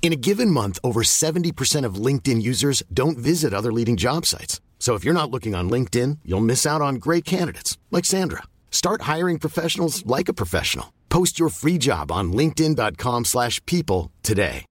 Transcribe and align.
In 0.00 0.12
a 0.12 0.16
given 0.16 0.50
month, 0.50 0.78
over 0.82 1.02
70% 1.02 1.84
of 1.84 1.96
LinkedIn 2.06 2.40
users 2.40 2.82
don't 2.94 3.18
visit 3.18 3.52
other 3.52 3.70
leading 3.70 3.96
job 3.96 4.24
sites. 4.24 4.62
So 4.78 4.94
if 4.94 5.04
you're 5.04 5.12
not 5.12 5.30
looking 5.30 5.54
on 5.54 5.68
LinkedIn, 5.68 6.20
you'll 6.24 6.40
miss 6.40 6.64
out 6.64 6.80
on 6.80 6.94
great 6.94 7.26
candidates 7.26 7.76
like 7.90 8.06
Sandra. 8.06 8.44
Start 8.70 9.02
hiring 9.02 9.38
professionals 9.38 10.06
like 10.06 10.30
a 10.30 10.32
professional. 10.32 10.94
Post 11.10 11.38
your 11.38 11.50
free 11.50 11.76
job 11.78 12.10
on 12.10 12.32
linkedin.com/people 12.32 14.10
today. 14.22 14.64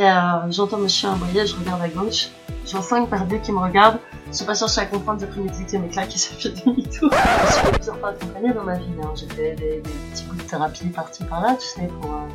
Euh, 0.00 0.50
j'entends 0.50 0.78
monsieur 0.78 1.08
aboyer, 1.08 1.46
je 1.46 1.54
regarde 1.54 1.80
à 1.80 1.88
gauche. 1.88 2.28
J'en 2.66 2.82
cinq 2.82 3.08
par 3.08 3.26
deux 3.26 3.38
qui 3.38 3.52
me 3.52 3.60
regardent. 3.60 4.00
Je 4.26 4.32
sais 4.32 4.44
pas 4.44 4.56
chercher 4.56 4.80
à 4.80 4.86
comprendre, 4.86 5.20
j'ai 5.20 5.28
pris 5.28 5.40
mes 5.40 5.50
clics 5.50 5.72
et 5.72 5.78
mes 5.78 5.88
claques 5.88 6.14
et 6.14 6.18
ça 6.18 6.34
fait 6.34 6.50
demi-tour. 6.66 7.10
Je 7.12 7.52
suis 7.52 7.72
plusieurs 7.72 7.98
fois 8.00 8.08
accompagnée 8.10 8.52
dans 8.52 8.64
ma 8.64 8.76
vie. 8.76 8.86
Hein. 9.00 9.12
J'ai 9.14 9.28
fait 9.28 9.54
des, 9.54 9.80
des 9.80 9.90
petits 10.10 10.24
bouts 10.24 10.34
de 10.34 10.42
thérapie 10.42 10.88
par-ci 10.88 11.22
par-là, 11.24 11.56
tu 11.60 11.66
sais, 11.66 11.86
pour, 12.00 12.12
euh, 12.12 12.26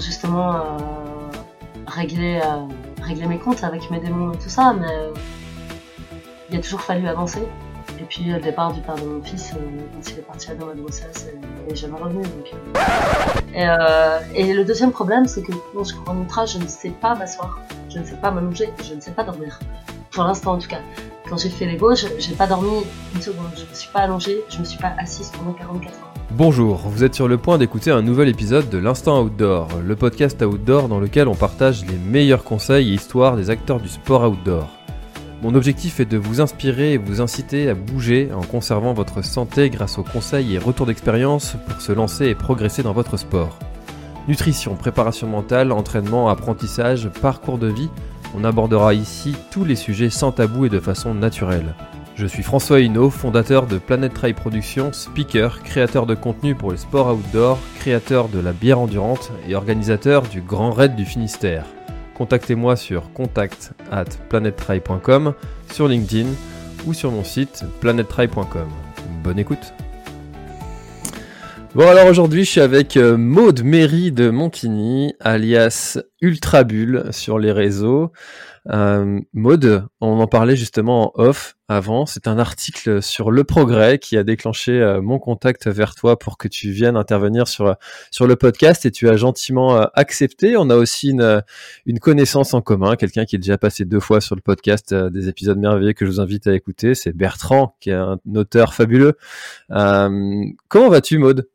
justement 0.00 0.54
euh, 0.54 0.60
régler, 1.86 2.40
euh, 2.42 2.66
régler 3.02 3.26
mes 3.26 3.38
comptes 3.38 3.64
avec 3.64 3.90
mes 3.90 4.00
démons 4.00 4.32
et 4.32 4.38
tout 4.38 4.48
ça. 4.48 4.74
Mais 4.78 4.86
euh, 4.90 5.12
il 6.50 6.56
a 6.56 6.60
toujours 6.60 6.80
fallu 6.80 7.06
avancer. 7.06 7.42
Et 8.00 8.04
puis 8.04 8.24
le 8.24 8.40
départ 8.40 8.72
du 8.72 8.80
père 8.80 8.96
de 8.96 9.04
mon 9.04 9.22
fils, 9.22 9.52
quand 9.52 10.10
il 10.10 10.18
est 10.18 10.22
parti 10.22 10.50
à 10.50 10.54
ma 10.54 10.74
grossesse, 10.74 11.28
il 11.66 11.72
est 11.72 11.76
jamais 11.76 11.98
revenu. 11.98 12.22
Donc, 12.22 12.52
et, 14.34 14.52
le 14.52 14.64
deuxième 14.64 14.90
problème, 14.90 15.26
c'est 15.26 15.42
que 15.42 15.52
quand 15.72 15.84
je 15.84 15.94
cours 15.94 16.14
ultra, 16.14 16.46
je 16.46 16.58
ne 16.58 16.66
sais 16.66 16.90
pas 16.90 17.14
m'asseoir, 17.14 17.60
je 17.88 18.00
ne 18.00 18.04
sais 18.04 18.16
pas 18.16 18.32
m'allonger, 18.32 18.70
je 18.82 18.94
ne 18.94 19.00
sais 19.00 19.12
pas 19.12 19.22
dormir. 19.22 19.60
Pour 20.10 20.24
l'instant 20.24 20.54
en 20.54 20.58
tout 20.58 20.68
cas. 20.68 20.80
Quand 21.28 21.38
j'ai 21.38 21.48
fait 21.48 21.64
les 21.64 21.76
gauches, 21.76 22.04
j'ai 22.18 22.34
pas 22.34 22.46
dormi 22.46 22.84
une 23.14 23.22
seconde, 23.22 23.52
je 23.56 23.64
me 23.64 23.74
suis 23.74 23.88
pas 23.90 24.00
allongée, 24.00 24.44
je 24.50 24.58
me 24.58 24.64
suis 24.64 24.78
pas 24.78 24.92
assise 24.98 25.30
pendant 25.30 25.52
44 25.52 25.94
heures. 25.94 26.11
Bonjour, 26.34 26.78
vous 26.86 27.04
êtes 27.04 27.14
sur 27.14 27.28
le 27.28 27.36
point 27.36 27.58
d'écouter 27.58 27.90
un 27.90 28.00
nouvel 28.00 28.26
épisode 28.26 28.70
de 28.70 28.78
l'Instant 28.78 29.22
Outdoor, 29.22 29.68
le 29.84 29.94
podcast 29.96 30.40
outdoor 30.40 30.88
dans 30.88 30.98
lequel 30.98 31.28
on 31.28 31.34
partage 31.34 31.84
les 31.84 31.98
meilleurs 31.98 32.42
conseils 32.42 32.90
et 32.90 32.94
histoires 32.94 33.36
des 33.36 33.50
acteurs 33.50 33.80
du 33.80 33.88
sport 33.88 34.30
outdoor. 34.30 34.66
Mon 35.42 35.54
objectif 35.54 36.00
est 36.00 36.06
de 36.06 36.16
vous 36.16 36.40
inspirer 36.40 36.94
et 36.94 36.96
vous 36.96 37.20
inciter 37.20 37.68
à 37.68 37.74
bouger 37.74 38.30
en 38.34 38.40
conservant 38.40 38.94
votre 38.94 39.22
santé 39.22 39.68
grâce 39.68 39.98
aux 39.98 40.04
conseils 40.04 40.54
et 40.54 40.58
retours 40.58 40.86
d'expérience 40.86 41.56
pour 41.68 41.82
se 41.82 41.92
lancer 41.92 42.28
et 42.28 42.34
progresser 42.34 42.82
dans 42.82 42.94
votre 42.94 43.18
sport. 43.18 43.58
Nutrition, 44.26 44.74
préparation 44.74 45.26
mentale, 45.26 45.70
entraînement, 45.70 46.30
apprentissage, 46.30 47.10
parcours 47.20 47.58
de 47.58 47.68
vie, 47.68 47.90
on 48.34 48.44
abordera 48.44 48.94
ici 48.94 49.36
tous 49.50 49.66
les 49.66 49.76
sujets 49.76 50.08
sans 50.08 50.32
tabou 50.32 50.64
et 50.64 50.70
de 50.70 50.80
façon 50.80 51.12
naturelle. 51.12 51.74
Je 52.14 52.26
suis 52.26 52.42
François 52.42 52.80
Hinault, 52.80 53.08
fondateur 53.08 53.66
de 53.66 53.78
Planet 53.78 54.12
Trail 54.12 54.34
Productions, 54.34 54.92
speaker, 54.92 55.62
créateur 55.62 56.04
de 56.04 56.14
contenu 56.14 56.54
pour 56.54 56.70
les 56.70 56.76
sports 56.76 57.14
outdoor, 57.14 57.58
créateur 57.78 58.28
de 58.28 58.38
la 58.38 58.52
bière 58.52 58.78
endurante 58.78 59.32
et 59.48 59.54
organisateur 59.54 60.22
du 60.22 60.42
Grand 60.42 60.72
Raid 60.72 60.94
du 60.94 61.06
Finistère. 61.06 61.64
Contactez-moi 62.14 62.76
sur 62.76 63.12
contact 63.14 63.72
at 63.90 64.04
planettrail.com, 64.28 65.34
sur 65.72 65.88
LinkedIn 65.88 66.28
ou 66.86 66.92
sur 66.92 67.10
mon 67.10 67.24
site 67.24 67.64
planettry.com. 67.80 68.68
Bonne 69.24 69.38
écoute 69.38 69.72
Bon 71.74 71.88
alors 71.88 72.06
aujourd'hui 72.06 72.44
je 72.44 72.50
suis 72.50 72.60
avec 72.60 72.98
euh, 72.98 73.16
Maude 73.16 73.62
Méry 73.62 74.12
de 74.12 74.28
Montigny, 74.28 75.14
alias 75.20 75.98
Ultrabulle 76.20 77.06
sur 77.12 77.38
les 77.38 77.50
réseaux. 77.50 78.12
Euh, 78.70 79.20
Maude, 79.32 79.88
on 80.00 80.20
en 80.20 80.26
parlait 80.28 80.54
justement 80.54 81.18
en 81.18 81.24
off 81.24 81.56
avant, 81.68 82.06
c'est 82.06 82.28
un 82.28 82.38
article 82.38 83.02
sur 83.02 83.30
le 83.30 83.42
progrès 83.42 83.98
qui 83.98 84.16
a 84.16 84.22
déclenché 84.22 84.72
euh, 84.72 85.00
mon 85.00 85.18
contact 85.18 85.66
vers 85.66 85.94
toi 85.94 86.18
pour 86.18 86.38
que 86.38 86.46
tu 86.46 86.70
viennes 86.70 86.96
intervenir 86.96 87.48
sur, 87.48 87.74
sur 88.10 88.26
le 88.26 88.36
podcast 88.36 88.86
et 88.86 88.90
tu 88.90 89.08
as 89.08 89.16
gentiment 89.16 89.76
euh, 89.76 89.86
accepté. 89.94 90.56
On 90.56 90.70
a 90.70 90.76
aussi 90.76 91.10
une, 91.10 91.42
une 91.86 91.98
connaissance 91.98 92.54
en 92.54 92.60
commun, 92.60 92.94
quelqu'un 92.96 93.24
qui 93.24 93.36
est 93.36 93.40
déjà 93.40 93.58
passé 93.58 93.84
deux 93.84 94.00
fois 94.00 94.20
sur 94.20 94.36
le 94.36 94.42
podcast, 94.42 94.92
euh, 94.92 95.10
des 95.10 95.28
épisodes 95.28 95.58
merveilleux 95.58 95.94
que 95.94 96.06
je 96.06 96.10
vous 96.10 96.20
invite 96.20 96.46
à 96.46 96.54
écouter, 96.54 96.94
c'est 96.94 97.12
Bertrand 97.12 97.76
qui 97.80 97.90
est 97.90 97.94
un 97.94 98.20
auteur 98.34 98.74
fabuleux. 98.74 99.16
Euh, 99.70 100.44
comment 100.68 100.88
vas-tu 100.88 101.18
Maude? 101.18 101.48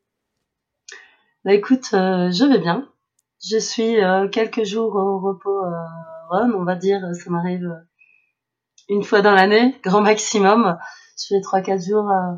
Bah 1.46 1.54
écoute, 1.54 1.92
euh, 1.94 2.32
je 2.32 2.44
vais 2.44 2.60
bien. 2.60 2.90
Je 3.50 3.58
suis 3.58 4.04
euh, 4.04 4.28
quelques 4.28 4.66
jours 4.66 4.96
au 4.96 5.20
repos 5.20 5.64
euh, 6.34 6.48
on 6.56 6.64
va 6.64 6.76
dire, 6.76 7.02
ça 7.14 7.30
m'arrive 7.30 7.66
euh, 7.66 7.88
une 8.90 9.04
fois 9.04 9.22
dans 9.22 9.34
l'année, 9.34 9.76
grand 9.84 10.02
maximum. 10.02 10.78
Je 11.18 11.36
fais 11.36 11.42
3-4 11.42 11.88
jours 11.90 12.10
euh, 12.10 12.36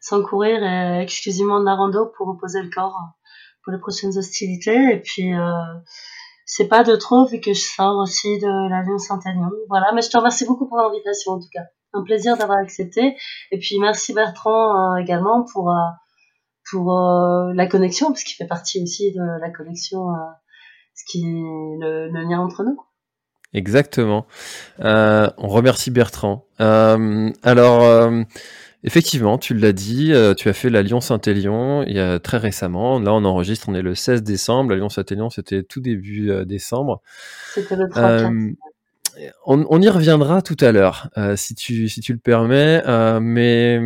sans 0.00 0.22
courir 0.22 0.62
et 0.62 1.02
exclusivement 1.02 1.60
de 1.60 1.66
la 1.66 1.74
rando 1.74 2.06
pour 2.16 2.28
reposer 2.28 2.62
le 2.62 2.70
corps 2.70 2.96
euh, 2.96 3.10
pour 3.62 3.72
les 3.72 3.78
prochaines 3.78 4.16
hostilités. 4.16 4.94
Et 4.94 5.00
puis, 5.00 5.34
euh, 5.34 5.50
c'est 6.46 6.66
pas 6.66 6.82
de 6.82 6.96
trop 6.96 7.26
vu 7.26 7.40
que 7.40 7.52
je 7.52 7.60
sors 7.60 7.96
aussi 7.98 8.38
de 8.38 8.70
la 8.70 8.82
Lyon 8.82 8.98
Saint-Aignan. 8.98 9.50
Voilà, 9.68 9.92
mais 9.92 10.02
je 10.02 10.10
te 10.10 10.16
remercie 10.16 10.46
beaucoup 10.46 10.66
pour 10.66 10.78
l'invitation 10.78 11.32
en 11.32 11.38
tout 11.38 11.48
cas. 11.52 11.64
Un 11.92 12.02
plaisir 12.02 12.36
d'avoir 12.36 12.58
accepté. 12.58 13.16
Et 13.50 13.58
puis 13.58 13.78
merci 13.78 14.14
Bertrand 14.14 14.94
euh, 14.94 14.96
également 14.96 15.44
pour, 15.44 15.70
euh, 15.70 15.74
euh, 16.74 17.52
la 17.54 17.66
connexion, 17.66 18.08
parce 18.08 18.24
qu'il 18.24 18.36
fait 18.36 18.46
partie 18.46 18.82
aussi 18.82 19.12
de 19.12 19.40
la 19.40 19.50
connexion, 19.50 20.10
euh, 20.10 20.18
ce 20.94 21.04
qui 21.10 21.20
est 21.20 21.78
le 21.78 22.28
lien 22.28 22.40
entre 22.40 22.64
nous. 22.64 22.80
Exactement. 23.52 24.26
Euh, 24.80 25.28
on 25.38 25.48
remercie 25.48 25.90
Bertrand. 25.90 26.46
Euh, 26.60 27.30
alors, 27.42 27.82
euh, 27.82 28.22
effectivement, 28.84 29.38
tu 29.38 29.54
l'as 29.54 29.72
dit, 29.72 30.12
euh, 30.12 30.34
tu 30.34 30.48
as 30.48 30.52
fait 30.52 30.70
la 30.70 30.82
Lyon-Saint-Élion 30.82 31.82
il 31.84 31.94
y 31.94 31.98
a 32.00 32.18
très 32.20 32.36
récemment. 32.38 33.00
Là, 33.00 33.12
on 33.12 33.24
enregistre, 33.24 33.68
on 33.68 33.74
est 33.74 33.82
le 33.82 33.94
16 33.94 34.22
décembre. 34.22 34.70
La 34.70 34.76
Lyon-Saint-Élion, 34.76 35.30
c'était 35.30 35.62
tout 35.62 35.80
début 35.80 36.30
euh, 36.30 36.44
décembre. 36.44 37.02
C'était 37.54 37.76
le 37.76 37.88
34. 37.88 38.32
Euh, 38.32 38.50
on, 39.44 39.66
on 39.68 39.82
y 39.82 39.88
reviendra 39.88 40.40
tout 40.42 40.56
à 40.60 40.72
l'heure, 40.72 41.10
euh, 41.18 41.36
si, 41.36 41.54
tu, 41.54 41.88
si 41.88 42.00
tu 42.00 42.12
le 42.12 42.18
permets. 42.18 42.82
euh, 42.86 43.20
mais 43.20 43.80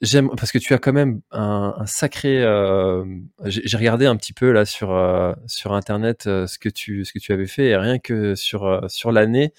j'aime 0.00 0.28
parce 0.36 0.52
que 0.52 0.58
tu 0.58 0.74
as 0.74 0.78
quand 0.78 0.92
même 0.92 1.20
un, 1.30 1.74
un 1.78 1.86
sacré. 1.86 2.42
euh, 2.42 3.04
J'ai 3.44 3.76
regardé 3.76 4.06
un 4.06 4.16
petit 4.16 4.32
peu 4.32 4.50
là 4.52 4.64
sur 4.64 4.92
euh, 4.92 5.32
sur 5.46 5.72
internet 5.72 6.26
euh, 6.26 6.46
ce 6.46 6.58
que 6.58 6.68
tu 6.68 7.04
ce 7.04 7.12
que 7.12 7.18
tu 7.18 7.32
avais 7.32 7.46
fait 7.46 7.66
et 7.68 7.76
rien 7.76 7.98
que 7.98 8.34
sur 8.34 8.84
sur 8.88 9.12
l'année, 9.12 9.52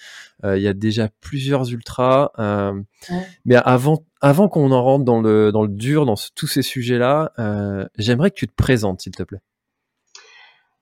il 0.44 0.60
y 0.62 0.68
a 0.68 0.74
déjà 0.74 1.10
plusieurs 1.22 1.72
ultras. 1.72 2.32
Ouais. 2.38 3.28
Mais 3.46 3.56
avant 3.56 4.04
avant 4.22 4.48
qu'on 4.50 4.72
en 4.72 4.84
rentre 4.84 5.06
dans 5.06 5.22
le 5.22 5.52
dans 5.52 5.62
le 5.64 5.70
dur 5.70 6.06
dans 6.06 6.16
ce- 6.16 6.30
tous 6.36 6.48
ces 6.48 6.62
sujets 6.62 6.98
là, 6.98 7.32
j'aimerais 7.98 8.32
que 8.32 8.36
tu 8.36 8.48
te 8.48 8.56
présentes 8.56 9.02
s'il 9.02 9.14
te 9.16 9.24
plaît. 9.24 9.42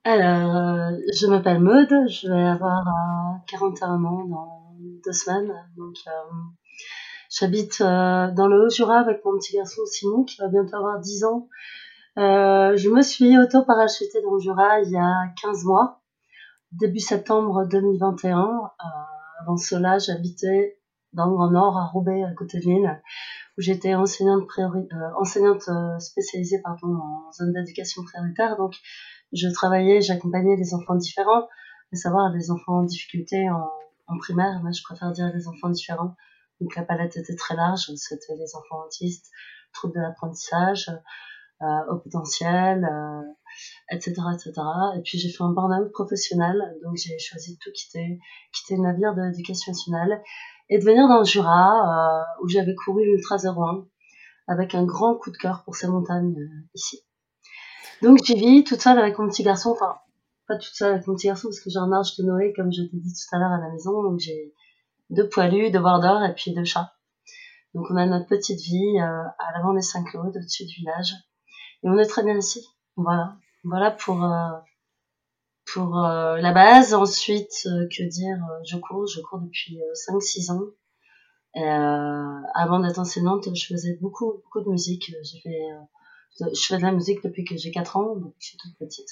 Alors, 0.04 0.92
je 1.20 1.28
m'appelle 1.28 1.60
Maud, 1.60 1.90
je 2.10 2.30
vais 2.32 2.42
avoir 2.48 2.88
euh, 2.88 3.38
41 3.48 4.04
ans 4.06 4.26
dans 4.26 4.74
deux 5.04 5.12
semaines. 5.12 5.52
Donc, 5.76 5.96
j'habite 7.30 7.82
euh, 7.82 8.32
dans 8.32 8.48
le 8.48 8.66
Haut-Jura 8.66 9.00
avec 9.00 9.24
mon 9.26 9.38
petit 9.38 9.56
garçon 9.56 9.82
Simon 9.86 10.24
qui 10.24 10.38
va 10.38 10.48
bientôt 10.48 10.76
avoir 10.78 11.00
10 11.00 11.24
ans. 11.26 11.48
Euh, 12.18 12.76
je 12.76 12.90
me 12.90 13.02
suis 13.02 13.38
auto-parachutée 13.38 14.22
dans 14.22 14.34
le 14.34 14.40
Jura 14.40 14.82
il 14.82 14.92
y 14.92 14.98
a 14.98 15.28
15 15.42 15.66
mois, 15.66 16.02
début 16.72 17.00
septembre 17.00 17.66
2021. 17.66 18.40
Euh, 18.40 18.84
avant 19.42 19.58
cela, 19.58 19.98
j'habitais 20.00 20.80
dans 21.14 21.28
le 21.28 21.34
Grand 21.34 21.52
Nord, 21.52 21.78
à 21.78 21.86
Roubaix, 21.86 22.24
à 22.24 22.34
côté 22.34 22.60
de 22.60 22.66
Lille, 22.66 23.02
où 23.58 23.62
j'étais 23.62 23.96
enseignante, 23.96 24.50
spécialisée 26.00 26.62
pardon, 26.62 26.96
en 26.96 27.32
zone 27.32 27.54
d'éducation 27.54 28.04
prioritaire. 28.04 28.58
Donc, 28.58 28.76
je 29.34 29.48
travaillais, 29.50 30.02
j'accompagnais 30.02 30.58
des 30.58 30.74
enfants 30.74 30.96
différents, 30.96 31.48
à 31.94 31.96
savoir 31.96 32.32
les 32.32 32.52
enfants 32.52 32.80
en 32.80 32.84
difficulté 32.84 33.50
en, 33.50 34.18
primaire. 34.20 34.62
Je 34.72 34.84
préfère 34.84 35.12
dire 35.12 35.32
les 35.34 35.48
enfants 35.48 35.70
différents. 35.70 36.16
Donc, 36.62 36.76
la 36.76 36.84
palette 36.84 37.18
était 37.18 37.36
très 37.36 37.56
large. 37.56 37.92
C'était 37.96 38.36
les 38.36 38.56
enfants 38.56 38.84
autistes, 38.86 39.30
troubles 39.74 39.96
de 39.96 40.02
l'apprentissage, 40.02 40.92
euh, 41.62 41.66
au 41.92 41.98
potentiel, 41.98 42.86
euh, 42.86 43.22
etc., 43.92 44.22
etc. 44.34 44.54
Et 44.98 45.02
puis, 45.02 45.18
j'ai 45.18 45.30
fait 45.30 45.44
un 45.44 45.52
burn-out 45.52 45.92
professionnel. 45.92 46.62
Donc, 46.84 46.98
j'ai 46.98 47.18
choisi 47.20 47.54
de 47.54 47.60
tout 47.60 47.72
quitter, 47.72 48.20
quitter 48.54 48.76
le 48.76 48.84
navire 48.84 49.16
de 49.16 49.22
l'éducation 49.22 49.72
nationale 49.72 50.22
et 50.70 50.80
de 50.80 50.84
venir 50.84 51.08
dans 51.08 51.20
le 51.20 51.26
Jura, 51.26 52.22
euh, 52.22 52.44
où 52.44 52.48
j'avais 52.48 52.76
couru 52.76 53.06
l'Ultra 53.06 53.38
01 53.38 53.86
avec 54.48 54.76
un 54.76 54.86
grand 54.86 55.16
coup 55.16 55.32
de 55.32 55.38
cœur 55.38 55.64
pour 55.64 55.76
ces 55.76 55.88
montagnes 55.88 56.36
euh, 56.38 56.68
ici. 56.74 57.02
Donc 58.02 58.20
j'y 58.24 58.36
vis 58.36 58.64
toute 58.64 58.82
seule 58.82 59.00
avec 59.00 59.18
mon 59.18 59.28
petit 59.28 59.44
garçon, 59.44 59.72
enfin 59.72 59.96
pas 60.48 60.58
toute 60.58 60.74
seule 60.74 60.94
avec 60.94 61.08
mon 61.08 61.16
petit 61.16 61.28
garçon 61.28 61.50
parce 61.50 61.60
que 61.60 61.70
j'ai 61.70 61.80
un 61.80 61.92
âge 61.92 62.16
de 62.18 62.24
Noé 62.24 62.54
comme 62.56 62.72
je 62.72 62.84
t'ai 62.84 62.98
dit 62.98 63.14
tout 63.14 63.36
à 63.36 63.40
l'heure 63.40 63.52
à 63.52 63.60
la 63.60 63.70
maison, 63.72 64.04
donc 64.04 64.20
j'ai 64.20 64.54
deux 65.10 65.28
poilus, 65.30 65.72
deux 65.72 65.80
bordeurs 65.80 66.24
et 66.24 66.34
puis 66.34 66.54
deux 66.54 66.66
chats. 66.66 66.94
Donc 67.74 67.86
on 67.90 67.96
a 67.96 68.06
notre 68.06 68.28
petite 68.28 68.60
vie 68.60 69.00
euh, 69.00 69.24
à 69.40 69.52
l'avant 69.54 69.74
des 69.74 69.82
Saint-Claude, 69.82 70.36
au-dessus 70.36 70.66
du 70.66 70.76
village. 70.76 71.14
Et 71.84 71.90
on 71.90 71.98
est 71.98 72.08
très 72.08 72.24
bien 72.24 72.38
ici. 72.38 72.68
Voilà. 72.96 73.38
Voilà 73.64 73.92
pour, 73.92 74.24
euh, 74.24 74.50
pour 75.74 75.98
euh, 76.04 76.38
la 76.38 76.54
base. 76.54 76.94
Ensuite, 76.94 77.54
que 77.64 78.10
dire 78.10 78.38
Je 78.66 78.78
cours, 78.78 79.06
je 79.08 79.22
cours 79.22 79.40
depuis 79.40 79.80
5-6 80.10 80.52
ans. 80.52 80.64
avant 82.56 82.80
d'être 82.80 83.00
enseignante, 83.00 83.54
je 83.54 83.66
faisais 83.68 83.98
beaucoup, 84.02 84.42
beaucoup 84.44 84.62
de 84.62 84.70
musique. 84.70 85.14
J'ai 85.24 85.40
fait, 85.42 85.62
je 86.40 86.66
fais 86.66 86.78
de 86.78 86.84
la 86.84 86.92
musique 86.92 87.24
depuis 87.24 87.44
que 87.44 87.58
j'ai 87.58 87.72
4 87.72 87.98
ans, 87.98 88.16
donc 88.16 88.34
je 88.40 88.48
suis 88.48 88.58
toute 88.58 88.78
petite. 88.78 89.10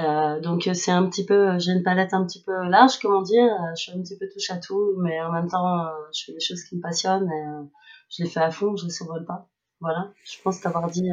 Euh, 0.00 0.40
donc 0.40 0.68
c'est 0.74 0.90
un 0.90 1.06
petit 1.08 1.24
peu, 1.24 1.58
j'ai 1.58 1.72
une 1.72 1.82
palette 1.82 2.14
un 2.14 2.24
petit 2.24 2.42
peu 2.42 2.52
large, 2.68 2.98
comment 3.00 3.22
dire. 3.22 3.48
Je 3.76 3.82
suis 3.82 3.92
un 3.92 4.00
petit 4.00 4.18
peu 4.18 4.26
touche 4.32 4.50
à 4.50 4.56
tout, 4.56 4.94
mais 4.98 5.20
en 5.20 5.32
même 5.32 5.48
temps, 5.48 5.86
euh, 5.86 5.90
je 6.12 6.24
fais 6.24 6.32
des 6.32 6.40
choses 6.40 6.64
qui 6.64 6.76
me 6.76 6.80
passionnent 6.80 7.28
euh, 7.30 7.62
je 8.10 8.22
les 8.22 8.28
fais 8.28 8.40
à 8.40 8.50
fond, 8.50 8.76
je 8.76 8.84
ne 8.84 8.90
survole 8.90 9.24
pas. 9.24 9.48
Voilà, 9.80 10.10
je 10.24 10.36
pense 10.42 10.60
t'avoir 10.60 10.88
dit 10.88 11.10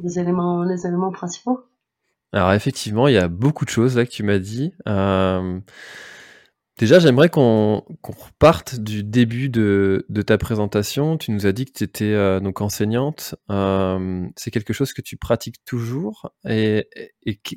les 0.00 0.18
éléments, 0.18 0.62
les 0.62 0.86
éléments 0.86 1.10
principaux. 1.10 1.64
Alors 2.32 2.52
effectivement, 2.52 3.08
il 3.08 3.14
y 3.14 3.18
a 3.18 3.28
beaucoup 3.28 3.64
de 3.64 3.70
choses 3.70 3.96
là 3.96 4.04
que 4.04 4.10
tu 4.10 4.22
m'as 4.22 4.38
dit. 4.38 4.72
Euh, 4.86 5.58
Déjà, 6.80 6.98
j'aimerais 6.98 7.28
qu'on 7.28 7.84
reparte 8.02 8.76
du 8.76 9.04
début 9.04 9.50
de, 9.50 10.02
ta 10.26 10.38
présentation. 10.38 11.18
Tu 11.18 11.30
nous 11.30 11.44
as 11.46 11.52
dit 11.52 11.66
que 11.66 11.72
tu 11.72 11.84
étais 11.84 12.14
euh, 12.14 12.40
donc 12.40 12.62
enseignante. 12.62 13.34
Euh, 13.50 14.26
c'est 14.34 14.50
quelque 14.50 14.72
chose 14.72 14.94
que 14.94 15.02
tu 15.02 15.18
pratiques 15.18 15.62
toujours. 15.66 16.32
Et, 16.48 16.88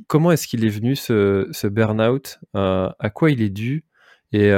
comment 0.07 0.33
est-ce 0.33 0.45
qu'il 0.45 0.65
est 0.65 0.69
venu 0.69 0.97
ce, 0.97 1.67
burn-out? 1.67 2.39
Euh, 2.57 2.89
À 2.99 3.09
quoi 3.09 3.31
il 3.31 3.41
est 3.41 3.49
dû? 3.49 3.85
Et, 4.33 4.51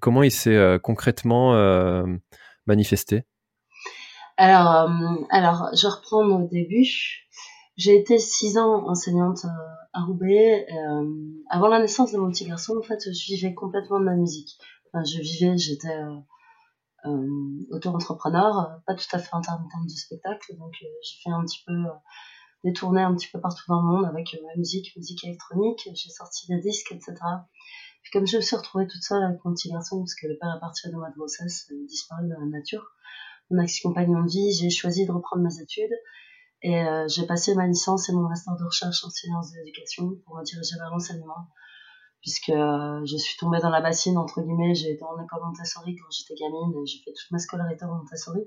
comment 0.00 0.22
il 0.22 0.32
s'est 0.32 0.78
concrètement 0.82 1.52
manifesté? 2.66 3.24
Alors, 4.38 4.90
alors, 5.28 5.68
je 5.74 5.86
reprends 5.88 6.24
au 6.24 6.48
début. 6.48 7.25
J'ai 7.76 7.94
été 7.94 8.18
six 8.18 8.56
ans 8.56 8.88
enseignante 8.88 9.44
euh, 9.44 9.74
à 9.92 10.02
Roubaix. 10.02 10.66
Euh, 10.72 11.04
avant 11.50 11.68
la 11.68 11.78
naissance 11.78 12.12
de 12.12 12.18
mon 12.18 12.30
petit 12.30 12.46
garçon, 12.46 12.74
en 12.78 12.82
fait, 12.82 13.00
je 13.04 13.34
vivais 13.34 13.54
complètement 13.54 14.00
de 14.00 14.04
ma 14.04 14.14
musique. 14.14 14.58
Enfin, 14.86 15.04
je 15.04 15.20
vivais, 15.20 15.58
j'étais 15.58 15.94
euh, 17.04 17.66
auto-entrepreneur, 17.70 18.80
pas 18.86 18.94
tout 18.94 19.04
à 19.12 19.18
fait 19.18 19.34
en 19.34 19.42
termes, 19.42 19.68
de 19.84 19.90
spectacle. 19.90 20.56
Donc, 20.56 20.72
j'ai 20.80 21.22
fait 21.22 21.30
un 21.30 21.44
petit 21.44 21.62
peu 21.66 21.74
des 22.64 22.72
tournées 22.72 23.02
un 23.02 23.14
petit 23.14 23.28
peu 23.28 23.40
partout 23.40 23.62
dans 23.68 23.82
le 23.82 23.88
monde 23.88 24.06
avec 24.06 24.34
ma 24.42 24.56
musique, 24.56 24.96
musique 24.96 25.24
électronique. 25.24 25.88
J'ai 25.94 26.10
sorti 26.10 26.46
des 26.48 26.60
disques, 26.60 26.92
etc. 26.92 27.14
Puis 28.02 28.10
comme 28.12 28.26
je 28.26 28.36
me 28.36 28.42
suis 28.42 28.56
retrouvée 28.56 28.86
toute 28.86 29.02
seule 29.02 29.22
avec 29.22 29.44
mon 29.44 29.52
petit 29.52 29.70
garçon, 29.70 29.98
parce 29.98 30.14
que 30.14 30.26
le 30.26 30.38
père, 30.38 30.50
à 30.50 30.58
partir 30.60 30.90
de 30.90 30.96
ma 30.96 31.10
grossesse, 31.10 31.70
disparu 31.88 32.28
dans 32.28 32.40
la 32.40 32.46
nature, 32.46 32.84
mon 33.50 33.62
ex-compagnon 33.62 34.22
de 34.22 34.30
vie, 34.30 34.52
j'ai 34.52 34.70
choisi 34.70 35.06
de 35.06 35.12
reprendre 35.12 35.42
mes 35.42 35.60
études. 35.60 35.92
Et 36.66 36.82
euh, 36.82 37.06
j'ai 37.06 37.24
passé 37.26 37.54
ma 37.54 37.68
licence 37.68 38.08
et 38.08 38.12
mon 38.12 38.28
master 38.28 38.56
de 38.56 38.64
recherche 38.64 39.04
en 39.04 39.08
sciences 39.08 39.52
de 39.52 39.58
l'éducation 39.58 40.16
pour 40.24 40.36
me 40.36 40.42
diriger 40.42 40.74
vers 40.76 40.90
l'enseignement, 40.90 41.46
puisque 42.20 42.48
euh, 42.48 43.00
je 43.04 43.16
suis 43.16 43.36
tombée 43.38 43.60
dans 43.60 43.70
la 43.70 43.80
bassine, 43.80 44.18
entre 44.18 44.40
guillemets, 44.40 44.74
j'ai 44.74 44.90
été 44.90 45.04
en 45.04 45.16
école 45.22 45.44
Montessori 45.44 45.94
quand 45.94 46.10
j'étais 46.10 46.34
gamine, 46.34 46.74
et 46.74 46.86
j'ai 46.86 46.98
fait 47.04 47.12
toute 47.12 47.30
ma 47.30 47.38
scolarité 47.38 47.84
en 47.84 47.94
Montessori. 47.94 48.40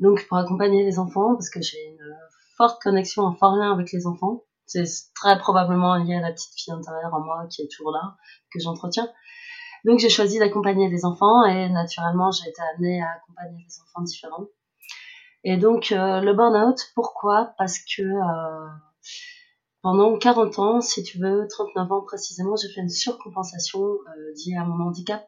Donc 0.00 0.26
pour 0.26 0.36
accompagner 0.36 0.82
les 0.82 0.98
enfants, 0.98 1.34
parce 1.34 1.48
que 1.48 1.62
j'ai 1.62 1.78
une 1.90 2.12
forte 2.56 2.82
connexion, 2.82 3.24
un 3.24 3.36
fort 3.36 3.54
lien 3.54 3.72
avec 3.72 3.92
les 3.92 4.08
enfants, 4.08 4.42
c'est 4.66 4.82
très 5.14 5.38
probablement 5.38 5.94
lié 5.94 6.16
à 6.16 6.22
la 6.22 6.32
petite 6.32 6.54
fille 6.56 6.72
intérieure 6.72 7.14
en 7.14 7.20
moi 7.20 7.46
qui 7.48 7.62
est 7.62 7.68
toujours 7.68 7.92
là, 7.92 8.16
que 8.52 8.58
j'entretiens. 8.58 9.08
Donc 9.84 10.00
j'ai 10.00 10.08
choisi 10.08 10.40
d'accompagner 10.40 10.88
les 10.88 11.04
enfants 11.04 11.44
et 11.44 11.68
naturellement 11.68 12.32
j'ai 12.32 12.48
été 12.48 12.62
amenée 12.74 13.00
à 13.00 13.12
accompagner 13.12 13.64
des 13.64 13.80
enfants 13.80 14.02
différents. 14.02 14.48
Et 15.44 15.56
donc 15.56 15.92
euh, 15.92 16.20
le 16.20 16.34
burn-out, 16.34 16.92
pourquoi? 16.94 17.54
Parce 17.58 17.78
que 17.78 18.02
euh, 18.02 18.68
pendant 19.82 20.16
40 20.16 20.58
ans, 20.60 20.80
si 20.80 21.02
tu 21.02 21.18
veux, 21.18 21.46
39 21.48 21.90
ans 21.90 22.02
précisément, 22.02 22.54
j'ai 22.56 22.68
fait 22.68 22.80
une 22.80 22.88
surcompensation 22.88 23.80
euh, 23.82 24.32
liée 24.36 24.56
à 24.56 24.64
mon 24.64 24.84
handicap, 24.84 25.26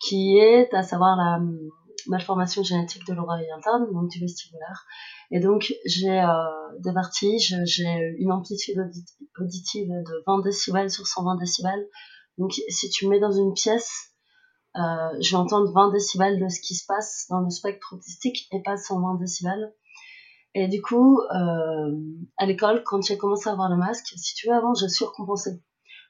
qui 0.00 0.36
est 0.38 0.74
à 0.74 0.82
savoir 0.82 1.16
la 1.16 1.36
hum, 1.36 1.56
malformation 2.08 2.64
génétique 2.64 3.06
de 3.06 3.14
l'oreille 3.14 3.50
interne, 3.56 3.86
donc 3.92 4.08
du 4.08 4.18
vestibulaire. 4.18 4.84
Et 5.30 5.38
donc 5.38 5.74
j'ai 5.86 6.20
euh, 6.20 6.78
des 6.80 6.92
vertiges, 6.92 7.56
j'ai 7.64 8.16
une 8.18 8.32
amplitude 8.32 8.78
auditive 9.38 9.88
de 9.88 10.24
20 10.26 10.40
décibels 10.40 10.90
sur 10.90 11.06
120 11.06 11.36
décibels. 11.36 11.86
Donc 12.38 12.52
si 12.68 12.90
tu 12.90 13.06
me 13.06 13.10
mets 13.10 13.20
dans 13.20 13.30
une 13.30 13.52
pièce 13.52 14.09
euh, 14.76 15.20
je 15.20 15.30
vais 15.30 15.36
entendre 15.36 15.72
20 15.72 15.90
décibels 15.90 16.40
de 16.40 16.48
ce 16.48 16.60
qui 16.60 16.74
se 16.74 16.86
passe 16.86 17.26
dans 17.28 17.40
le 17.40 17.50
spectre 17.50 17.94
autistique 17.94 18.48
et 18.52 18.62
pas 18.62 18.76
120 18.76 19.16
décibels. 19.16 19.74
Et 20.54 20.68
du 20.68 20.82
coup, 20.82 21.20
euh, 21.20 21.96
à 22.36 22.46
l'école, 22.46 22.82
quand 22.84 23.02
j'ai 23.02 23.16
commencé 23.16 23.48
à 23.48 23.52
avoir 23.52 23.68
le 23.68 23.76
masque, 23.76 24.12
si 24.16 24.34
tu 24.34 24.48
veux, 24.48 24.54
avant, 24.54 24.74
j'ai 24.74 24.88
surcompensé. 24.88 25.62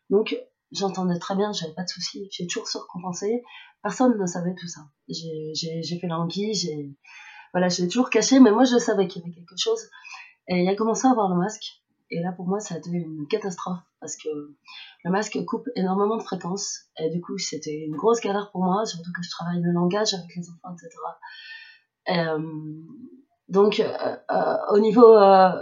Donc, 0.08 0.36
j'entendais 0.72 1.18
très 1.18 1.36
bien, 1.36 1.52
j'avais 1.52 1.74
pas 1.74 1.84
de 1.84 1.88
soucis, 1.88 2.28
j'ai 2.30 2.46
toujours 2.46 2.68
surcompensé. 2.68 3.42
Personne 3.82 4.18
ne 4.18 4.26
savait 4.26 4.54
tout 4.54 4.68
ça. 4.68 4.80
J'ai 5.08 5.98
fait 6.00 6.06
l'anguille, 6.06 6.54
j'ai 6.54 6.94
voilà, 7.52 7.68
j'ai 7.68 7.88
toujours 7.88 8.10
caché, 8.10 8.38
mais 8.40 8.52
moi, 8.52 8.64
je 8.64 8.78
savais 8.78 9.08
qu'il 9.08 9.22
y 9.22 9.24
avait 9.24 9.34
quelque 9.34 9.56
chose. 9.56 9.80
Et 10.48 10.62
il 10.62 10.68
a 10.68 10.74
commencé 10.74 11.06
à 11.06 11.10
avoir 11.10 11.28
le 11.28 11.36
masque. 11.36 11.82
Et 12.10 12.20
là, 12.20 12.32
pour 12.32 12.46
moi, 12.46 12.58
ça 12.60 12.74
a 12.74 12.78
été 12.78 12.90
une 12.90 13.26
catastrophe 13.28 13.78
parce 14.00 14.16
que 14.16 14.28
le 15.04 15.10
masque 15.10 15.38
coupe 15.44 15.68
énormément 15.76 16.16
de 16.16 16.22
fréquences. 16.22 16.90
Et 16.98 17.10
du 17.10 17.20
coup, 17.20 17.38
c'était 17.38 17.84
une 17.86 17.96
grosse 17.96 18.20
galère 18.20 18.50
pour 18.50 18.64
moi, 18.64 18.84
surtout 18.84 19.10
que 19.12 19.22
je 19.22 19.30
travaille 19.30 19.60
le 19.60 19.70
langage 19.72 20.14
avec 20.14 20.34
les 20.34 20.48
enfants, 20.50 20.74
etc. 20.74 20.96
Euh, 22.08 22.38
donc, 23.48 23.80
euh, 23.80 24.16
euh, 24.30 24.56
au 24.70 24.78
niveau 24.78 25.14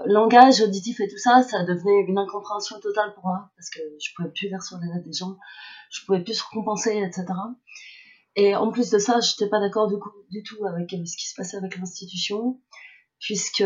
langage 0.06 0.60
auditif 0.60 1.00
et 1.00 1.08
tout 1.08 1.18
ça, 1.18 1.42
ça 1.42 1.64
devenait 1.64 2.04
une 2.06 2.18
incompréhension 2.18 2.78
totale 2.80 3.14
pour 3.14 3.26
moi 3.26 3.50
parce 3.56 3.70
que 3.70 3.80
je 4.00 4.10
pouvais 4.14 4.30
plus 4.30 4.48
lire 4.48 4.62
sur 4.62 4.78
les 4.78 4.88
notes 4.88 5.04
des 5.04 5.12
gens, 5.12 5.36
je 5.90 6.04
pouvais 6.04 6.22
plus 6.22 6.34
se 6.34 6.44
compenser, 6.50 6.96
etc. 6.98 7.26
Et 8.36 8.54
en 8.54 8.70
plus 8.70 8.90
de 8.90 8.98
ça, 8.98 9.20
je 9.20 9.32
n'étais 9.32 9.50
pas 9.50 9.58
d'accord 9.58 9.88
du, 9.88 9.96
du 10.30 10.42
tout 10.42 10.64
avec 10.66 10.90
ce 10.90 11.16
qui 11.16 11.28
se 11.28 11.34
passait 11.34 11.56
avec 11.56 11.76
l'institution, 11.76 12.60
puisque 13.18 13.64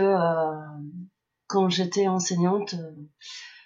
quand 1.52 1.68
j'étais 1.68 2.08
enseignante, 2.08 2.72
euh, 2.72 2.92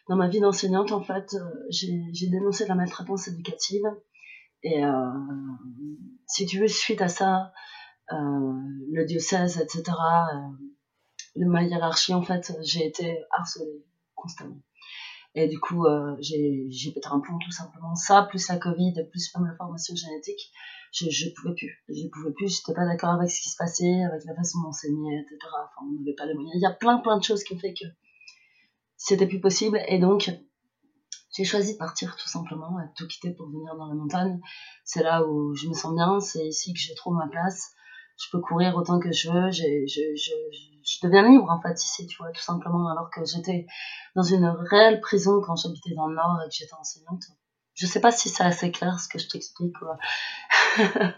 dans 0.09 0.17
ma 0.17 0.29
vie 0.29 0.41
d'enseignante, 0.41 0.91
en 0.91 1.03
fait, 1.03 1.35
euh, 1.35 1.67
j'ai 1.71 2.27
dénoncé 2.29 2.67
la 2.67 2.75
maltraitance 2.75 3.29
éducative. 3.29 3.85
Et 4.65 4.85
euh, 4.85 4.91
si 6.27 6.47
tu 6.47 6.59
veux, 6.59 6.67
suite 6.67 7.01
à 7.01 7.09
ça, 7.09 7.53
le 8.11 9.05
diocèse, 9.05 9.59
etc., 9.59 9.97
ma 11.37 11.63
hiérarchie, 11.63 12.15
en 12.15 12.23
fait, 12.23 12.53
j'ai 12.63 12.87
été 12.87 13.19
harcelée 13.31 13.85
constamment. 14.17 14.61
Et 15.39 15.49
du 15.49 15.61
coup, 15.61 15.85
j'ai 16.19 16.91
pété 16.95 17.09
un 17.11 17.21
plomb 17.21 17.39
tout 17.39 17.51
simplement. 17.51 17.95
Ça, 17.95 18.23
plus 18.23 18.49
la 18.49 18.57
Covid, 18.57 18.95
plus 19.11 19.35
même 19.37 19.47
la 19.47 19.55
formation 19.55 19.95
génétique, 19.95 20.51
je, 20.93 21.11
je 21.11 21.29
pouvais 21.37 21.55
plus. 21.55 21.85
Je 21.91 22.09
pouvais 22.09 22.33
plus, 22.33 22.57
j'étais 22.57 22.73
pas 22.73 22.87
d'accord 22.87 23.11
avec 23.11 23.31
ce 23.31 23.43
qui 23.43 23.51
se 23.51 23.57
passait, 23.57 24.03
avec 24.05 24.25
la 24.25 24.35
façon 24.35 24.63
d'enseigner, 24.63 25.21
etc. 25.21 25.37
Enfin, 25.43 25.87
on 25.87 25.93
n'avait 25.99 26.15
pas 26.15 26.25
les 26.25 26.33
moyens. 26.33 26.55
Il 26.57 26.63
y 26.63 26.67
a 26.67 26.73
plein, 26.73 26.99
plein 26.99 27.19
de 27.19 27.23
choses 27.23 27.45
qui 27.45 27.53
ont 27.53 27.59
fait 27.59 27.75
que 27.75 27.85
c'était 28.97 29.27
plus 29.27 29.41
possible. 29.41 29.79
Et 29.89 29.99
donc, 29.99 30.31
j'ai 31.37 31.45
choisi 31.45 31.75
de 31.75 31.79
partir 31.79 32.17
tout 32.17 32.29
simplement, 32.31 32.71
de 32.71 32.89
tout 32.97 33.07
quitter 33.07 33.35
pour 33.35 33.49
venir 33.51 33.77
dans 33.77 33.89
la 33.89 33.95
montagne. 33.95 34.41
C'est 34.85 35.03
là 35.03 35.23
où 35.27 35.55
je 35.55 35.69
me 35.69 35.75
sens 35.75 35.95
bien, 35.95 36.19
c'est 36.19 36.47
ici 36.47 36.73
que 36.73 36.81
je 36.81 36.95
trouve 36.95 37.15
ma 37.15 37.29
place. 37.29 37.75
Je 38.19 38.27
peux 38.33 38.41
courir 38.41 38.77
autant 38.77 38.99
que 38.99 39.13
je 39.13 39.31
veux, 39.31 39.51
je, 39.51 39.63
je, 39.87 40.01
je, 40.17 41.07
deviens 41.07 41.29
libre 41.29 41.51
en 41.51 41.61
fait 41.61 41.75
ici, 41.83 42.07
tu 42.07 42.17
vois, 42.19 42.31
tout 42.33 42.43
simplement, 42.43 42.89
alors 42.89 43.11
que 43.11 43.21
j'étais 43.25 43.67
dans 44.15 44.23
une 44.23 44.47
réelle 44.71 45.01
prison 45.01 45.41
quand 45.45 45.57
j'habitais 45.57 45.95
dans 45.95 46.07
le 46.09 46.17
nord 46.17 46.39
et 46.45 46.49
que 46.49 46.55
j'étais 46.55 46.75
enseignante. 46.75 47.25
Je 47.75 47.85
sais 47.85 48.01
pas 48.01 48.11
si 48.11 48.31
c'est 48.31 48.43
assez 48.43 48.71
clair 48.71 48.99
ce 48.99 49.07
que 49.07 49.19
je 49.19 49.29
t'explique, 49.29 49.75
quoi. 49.79 49.99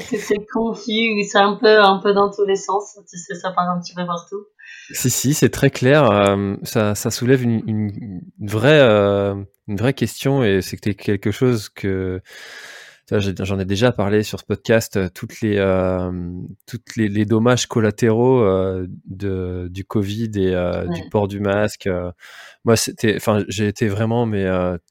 c'est 0.00 0.46
confus, 0.52 1.24
c'est 1.24 1.38
un 1.38 1.56
peu, 1.56 1.80
un 1.80 1.98
peu 1.98 2.12
dans 2.14 2.30
tous 2.30 2.44
les 2.44 2.54
sens, 2.54 2.96
tu 3.10 3.18
sais, 3.18 3.34
ça 3.34 3.50
part 3.50 3.68
un 3.68 3.80
petit 3.80 3.94
peu 3.94 4.06
partout. 4.06 4.46
Si, 4.92 5.10
si, 5.10 5.34
c'est 5.34 5.50
très 5.50 5.70
clair. 5.70 6.10
Euh, 6.10 6.54
ça, 6.62 6.94
ça, 6.94 7.10
soulève 7.10 7.42
une, 7.42 7.62
une, 7.66 8.20
vraie, 8.40 8.80
euh, 8.80 9.34
une 9.66 9.76
vraie 9.76 9.92
question 9.92 10.42
et 10.44 10.62
c'est 10.62 10.76
quelque 10.76 11.30
chose 11.30 11.68
que 11.68 12.22
J'en 13.10 13.58
ai 13.58 13.64
déjà 13.64 13.90
parlé 13.90 14.22
sur 14.22 14.38
ce 14.38 14.44
podcast, 14.44 15.12
toutes 15.14 15.40
les, 15.40 15.56
toutes 16.66 16.96
les, 16.96 17.08
les, 17.08 17.24
dommages 17.24 17.66
collatéraux 17.66 18.44
de, 19.06 19.68
du 19.70 19.84
Covid 19.84 20.30
et 20.34 20.84
du 20.94 21.08
port 21.08 21.26
du 21.26 21.40
masque. 21.40 21.88
moi, 22.64 22.76
c'était, 22.76 23.16
enfin, 23.16 23.44
j'ai 23.48 23.66
été 23.66 23.88
vraiment, 23.88 24.26
mais 24.26 24.46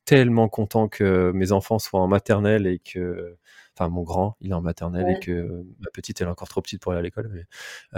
tellement 0.05 0.49
content 0.49 0.87
que 0.87 1.31
mes 1.35 1.51
enfants 1.51 1.77
soient 1.77 1.99
en 1.99 2.07
maternelle 2.07 2.65
et 2.65 2.79
que, 2.79 3.37
enfin, 3.77 3.87
mon 3.89 4.01
grand, 4.01 4.35
il 4.41 4.49
est 4.49 4.55
en 4.55 4.61
maternelle 4.61 5.15
et 5.15 5.23
que 5.23 5.63
ma 5.79 5.91
petite, 5.93 6.19
elle 6.19 6.27
est 6.27 6.31
encore 6.31 6.49
trop 6.49 6.61
petite 6.61 6.81
pour 6.81 6.93
aller 6.93 6.99
à 6.99 7.03
l'école, 7.03 7.29
mais, 7.31 7.45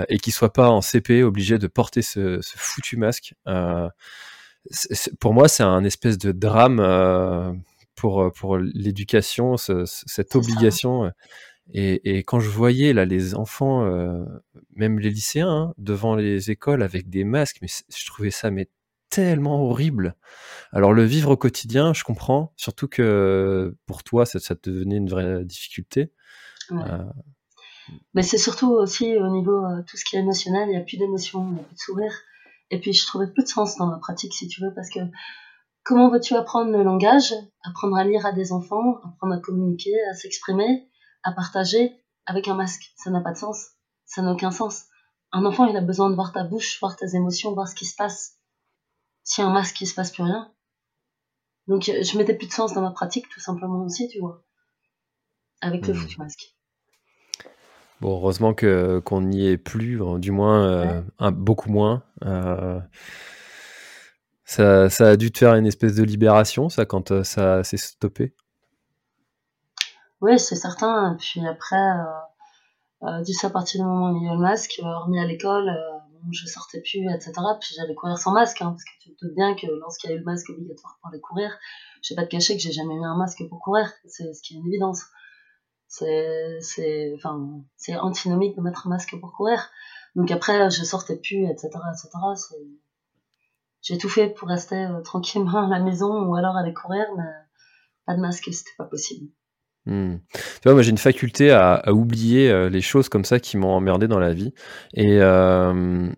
et 0.09 0.17
qu'il 0.17 0.33
soit 0.33 0.51
pas 0.51 0.69
en 0.69 0.81
CP 0.81 1.23
obligé 1.23 1.57
de 1.59 1.67
porter 1.67 2.01
ce, 2.01 2.41
ce 2.41 2.57
foutu 2.57 2.97
masque. 2.97 3.35
pour 5.21 5.33
moi, 5.33 5.47
c'est 5.47 5.63
un 5.63 5.85
espèce 5.85 6.17
de 6.17 6.33
drame 6.33 6.81
pour, 7.99 8.21
euh, 8.21 8.29
pour 8.29 8.57
l'éducation, 8.57 9.57
cette 9.57 10.35
obligation. 10.35 11.05
Euh, 11.05 11.09
et, 11.71 12.17
et, 12.17 12.23
quand 12.23 12.39
je 12.39 12.49
voyais 12.49 12.93
là 12.93 13.05
les 13.05 13.35
enfants, 13.35 13.85
euh, 13.85 14.23
même 14.75 14.99
les 14.99 15.09
lycéens, 15.09 15.49
hein, 15.49 15.73
devant 15.77 16.15
les 16.15 16.49
écoles 16.49 16.81
avec 16.81 17.09
des 17.09 17.23
masques, 17.23 17.57
mais 17.61 17.67
je 17.67 18.05
trouvais 18.07 18.31
ça 18.31 18.49
mais 18.49 18.69
tellement 19.09 19.63
horrible. 19.63 20.15
Alors 20.71 20.93
le 20.93 21.03
vivre 21.03 21.31
au 21.31 21.37
quotidien, 21.37 21.93
je 21.93 22.03
comprends, 22.03 22.53
surtout 22.55 22.87
que 22.87 23.75
pour 23.85 24.03
toi, 24.03 24.25
ça, 24.25 24.39
ça 24.39 24.55
devenait 24.63 24.97
une 24.97 25.09
vraie 25.09 25.43
difficulté. 25.43 26.11
Mais 28.13 28.23
c'est 28.23 28.37
surtout 28.37 28.71
aussi 28.71 29.17
au 29.17 29.29
niveau 29.29 29.61
tout 29.87 29.97
ce 29.97 30.05
qui 30.05 30.15
est 30.15 30.19
émotionnel, 30.19 30.69
il 30.69 30.71
n'y 30.71 30.77
a 30.77 30.81
plus 30.81 30.97
d'émotion, 30.97 31.47
il 31.49 31.53
n'y 31.55 31.59
a 31.59 31.63
plus 31.63 31.75
de 31.75 31.79
sourire. 31.79 32.13
Et 32.71 32.79
puis 32.79 32.93
je 32.93 33.05
trouvais 33.05 33.27
plus 33.27 33.43
de 33.43 33.49
sens 33.49 33.77
dans 33.77 33.87
ma 33.87 33.97
pratique, 33.97 34.33
si 34.33 34.47
tu 34.47 34.61
veux, 34.61 34.73
parce 34.73 34.89
que 34.89 34.99
Comment 35.83 36.09
veux-tu 36.09 36.36
apprendre 36.36 36.71
le 36.71 36.83
langage? 36.83 37.33
Apprendre 37.63 37.98
à 37.98 38.03
lire 38.03 38.25
à 38.25 38.31
des 38.31 38.51
enfants, 38.51 38.98
apprendre 39.03 39.33
à 39.33 39.39
communiquer, 39.39 39.95
à 40.09 40.13
s'exprimer, 40.13 40.89
à 41.24 41.31
partager 41.31 41.95
avec 42.25 42.48
un 42.48 42.55
masque. 42.55 42.93
Ça 42.95 43.09
n'a 43.09 43.21
pas 43.21 43.31
de 43.31 43.38
sens. 43.38 43.69
Ça 44.05 44.21
n'a 44.21 44.31
aucun 44.31 44.51
sens. 44.51 44.86
Un 45.31 45.45
enfant, 45.45 45.65
il 45.65 45.77
a 45.77 45.81
besoin 45.81 46.09
de 46.09 46.15
voir 46.15 46.31
ta 46.31 46.43
bouche, 46.43 46.79
voir 46.79 46.95
tes 46.95 47.15
émotions, 47.15 47.53
voir 47.53 47.67
ce 47.67 47.75
qui 47.75 47.86
se 47.86 47.95
passe. 47.95 48.38
Si 49.24 49.41
un 49.41 49.51
masque, 49.51 49.79
il 49.81 49.88
se 49.88 49.93
passe 49.93 50.12
plus 50.12 50.24
rien. 50.24 50.51
Donc, 51.67 51.83
je 51.83 52.17
mettais 52.17 52.33
plus 52.33 52.48
de 52.48 52.51
sens 52.51 52.74
dans 52.74 52.81
ma 52.81 52.91
pratique, 52.91 53.29
tout 53.29 53.39
simplement 53.39 53.83
aussi, 53.83 54.07
tu 54.07 54.19
vois. 54.19 54.43
Avec 55.62 55.86
le 55.86 55.93
mmh. 55.93 55.98
foutu 55.98 56.17
masque. 56.19 56.55
Bon, 58.01 58.15
heureusement 58.15 58.53
que 58.53 59.00
qu'on 59.00 59.21
n'y 59.21 59.48
est 59.48 59.57
plus, 59.57 60.00
du 60.19 60.31
moins 60.31 60.63
euh, 60.65 61.01
un, 61.19 61.31
beaucoup 61.31 61.69
moins. 61.69 62.01
Euh, 62.24 62.79
ça, 64.49 65.07
a 65.07 65.15
dû 65.15 65.31
te 65.31 65.39
faire 65.39 65.55
une 65.55 65.67
espèce 65.67 65.95
de 65.95 66.03
libération, 66.03 66.69
ça, 66.69 66.85
quand 66.85 67.11
euh, 67.11 67.23
ça 67.23 67.63
s'est 67.63 67.77
stoppé? 67.77 68.33
Oui, 70.21 70.37
c'est 70.39 70.55
certain. 70.55 71.15
Puis 71.19 71.45
après, 71.47 71.77
euh, 71.77 73.07
euh, 73.07 73.23
dû 73.23 73.33
à 73.43 73.49
partir 73.49 73.81
du 73.81 73.87
moment 73.87 74.11
où 74.11 74.17
il 74.17 74.25
y 74.25 74.29
a 74.29 74.33
le 74.33 74.39
masque, 74.39 74.81
euh, 74.83 74.99
remis 74.99 75.19
à 75.19 75.25
l'école, 75.25 75.71
je 76.31 76.45
sortais 76.47 76.81
plus, 76.81 77.07
etc. 77.13 77.33
Puis 77.61 77.75
j'allais 77.77 77.95
courir 77.95 78.17
sans 78.17 78.31
masque, 78.31 78.61
hein, 78.61 78.71
parce 78.71 78.83
que 78.83 78.89
tu 79.01 79.15
te 79.15 79.25
doutes 79.25 79.35
bien 79.35 79.55
que 79.55 79.67
lorsqu'il 79.67 80.09
y 80.09 80.13
a 80.13 80.15
eu 80.17 80.19
le 80.19 80.25
masque 80.25 80.49
obligatoire 80.49 80.97
pour 81.01 81.11
aller 81.11 81.21
courir, 81.21 81.57
je 82.01 82.13
vais 82.13 82.21
pas 82.21 82.25
te 82.25 82.31
cacher 82.31 82.55
que 82.55 82.61
j'ai 82.61 82.73
jamais 82.73 82.95
eu 82.95 83.03
un 83.03 83.15
masque 83.15 83.41
pour 83.47 83.59
courir, 83.61 83.89
c'est 84.05 84.33
ce 84.33 84.41
qui 84.41 84.55
est 84.55 84.57
une 84.57 84.67
évidence. 84.67 85.03
C'est, 85.87 87.13
enfin, 87.15 87.63
antinomique 88.01 88.55
de 88.57 88.61
mettre 88.61 88.87
un 88.87 88.89
masque 88.89 89.17
pour 89.19 89.31
courir. 89.33 89.69
Donc 90.15 90.29
après, 90.31 90.69
je 90.69 90.83
sortais 90.83 91.15
plus, 91.15 91.45
etc., 91.45 91.69
etc. 91.93 92.09
j'ai 93.81 93.98
tout 93.98 94.09
fait 94.09 94.29
pour 94.29 94.48
rester 94.48 94.75
euh, 94.75 95.01
tranquillement 95.01 95.65
à 95.65 95.69
la 95.69 95.79
maison 95.79 96.25
ou 96.25 96.36
alors 96.36 96.55
aller 96.55 96.74
courir, 96.74 97.05
mais 97.17 97.24
pas 98.05 98.15
de 98.15 98.21
masque, 98.21 98.50
c'était 98.51 98.71
pas 98.77 98.86
possible. 98.86 99.27
Hmm. 99.86 100.17
Tu 100.33 100.62
vois, 100.65 100.74
moi 100.74 100.81
j'ai 100.81 100.91
une 100.91 100.98
faculté 100.98 101.51
à, 101.51 101.81
oublier 101.93 102.50
euh, 102.51 102.69
les 102.69 102.81
choses 102.81 103.09
comme 103.09 103.25
ça 103.25 103.39
qui 103.39 103.57
m'ont 103.57 103.71
emmerdé 103.71 104.07
dans 104.07 104.19
la 104.19 104.33
vie. 104.33 104.53
Et, 104.93 105.19
euh, 105.21 106.09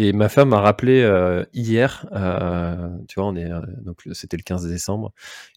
et 0.00 0.12
ma 0.12 0.28
femme 0.28 0.50
m'a 0.50 0.60
rappelé 0.60 1.02
euh, 1.02 1.44
hier, 1.52 2.06
euh, 2.12 2.88
tu 3.08 3.18
vois, 3.18 3.28
on 3.28 3.34
est 3.34 3.50
euh, 3.50 3.60
donc 3.82 4.02
c'était 4.12 4.36
le 4.36 4.44
15 4.44 4.68
décembre, 4.68 5.12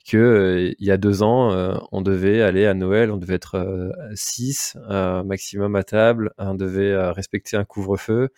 que 0.10 0.74
il 0.80 0.84
y 0.84 0.90
a 0.90 0.98
deux 0.98 1.22
ans, 1.22 1.52
on 1.92 2.02
devait 2.02 2.42
aller 2.42 2.66
à 2.66 2.74
Noël, 2.74 3.12
on 3.12 3.18
devait 3.18 3.36
être 3.36 3.92
six 4.16 4.76
maximum 4.90 5.76
à 5.76 5.84
table, 5.84 6.34
on 6.40 6.56
devait 6.56 7.12
respecter 7.12 7.56
un 7.56 7.66
couvre-feu. 7.66 8.30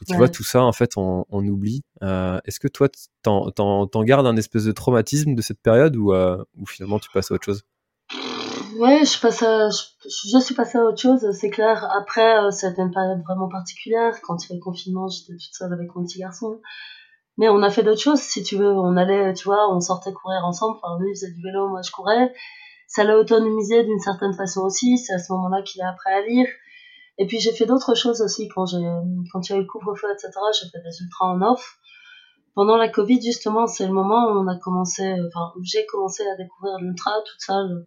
Et 0.00 0.06
tu 0.06 0.16
vois, 0.16 0.30
tout 0.30 0.44
ça, 0.44 0.62
en 0.62 0.72
fait, 0.72 0.96
on, 0.96 1.26
on 1.28 1.46
oublie. 1.46 1.82
Est-ce 2.00 2.58
que 2.58 2.68
toi, 2.68 2.88
t'en 3.22 4.04
gardes 4.04 4.26
un 4.26 4.36
espèce 4.36 4.64
de 4.64 4.72
traumatisme 4.72 5.34
de 5.34 5.42
cette 5.42 5.60
période 5.60 5.94
ou, 5.94 6.14
ou 6.14 6.66
finalement 6.66 6.98
tu 6.98 7.10
passes 7.12 7.30
à 7.30 7.34
autre 7.34 7.44
chose? 7.44 7.64
Ouais, 8.80 9.04
je 9.04 9.20
passe 9.20 9.42
à, 9.42 9.68
je, 9.68 10.38
suis 10.38 10.54
passée 10.54 10.78
à 10.78 10.84
autre 10.84 10.98
chose, 10.98 11.30
c'est 11.32 11.50
clair. 11.50 11.86
Après, 12.00 12.42
euh, 12.42 12.50
c'était 12.50 12.80
une 12.80 12.90
période 12.90 13.20
vraiment 13.28 13.46
particulière. 13.46 14.18
Quand 14.22 14.42
il 14.42 14.48
y 14.48 14.52
avait 14.52 14.58
le 14.58 14.64
confinement, 14.64 15.06
j'étais 15.06 15.34
toute 15.34 15.52
seule 15.52 15.70
avec 15.74 15.94
mon 15.94 16.02
petit 16.02 16.18
garçon. 16.18 16.62
Mais 17.36 17.50
on 17.50 17.62
a 17.62 17.68
fait 17.68 17.82
d'autres 17.82 18.00
choses, 18.00 18.20
si 18.20 18.42
tu 18.42 18.56
veux. 18.56 18.72
On 18.72 18.96
allait, 18.96 19.34
tu 19.34 19.44
vois, 19.44 19.70
on 19.70 19.80
sortait 19.80 20.14
courir 20.14 20.46
ensemble. 20.46 20.78
Enfin, 20.82 20.98
lui, 20.98 21.10
il 21.10 21.14
faisait 21.14 21.30
du 21.30 21.42
vélo, 21.42 21.68
moi, 21.68 21.82
je 21.82 21.90
courais. 21.90 22.32
Ça 22.86 23.04
l'a 23.04 23.18
autonomisé 23.18 23.84
d'une 23.84 24.00
certaine 24.00 24.32
façon 24.32 24.62
aussi. 24.62 24.96
C'est 24.96 25.12
à 25.12 25.18
ce 25.18 25.30
moment-là 25.34 25.60
qu'il 25.60 25.82
a 25.82 25.90
appris 25.90 26.10
à 26.14 26.22
lire. 26.22 26.48
Et 27.18 27.26
puis, 27.26 27.38
j'ai 27.38 27.52
fait 27.52 27.66
d'autres 27.66 27.94
choses 27.94 28.22
aussi 28.22 28.48
quand 28.48 28.64
j'ai, 28.64 28.82
quand 29.30 29.46
il 29.46 29.52
y 29.52 29.54
a 29.56 29.58
eu 29.58 29.60
le 29.60 29.66
couvre-feu, 29.66 30.08
etc. 30.10 30.30
J'ai 30.58 30.70
fait 30.70 30.80
des 30.82 31.02
ultras 31.02 31.26
en 31.26 31.42
off. 31.42 31.76
Pendant 32.54 32.78
la 32.78 32.88
Covid, 32.88 33.20
justement, 33.20 33.66
c'est 33.66 33.86
le 33.86 33.92
moment 33.92 34.24
où 34.28 34.38
on 34.38 34.48
a 34.48 34.56
commencé, 34.56 35.02
enfin, 35.28 35.52
où 35.58 35.60
j'ai 35.64 35.84
commencé 35.84 36.22
à 36.26 36.34
découvrir 36.36 36.78
l'ultra 36.78 37.12
toute 37.26 37.40
seule 37.42 37.86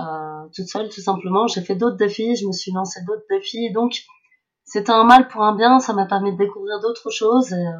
euh, 0.00 0.48
toute 0.54 0.66
seule 0.66 0.88
tout 0.88 1.00
simplement. 1.00 1.46
J'ai 1.46 1.62
fait 1.62 1.76
d'autres 1.76 1.96
défis, 1.96 2.36
je 2.36 2.46
me 2.46 2.52
suis 2.52 2.72
lancé 2.72 3.00
d'autres 3.06 3.26
défis. 3.30 3.72
Donc 3.72 4.02
c'était 4.64 4.92
un 4.92 5.04
mal 5.04 5.28
pour 5.28 5.42
un 5.42 5.54
bien, 5.54 5.80
ça 5.80 5.92
m'a 5.92 6.06
permis 6.06 6.32
de 6.32 6.38
découvrir 6.38 6.80
d'autres 6.80 7.10
choses. 7.10 7.52
Euh, 7.52 7.72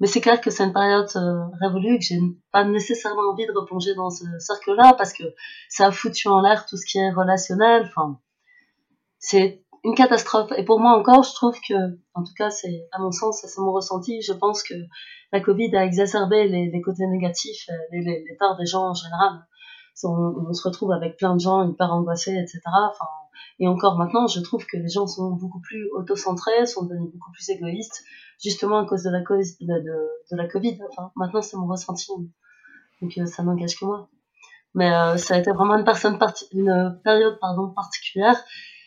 mais 0.00 0.06
c'est 0.06 0.20
clair 0.20 0.40
que 0.40 0.50
c'est 0.50 0.64
une 0.64 0.72
période 0.72 1.08
euh, 1.16 1.44
révolue 1.60 1.98
que 1.98 2.04
j'ai 2.04 2.20
pas 2.52 2.64
nécessairement 2.64 3.30
envie 3.32 3.46
de 3.46 3.52
replonger 3.52 3.94
dans 3.94 4.10
ce 4.10 4.24
cercle-là 4.38 4.94
parce 4.96 5.12
que 5.12 5.24
ça 5.68 5.86
a 5.86 5.90
foutu 5.90 6.28
en 6.28 6.40
l'air 6.40 6.66
tout 6.66 6.76
ce 6.76 6.86
qui 6.86 6.98
est 6.98 7.10
relationnel. 7.10 7.86
Enfin, 7.88 8.20
c'est 9.18 9.64
une 9.84 9.94
catastrophe. 9.94 10.52
Et 10.56 10.64
pour 10.64 10.78
moi 10.78 10.92
encore, 10.92 11.24
je 11.24 11.34
trouve 11.34 11.56
que, 11.68 11.74
en 12.14 12.22
tout 12.22 12.34
cas, 12.36 12.50
c'est 12.50 12.86
à 12.92 13.00
mon 13.00 13.10
sens, 13.10 13.40
c'est 13.44 13.60
mon 13.60 13.72
ressenti. 13.72 14.22
Je 14.22 14.32
pense 14.32 14.62
que 14.62 14.74
la 15.32 15.40
Covid 15.40 15.74
a 15.76 15.84
exacerbé 15.84 16.48
les, 16.48 16.80
côtés 16.80 17.06
négatifs, 17.06 17.68
les, 17.90 18.00
les, 18.00 18.24
les 18.24 18.56
des 18.58 18.66
gens 18.66 18.90
en 18.90 18.94
général 18.94 19.40
on, 20.04 20.52
se 20.52 20.66
retrouve 20.66 20.92
avec 20.92 21.16
plein 21.16 21.34
de 21.34 21.40
gens 21.40 21.68
hyper 21.68 21.92
angoissés, 21.92 22.32
etc. 22.32 22.60
Enfin, 22.90 23.06
et 23.58 23.66
encore 23.68 23.96
maintenant, 23.96 24.26
je 24.26 24.40
trouve 24.40 24.64
que 24.66 24.76
les 24.76 24.88
gens 24.88 25.06
sont 25.06 25.30
beaucoup 25.30 25.60
plus 25.60 25.88
autocentrés, 25.92 26.66
sont 26.66 26.84
devenus 26.84 27.12
beaucoup 27.12 27.32
plus 27.32 27.48
égoïstes, 27.50 28.04
justement 28.42 28.78
à 28.78 28.86
cause 28.86 29.02
de 29.02 29.10
la, 29.10 29.20
de, 29.20 29.80
de, 30.30 30.36
la 30.36 30.48
Covid. 30.48 30.78
Enfin, 30.90 31.10
maintenant, 31.16 31.42
c'est 31.42 31.56
mon 31.56 31.66
ressenti. 31.66 32.10
Donc, 33.02 33.18
euh, 33.18 33.26
ça 33.26 33.42
n'engage 33.42 33.78
que 33.78 33.84
moi. 33.84 34.08
Mais 34.74 34.92
euh, 34.92 35.16
ça 35.16 35.34
a 35.34 35.38
été 35.38 35.50
vraiment 35.50 35.76
une 35.76 35.84
période 35.84 37.38
pardon, 37.40 37.70
particulière, 37.70 38.36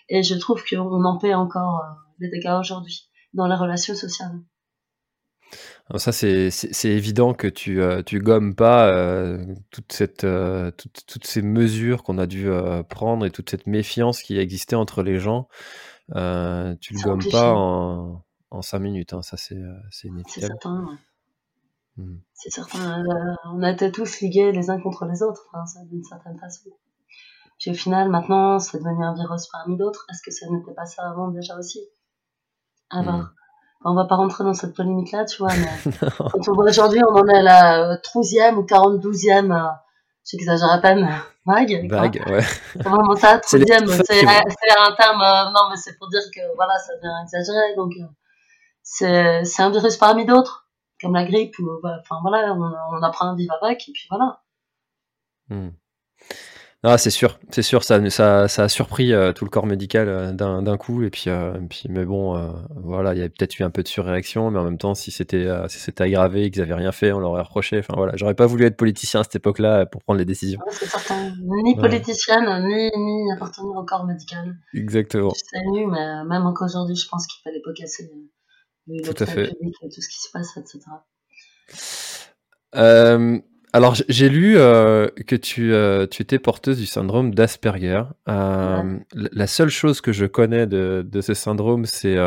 et 0.09 0.23
je 0.23 0.35
trouve 0.35 0.63
qu'on 0.63 1.03
en 1.03 1.17
paie 1.17 1.33
encore 1.33 1.79
euh, 1.79 1.93
les 2.19 2.29
dégâts 2.29 2.55
aujourd'hui 2.59 3.09
dans 3.33 3.47
les 3.47 3.55
relations 3.55 3.95
sociales 3.95 4.39
ça, 5.97 6.11
c'est 6.11 6.49
évident 6.85 7.33
que 7.33 7.47
tu, 7.47 7.81
euh, 7.81 8.01
tu 8.03 8.19
gommes 8.19 8.55
pas 8.55 8.87
euh, 8.87 9.43
toute 9.71 9.91
cette, 9.91 10.23
euh, 10.23 10.71
toutes 10.71 11.25
ces 11.25 11.41
mesures 11.41 12.03
qu'on 12.03 12.17
a 12.17 12.27
dû 12.27 12.49
prendre 12.89 13.25
et 13.25 13.31
toute 13.31 13.49
cette 13.49 13.67
méfiance 13.67 14.21
qui 14.21 14.37
existait 14.37 14.75
entre 14.75 15.03
les 15.03 15.19
gens. 15.19 15.47
tu 16.09 16.13
le 16.13 17.03
gommes 17.03 17.23
pas 17.31 17.53
en, 17.53 18.23
en 18.51 18.61
cinq 18.61 18.79
minutes. 18.79 19.13
Hein, 19.13 19.21
ça, 19.21 19.37
c'est 19.37 19.55
inévitable. 20.03 20.23
C'est 20.27 20.41
certain. 20.41 20.97
Mmh. 21.97 22.15
C'est 22.33 22.49
certain. 22.51 23.03
on 23.51 23.61
était 23.63 23.91
tous 23.91 24.21
ligués 24.21 24.51
les 24.53 24.69
uns 24.69 24.79
contre 24.79 25.05
les 25.05 25.21
autres, 25.23 25.49
hein, 25.53 25.63
d'une 25.89 26.03
certaine 26.03 26.37
façon. 26.39 26.69
Puis 27.59 27.69
au 27.69 27.75
final, 27.75 28.09
maintenant, 28.09 28.57
c'est 28.59 28.79
devenu 28.79 29.05
un 29.05 29.13
virus 29.13 29.47
parmi 29.47 29.77
d'autres. 29.77 30.05
Est-ce 30.09 30.23
que 30.23 30.31
ça 30.31 30.47
n'était 30.49 30.73
pas 30.73 30.85
ça 30.85 31.07
avant 31.07 31.27
déjà 31.29 31.57
aussi? 31.57 31.79
Alors, 32.89 33.29
on 33.83 33.95
va 33.95 34.05
pas 34.05 34.15
rentrer 34.15 34.43
dans 34.43 34.53
cette 34.53 34.75
polémique-là, 34.75 35.25
tu 35.25 35.37
vois, 35.37 35.53
mais 35.55 35.91
quand 36.17 36.47
on 36.47 36.53
voit 36.53 36.69
aujourd'hui, 36.69 37.01
on 37.03 37.13
en 37.13 37.27
est 37.27 37.39
à 37.39 37.41
la 37.41 37.97
12e 37.97 38.55
ou 38.55 38.63
42e, 38.63 39.51
euh, 39.51 39.69
j'exagère 40.23 40.71
à 40.71 40.79
peine, 40.79 41.09
vague. 41.45 41.89
Vague, 41.89 42.23
ouais. 42.27 42.41
C'est 42.41 42.83
vraiment 42.83 43.15
ça, 43.15 43.37
12e, 43.37 44.03
c'est 44.05 44.25
un 44.25 44.95
terme, 44.95 45.21
euh, 45.21 45.51
non, 45.51 45.69
mais 45.69 45.77
c'est 45.77 45.97
pour 45.97 46.09
dire 46.09 46.21
que, 46.33 46.41
voilà, 46.55 46.77
ça 46.77 46.95
devient 46.95 47.23
exagéré, 47.23 47.75
donc, 47.75 47.93
euh, 47.99 48.05
c'est, 48.83 49.43
c'est 49.45 49.63
un 49.63 49.71
virus 49.71 49.97
parmi 49.97 50.25
d'autres, 50.25 50.69
comme 51.01 51.13
la 51.13 51.25
grippe, 51.25 51.57
ou, 51.59 51.69
enfin, 51.83 52.19
voilà, 52.21 52.53
on, 52.53 52.61
on 52.61 53.03
apprend 53.03 53.31
à 53.31 53.35
vivre 53.35 53.55
avec, 53.61 53.87
et 53.89 53.91
puis 53.91 54.05
voilà. 54.09 54.41
Hmm. 55.49 55.69
Ah, 56.83 56.97
c'est 56.97 57.11
sûr, 57.11 57.39
c'est 57.51 57.61
sûr, 57.61 57.83
ça, 57.83 58.09
ça, 58.09 58.47
ça 58.47 58.63
a 58.63 58.67
surpris 58.67 59.13
euh, 59.13 59.33
tout 59.33 59.45
le 59.45 59.51
corps 59.51 59.67
médical 59.67 60.09
euh, 60.09 60.31
d'un 60.31 60.77
coup, 60.77 61.03
et 61.03 61.11
puis, 61.11 61.25
euh, 61.27 61.53
puis 61.69 61.83
mais 61.89 62.05
bon, 62.05 62.51
voilà, 62.75 63.13
il 63.13 63.19
y 63.19 63.23
a 63.23 63.29
peut-être 63.29 63.59
eu 63.59 63.63
un 63.63 63.69
peu 63.69 63.83
de 63.83 63.87
surréaction, 63.87 64.49
mais 64.49 64.57
en 64.57 64.63
même 64.63 64.79
temps, 64.79 64.95
si 64.95 65.11
c'était 65.11 65.47
si 65.67 65.77
c'était 65.77 66.05
aggravé, 66.05 66.49
qu'ils 66.49 66.63
avaient 66.63 66.73
rien 66.73 66.91
fait, 66.91 67.11
on 67.11 67.19
l'aurait 67.19 67.43
reproché. 67.43 67.77
Enfin 67.77 67.93
voilà, 67.95 68.13
j'aurais 68.15 68.33
pas 68.33 68.47
voulu 68.47 68.65
être 68.65 68.77
politicien 68.77 69.19
à 69.19 69.23
cette 69.23 69.35
époque-là 69.35 69.85
pour 69.85 70.01
prendre 70.01 70.17
les 70.17 70.25
décisions. 70.25 70.59
c'est 70.71 70.87
certain, 70.87 71.35
ni 71.63 71.75
politicienne, 71.75 72.65
ni, 72.65 72.89
ni 72.97 73.31
appartenir 73.31 73.75
au 73.75 73.85
corps 73.85 74.05
médical. 74.05 74.57
Exactement. 74.73 75.33
Nu, 75.71 75.85
mais 75.85 76.23
même 76.25 76.47
encore 76.47 76.65
aujourd'hui, 76.65 76.95
je 76.95 77.07
pense 77.07 77.27
qu'il 77.27 77.41
fallait 77.43 77.61
pas 77.63 77.73
casser 77.73 78.09
le 78.87 79.03
tout 79.03 79.23
à 79.23 79.25
fait. 79.25 79.49
Public, 79.49 79.75
tout 79.81 80.01
ce 80.01 80.09
qui 80.09 80.19
se 80.19 80.31
passe, 80.31 80.57
etc. 80.57 80.79
Euh, 82.75 83.39
alors, 83.73 83.95
j'ai 84.09 84.27
lu 84.27 84.57
euh, 84.57 85.07
que 85.27 85.35
tu, 85.35 85.73
euh, 85.73 86.05
tu 86.05 86.21
étais 86.21 86.39
porteuse 86.39 86.77
du 86.77 86.85
syndrome 86.85 87.33
d'Asperger. 87.33 88.03
Euh, 88.27 88.97
La 89.13 89.47
seule 89.47 89.69
chose 89.69 90.01
que 90.01 90.11
je 90.11 90.25
connais 90.25 90.67
de, 90.67 91.05
de 91.09 91.21
ce 91.21 91.33
syndrome, 91.33 91.85
c'est 91.85 92.17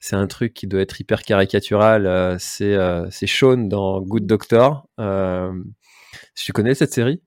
c'est 0.00 0.16
un 0.16 0.26
truc 0.26 0.54
qui 0.54 0.66
doit 0.66 0.80
être 0.80 1.00
hyper 1.00 1.22
caricatural. 1.22 2.36
C'est 2.38 2.76
c'est 3.10 3.26
Sean 3.26 3.56
dans 3.56 4.00
Good 4.00 4.26
Doctor. 4.26 4.86
tu 6.36 6.52
connais 6.52 6.74
cette 6.74 6.92
série? 6.92 7.20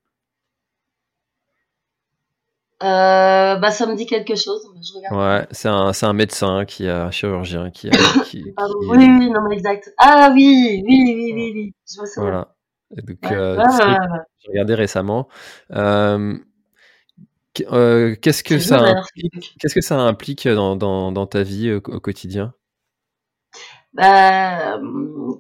Bah, 2.80 3.72
ça 3.72 3.86
me 3.86 3.96
dit 3.96 4.06
quelque 4.06 4.36
chose. 4.36 4.62
Je 4.82 4.94
regarde. 4.98 5.42
Ouais, 5.42 5.48
c'est 5.52 5.70
un, 5.70 5.92
un 6.02 6.14
médecin 6.14 6.66
qui 6.66 6.88
a 6.88 7.06
un 7.06 7.12
chirurgien 7.12 7.70
qui, 7.72 7.90
a, 7.90 8.24
qui, 8.26 8.46
ah, 8.58 8.68
oui, 8.90 8.98
oui, 8.98 9.30
non, 9.30 9.42
mais 9.50 9.56
exact. 9.56 9.94
Ah 9.98 10.30
oui, 10.34 10.84
oui, 10.86 11.04
oui, 11.06 11.32
oui, 11.34 11.52
oui. 11.54 11.74
Je. 11.90 12.20
Voilà. 12.20 12.55
Donc, 12.92 13.32
euh, 13.32 13.64
j'ai 14.40 14.50
regardé 14.50 14.76
récemment. 14.76 15.28
Euh, 15.72 16.38
euh, 17.72 18.16
qu'est-ce 18.22 18.44
que 18.44 18.60
ça 18.60 18.80
implique, 18.80 19.56
qu'est-ce 19.60 19.76
que 19.76 19.82
ça 19.82 20.00
implique 20.00 20.48
dans, 20.48 20.76
dans, 20.76 21.12
dans 21.12 21.26
ta 21.26 21.44
vie 21.44 21.72
au, 21.72 21.82
quotidien? 21.82 22.54
Bah, 23.94 24.80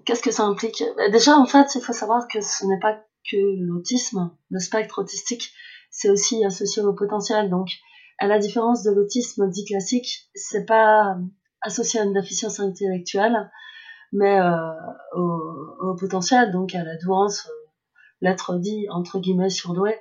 Qu'est-ce 0.05 0.21
que 0.21 0.31
ça 0.31 0.43
implique? 0.43 0.83
Bah, 0.97 1.09
Déjà, 1.09 1.37
en 1.37 1.45
fait, 1.45 1.75
il 1.75 1.81
faut 1.81 1.93
savoir 1.93 2.27
que 2.27 2.41
ce 2.41 2.65
n'est 2.65 2.79
pas 2.79 3.03
que 3.29 3.37
l'autisme, 3.59 4.31
le 4.49 4.59
spectre 4.59 4.99
autistique, 4.99 5.51
c'est 5.91 6.09
aussi 6.09 6.43
associé 6.45 6.81
au 6.83 6.93
potentiel. 6.93 7.49
Donc, 7.49 7.69
à 8.19 8.27
la 8.27 8.39
différence 8.39 8.83
de 8.83 8.91
l'autisme 8.91 9.49
dit 9.49 9.65
classique, 9.65 10.29
c'est 10.35 10.65
pas 10.65 11.17
associé 11.61 11.99
à 11.99 12.03
une 12.03 12.13
déficience 12.13 12.59
intellectuelle, 12.59 13.49
mais 14.15 14.39
euh, 14.39 14.73
au, 15.13 15.95
potentiel, 15.99 16.51
donc 16.51 16.73
à 16.73 16.83
la 16.83 16.95
douance, 16.97 17.47
euh, 17.47 17.69
l'être 18.21 18.55
dit 18.55 18.87
entre 18.89 19.19
guillemets 19.19 19.49
surdoué. 19.49 19.93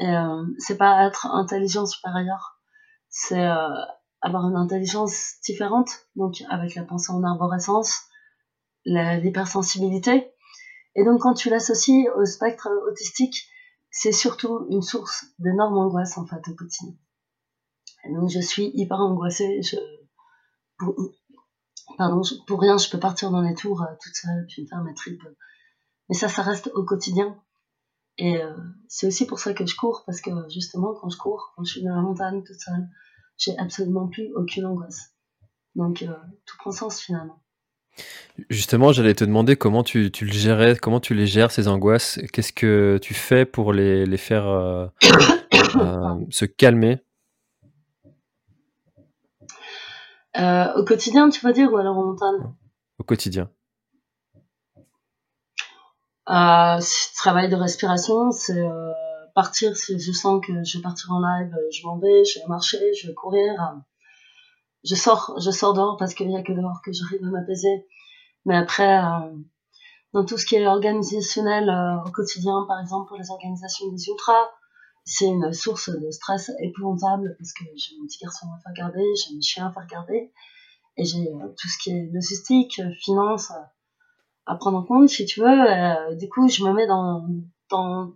Euh, 0.00 0.44
c'est 0.58 0.76
pas 0.76 1.06
être 1.06 1.26
intelligent 1.26 1.86
supérieur, 1.86 2.60
c'est 3.08 3.46
avoir 4.20 4.46
une 4.48 4.56
intelligence 4.56 5.36
différente, 5.44 5.88
donc 6.16 6.42
avec 6.50 6.74
la 6.74 6.82
pensée 6.82 7.12
en 7.12 7.22
arborescence, 7.22 8.02
l'hypersensibilité. 8.84 10.32
Et 10.96 11.04
donc 11.04 11.22
quand 11.22 11.34
tu 11.34 11.48
l'associes 11.48 12.08
au 12.16 12.26
spectre 12.26 12.68
autistique, 12.90 13.48
c'est 13.90 14.12
surtout 14.12 14.66
une 14.68 14.82
source 14.82 15.26
d'énorme 15.38 15.78
angoisse 15.78 16.18
en 16.18 16.26
fait 16.26 16.46
au 16.48 16.54
quotidien. 16.54 16.94
Et 18.04 18.12
donc 18.12 18.28
je 18.28 18.40
suis 18.40 18.70
hyper 18.74 19.00
angoissée, 19.00 19.62
je, 19.62 19.76
pardon, 21.96 22.22
pour 22.46 22.60
rien, 22.60 22.78
je 22.78 22.90
peux 22.90 22.98
partir 22.98 23.30
dans 23.30 23.42
les 23.42 23.54
tours 23.54 23.82
euh, 23.82 23.94
toute 24.02 24.14
seule, 24.14 24.46
puis 24.48 24.62
me 24.62 24.66
faire 24.66 24.82
ma 24.82 24.92
trip. 24.92 25.20
Mais 26.08 26.14
ça, 26.14 26.28
ça 26.28 26.42
reste 26.42 26.70
au 26.74 26.84
quotidien. 26.84 27.36
Et 28.18 28.36
euh, 28.36 28.54
c'est 28.88 29.06
aussi 29.06 29.26
pour 29.26 29.38
ça 29.38 29.52
que 29.52 29.66
je 29.66 29.76
cours, 29.76 30.04
parce 30.06 30.20
que 30.20 30.30
justement, 30.48 30.94
quand 30.94 31.10
je 31.10 31.18
cours, 31.18 31.52
quand 31.54 31.64
je 31.64 31.72
suis 31.72 31.82
dans 31.82 31.94
la 31.94 32.02
montagne 32.02 32.42
toute 32.42 32.60
seule, 32.60 32.88
j'ai 33.36 33.56
absolument 33.58 34.08
plus 34.08 34.32
aucune 34.34 34.66
angoisse. 34.66 35.14
Donc, 35.74 36.02
euh, 36.02 36.14
tout 36.46 36.56
prend 36.58 36.70
sens 36.70 37.00
finalement. 37.00 37.42
Justement, 38.50 38.92
j'allais 38.92 39.14
te 39.14 39.24
demander 39.24 39.56
comment 39.56 39.82
tu, 39.82 40.10
le 40.10 40.32
gérais, 40.32 40.76
comment 40.76 41.00
tu 41.00 41.14
les 41.14 41.26
gères 41.26 41.50
ces 41.50 41.68
angoisses. 41.68 42.18
Qu'est-ce 42.32 42.52
que 42.52 42.98
tu 43.00 43.14
fais 43.14 43.46
pour 43.46 43.72
les, 43.72 44.16
faire 44.18 44.90
se 46.30 46.44
calmer? 46.44 47.00
Euh, 50.38 50.74
au 50.74 50.84
quotidien, 50.84 51.28
tu 51.30 51.40
vas 51.40 51.52
dire, 51.52 51.72
ou 51.72 51.76
alors 51.76 51.96
en 51.96 52.04
montagne? 52.04 52.52
Au 52.98 53.04
quotidien. 53.04 53.50
Euh, 56.28 56.80
travail 57.16 57.48
de 57.48 57.56
respiration, 57.56 58.32
c'est 58.32 58.58
euh, 58.58 58.92
partir 59.34 59.76
si 59.76 59.98
je 59.98 60.12
sens 60.12 60.44
que 60.44 60.64
je 60.64 60.78
vais 60.78 60.82
partir 60.82 61.12
en 61.12 61.20
live, 61.20 61.54
je 61.70 61.86
m'en 61.86 61.98
vais, 61.98 62.24
je 62.24 62.40
vais 62.40 62.46
marcher, 62.46 62.78
je 62.94 63.08
vais 63.08 63.14
courir. 63.14 63.52
Je 64.84 64.94
sors, 64.94 65.34
je 65.38 65.50
sors 65.50 65.74
dehors 65.74 65.96
parce 65.96 66.14
qu'il 66.14 66.28
n'y 66.28 66.36
a 66.36 66.42
que 66.42 66.52
dehors 66.52 66.80
que 66.84 66.92
j'arrive 66.92 67.24
à 67.24 67.30
m'apaiser. 67.30 67.86
Mais 68.44 68.56
après, 68.56 68.98
euh, 68.98 69.36
dans 70.12 70.24
tout 70.24 70.38
ce 70.38 70.46
qui 70.46 70.56
est 70.56 70.66
organisationnel 70.66 71.68
euh, 71.68 72.02
au 72.06 72.10
quotidien, 72.10 72.64
par 72.66 72.80
exemple 72.80 73.08
pour 73.08 73.18
les 73.18 73.30
organisations 73.30 73.88
des 73.88 74.08
ultras, 74.08 74.50
c'est 75.06 75.26
une 75.26 75.52
source 75.52 75.88
de 75.88 76.10
stress 76.10 76.50
épouvantable 76.58 77.36
parce 77.38 77.52
que 77.52 77.64
j'ai 77.76 77.96
mon 77.98 78.06
petit 78.06 78.18
garçon 78.18 78.48
à 78.54 78.58
faire 78.58 78.72
garder, 78.74 79.04
j'ai 79.14 79.34
mes 79.34 79.40
chiens 79.40 79.68
à 79.68 79.72
faire 79.72 79.86
garder, 79.86 80.32
et 80.96 81.04
j'ai 81.04 81.32
euh, 81.32 81.48
tout 81.56 81.68
ce 81.68 81.78
qui 81.78 81.90
est 81.90 82.10
logistique, 82.12 82.82
finance 83.00 83.52
euh, 83.52 83.62
à 84.46 84.56
prendre 84.56 84.78
en 84.78 84.82
compte, 84.82 85.08
si 85.08 85.24
tu 85.24 85.40
veux. 85.40 85.46
Euh, 85.46 86.14
du 86.16 86.28
coup, 86.28 86.48
je 86.48 86.64
me 86.64 86.72
mets 86.72 86.88
dans, 86.88 87.26
dans, 87.70 88.12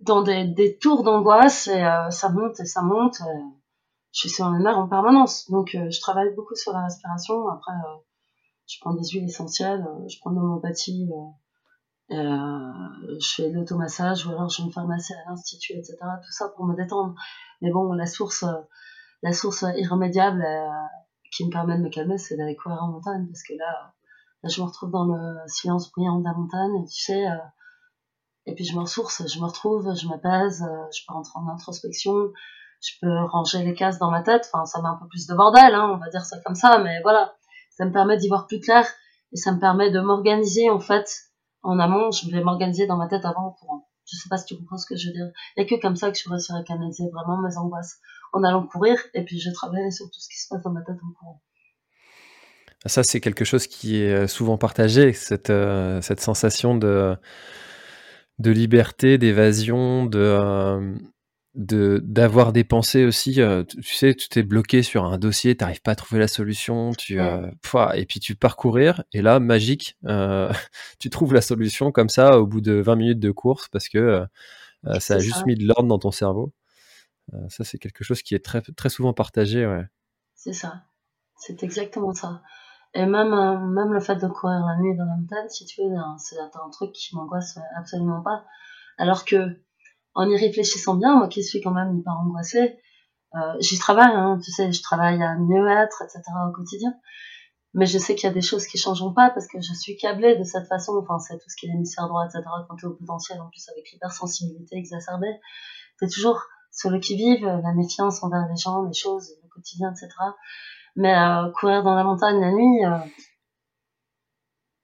dans 0.00 0.22
des, 0.22 0.44
des 0.44 0.78
tours 0.78 1.02
d'angoisse 1.02 1.66
et 1.68 1.84
ça 2.10 2.28
monte 2.30 2.60
et 2.60 2.64
ça 2.64 2.82
monte. 2.82 3.18
je 4.12 4.18
suis 4.18 4.30
sur 4.30 4.50
les 4.50 4.62
nerfs 4.62 4.78
en 4.78 4.88
permanence. 4.88 5.50
Donc, 5.50 5.70
je 5.72 6.00
travaille 6.00 6.34
beaucoup 6.34 6.56
sur 6.56 6.72
la 6.72 6.84
respiration. 6.84 7.48
Après, 7.48 7.72
je 8.66 8.78
prends 8.80 8.94
des 8.94 9.06
huiles 9.08 9.24
essentielles, 9.24 9.86
je 10.08 10.18
prends 10.20 10.30
de 10.30 10.36
l'homéopathie 10.36 11.08
euh, 11.12 11.30
je 12.10 13.34
fais 13.34 13.50
l'automassage 13.50 14.26
ou 14.26 14.30
alors 14.30 14.48
je 14.48 14.62
vais 14.62 14.68
me 14.68 14.72
faire 14.72 14.86
masser 14.86 15.14
à 15.14 15.30
l'institut, 15.30 15.72
etc. 15.72 15.96
Tout 16.24 16.32
ça 16.32 16.48
pour 16.48 16.64
me 16.64 16.76
détendre. 16.76 17.14
Mais 17.60 17.70
bon, 17.70 17.92
la 17.92 18.06
source, 18.06 18.44
la 19.22 19.32
source 19.32 19.64
irrémédiable 19.76 20.44
euh, 20.46 20.68
qui 21.32 21.46
me 21.46 21.50
permet 21.50 21.78
de 21.78 21.82
me 21.82 21.88
calmer, 21.88 22.18
c'est 22.18 22.36
d'aller 22.36 22.56
courir 22.56 22.82
en 22.82 22.88
montagne 22.88 23.26
parce 23.26 23.42
que 23.42 23.54
là, 23.54 23.94
je 24.44 24.60
me 24.60 24.66
retrouve 24.66 24.90
dans 24.90 25.04
le 25.06 25.38
silence 25.46 25.90
bruyant 25.90 26.18
de 26.18 26.24
la 26.24 26.34
montagne, 26.34 26.84
tu 26.86 27.02
sais. 27.02 27.26
Euh, 27.26 27.36
et 28.46 28.54
puis 28.54 28.64
je 28.64 28.76
me 28.76 28.82
ressource, 28.82 29.26
je 29.26 29.40
me 29.40 29.46
retrouve, 29.46 29.96
je 29.96 30.06
m'apaise, 30.06 30.62
euh, 30.62 30.84
je 30.94 31.02
peux 31.06 31.14
rentrer 31.14 31.38
en 31.38 31.48
introspection, 31.48 32.32
je 32.82 32.92
peux 33.00 33.24
ranger 33.24 33.64
les 33.64 33.72
cases 33.72 33.98
dans 33.98 34.10
ma 34.10 34.22
tête. 34.22 34.50
Enfin, 34.52 34.66
ça 34.66 34.82
met 34.82 34.88
un 34.88 34.98
peu 35.00 35.08
plus 35.08 35.26
de 35.26 35.34
bordel, 35.34 35.74
hein, 35.74 35.92
on 35.94 35.96
va 35.96 36.10
dire 36.10 36.24
ça 36.26 36.38
comme 36.44 36.54
ça, 36.54 36.78
mais 36.78 37.00
voilà, 37.00 37.34
ça 37.70 37.86
me 37.86 37.92
permet 37.92 38.18
d'y 38.18 38.28
voir 38.28 38.46
plus 38.46 38.60
clair 38.60 38.86
et 39.32 39.36
ça 39.36 39.52
me 39.52 39.58
permet 39.58 39.90
de 39.90 40.00
m'organiser 40.00 40.68
en 40.68 40.80
fait 40.80 41.08
en 41.64 41.78
amont, 41.78 42.10
je 42.10 42.30
vais 42.30 42.42
m'organiser 42.42 42.86
dans 42.86 42.96
ma 42.96 43.08
tête 43.08 43.24
avant 43.24 43.50
courant. 43.50 43.88
Je 44.06 44.16
sais 44.16 44.28
pas 44.28 44.36
si 44.36 44.44
tu 44.44 44.56
comprends 44.56 44.76
ce 44.76 44.86
que 44.86 44.96
je 44.96 45.08
veux 45.08 45.14
dire. 45.14 45.30
Il 45.56 45.64
n'y 45.64 45.66
a 45.66 45.68
que 45.68 45.80
comme 45.80 45.96
ça 45.96 46.10
que 46.10 46.18
je 46.18 46.28
réussirai 46.28 46.58
à 46.58 46.62
canaliser 46.62 47.08
vraiment 47.10 47.40
mes 47.40 47.56
angoisses 47.56 47.98
en 48.32 48.44
allant 48.44 48.66
courir 48.66 48.98
et 49.14 49.24
puis 49.24 49.40
je 49.40 49.50
travaille 49.50 49.90
sur 49.90 50.06
tout 50.06 50.20
ce 50.20 50.28
qui 50.28 50.38
se 50.38 50.48
passe 50.48 50.62
dans 50.62 50.72
ma 50.72 50.82
tête 50.82 50.96
en 50.96 51.12
courant. 51.18 51.42
Ça, 52.86 53.02
c'est 53.02 53.20
quelque 53.20 53.46
chose 53.46 53.66
qui 53.66 54.02
est 54.02 54.12
euh, 54.12 54.26
souvent 54.26 54.58
partagé, 54.58 55.14
cette, 55.14 55.48
euh, 55.48 56.02
sensation 56.02 56.76
de, 56.76 57.16
de 58.38 58.50
liberté, 58.50 59.16
d'évasion, 59.16 60.04
de, 60.04 60.18
euh, 60.18 60.94
de 61.54 62.00
d'avoir 62.04 62.52
des 62.52 62.64
pensées 62.64 63.04
aussi 63.04 63.40
euh, 63.40 63.62
tu 63.62 63.94
sais 63.94 64.14
tu 64.14 64.28
t'es 64.28 64.42
bloqué 64.42 64.82
sur 64.82 65.04
un 65.04 65.18
dossier 65.18 65.56
t'arrives 65.56 65.82
pas 65.82 65.92
à 65.92 65.94
trouver 65.94 66.20
la 66.20 66.26
solution 66.26 66.90
tu 66.92 67.20
euh, 67.20 67.48
et 67.94 68.06
puis 68.06 68.18
tu 68.18 68.34
parcourir 68.34 69.04
et 69.12 69.22
là 69.22 69.38
magique 69.38 69.96
euh, 70.06 70.52
tu 70.98 71.10
trouves 71.10 71.32
la 71.32 71.40
solution 71.40 71.92
comme 71.92 72.08
ça 72.08 72.40
au 72.40 72.46
bout 72.46 72.60
de 72.60 72.72
20 72.72 72.96
minutes 72.96 73.20
de 73.20 73.30
course 73.30 73.68
parce 73.68 73.88
que 73.88 74.26
ça 74.98 75.14
a 75.14 75.18
juste 75.18 75.46
mis 75.46 75.54
de 75.54 75.66
l'ordre 75.66 75.88
dans 75.88 75.98
ton 75.98 76.10
cerveau. 76.10 76.52
Ça 77.48 77.64
c'est 77.64 77.78
quelque 77.78 78.04
chose 78.04 78.20
qui 78.20 78.34
est 78.34 78.44
très 78.44 78.60
très 78.60 78.90
souvent 78.90 79.14
partagé 79.14 79.66
ouais. 79.66 79.86
C'est 80.34 80.52
ça. 80.52 80.82
C'est 81.36 81.62
exactement 81.62 82.12
ça. 82.12 82.42
Et 82.92 83.06
même 83.06 83.30
même 83.30 83.92
le 83.92 84.00
fait 84.00 84.16
de 84.16 84.26
courir 84.26 84.60
la 84.60 84.76
nuit 84.78 84.94
dans 84.96 85.06
la 85.06 85.16
montagne 85.16 85.48
si 85.48 85.64
tu 85.64 85.80
veux 85.80 85.94
c'est 86.18 86.36
un 86.38 86.70
truc 86.70 86.92
qui 86.92 87.14
m'angoisse 87.16 87.58
absolument 87.78 88.22
pas. 88.22 88.44
Alors 88.98 89.24
que 89.24 89.56
en 90.14 90.28
y 90.28 90.36
réfléchissant 90.36 90.94
bien, 90.94 91.16
moi 91.16 91.28
qui 91.28 91.42
suis 91.42 91.60
quand 91.60 91.72
même 91.72 91.96
hyper 91.98 92.14
angoissée, 92.14 92.78
euh, 93.34 93.54
j'y 93.60 93.78
travaille, 93.78 94.14
hein, 94.14 94.38
tu 94.42 94.52
sais, 94.52 94.72
je 94.72 94.82
travaille 94.82 95.22
à 95.22 95.34
mieux 95.36 95.68
être, 95.68 96.02
etc. 96.02 96.22
au 96.48 96.52
quotidien. 96.52 96.94
Mais 97.74 97.86
je 97.86 97.98
sais 97.98 98.14
qu'il 98.14 98.28
y 98.28 98.30
a 98.30 98.34
des 98.34 98.40
choses 98.40 98.66
qui 98.66 98.78
changeront 98.78 99.12
pas 99.12 99.30
parce 99.30 99.48
que 99.48 99.60
je 99.60 99.74
suis 99.74 99.96
câblée 99.96 100.36
de 100.36 100.44
cette 100.44 100.68
façon. 100.68 100.96
Enfin, 101.02 101.18
c'est 101.18 101.36
tout 101.38 101.50
ce 101.50 101.56
qui 101.56 101.66
est 101.66 101.70
l'hémisphère 101.70 102.06
droit, 102.06 102.24
etc. 102.24 102.44
Quand 102.68 102.76
tu 102.76 102.86
es 102.86 102.88
au 102.88 102.94
potentiel, 102.94 103.40
en 103.40 103.48
plus 103.48 103.68
avec 103.68 103.90
l'hypersensibilité 103.90 104.76
exacerbée, 104.76 105.40
t'es 105.98 106.06
toujours 106.06 106.40
sur 106.70 106.90
le 106.90 107.00
qui-vive, 107.00 107.44
la 107.44 107.72
méfiance 107.74 108.22
envers 108.22 108.46
les 108.48 108.56
gens, 108.56 108.82
les 108.82 108.92
choses, 108.92 109.32
le 109.42 109.48
quotidien, 109.48 109.90
etc. 109.90 110.08
Mais 110.94 111.16
euh, 111.16 111.50
courir 111.50 111.82
dans 111.82 111.94
la 111.94 112.04
montagne 112.04 112.40
la 112.40 112.52
nuit, 112.52 112.84
euh, 112.84 112.98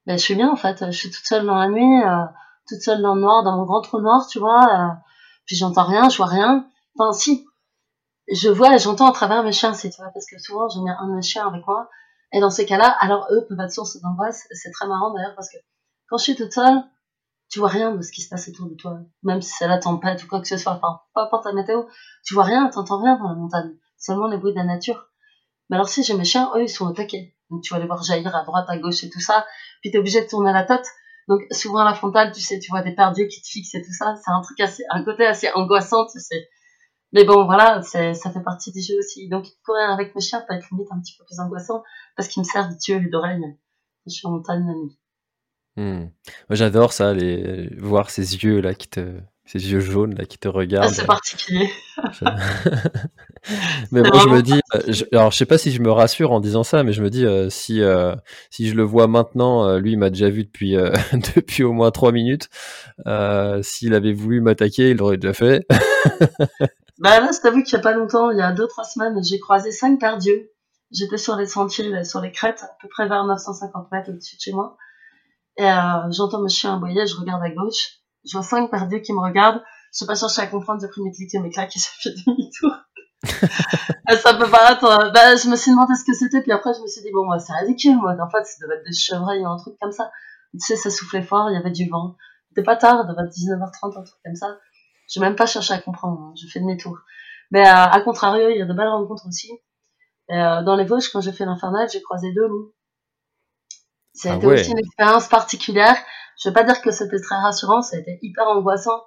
ben, 0.07 0.19
je 0.19 0.23
suis 0.23 0.35
bien 0.35 0.51
en 0.51 0.57
fait. 0.57 0.85
Je 0.87 0.97
suis 0.97 1.11
toute 1.11 1.25
seule 1.25 1.47
dans 1.47 1.55
la 1.55 1.69
nuit, 1.69 2.03
euh, 2.03 2.25
toute 2.69 2.81
seule 2.81 3.03
dans 3.03 3.15
le 3.15 3.21
noir, 3.21 3.45
dans 3.45 3.57
mon 3.57 3.67
grand 3.67 3.83
trou 3.83 4.01
noir, 4.01 4.27
tu 4.27 4.41
vois. 4.41 4.99
Puis 5.51 5.57
j'entends 5.57 5.83
rien, 5.83 6.09
je 6.09 6.17
vois 6.17 6.27
rien. 6.27 6.65
Enfin, 6.97 7.13
si, 7.13 7.45
je 8.33 8.49
vois, 8.49 8.77
j'entends 8.77 9.09
à 9.09 9.13
travers 9.13 9.43
mes 9.43 9.51
chiens, 9.51 9.73
vois, 9.73 10.11
parce 10.15 10.25
que 10.31 10.39
souvent, 10.39 10.69
j'ai 10.69 10.79
un 10.79 11.09
de 11.09 11.17
mes 11.17 11.23
chiens 11.23 11.49
avec 11.49 11.67
moi. 11.67 11.91
Et 12.33 12.39
dans 12.39 12.51
ces 12.51 12.65
cas-là, 12.67 12.97
alors 13.01 13.27
eux 13.33 13.45
peuvent 13.49 13.59
être 13.59 13.73
source 13.73 14.01
d'angoisse. 14.01 14.47
C'est 14.53 14.71
très 14.71 14.87
marrant 14.87 15.13
d'ailleurs, 15.13 15.35
parce 15.35 15.51
que 15.51 15.57
quand 16.09 16.19
je 16.19 16.23
suis 16.23 16.37
toute 16.37 16.53
seule, 16.53 16.85
tu 17.49 17.59
vois 17.59 17.69
rien 17.69 17.91
de 17.91 18.01
ce 18.01 18.13
qui 18.13 18.23
se 18.23 18.29
passe 18.29 18.49
autour 18.49 18.69
de 18.69 18.77
toi. 18.77 19.01
Même 19.25 19.43
si 19.43 19.51
c'est 19.51 19.67
la 19.67 19.79
tempête 19.79 20.23
ou 20.23 20.29
quoi 20.29 20.41
que 20.41 20.47
ce 20.47 20.57
soit, 20.57 20.75
enfin, 20.75 21.01
peu 21.17 21.21
importe 21.21 21.47
la 21.47 21.53
météo, 21.53 21.83
tu 22.25 22.35
vois 22.35 22.45
rien, 22.45 22.69
t'entends 22.69 23.03
rien 23.03 23.19
dans 23.19 23.31
la 23.31 23.35
montagne. 23.35 23.73
Seulement 23.99 24.29
les 24.29 24.37
bruits 24.37 24.53
de 24.53 24.59
la 24.59 24.65
nature. 24.65 25.09
Mais 25.69 25.75
alors 25.75 25.89
si 25.89 26.05
j'ai 26.05 26.15
mes 26.15 26.25
chiens, 26.25 26.53
eux, 26.55 26.63
ils 26.63 26.69
sont 26.69 26.87
au 26.87 26.93
taquet. 26.93 27.35
Donc 27.51 27.63
tu 27.65 27.75
vas 27.75 27.81
les 27.81 27.87
voir 27.87 28.05
jaillir 28.05 28.37
à 28.37 28.45
droite, 28.45 28.67
à 28.69 28.79
gauche 28.79 29.03
et 29.03 29.11
tout 29.11 29.19
ça. 29.19 29.45
Puis 29.81 29.91
t'es 29.91 29.99
obligé 29.99 30.21
de 30.21 30.29
tourner 30.29 30.53
la 30.53 30.63
tête. 30.63 30.87
Donc 31.31 31.47
souvent 31.53 31.79
à 31.79 31.85
la 31.85 31.95
frontale, 31.95 32.33
tu 32.33 32.41
sais, 32.41 32.59
tu 32.59 32.73
vois 32.73 32.83
des 32.83 32.93
perdus 32.93 33.29
qui 33.29 33.41
te 33.41 33.47
fixent 33.47 33.77
et 33.77 33.83
tout 33.83 33.93
ça. 33.93 34.17
C'est 34.17 34.33
un 34.33 34.41
truc 34.41 34.59
assez, 34.59 34.83
un 34.91 35.05
côté 35.05 35.25
assez 35.25 35.49
angoissant. 35.55 36.05
Mais 37.13 37.23
bon, 37.25 37.45
voilà, 37.45 37.83
ça 37.83 38.13
fait 38.13 38.43
partie 38.43 38.73
du 38.73 38.81
jeu 38.81 38.99
aussi. 38.99 39.29
Donc 39.29 39.47
courir 39.65 39.91
avec 39.91 40.13
mes 40.17 40.21
chiens 40.21 40.45
peut 40.49 40.55
être 40.55 40.67
limite 40.73 40.89
un 40.91 40.99
petit 40.99 41.17
peu 41.17 41.25
plus 41.25 41.39
angoissant 41.39 41.85
parce 42.17 42.29
qu'ils 42.29 42.43
me 42.43 42.45
servent 42.45 42.77
d'yeux 42.77 42.97
et 42.97 43.09
d'oreilles. 43.09 43.41
Je 44.07 44.13
suis 44.13 44.27
en 44.27 44.33
montagne 44.33 44.67
la 44.67 44.75
nuit. 44.75 44.99
Moi, 46.49 46.57
j'adore 46.57 46.93
ça, 46.93 47.15
les... 47.15 47.77
voir 47.77 48.11
ces 48.11 48.35
yeux 48.35 48.61
là 48.61 48.75
qui 48.75 48.89
te, 48.89 49.21
ces 49.51 49.73
yeux 49.73 49.81
jaunes 49.81 50.15
là 50.15 50.27
qui 50.27 50.39
te 50.39 50.47
regardent. 50.47 50.87
Ah, 50.91 50.95
c'est 50.95 51.07
particulier. 51.07 51.69
mais 53.91 54.01
moi, 54.01 54.21
je 54.23 54.29
me 54.29 54.43
dis, 54.43 54.61
euh, 54.75 54.93
alors 55.11 55.33
je 55.33 55.39
sais 55.39 55.47
pas 55.47 55.59
si 55.59 55.73
je 55.73 55.83
me 55.83 55.91
rassure 55.91 56.31
en 56.31 56.39
disant 56.39 56.63
ça, 56.63 56.85
mais 56.85 56.93
je 56.93 57.03
me 57.03 57.11
dis 57.11 57.27
euh, 57.27 57.51
si 57.51 57.83
euh, 57.83 58.15
si 58.51 58.69
je 58.69 58.77
le 58.77 58.85
vois 58.85 59.09
maintenant, 59.09 59.77
lui 59.77 59.93
il 59.93 59.99
m'a 59.99 60.11
déjà 60.11 60.31
vu 60.31 60.45
depuis 60.45 60.77
depuis 61.35 61.65
au 61.65 61.73
moins 61.73 61.91
trois 61.91 62.13
minutes. 62.13 62.49
S'il 63.63 63.95
avait 63.95 64.13
voulu 64.13 64.41
m'attaquer, 64.41 64.91
il 64.91 64.99
l'aurait 64.99 65.17
déjà 65.17 65.33
fait. 65.33 65.67
bah 66.99 67.19
là, 67.19 67.31
c'est 67.33 67.51
vu 67.51 67.65
qu'il 67.65 67.77
y 67.77 67.81
a 67.81 67.83
pas 67.83 67.93
longtemps, 67.95 68.31
il 68.31 68.39
y 68.39 68.43
a 68.43 68.53
deux 68.53 68.69
trois 68.69 68.85
semaines, 68.85 69.21
j'ai 69.25 69.41
croisé 69.41 69.73
cinq 69.73 69.99
paires 69.99 70.19
d'yeux. 70.19 70.53
J'étais 70.93 71.19
sur 71.19 71.35
les 71.35 71.47
sentiers, 71.47 72.05
sur 72.05 72.21
les 72.21 72.31
crêtes, 72.31 72.63
à 72.63 72.71
peu 72.81 72.89
près 72.89 73.09
vers 73.09 73.25
950 73.25 73.91
mètres 73.91 74.11
au-dessus 74.11 74.37
de 74.37 74.41
chez 74.41 74.53
moi. 74.53 74.77
Et 75.57 75.69
j'entends 76.11 76.41
mon 76.41 76.49
chien 76.49 76.77
aboyer, 76.77 77.05
je 77.09 77.17
regarde 77.17 77.43
à 77.43 77.51
gauche, 77.51 78.00
je 78.25 78.37
vois 78.37 78.43
cinq 78.43 78.71
paires 78.71 78.87
d'yeux 78.87 79.01
qui 79.01 79.13
me 79.13 79.21
regardent. 79.21 79.63
Je 79.93 79.99
suis 79.99 80.07
pas 80.07 80.15
cherché 80.15 80.43
à 80.43 80.47
comprendre, 80.47 80.81
j'ai 80.81 80.89
pris 80.89 81.03
mes 81.03 81.11
clics 81.11 81.35
et 81.35 81.39
mes 81.41 81.51
claques 81.51 81.77
et 81.77 81.81
j'ai 81.81 82.11
fait 82.11 82.17
demi-tour. 82.27 82.71
ça 84.23 84.35
peut 84.35 84.51
paraître, 84.51 84.85
euh, 84.85 85.11
bah, 85.11 85.37
je 85.37 85.49
me 85.49 85.57
suis 85.57 85.71
demandé 85.71 85.95
ce 85.95 86.05
que 86.05 86.15
c'était, 86.15 86.41
puis 86.43 86.53
après 86.53 86.73
je 86.75 86.81
me 86.81 86.87
suis 86.87 87.03
dit, 87.03 87.11
bon, 87.13 87.29
bah, 87.29 87.39
c'est 87.39 87.53
ridicule, 87.53 87.97
moi, 87.97 88.15
en 88.19 88.31
fait, 88.31 88.45
ça 88.45 88.55
devait 88.63 88.77
être 88.77 88.85
des 88.85 88.97
chevreuils 88.97 89.43
ou 89.43 89.49
un 89.49 89.57
truc 89.57 89.75
comme 89.81 89.93
ça. 89.93 90.11
Tu 90.53 90.61
sais, 90.61 90.77
ça 90.77 90.91
soufflait 90.91 91.23
fort, 91.23 91.51
il 91.51 91.55
y 91.55 91.57
avait 91.57 91.71
du 91.71 91.89
vent. 91.89 92.17
C'était 92.49 92.65
pas 92.65 92.77
tard, 92.77 93.07
devait 93.07 93.23
être 93.23 93.33
19h30, 93.33 93.99
un 93.99 94.03
truc 94.03 94.21
comme 94.25 94.35
ça. 94.35 94.59
Je 95.13 95.21
même 95.21 95.37
pas 95.37 95.47
cherché 95.47 95.75
à 95.75 95.79
comprendre, 95.79 96.21
hein. 96.21 96.35
je 96.41 96.47
fais 96.49 96.61
demi-tour. 96.61 96.99
Mais 97.51 97.67
euh, 97.67 97.73
à 97.73 98.01
contrario, 98.01 98.49
il 98.49 98.59
y 98.59 98.63
a 98.63 98.67
de 98.67 98.73
belles 98.73 98.89
rencontres 98.89 99.27
aussi. 99.27 99.53
Et, 100.29 100.37
euh, 100.37 100.63
dans 100.63 100.77
les 100.77 100.85
Vosges, 100.85 101.11
quand 101.13 101.21
j'ai 101.21 101.33
fait 101.33 101.45
l'infernal, 101.45 101.89
j'ai 101.93 102.01
croisé 102.01 102.33
deux 102.33 102.47
loups. 102.47 102.73
C'était 104.13 104.47
ah 104.47 104.49
aussi 104.49 104.71
une 104.71 104.79
expérience 104.79 105.29
particulière. 105.29 105.97
Je 106.43 106.49
vais 106.49 106.53
pas 106.53 106.65
dire 106.65 106.81
que 106.81 106.91
c'était 106.91 107.21
très 107.21 107.37
rassurant, 107.37 107.83
ça 107.83 107.97
a 107.97 108.01
été 108.01 108.19
hyper 108.23 108.47
angoissant. 108.49 109.05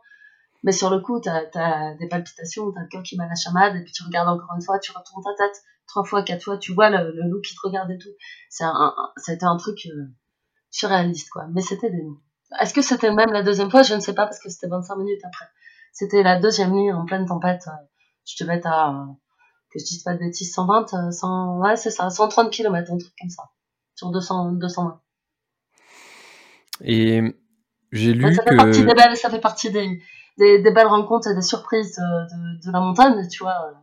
Mais 0.63 0.71
sur 0.71 0.89
le 0.89 0.99
coup, 0.99 1.19
t'as 1.19 1.43
as 1.55 1.95
des 1.95 2.07
palpitations, 2.07 2.71
t'as 2.71 2.81
le 2.81 2.87
cœur 2.87 3.03
qui 3.03 3.17
bat 3.17 3.27
la 3.27 3.35
chamade, 3.35 3.75
et 3.75 3.83
puis 3.83 3.91
tu 3.91 4.03
regardes 4.03 4.29
encore 4.29 4.55
une 4.55 4.61
fois, 4.61 4.79
tu 4.79 4.91
retournes 4.91 5.23
ta 5.23 5.45
tête 5.45 5.61
trois 5.87 6.03
fois, 6.05 6.23
quatre 6.23 6.43
fois, 6.43 6.57
tu 6.57 6.73
vois 6.73 6.89
le, 6.89 7.11
loup 7.29 7.41
qui 7.41 7.53
te 7.55 7.59
regarde 7.63 7.91
et 7.91 7.97
tout. 7.97 8.09
C'est 8.49 8.63
un, 8.63 8.95
c'était 9.17 9.45
un 9.45 9.57
truc 9.57 9.85
euh, 9.87 10.05
surréaliste, 10.69 11.29
quoi. 11.29 11.47
Mais 11.53 11.61
c'était 11.61 11.89
des. 11.89 12.05
Est-ce 12.61 12.73
que 12.73 12.81
c'était 12.81 13.11
même 13.11 13.31
la 13.31 13.43
deuxième 13.43 13.69
fois? 13.69 13.83
Je 13.83 13.93
ne 13.95 13.99
sais 13.99 14.13
pas, 14.13 14.25
parce 14.25 14.39
que 14.39 14.49
c'était 14.49 14.67
25 14.67 14.95
minutes 14.95 15.21
après. 15.25 15.45
C'était 15.91 16.23
la 16.23 16.39
deuxième 16.39 16.71
nuit 16.71 16.91
en 16.91 17.05
pleine 17.05 17.25
tempête. 17.25 17.67
Je 18.25 18.43
devais 18.43 18.57
être 18.57 18.67
à, 18.67 19.07
que 19.71 19.79
je 19.79 19.85
dise 19.85 20.03
pas 20.03 20.13
de 20.13 20.19
bêtises, 20.19 20.53
120, 20.53 21.11
100, 21.11 21.59
ouais, 21.59 21.75
c'est 21.75 21.91
ça, 21.91 22.09
130 22.09 22.51
km, 22.51 22.91
un 22.91 22.97
truc 22.97 23.13
comme 23.19 23.29
ça. 23.29 23.43
Sur 23.95 24.11
200, 24.11 24.53
220. 24.53 25.02
Et 26.83 27.21
j'ai 27.91 28.13
lu 28.13 28.33
ça 28.33 28.43
fait 28.43 28.55
Partie 28.55 28.85
des 28.85 28.93
belles, 28.93 29.17
ça 29.17 29.29
fait 29.29 29.39
partie 29.39 29.71
des, 29.71 30.01
des, 30.37 30.61
des, 30.61 30.71
belles 30.71 30.87
rencontres 30.87 31.29
et 31.29 31.35
des 31.35 31.41
surprises 31.41 31.95
de, 31.95 32.67
de, 32.67 32.71
la 32.71 32.79
montagne, 32.79 33.27
tu 33.29 33.43
vois. 33.43 33.73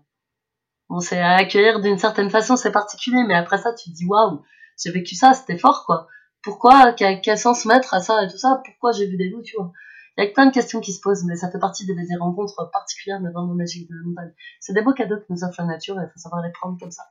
Bon, 0.88 1.00
c'est 1.00 1.20
à 1.20 1.36
accueillir 1.36 1.80
d'une 1.80 1.98
certaine 1.98 2.30
façon, 2.30 2.56
c'est 2.56 2.72
particulier, 2.72 3.22
mais 3.26 3.34
après 3.34 3.58
ça, 3.58 3.72
tu 3.72 3.90
te 3.90 3.96
dis 3.96 4.06
waouh, 4.06 4.42
j'ai 4.82 4.90
vécu 4.90 5.14
ça, 5.14 5.32
c'était 5.32 5.58
fort, 5.58 5.84
quoi. 5.86 6.08
Pourquoi, 6.42 6.92
quel, 6.92 7.20
quel, 7.20 7.38
sens 7.38 7.64
mettre 7.66 7.94
à 7.94 8.00
ça 8.00 8.24
et 8.24 8.28
tout 8.28 8.38
ça? 8.38 8.60
Pourquoi 8.64 8.92
j'ai 8.92 9.06
vu 9.06 9.16
des 9.16 9.28
loups, 9.28 9.42
tu 9.42 9.56
vois? 9.56 9.72
Il 10.16 10.24
y 10.24 10.26
a 10.26 10.30
plein 10.30 10.46
de 10.46 10.52
questions 10.52 10.80
qui 10.80 10.92
se 10.92 11.00
posent, 11.00 11.24
mais 11.24 11.36
ça 11.36 11.50
fait 11.50 11.58
partie 11.58 11.86
des, 11.86 11.94
des 11.94 12.16
rencontres 12.18 12.70
particulières, 12.72 13.20
mais 13.20 13.30
vraiment 13.30 13.54
magiques 13.54 13.88
de 13.88 13.94
la 13.94 14.02
montagne. 14.04 14.34
C'est 14.58 14.72
des 14.72 14.82
beaux 14.82 14.92
cadeaux 14.92 15.16
que 15.16 15.26
nous 15.30 15.44
offre 15.44 15.54
la 15.58 15.66
nature 15.66 15.98
et 16.00 16.04
il 16.04 16.10
faut 16.12 16.18
savoir 16.18 16.42
les 16.42 16.52
prendre 16.52 16.78
comme 16.78 16.90
ça. 16.90 17.04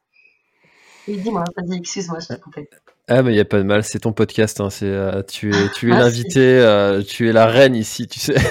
Dis-moi, 1.08 1.44
vas-y, 1.56 1.78
excuse-moi, 1.78 2.20
je 2.20 2.28
t'ai 2.28 2.40
coupé. 2.40 2.70
Ah 3.12 3.24
mais 3.24 3.34
il 3.34 3.38
y 3.38 3.40
a 3.40 3.46
pas 3.46 3.58
de 3.58 3.64
mal, 3.64 3.84
c'est 3.84 4.00
ton 4.00 4.14
podcast, 4.14 4.62
hein, 4.62 4.70
c'est 4.70 4.86
euh, 4.86 5.24
tu 5.24 5.52
es 5.52 5.70
tu 5.76 5.90
es 5.90 5.96
ah, 5.96 6.00
l'invité, 6.00 6.40
euh, 6.60 7.02
tu 7.02 7.28
es 7.28 7.32
la 7.32 7.48
reine 7.48 7.76
ici, 7.76 8.08
tu 8.08 8.20
sais. 8.20 8.36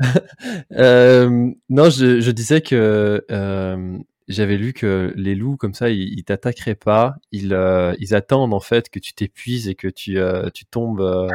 euh, 0.72 1.50
non, 1.68 1.90
je, 1.90 2.20
je, 2.20 2.30
disais 2.32 2.60
que 2.60 3.24
j'avais 4.26 4.56
lu 4.56 4.72
que 4.72 5.12
les 5.14 5.36
loups 5.36 5.56
comme 5.56 5.74
ça, 5.74 5.90
ils, 5.90 6.18
ils 6.18 6.24
t'attaqueraient 6.24 6.74
pas, 6.74 7.14
ils 7.30 7.56
ils 8.00 8.14
attendent 8.16 8.52
en 8.52 8.60
fait 8.60 8.90
que 8.90 8.98
tu 8.98 9.14
t'épuises 9.14 9.68
et 9.68 9.76
que 9.76 9.86
tu 9.86 10.18
tu 10.52 10.66
tombes 10.66 11.30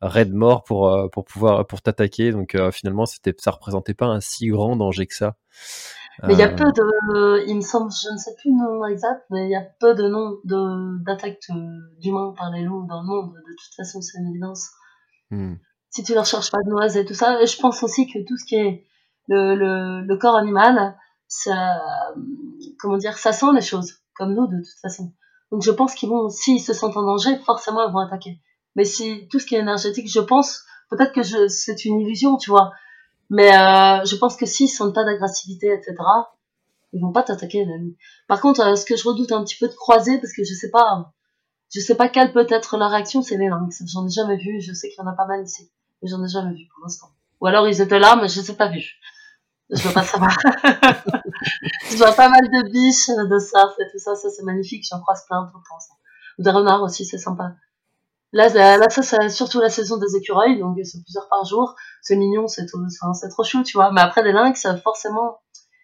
raide 0.00 0.32
mort 0.34 0.64
pour 0.64 1.08
pour 1.12 1.24
pouvoir 1.24 1.64
pour 1.64 1.80
t'attaquer. 1.80 2.32
Donc 2.32 2.56
finalement, 2.72 3.06
c'était 3.06 3.34
ça 3.38 3.52
représentait 3.52 3.94
pas 3.94 4.06
un 4.06 4.20
si 4.20 4.48
grand 4.48 4.74
danger 4.74 5.06
que 5.06 5.14
ça. 5.14 5.36
Mais 6.22 6.34
il 6.34 6.38
y 6.38 6.42
a 6.42 6.48
peu 6.48 6.70
de, 6.70 7.44
il 7.48 7.56
me 7.56 7.60
semble, 7.60 7.90
je 7.90 8.12
ne 8.12 8.16
sais 8.16 8.34
plus 8.36 8.50
le 8.50 8.56
nom 8.56 8.86
exact, 8.86 9.24
mais 9.30 9.46
il 9.46 9.50
y 9.50 9.56
a 9.56 9.62
peu 9.80 9.94
de 9.94 10.08
noms 10.08 10.38
de, 10.44 11.02
d'attaques 11.04 11.40
d'humains 12.00 12.32
par 12.36 12.50
les 12.50 12.62
loups 12.62 12.86
dans 12.86 13.00
le 13.00 13.06
monde. 13.06 13.34
De 13.34 13.52
toute 13.52 13.74
façon, 13.76 14.00
c'est 14.00 14.18
une 14.18 14.30
évidence. 14.30 14.70
Hmm. 15.30 15.54
Si 15.90 16.04
tu 16.04 16.12
ne 16.12 16.20
recherches 16.20 16.50
pas 16.50 16.62
de 16.64 16.70
noises 16.70 16.96
et 16.96 17.04
tout 17.04 17.14
ça, 17.14 17.42
et 17.42 17.46
je 17.46 17.60
pense 17.60 17.82
aussi 17.82 18.06
que 18.06 18.18
tout 18.26 18.36
ce 18.36 18.44
qui 18.44 18.54
est 18.54 18.84
le, 19.28 19.54
le, 19.56 20.02
le 20.02 20.16
corps 20.16 20.36
animal, 20.36 20.96
ça, 21.26 21.80
comment 22.78 22.96
dire, 22.96 23.18
ça 23.18 23.32
sent 23.32 23.52
les 23.54 23.62
choses, 23.62 23.94
comme 24.14 24.34
nous 24.34 24.46
de 24.46 24.58
toute 24.58 24.80
façon. 24.80 25.12
Donc 25.50 25.62
je 25.62 25.70
pense 25.70 25.94
qu'ils 25.94 26.08
vont, 26.08 26.28
s'ils 26.28 26.60
se 26.60 26.72
sentent 26.72 26.96
en 26.96 27.02
danger, 27.02 27.36
forcément 27.38 27.86
ils 27.86 27.92
vont 27.92 28.00
attaquer. 28.00 28.40
Mais 28.76 28.84
si 28.84 29.28
tout 29.28 29.38
ce 29.38 29.46
qui 29.46 29.54
est 29.54 29.60
énergétique, 29.60 30.10
je 30.10 30.20
pense, 30.20 30.64
peut-être 30.90 31.12
que 31.12 31.48
c'est 31.48 31.84
une 31.84 32.00
illusion, 32.00 32.36
tu 32.36 32.50
vois. 32.50 32.72
Mais 33.30 33.48
euh, 33.56 34.04
je 34.04 34.16
pense 34.16 34.36
que 34.36 34.46
s'ils 34.46 34.68
sentent 34.68 34.94
pas 34.94 35.04
d'agressivité, 35.04 35.72
etc., 35.72 35.96
ils 36.92 37.00
vont 37.00 37.12
pas 37.12 37.22
t'attaquer. 37.22 37.66
Par 38.28 38.40
contre, 38.40 38.60
euh, 38.60 38.76
ce 38.76 38.84
que 38.84 38.96
je 38.96 39.08
redoute 39.08 39.32
un 39.32 39.42
petit 39.44 39.56
peu 39.58 39.68
de 39.68 39.74
croiser, 39.74 40.18
parce 40.18 40.32
que 40.32 40.44
je 40.44 40.54
sais 40.54 40.70
pas, 40.70 41.12
je 41.74 41.80
sais 41.80 41.96
pas 41.96 42.08
quelle 42.08 42.32
peut 42.32 42.46
être 42.48 42.76
la 42.76 42.88
réaction, 42.88 43.20
c'est 43.22 43.36
les 43.36 43.48
lynx. 43.48 43.82
J'en 43.86 44.06
ai 44.06 44.10
jamais 44.10 44.36
vu, 44.36 44.60
je 44.60 44.72
sais 44.72 44.88
qu'il 44.88 45.02
y 45.02 45.06
en 45.06 45.10
a 45.10 45.14
pas 45.14 45.26
mal 45.26 45.42
ici, 45.42 45.70
mais 46.02 46.08
j'en 46.08 46.24
ai 46.24 46.28
jamais 46.28 46.54
vu 46.54 46.68
pour 46.72 46.84
l'instant. 46.84 47.08
Ou 47.40 47.46
alors 47.46 47.66
ils 47.66 47.80
étaient 47.80 47.98
là, 47.98 48.16
mais 48.16 48.28
je 48.28 48.40
les 48.40 48.50
ai 48.50 48.54
pas 48.54 48.68
vus. 48.68 49.00
Je 49.70 49.82
veux 49.82 49.94
pas 49.94 50.04
savoir. 50.04 50.30
je 51.90 51.96
vois 51.96 52.12
pas 52.12 52.28
mal 52.28 52.42
de 52.42 52.70
biches, 52.70 53.08
de 53.08 53.38
surf 53.38 53.74
et 53.80 53.90
tout 53.90 53.98
ça, 53.98 54.14
ça 54.14 54.30
c'est 54.30 54.44
magnifique, 54.44 54.84
j'en 54.88 55.00
croise 55.00 55.24
plein 55.26 55.50
tout 55.50 55.58
le 55.58 55.64
temps. 55.68 55.78
Ou 56.38 56.42
des 56.42 56.50
renards 56.50 56.82
aussi, 56.82 57.04
c'est 57.04 57.18
sympa. 57.18 57.54
Là, 58.34 58.48
là, 58.48 58.90
ça, 58.90 59.02
c'est 59.02 59.28
surtout 59.28 59.60
la 59.60 59.68
saison 59.68 59.96
des 59.96 60.16
écureuils, 60.16 60.58
donc 60.58 60.76
c'est 60.82 61.00
plusieurs 61.04 61.28
par 61.28 61.44
jour. 61.44 61.76
C'est 62.02 62.16
mignon, 62.16 62.48
c'est 62.48 62.66
trop, 62.66 63.44
chou, 63.44 63.62
tu 63.62 63.76
vois. 63.76 63.92
Mais 63.92 64.00
après, 64.00 64.24
des 64.24 64.32
lynx, 64.32 64.66
forcément, 64.82 65.38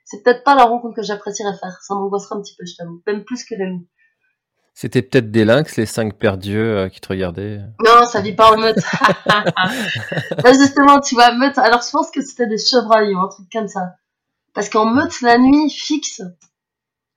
c'est 0.04 0.24
peut-être 0.24 0.42
pas 0.42 0.56
la 0.56 0.64
rencontre 0.64 0.96
que 0.96 1.02
j'apprécierais 1.02 1.56
faire. 1.56 1.78
Ça 1.80 1.94
m'angoisserait 1.94 2.34
un 2.34 2.42
petit 2.42 2.56
peu, 2.58 2.66
je 2.66 2.74
t'avoue. 2.76 3.00
Même 3.06 3.22
plus 3.22 3.44
que 3.44 3.54
les 3.54 3.66
loups. 3.66 3.86
C'était 4.74 5.02
peut-être 5.02 5.30
des 5.30 5.44
lynx, 5.44 5.76
les 5.76 5.86
cinq 5.86 6.18
paires 6.18 6.38
d'yeux 6.38 6.76
euh, 6.76 6.88
qui 6.88 7.00
te 7.00 7.08
regardaient. 7.08 7.60
Non, 7.84 8.04
ça 8.04 8.20
vit 8.20 8.34
pas 8.34 8.50
en 8.50 8.56
meute. 8.56 8.78
Là, 9.26 10.52
justement, 10.52 10.98
tu 10.98 11.14
vois, 11.14 11.32
meute. 11.32 11.56
Alors, 11.58 11.82
je 11.82 11.90
pense 11.90 12.10
que 12.10 12.20
c'était 12.20 12.48
des 12.48 12.58
chevreuils 12.58 13.14
ou 13.14 13.20
un 13.20 13.28
truc 13.28 13.46
comme 13.52 13.68
ça. 13.68 13.94
Parce 14.54 14.68
qu'en 14.68 14.86
meute, 14.86 15.20
la 15.20 15.38
nuit, 15.38 15.70
fixe, 15.70 16.22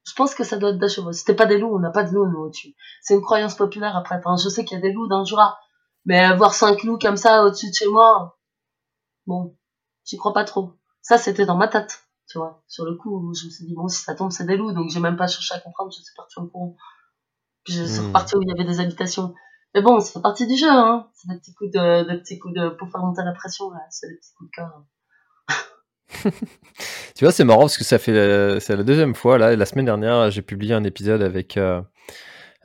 je 0.05 0.13
pense 0.13 0.35
que 0.35 0.43
ça 0.43 0.57
doit 0.57 0.71
être 0.71 0.79
des 0.79 0.89
chevaux. 0.89 1.13
C'était 1.13 1.35
pas 1.35 1.45
des 1.45 1.57
loups, 1.57 1.75
on 1.75 1.79
n'a 1.79 1.89
pas 1.89 2.03
de 2.03 2.13
loups, 2.13 2.27
nous, 2.27 2.39
au-dessus. 2.39 2.75
C'est 3.01 3.15
une 3.15 3.21
croyance 3.21 3.55
populaire, 3.55 3.95
après. 3.95 4.15
Enfin, 4.15 4.35
je 4.41 4.49
sais 4.49 4.65
qu'il 4.65 4.75
y 4.77 4.79
a 4.79 4.81
des 4.81 4.91
loups 4.91 5.07
dans 5.07 5.19
le 5.19 5.25
Jura. 5.25 5.57
Mais 6.05 6.19
avoir 6.19 6.53
cinq 6.53 6.83
loups 6.83 6.97
comme 6.97 7.15
ça 7.15 7.45
au-dessus 7.45 7.69
de 7.69 7.73
chez 7.73 7.87
moi, 7.87 8.37
bon, 9.25 9.57
j'y 10.03 10.17
crois 10.17 10.33
pas 10.33 10.43
trop. 10.43 10.73
Ça, 11.01 11.17
c'était 11.17 11.45
dans 11.45 11.55
ma 11.55 11.69
tête, 11.69 12.03
tu 12.27 12.37
vois. 12.37 12.61
Sur 12.67 12.85
le 12.85 12.95
coup, 12.95 13.33
je 13.33 13.45
me 13.45 13.49
suis 13.51 13.65
dit, 13.65 13.73
bon, 13.73 13.87
si 13.87 14.03
ça 14.03 14.15
tombe, 14.15 14.31
c'est 14.31 14.45
des 14.45 14.57
loups, 14.57 14.73
donc 14.73 14.89
j'ai 14.89 14.99
même 14.99 15.15
pas 15.15 15.27
cherché 15.27 15.55
à 15.55 15.59
comprendre, 15.59 15.91
je 15.91 16.01
suis 16.01 16.13
parti 16.15 16.39
en 16.39 16.47
courant. 16.47 16.75
Puis 17.63 17.73
je 17.73 17.85
suis 17.85 18.01
hmm. 18.01 18.07
reparti 18.07 18.35
où 18.35 18.41
il 18.41 18.49
y 18.49 18.51
avait 18.51 18.69
des 18.69 18.81
habitations. 18.81 19.33
Mais 19.73 19.81
bon, 19.81 20.01
ça 20.01 20.11
fait 20.11 20.21
partie 20.21 20.45
du 20.45 20.57
jeu, 20.57 20.69
hein. 20.69 21.09
C'est 21.13 21.29
des 21.29 21.39
petits 21.39 21.53
coups 21.53 21.71
de, 21.71 22.09
des 22.09 22.19
petits 22.19 22.37
coups 22.37 22.53
de, 22.53 22.69
pour 22.69 22.89
faire 22.89 23.01
monter 23.01 23.23
la 23.23 23.31
pression, 23.31 23.71
là. 23.71 23.79
C'est 23.89 24.09
des 24.09 24.17
petits 24.17 24.33
coups 24.33 24.49
de 24.51 24.55
cœur. 24.55 24.83
Tu 27.15 27.23
vois, 27.25 27.31
c'est 27.31 27.43
marrant 27.43 27.61
parce 27.61 27.77
que 27.77 27.83
ça 27.83 27.97
fait 27.97 28.59
c'est 28.59 28.75
la 28.75 28.83
deuxième 28.83 29.15
fois 29.15 29.37
là. 29.37 29.55
La 29.55 29.65
semaine 29.65 29.85
dernière, 29.85 30.31
j'ai 30.31 30.41
publié 30.41 30.73
un 30.73 30.83
épisode 30.83 31.21
avec 31.21 31.57
euh, 31.57 31.81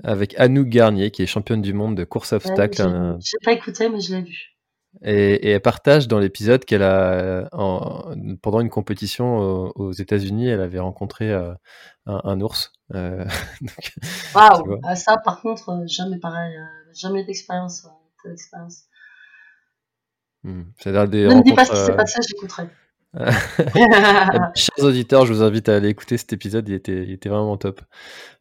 avec 0.04 0.38
Anouk 0.38 0.68
Garnier, 0.68 1.10
qui 1.10 1.22
est 1.22 1.26
championne 1.26 1.62
du 1.62 1.72
monde 1.72 1.96
de 1.96 2.04
course 2.04 2.32
à 2.32 2.36
obstacles. 2.36 2.82
Ouais, 2.82 3.16
j'ai 3.20 3.38
pas 3.44 3.52
écouté, 3.52 3.88
mais 3.88 4.00
je 4.00 4.14
l'ai 4.14 4.22
vu. 4.22 4.58
Et, 5.02 5.50
elle 5.50 5.60
partage 5.60 6.08
dans 6.08 6.18
l'épisode 6.18 6.64
qu'elle 6.64 6.82
a, 6.82 7.48
pendant 8.42 8.60
une 8.60 8.70
compétition 8.70 9.70
aux, 9.74 9.92
États-Unis, 9.92 10.48
elle 10.48 10.60
avait 10.60 10.78
rencontré 10.78 11.30
euh, 11.30 11.52
un, 12.06 12.40
ours. 12.40 12.72
Euh, 12.94 13.24
Waouh 14.34 14.80
ah, 14.82 14.96
Ça, 14.96 15.16
par 15.18 15.40
contre, 15.40 15.68
euh, 15.70 15.86
jamais 15.86 16.18
pareil. 16.18 16.56
jamais 16.94 17.24
d'expérience. 17.24 17.86
d'expérience. 18.24 18.84
Hmm. 20.42 20.64
Ne 20.86 20.92
me 20.92 21.42
dis 21.42 21.52
pas 21.52 21.64
ce 21.64 21.72
qui 21.72 21.78
s'est 21.78 21.96
passé, 21.96 22.20
j'écouterai. 22.26 22.68
Chers 24.54 24.84
auditeurs, 24.84 25.26
je 25.26 25.32
vous 25.32 25.42
invite 25.42 25.68
à 25.68 25.76
aller 25.76 25.88
écouter 25.88 26.16
cet 26.16 26.32
épisode, 26.32 26.68
il 26.68 26.74
était, 26.74 27.02
il 27.02 27.12
était 27.12 27.28
vraiment 27.28 27.56
top. 27.56 27.80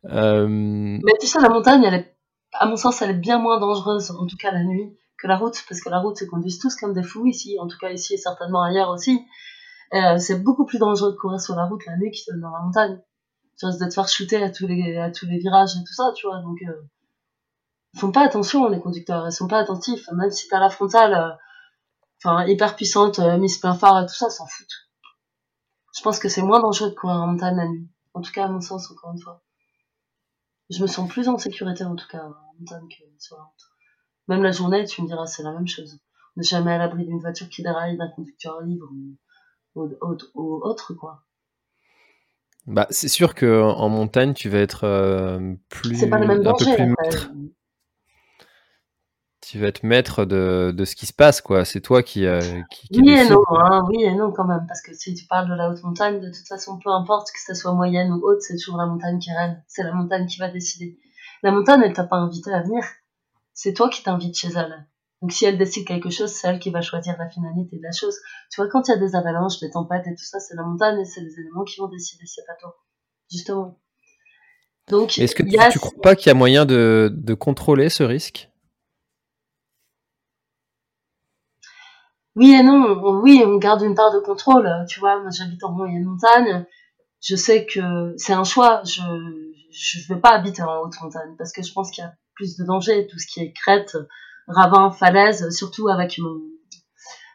Mais 0.03 0.99
tu 1.19 1.27
sais, 1.27 1.41
la 1.41 1.49
montagne, 1.49 1.83
elle 1.83 1.93
est, 1.95 2.17
à 2.53 2.67
mon 2.67 2.75
sens, 2.75 3.01
elle 3.01 3.11
est 3.11 3.19
bien 3.19 3.39
moins 3.39 3.59
dangereuse, 3.59 4.11
en 4.11 4.27
tout 4.27 4.37
cas 4.37 4.51
la 4.51 4.63
nuit, 4.63 4.97
que 5.17 5.27
la 5.27 5.37
route, 5.37 5.55
parce 5.67 5.81
que 5.81 5.89
la 5.89 5.99
route 5.99 6.17
se 6.17 6.25
conduisent 6.25 6.59
tous 6.59 6.75
comme 6.75 6.93
des 6.93 7.03
fous 7.03 7.25
ici, 7.25 7.57
en 7.59 7.67
tout 7.67 7.77
cas 7.79 7.89
ici 7.89 8.13
et 8.13 8.17
certainement 8.17 8.61
ailleurs 8.61 8.89
aussi. 8.89 9.25
Euh, 9.93 10.17
c'est 10.17 10.43
beaucoup 10.43 10.65
plus 10.65 10.79
dangereux 10.79 11.11
de 11.11 11.17
courir 11.17 11.39
sur 11.39 11.55
la 11.55 11.65
route 11.65 11.85
la 11.85 11.97
nuit 11.97 12.11
que 12.11 12.39
dans 12.39 12.51
la 12.51 12.61
montagne. 12.61 12.99
Tu 13.57 13.65
risques 13.65 13.79
de 13.79 13.85
te 13.87 13.93
faire 13.93 14.07
shooter 14.07 14.43
à 14.43 14.49
tous 14.51 14.67
les, 14.67 14.97
à 14.97 15.09
tous 15.11 15.25
les 15.25 15.39
virages 15.39 15.71
et 15.71 15.83
tout 15.83 15.93
ça, 15.93 16.11
tu 16.15 16.27
vois. 16.27 16.41
Donc, 16.41 16.57
euh, 16.61 16.81
ils 17.93 17.99
font 17.99 18.11
pas 18.11 18.23
attention, 18.23 18.67
les 18.67 18.79
conducteurs, 18.79 19.25
ils 19.27 19.31
sont 19.31 19.47
pas 19.47 19.59
attentifs. 19.59 20.07
Même 20.11 20.29
si 20.29 20.47
t'as 20.47 20.59
la 20.59 20.69
frontale, 20.69 21.13
euh, 21.13 21.35
enfin, 22.23 22.45
hyper 22.45 22.75
puissante, 22.75 23.19
euh, 23.19 23.37
mise 23.37 23.57
plein 23.57 23.73
phare 23.75 24.03
et 24.03 24.05
tout 24.05 24.13
ça, 24.13 24.29
s'en 24.29 24.45
foutent. 24.45 24.89
Je 25.97 26.01
pense 26.01 26.19
que 26.19 26.29
c'est 26.29 26.41
moins 26.41 26.59
dangereux 26.59 26.89
de 26.89 26.95
courir 26.95 27.17
en 27.17 27.27
montagne 27.27 27.55
la 27.55 27.67
nuit. 27.67 27.89
En 28.13 28.21
tout 28.21 28.31
cas, 28.31 28.45
à 28.45 28.47
mon 28.47 28.61
sens, 28.61 28.91
encore 28.91 29.11
une 29.13 29.21
fois. 29.21 29.43
Je 30.69 30.81
me 30.81 30.87
sens 30.87 31.09
plus 31.09 31.29
en 31.29 31.37
sécurité, 31.37 31.83
en 31.83 31.95
tout 31.95 32.07
cas, 32.07 32.23
en 32.23 32.53
montagne 32.59 32.87
que 32.89 33.03
sur 33.19 33.37
la 33.37 33.43
route. 33.43 33.71
Même 34.27 34.43
la 34.43 34.51
journée, 34.51 34.85
tu 34.85 35.01
me 35.01 35.07
diras, 35.07 35.25
c'est 35.25 35.43
la 35.43 35.53
même 35.53 35.67
chose. 35.67 35.99
On 36.35 36.41
n'est 36.41 36.47
jamais 36.47 36.73
à 36.73 36.77
l'abri 36.77 37.05
d'une 37.05 37.19
voiture 37.19 37.47
qui 37.49 37.63
déraille, 37.63 37.97
d'un 37.97 38.09
conducteur 38.09 38.61
libre 38.61 38.89
ou, 39.75 39.89
autre, 40.61 40.93
quoi. 40.93 41.23
Bah, 42.65 42.87
c'est 42.89 43.07
sûr 43.07 43.33
que 43.33 43.61
en 43.61 43.87
montagne, 43.87 44.33
tu 44.33 44.49
vas 44.49 44.59
être 44.59 44.83
euh, 44.83 45.53
plus. 45.69 45.95
C'est 45.95 46.09
pas 46.09 46.19
le 46.19 46.27
même 46.27 46.43
danger. 46.43 46.75
Tu 49.49 49.59
vas 49.59 49.67
être 49.67 49.83
maître 49.83 50.25
de, 50.25 50.73
de, 50.75 50.85
ce 50.85 50.95
qui 50.95 51.05
se 51.05 51.13
passe, 51.13 51.41
quoi. 51.41 51.63
C'est 51.63 51.81
toi 51.81 52.03
qui. 52.03 52.25
Euh, 52.25 52.41
qui, 52.69 52.87
oui 52.99 53.11
et 53.11 53.29
non, 53.29 53.43
hein, 53.49 53.83
oui 53.87 54.03
et 54.03 54.13
non 54.13 54.31
quand 54.31 54.45
même, 54.45 54.65
parce 54.67 54.81
que 54.81 54.93
si 54.93 55.13
tu 55.13 55.25
parles 55.25 55.49
de 55.49 55.55
la 55.55 55.69
haute 55.69 55.81
montagne, 55.83 56.19
de 56.19 56.27
toute 56.27 56.47
façon, 56.47 56.79
peu 56.79 56.89
importe 56.89 57.31
que 57.31 57.39
ça 57.39 57.55
soit 57.55 57.73
moyenne 57.73 58.11
ou 58.11 58.19
haute, 58.23 58.41
c'est 58.41 58.57
toujours 58.57 58.77
la 58.77 58.85
montagne 58.85 59.19
qui 59.19 59.31
règne. 59.31 59.61
C'est 59.67 59.83
la 59.83 59.93
montagne 59.93 60.25
qui 60.27 60.37
va 60.39 60.49
décider. 60.49 60.99
La 61.43 61.51
montagne, 61.51 61.81
elle 61.83 61.93
t'a 61.93 62.03
pas 62.03 62.17
invité 62.17 62.51
à 62.51 62.61
venir 62.61 62.83
c'est 63.57 63.73
toi 63.73 63.89
qui 63.89 64.03
t'invites 64.03 64.37
chez 64.37 64.49
elle. 64.55 64.87
Donc 65.21 65.31
si 65.31 65.45
elle 65.45 65.57
décide 65.57 65.87
quelque 65.87 66.11
chose, 66.11 66.31
c'est 66.31 66.47
elle 66.47 66.59
qui 66.59 66.69
va 66.69 66.81
choisir 66.81 67.15
la 67.17 67.27
finalité 67.27 67.77
de 67.77 67.81
la 67.81 67.91
chose. 67.91 68.15
Tu 68.51 68.61
vois, 68.61 68.69
quand 68.69 68.87
il 68.87 68.91
y 68.91 68.93
a 68.93 68.97
des 68.97 69.15
avalanches, 69.15 69.59
des 69.59 69.71
tempêtes 69.71 70.05
et 70.05 70.13
tout 70.13 70.23
ça, 70.23 70.39
c'est 70.39 70.55
la 70.55 70.61
montagne 70.61 70.99
et 70.99 71.05
c'est 71.05 71.21
les 71.21 71.39
éléments 71.39 71.63
qui 71.63 71.79
vont 71.79 71.87
décider, 71.87 72.23
c'est 72.27 72.45
pas 72.45 72.53
toi. 72.61 72.77
Justement. 73.31 73.79
Donc, 74.89 75.17
est-ce 75.17 75.33
que 75.33 75.41
tu, 75.41 75.57
ne 75.57 75.79
crois 75.79 76.01
pas 76.03 76.15
qu'il 76.15 76.27
y 76.27 76.29
a 76.29 76.35
moyen 76.35 76.65
de, 76.65 77.33
contrôler 77.33 77.89
ce 77.89 78.03
risque? 78.03 78.51
Oui 82.37 82.53
et 82.53 82.61
non. 82.61 83.01
Oui, 83.23 83.41
on 83.43 83.57
garde 83.57 83.81
une 83.81 83.95
part 83.95 84.13
de 84.13 84.19
contrôle. 84.19 84.69
Tu 84.87 84.99
vois, 84.99 85.19
moi 85.19 85.31
j'habite 85.31 85.63
en 85.63 85.71
moyenne 85.71 86.03
montagne. 86.03 86.65
Je 87.19 87.35
sais 87.35 87.65
que 87.65 88.13
c'est 88.17 88.33
un 88.33 88.43
choix. 88.43 88.83
Je 88.85 89.01
ne 89.01 90.13
veux 90.13 90.21
pas 90.21 90.35
habiter 90.35 90.61
en 90.61 90.81
haute 90.81 91.01
montagne 91.01 91.35
parce 91.35 91.51
que 91.51 91.63
je 91.63 91.73
pense 91.73 91.89
qu'il 91.89 92.03
y 92.03 92.07
a 92.07 92.13
plus 92.35 92.55
de 92.55 92.63
danger, 92.63 93.07
tout 93.07 93.17
ce 93.17 93.25
qui 93.25 93.41
est 93.41 93.53
crête, 93.53 93.97
ravin, 94.47 94.91
falaise, 94.91 95.49
surtout 95.49 95.87
avec 95.87 96.19
mon, 96.19 96.39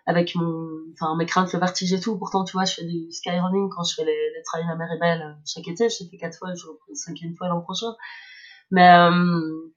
avec 0.07 0.37
mon, 0.37 0.69
enfin, 0.93 1.17
mes 1.17 1.27
craintes, 1.27 1.53
le 1.53 1.59
vertige 1.59 1.93
et 1.93 2.01
tout. 2.01 2.17
Pourtant, 2.17 2.45
tu 2.45 2.53
vois, 2.53 2.65
je 2.65 2.75
fais 2.75 2.85
du 2.85 3.11
skyrunning 3.11 3.71
quand 3.71 3.83
je 3.83 3.97
fais 3.97 4.05
les, 4.05 4.13
les 4.37 4.43
trails 4.45 4.71
à 4.71 4.77
mer 4.77 4.89
et 4.95 5.01
belle 5.01 5.23
euh, 5.23 5.43
chaque 5.45 5.67
été. 5.67 5.89
Je 5.89 6.05
fait 6.09 6.17
quatre 6.17 6.39
fois, 6.39 6.55
je 6.55 6.65
reprends 6.65 6.95
cinquième 6.95 7.35
fois 7.35 7.49
l'an 7.49 7.61
prochain. 7.61 7.93
Mais, 8.71 8.89
euh, 8.89 9.73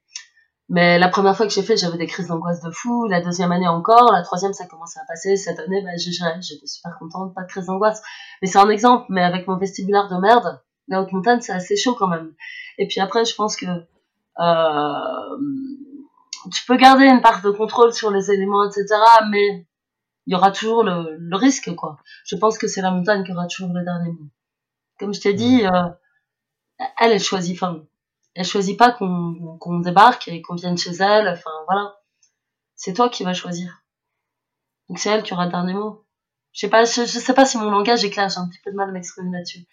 mais 0.70 0.98
la 0.98 1.10
première 1.10 1.38
fois 1.38 1.46
que 1.46 1.54
j'ai 1.54 1.62
fait, 1.62 1.78
j'avais 1.78 1.98
des 1.98 2.08
crises 2.08 2.28
d'angoisse 2.28 2.62
de 2.62 2.72
fou. 2.72 3.08
La 3.08 3.22
deuxième 3.22 3.52
année 3.52 3.68
encore. 3.68 4.12
La 4.12 4.24
troisième, 4.24 4.54
ça 4.54 4.66
commençait 4.66 5.00
à 5.00 5.06
passer. 5.08 5.36
Cette 5.36 5.60
année, 5.60 5.84
bah, 5.84 5.92
J'étais 5.98 6.68
super 6.68 6.98
contente, 6.98 7.36
pas 7.36 7.44
de 7.44 7.48
crise 7.48 7.68
d'angoisse. 7.68 8.02
Mais 8.42 8.48
c'est 8.48 8.58
un 8.58 8.70
exemple. 8.70 9.06
Mais 9.10 9.24
avec 9.24 9.48
mon 9.48 9.58
vestibulaire 9.58 10.08
de 10.10 10.16
merde, 10.16 10.62
la 10.88 11.02
haute 11.02 11.12
montagne, 11.12 11.42
c'est 11.42 11.54
assez 11.54 11.76
chaud 11.76 11.94
quand 11.94 12.08
même. 12.08 12.34
Et 12.80 12.88
puis 12.88 13.00
après, 13.00 13.26
je 13.26 13.36
pense 13.36 13.56
que 13.56 13.66
euh, 14.40 15.38
tu 16.52 16.66
peux 16.66 16.78
garder 16.78 17.06
une 17.06 17.22
part 17.22 17.44
de 17.44 17.52
contrôle 17.52 17.94
sur 17.94 18.10
les 18.10 18.32
éléments, 18.32 18.68
etc. 18.68 18.88
Mais 19.30 19.68
il 20.26 20.34
y 20.34 20.36
aura 20.36 20.52
toujours 20.52 20.84
le, 20.84 21.16
le, 21.18 21.36
risque, 21.36 21.76
quoi. 21.76 21.98
Je 22.26 22.36
pense 22.36 22.58
que 22.58 22.68
c'est 22.68 22.82
la 22.82 22.90
montagne 22.90 23.24
qui 23.24 23.32
aura 23.32 23.46
toujours 23.46 23.72
le 23.72 23.84
dernier 23.84 24.10
mot. 24.10 24.30
Comme 25.00 25.14
je 25.14 25.22
t'ai 25.22 25.34
dit, 25.34 25.64
euh, 25.66 25.90
elle, 27.00 27.12
elle 27.12 27.20
choisit, 27.20 27.56
enfin, 27.56 27.84
elle 28.36 28.46
choisit 28.46 28.78
pas 28.78 28.92
qu'on 28.92 29.58
qu'on 29.60 29.80
débarque 29.80 30.28
et 30.28 30.42
qu'on 30.42 30.56
vienne 30.56 30.78
chez 30.78 30.92
elle, 30.92 31.28
enfin, 31.30 31.52
voilà. 31.68 31.96
C'est 32.76 32.94
toi 32.94 33.10
qui 33.10 33.24
vas 33.24 33.34
choisir. 33.34 33.82
Donc 34.90 35.00
c'est 35.00 35.10
elle 35.10 35.24
qui 35.24 35.34
aura 35.34 35.46
le 35.46 35.52
dernier 35.52 35.74
mot. 35.74 36.04
Je 36.52 36.62
sais 36.62 36.70
pas, 36.70 36.86
je, 36.86 37.04
sais 37.04 37.34
pas 37.34 37.46
si 37.46 37.58
mon 37.58 37.70
langage 37.70 38.06
est 38.06 38.10
clair, 38.10 38.30
j'ai 38.30 38.38
un 38.38 38.48
petit 38.48 38.60
peu 38.64 38.72
de 38.72 38.78
mal 38.78 38.88
à 38.88 38.92
m'exprimer 38.94 39.30
là-dessus. 39.30 39.66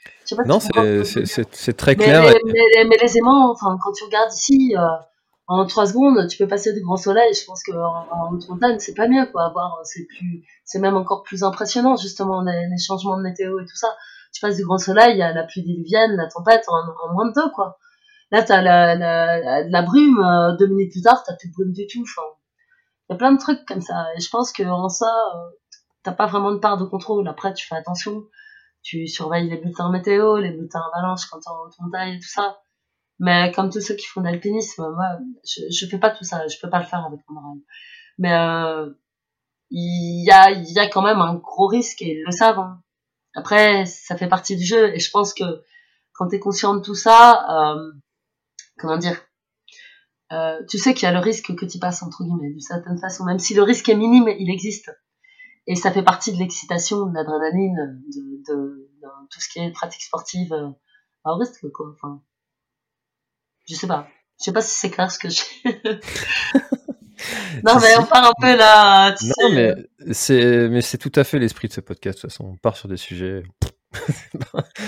Non, 0.47 0.59
c'est 0.59 1.77
très 1.77 1.95
clair. 1.95 2.23
Mais, 2.45 2.85
mais, 2.85 2.97
les 3.01 3.19
aimants, 3.19 3.53
enfin, 3.53 3.79
quand 3.81 3.93
tu 3.93 4.03
regardes 4.03 4.33
ici, 4.33 4.75
euh, 4.77 4.87
en 5.47 5.65
trois 5.67 5.87
secondes, 5.87 6.27
tu 6.29 6.39
peux 6.39 6.49
passer 6.49 6.73
du 6.73 6.81
grand 6.81 6.97
soleil. 6.97 7.33
Je 7.35 7.45
pense 7.45 7.63
qu'en 7.63 8.09
en 8.11 8.33
montagne, 8.49 8.81
c'est 8.81 8.95
pas 8.95 9.07
mieux, 9.07 9.27
quoi. 9.27 9.51
Voir, 9.51 9.79
c'est 9.85 10.07
plus, 10.07 10.45
c'est 10.65 10.81
même 10.81 10.97
encore 10.97 11.23
plus 11.23 11.45
impressionnant, 11.45 11.97
justement, 11.97 12.43
les, 12.43 12.79
changements 12.79 13.17
de 13.17 13.23
météo 13.23 13.61
et 13.61 13.65
tout 13.65 13.77
ça. 13.77 13.95
Tu 14.35 14.41
passes 14.41 14.57
du 14.57 14.65
grand 14.65 14.79
soleil, 14.79 15.13
il 15.13 15.19
y 15.19 15.23
a 15.23 15.33
la 15.33 15.45
pluie 15.45 15.63
diluvienne, 15.63 16.17
la 16.17 16.27
tempête 16.27 16.65
en, 16.67 16.75
en 16.75 17.13
moins 17.13 17.27
de 17.27 17.33
deux, 17.33 17.51
quoi. 17.51 17.79
Là, 18.33 18.43
t'as 18.43 18.63
la, 18.63 18.95
la, 18.95 19.63
la, 19.69 19.83
brume, 19.83 20.19
euh, 20.19 20.57
deux 20.57 20.67
minutes 20.67 20.93
plus 20.93 21.03
tard, 21.03 21.23
t'as 21.25 21.37
plus 21.37 21.49
de 21.49 21.53
brume 21.53 21.73
du 21.73 21.87
tout. 21.87 22.03
Enfin, 22.03 22.23
y 23.11 23.13
a 23.13 23.17
plein 23.17 23.33
de 23.33 23.39
trucs 23.39 23.65
comme 23.67 23.83
ça. 23.83 24.07
Et 24.17 24.21
je 24.21 24.31
pense 24.31 24.53
que 24.53 24.63
en 24.63 24.89
ça, 24.89 25.07
euh, 25.07 25.51
t'as 26.03 26.13
pas 26.13 26.27
vraiment 26.27 26.51
de 26.51 26.57
part 26.57 26.79
de 26.79 26.85
contrôle. 26.85 27.29
Après, 27.29 27.53
tu 27.53 27.67
fais 27.67 27.77
attention, 27.77 28.25
tu 28.83 29.07
surveilles 29.07 29.51
les 29.51 29.59
bulletins 29.59 29.91
météo, 29.91 30.39
les 30.39 30.51
bulletins 30.51 30.83
avalanche 30.95 31.27
quand 31.27 31.41
t'es 31.41 31.51
en 31.51 31.67
haute 31.67 31.79
montagne 31.81 32.15
et 32.15 32.19
tout 32.21 32.29
ça. 32.29 32.63
Mais 33.19 33.53
comme 33.53 33.71
tous 33.71 33.83
ceux 33.83 33.95
qui 33.95 34.07
font 34.07 34.23
de 34.23 34.27
l'alpinisme, 34.27 34.83
moi, 34.95 35.19
je, 35.45 35.61
je 35.71 35.87
fais 35.87 35.99
pas 35.99 36.11
tout 36.11 36.25
ça, 36.25 36.49
je 36.49 36.57
peux 36.61 36.71
pas 36.71 36.81
le 36.81 36.87
faire 36.87 37.05
avec 37.05 37.21
mon 37.29 37.39
oreille. 37.39 37.65
Mais 38.19 38.33
euh, 38.33 38.91
il 39.71 40.25
y 40.27 40.31
a, 40.31 40.51
y 40.53 40.79
a 40.79 40.89
quand 40.89 41.03
même 41.03 41.21
un 41.21 41.35
gros 41.35 41.67
risque 41.67 42.01
et 42.01 42.19
ils 42.19 42.25
le 42.25 42.33
savent. 42.33 42.59
Hein. 42.59 42.83
Après, 43.35 43.85
ça 43.85 44.17
fait 44.17 44.29
partie 44.29 44.57
du 44.57 44.65
jeu 44.65 44.95
et 44.95 44.99
je 44.99 45.11
pense 45.11 45.35
que 45.35 45.45
quand 46.15 46.29
t'es 46.29 46.41
conscient 46.41 46.75
de 46.75 46.81
tout 46.81 46.95
ça, 46.95 47.47
euh, 47.51 47.93
comment 48.83 48.99
dire, 48.99 49.19
euh, 50.33 50.61
tu 50.69 50.77
sais 50.77 50.93
qu'il 50.93 51.05
y 51.05 51.07
a 51.07 51.13
le 51.13 51.21
risque 51.21 51.55
que 51.55 51.65
tu 51.65 51.79
passes 51.79 52.03
entre 52.03 52.25
guillemets 52.25 52.51
d'une 52.51 52.61
certaine 52.61 52.99
façon, 52.99 53.25
même 53.25 53.39
si 53.39 53.55
le 53.55 53.63
risque 53.63 53.89
est 53.89 53.97
minime, 53.97 54.29
il 54.39 54.51
existe 54.51 54.91
et 55.67 55.77
ça 55.77 55.93
fait 55.93 56.03
partie 56.03 56.33
de 56.33 56.39
l'excitation, 56.39 57.07
de 57.07 57.15
l'adrénaline, 57.15 58.03
de, 58.09 58.53
de, 58.53 58.91
de, 59.01 59.09
tout 59.31 59.41
ce 59.41 59.49
qui 59.49 59.61
est 59.61 59.71
pratique 59.71 60.03
sportive 60.03 60.53
euh, 60.53 60.71
à 61.25 61.37
risque, 61.37 61.71
quoi. 61.73 61.95
Enfin, 61.95 62.21
je 63.69 63.75
sais 63.75 63.87
pas. 63.87 64.09
Je 64.41 64.47
sais 64.47 64.53
pas 64.53 64.61
si 64.61 64.79
c'est 64.79 64.91
clair 64.91 65.11
ce 65.11 65.19
que 65.21 65.29
j'ai. 65.29 65.45
non, 67.65 67.79
mais 67.81 67.97
on 67.97 68.07
part 68.07 68.27
un 68.27 68.33
peu 68.41 68.57
là. 68.57 69.15
Tu 69.17 69.27
non, 69.27 69.51
mais 69.53 69.75
c'est, 70.13 70.69
mais 70.69 70.81
c'est 70.81 70.99
tout 70.99 71.13
à 71.15 71.23
fait 71.23 71.39
l'esprit 71.39 71.69
de 71.69 71.75
ce 71.75 71.81
podcast. 71.81 72.19
De 72.19 72.23
toute 72.23 72.31
façon, 72.31 72.47
on 72.53 72.57
part 72.57 72.77
sur 72.77 72.89
des 72.89 72.97
sujets. 72.97 73.45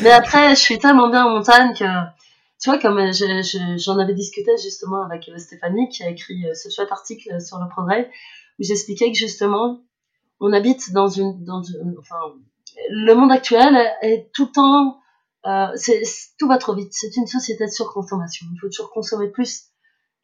mais 0.02 0.10
après, 0.10 0.56
je 0.56 0.60
suis 0.60 0.78
tellement 0.80 1.08
bien 1.08 1.24
en 1.26 1.30
montagne 1.30 1.72
que, 1.78 1.84
tu 2.64 2.70
vois, 2.70 2.78
comme 2.78 2.98
j'en 3.76 3.98
avais 3.98 4.14
discuté 4.14 4.50
justement 4.56 5.02
avec 5.04 5.28
euh, 5.28 5.36
Stéphanie 5.36 5.90
qui 5.90 6.02
a 6.02 6.08
écrit 6.08 6.46
euh, 6.46 6.54
ce 6.54 6.70
chouette 6.70 6.90
article 6.90 7.38
sur 7.38 7.58
le 7.58 7.68
progrès 7.68 8.10
où 8.58 8.64
j'expliquais 8.64 9.12
que 9.12 9.18
justement, 9.18 9.82
on 10.40 10.50
habite 10.50 10.90
dans 10.94 11.08
une, 11.08 11.44
dans 11.44 11.60
enfin, 11.98 12.16
le 12.88 13.12
monde 13.12 13.30
actuel 13.30 13.76
est 14.00 14.30
tout 14.32 14.46
le 14.46 14.52
temps, 14.52 14.98
euh, 15.44 15.66
c'est, 15.74 16.04
tout 16.38 16.48
va 16.48 16.56
trop 16.56 16.74
vite. 16.74 16.88
C'est 16.92 17.14
une 17.18 17.26
société 17.26 17.66
de 17.66 17.70
surconsommation. 17.70 18.46
Il 18.54 18.58
faut 18.58 18.68
toujours 18.68 18.90
consommer 18.90 19.28
plus 19.28 19.64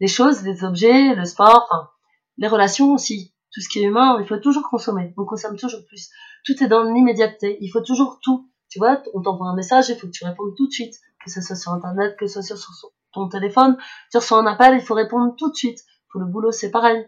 les 0.01 0.09
choses, 0.09 0.43
les 0.43 0.65
objets, 0.65 1.15
le 1.15 1.27
sport, 1.27 1.95
les 2.39 2.49
relations 2.49 2.95
aussi. 2.95 3.35
Tout 3.53 3.61
ce 3.61 3.69
qui 3.69 3.81
est 3.81 3.85
humain, 3.85 4.17
il 4.19 4.27
faut 4.27 4.39
toujours 4.39 4.67
consommer. 4.71 5.13
On 5.19 5.27
consomme 5.27 5.59
toujours 5.59 5.85
plus. 5.87 6.09
Tout 6.47 6.65
est 6.65 6.69
dans 6.69 6.85
l'immédiateté. 6.85 7.59
Il 7.61 7.69
faut 7.69 7.83
toujours 7.83 8.19
tout. 8.23 8.49
Tu 8.71 8.79
vois, 8.79 9.03
on 9.13 9.21
t'envoie 9.21 9.49
un 9.49 9.57
message, 9.57 9.91
il 9.91 9.97
faut 9.97 10.07
que 10.07 10.13
tu 10.13 10.25
répondes 10.25 10.55
tout 10.57 10.69
de 10.69 10.73
suite. 10.73 10.95
Que 11.25 11.31
ce 11.31 11.41
soit 11.41 11.57
sur 11.57 11.73
Internet, 11.73 12.17
que 12.19 12.27
ce 12.27 12.43
soit 12.43 12.57
sur 12.57 12.73
ton 13.13 13.29
téléphone. 13.29 13.77
Tu 14.11 14.19
reçois 14.19 14.39
un 14.39 14.47
appel, 14.47 14.75
il 14.75 14.83
faut 14.83 14.95
répondre 14.95 15.35
tout 15.37 15.51
de 15.51 15.57
suite. 15.57 15.81
Pour 16.11 16.21
le 16.21 16.27
boulot, 16.27 16.51
c'est 16.51 16.71
pareil. 16.71 17.07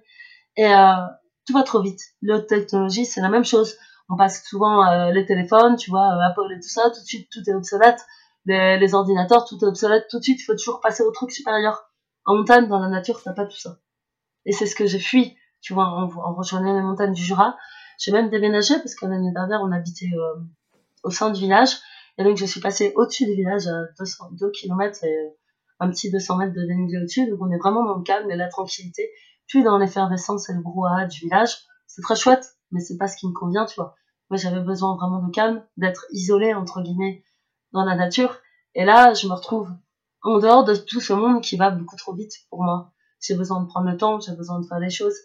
Et 0.56 0.66
euh, 0.66 0.94
tout 1.46 1.52
va 1.52 1.62
trop 1.62 1.80
vite. 1.80 2.00
L'autre 2.20 2.46
technologie, 2.46 3.06
c'est 3.06 3.20
la 3.20 3.28
même 3.28 3.44
chose. 3.44 3.76
On 4.08 4.16
passe 4.16 4.44
souvent 4.44 4.86
euh, 4.86 5.10
les 5.10 5.24
téléphones, 5.24 5.76
tu 5.76 5.90
vois, 5.90 6.14
euh, 6.14 6.28
Apple 6.28 6.52
et 6.52 6.60
tout 6.60 6.68
ça, 6.68 6.90
tout 6.90 7.00
de 7.00 7.06
suite, 7.06 7.28
tout 7.30 7.40
est 7.48 7.54
obsolète. 7.54 8.04
Les, 8.44 8.94
ordinateurs, 8.94 9.44
tout 9.44 9.58
est 9.64 9.68
obsolète. 9.68 10.08
Tout 10.10 10.18
de 10.18 10.24
suite, 10.24 10.40
il 10.40 10.44
faut 10.44 10.54
toujours 10.54 10.80
passer 10.80 11.02
au 11.02 11.10
truc 11.12 11.30
supérieur. 11.30 11.90
En 12.24 12.36
montagne, 12.36 12.68
dans 12.68 12.80
la 12.80 12.88
nature, 12.88 13.22
t'as 13.22 13.32
pas 13.32 13.46
tout 13.46 13.58
ça. 13.58 13.78
Et 14.44 14.52
c'est 14.52 14.66
ce 14.66 14.74
que 14.74 14.86
j'ai 14.86 14.98
fui. 14.98 15.36
tu 15.60 15.74
vois, 15.74 15.88
on, 15.96 16.10
on 16.16 16.34
rejoignait 16.34 16.74
les 16.74 16.82
montagnes 16.82 17.12
du 17.12 17.22
Jura. 17.22 17.56
J'ai 17.98 18.10
même 18.10 18.30
déménagé 18.30 18.74
parce 18.78 18.94
que 18.94 19.06
l'année 19.06 19.32
dernière, 19.32 19.60
on 19.62 19.70
habitait 19.70 20.10
euh, 20.12 20.40
au 21.04 21.10
centre 21.10 21.34
du 21.34 21.40
village. 21.40 21.78
Et 22.18 22.24
donc, 22.24 22.36
je 22.36 22.44
suis 22.44 22.60
passée 22.60 22.92
au-dessus 22.96 23.26
du 23.26 23.34
village, 23.34 23.66
à 23.66 23.84
200, 23.98 24.30
2 24.32 24.50
km 24.50 25.04
et 25.04 25.32
un 25.80 25.90
petit 25.90 26.10
200 26.10 26.36
mètres 26.36 26.54
de 26.54 26.66
dénivelé 26.66 26.98
au-dessus. 26.98 27.28
Donc, 27.28 27.40
on 27.40 27.50
est 27.50 27.58
vraiment 27.58 27.84
dans 27.84 27.96
le 27.96 28.02
calme 28.02 28.30
et 28.30 28.36
la 28.36 28.48
tranquillité, 28.48 29.10
plus 29.48 29.62
dans 29.62 29.78
l'effervescence 29.78 30.48
et 30.50 30.52
le 30.52 30.60
brouhaha 30.60 31.06
du 31.06 31.20
village. 31.20 31.56
C'est 31.86 32.02
très 32.02 32.16
chouette, 32.16 32.56
mais 32.70 32.80
c'est 32.80 32.96
pas 32.96 33.08
ce 33.08 33.16
qui 33.16 33.26
me 33.26 33.32
convient, 33.32 33.64
tu 33.64 33.76
vois. 33.76 33.94
Moi, 34.30 34.38
j'avais 34.38 34.60
besoin 34.60 34.96
vraiment 34.96 35.22
de 35.26 35.30
calme, 35.30 35.64
d'être 35.76 36.06
isolée, 36.10 36.54
entre 36.54 36.82
guillemets, 36.82 37.24
dans 37.72 37.84
la 37.84 37.96
nature. 37.96 38.38
Et 38.74 38.84
là, 38.84 39.14
je 39.14 39.26
me 39.26 39.34
retrouve 39.34 39.68
en 40.22 40.38
dehors 40.38 40.64
de 40.64 40.74
tout 40.74 41.00
ce 41.00 41.12
monde 41.12 41.42
qui 41.42 41.56
va 41.56 41.70
beaucoup 41.70 41.96
trop 41.96 42.14
vite 42.14 42.32
pour 42.48 42.62
moi. 42.62 42.92
J'ai 43.20 43.34
besoin 43.36 43.62
de 43.62 43.66
prendre 43.66 43.90
le 43.90 43.96
temps, 43.96 44.20
j'ai 44.20 44.34
besoin 44.34 44.60
de 44.60 44.66
faire 44.66 44.78
les 44.78 44.90
choses. 44.90 45.16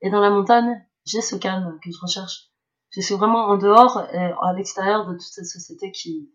Et 0.00 0.10
dans 0.10 0.20
la 0.20 0.30
montagne, 0.30 0.86
j'ai 1.04 1.20
ce 1.20 1.36
calme 1.36 1.78
que 1.82 1.90
je 1.90 1.98
recherche. 2.00 2.53
Je 2.94 3.00
suis 3.00 3.14
vraiment 3.14 3.46
en 3.46 3.56
dehors 3.56 4.06
et 4.12 4.32
à 4.42 4.52
l'extérieur 4.56 5.06
de 5.06 5.12
toute 5.12 5.22
cette 5.22 5.46
société 5.46 5.90
qui, 5.90 6.30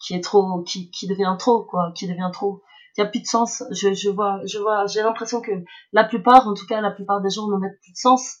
qui 0.00 0.14
est 0.14 0.22
trop, 0.22 0.62
qui, 0.62 0.90
qui 0.90 1.06
devient 1.06 1.36
trop, 1.38 1.64
quoi, 1.64 1.92
qui 1.94 2.06
devient 2.06 2.30
trop. 2.32 2.62
Il 2.96 3.02
a 3.02 3.06
plus 3.06 3.20
de 3.20 3.26
sens. 3.26 3.62
Je, 3.70 3.94
je 3.94 4.08
vois, 4.08 4.40
je 4.44 4.58
vois, 4.58 4.86
j'ai 4.86 5.02
l'impression 5.02 5.40
que 5.40 5.52
la 5.92 6.04
plupart, 6.04 6.48
en 6.48 6.54
tout 6.54 6.66
cas, 6.66 6.80
la 6.80 6.90
plupart 6.90 7.20
des 7.20 7.30
gens 7.30 7.48
ne 7.48 7.56
mettent 7.58 7.80
plus 7.80 7.92
de 7.92 7.96
sens 7.96 8.38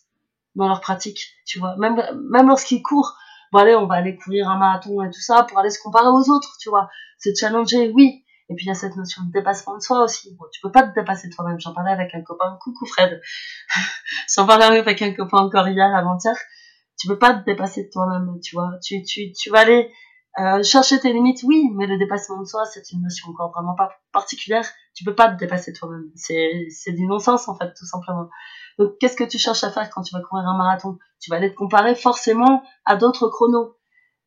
dans 0.56 0.66
leur 0.66 0.80
pratique, 0.80 1.20
tu 1.46 1.58
vois. 1.58 1.76
Même, 1.76 2.02
même 2.30 2.48
lorsqu'ils 2.48 2.82
courent, 2.82 3.14
bon 3.52 3.58
allez, 3.60 3.76
on 3.76 3.86
va 3.86 3.96
aller 3.96 4.16
courir 4.16 4.48
un 4.48 4.58
marathon 4.58 5.02
et 5.02 5.10
tout 5.10 5.20
ça 5.20 5.44
pour 5.44 5.58
aller 5.58 5.70
se 5.70 5.80
comparer 5.80 6.08
aux 6.08 6.30
autres, 6.30 6.56
tu 6.60 6.70
vois. 6.70 6.88
Se 7.18 7.30
challenger, 7.38 7.92
oui. 7.94 8.24
Et 8.50 8.54
puis 8.54 8.64
il 8.64 8.68
y 8.68 8.70
a 8.70 8.74
cette 8.74 8.96
notion 8.96 9.22
de 9.24 9.30
dépassement 9.30 9.76
de 9.76 9.82
soi 9.82 10.02
aussi. 10.04 10.34
Bon, 10.36 10.46
tu 10.50 10.60
peux 10.62 10.72
pas 10.72 10.82
te 10.82 10.98
dépasser 10.98 11.28
toi-même. 11.28 11.60
J'en 11.60 11.74
parlais 11.74 11.92
avec 11.92 12.14
un 12.14 12.22
copain, 12.22 12.58
coucou 12.62 12.86
Fred. 12.86 13.20
J'en 14.34 14.46
parlais 14.46 14.78
avec 14.78 15.02
un 15.02 15.12
copain 15.12 15.38
encore 15.38 15.68
hier, 15.68 15.94
avant-hier. 15.94 16.34
Tu 16.98 17.08
peux 17.08 17.18
pas 17.18 17.34
te 17.34 17.44
dépasser 17.44 17.84
de 17.84 17.90
toi-même, 17.90 18.38
tu 18.42 18.56
vois. 18.56 18.72
Tu, 18.82 19.02
tu, 19.02 19.32
tu 19.32 19.50
vas 19.50 19.60
aller 19.60 19.90
euh, 20.40 20.62
chercher 20.62 21.00
tes 21.00 21.12
limites, 21.12 21.42
oui, 21.44 21.70
mais 21.74 21.86
le 21.86 21.98
dépassement 21.98 22.40
de 22.40 22.44
soi, 22.44 22.64
c'est 22.64 22.92
une 22.92 23.02
notion 23.02 23.28
encore 23.30 23.52
vraiment 23.52 23.74
pas 23.74 23.90
particulière. 24.12 24.68
Tu 24.94 25.04
peux 25.04 25.14
pas 25.14 25.28
te 25.28 25.38
dépasser 25.38 25.72
toi-même. 25.72 26.10
C'est, 26.14 26.66
c'est 26.70 26.92
du 26.92 27.06
non-sens, 27.06 27.48
en 27.48 27.56
fait, 27.56 27.72
tout 27.74 27.86
simplement. 27.86 28.28
Donc, 28.78 28.96
qu'est-ce 29.00 29.16
que 29.16 29.24
tu 29.24 29.38
cherches 29.38 29.64
à 29.64 29.70
faire 29.70 29.90
quand 29.90 30.02
tu 30.02 30.14
vas 30.14 30.22
courir 30.22 30.46
un 30.46 30.56
marathon? 30.56 30.98
Tu 31.20 31.30
vas 31.30 31.36
aller 31.36 31.50
te 31.50 31.56
comparer 31.56 31.94
forcément 31.94 32.62
à 32.84 32.96
d'autres 32.96 33.28
chronos. 33.28 33.76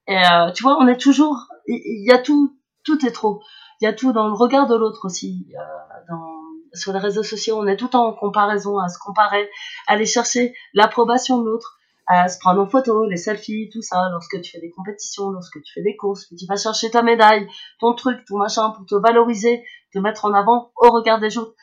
Et 0.07 0.17
euh, 0.17 0.51
tu 0.51 0.63
vois, 0.63 0.77
on 0.79 0.87
est 0.87 0.99
toujours, 0.99 1.47
il 1.67 2.05
y, 2.05 2.11
a 2.11 2.17
tout, 2.17 2.57
tout 2.83 3.05
est 3.05 3.11
trop. 3.11 3.41
Il 3.79 3.85
y 3.85 3.87
a 3.87 3.93
tout 3.93 4.11
dans 4.11 4.27
le 4.27 4.33
regard 4.33 4.67
de 4.67 4.75
l'autre 4.75 5.05
aussi. 5.05 5.47
Euh, 5.57 5.99
dans, 6.09 6.41
sur 6.73 6.91
les 6.91 6.99
réseaux 6.99 7.23
sociaux, 7.23 7.57
on 7.57 7.67
est 7.67 7.77
tout 7.77 7.95
en 7.95 8.13
comparaison, 8.13 8.77
à 8.79 8.89
se 8.89 8.97
comparer, 8.99 9.49
à 9.87 9.93
aller 9.93 10.05
chercher 10.05 10.53
l'approbation 10.73 11.41
de 11.41 11.45
l'autre, 11.49 11.79
à 12.11 12.27
se 12.27 12.39
prendre 12.39 12.61
en 12.61 12.67
photo, 12.67 13.05
les 13.05 13.17
selfies, 13.17 13.69
tout 13.71 13.81
ça, 13.81 14.09
lorsque 14.11 14.41
tu 14.41 14.51
fais 14.51 14.59
des 14.59 14.71
compétitions, 14.71 15.29
lorsque 15.29 15.61
tu 15.61 15.73
fais 15.73 15.81
des 15.81 15.95
courses, 15.95 16.25
que 16.25 16.35
tu 16.35 16.45
vas 16.45 16.57
chercher 16.57 16.91
ta 16.91 17.01
médaille, 17.01 17.47
ton 17.79 17.93
truc, 17.93 18.25
ton 18.27 18.37
machin, 18.37 18.71
pour 18.71 18.85
te 18.85 18.95
valoriser, 18.95 19.63
te 19.93 19.99
mettre 19.99 20.25
en 20.25 20.33
avant 20.33 20.71
au 20.75 20.89
regard 20.91 21.19
des 21.19 21.37
autres, 21.37 21.55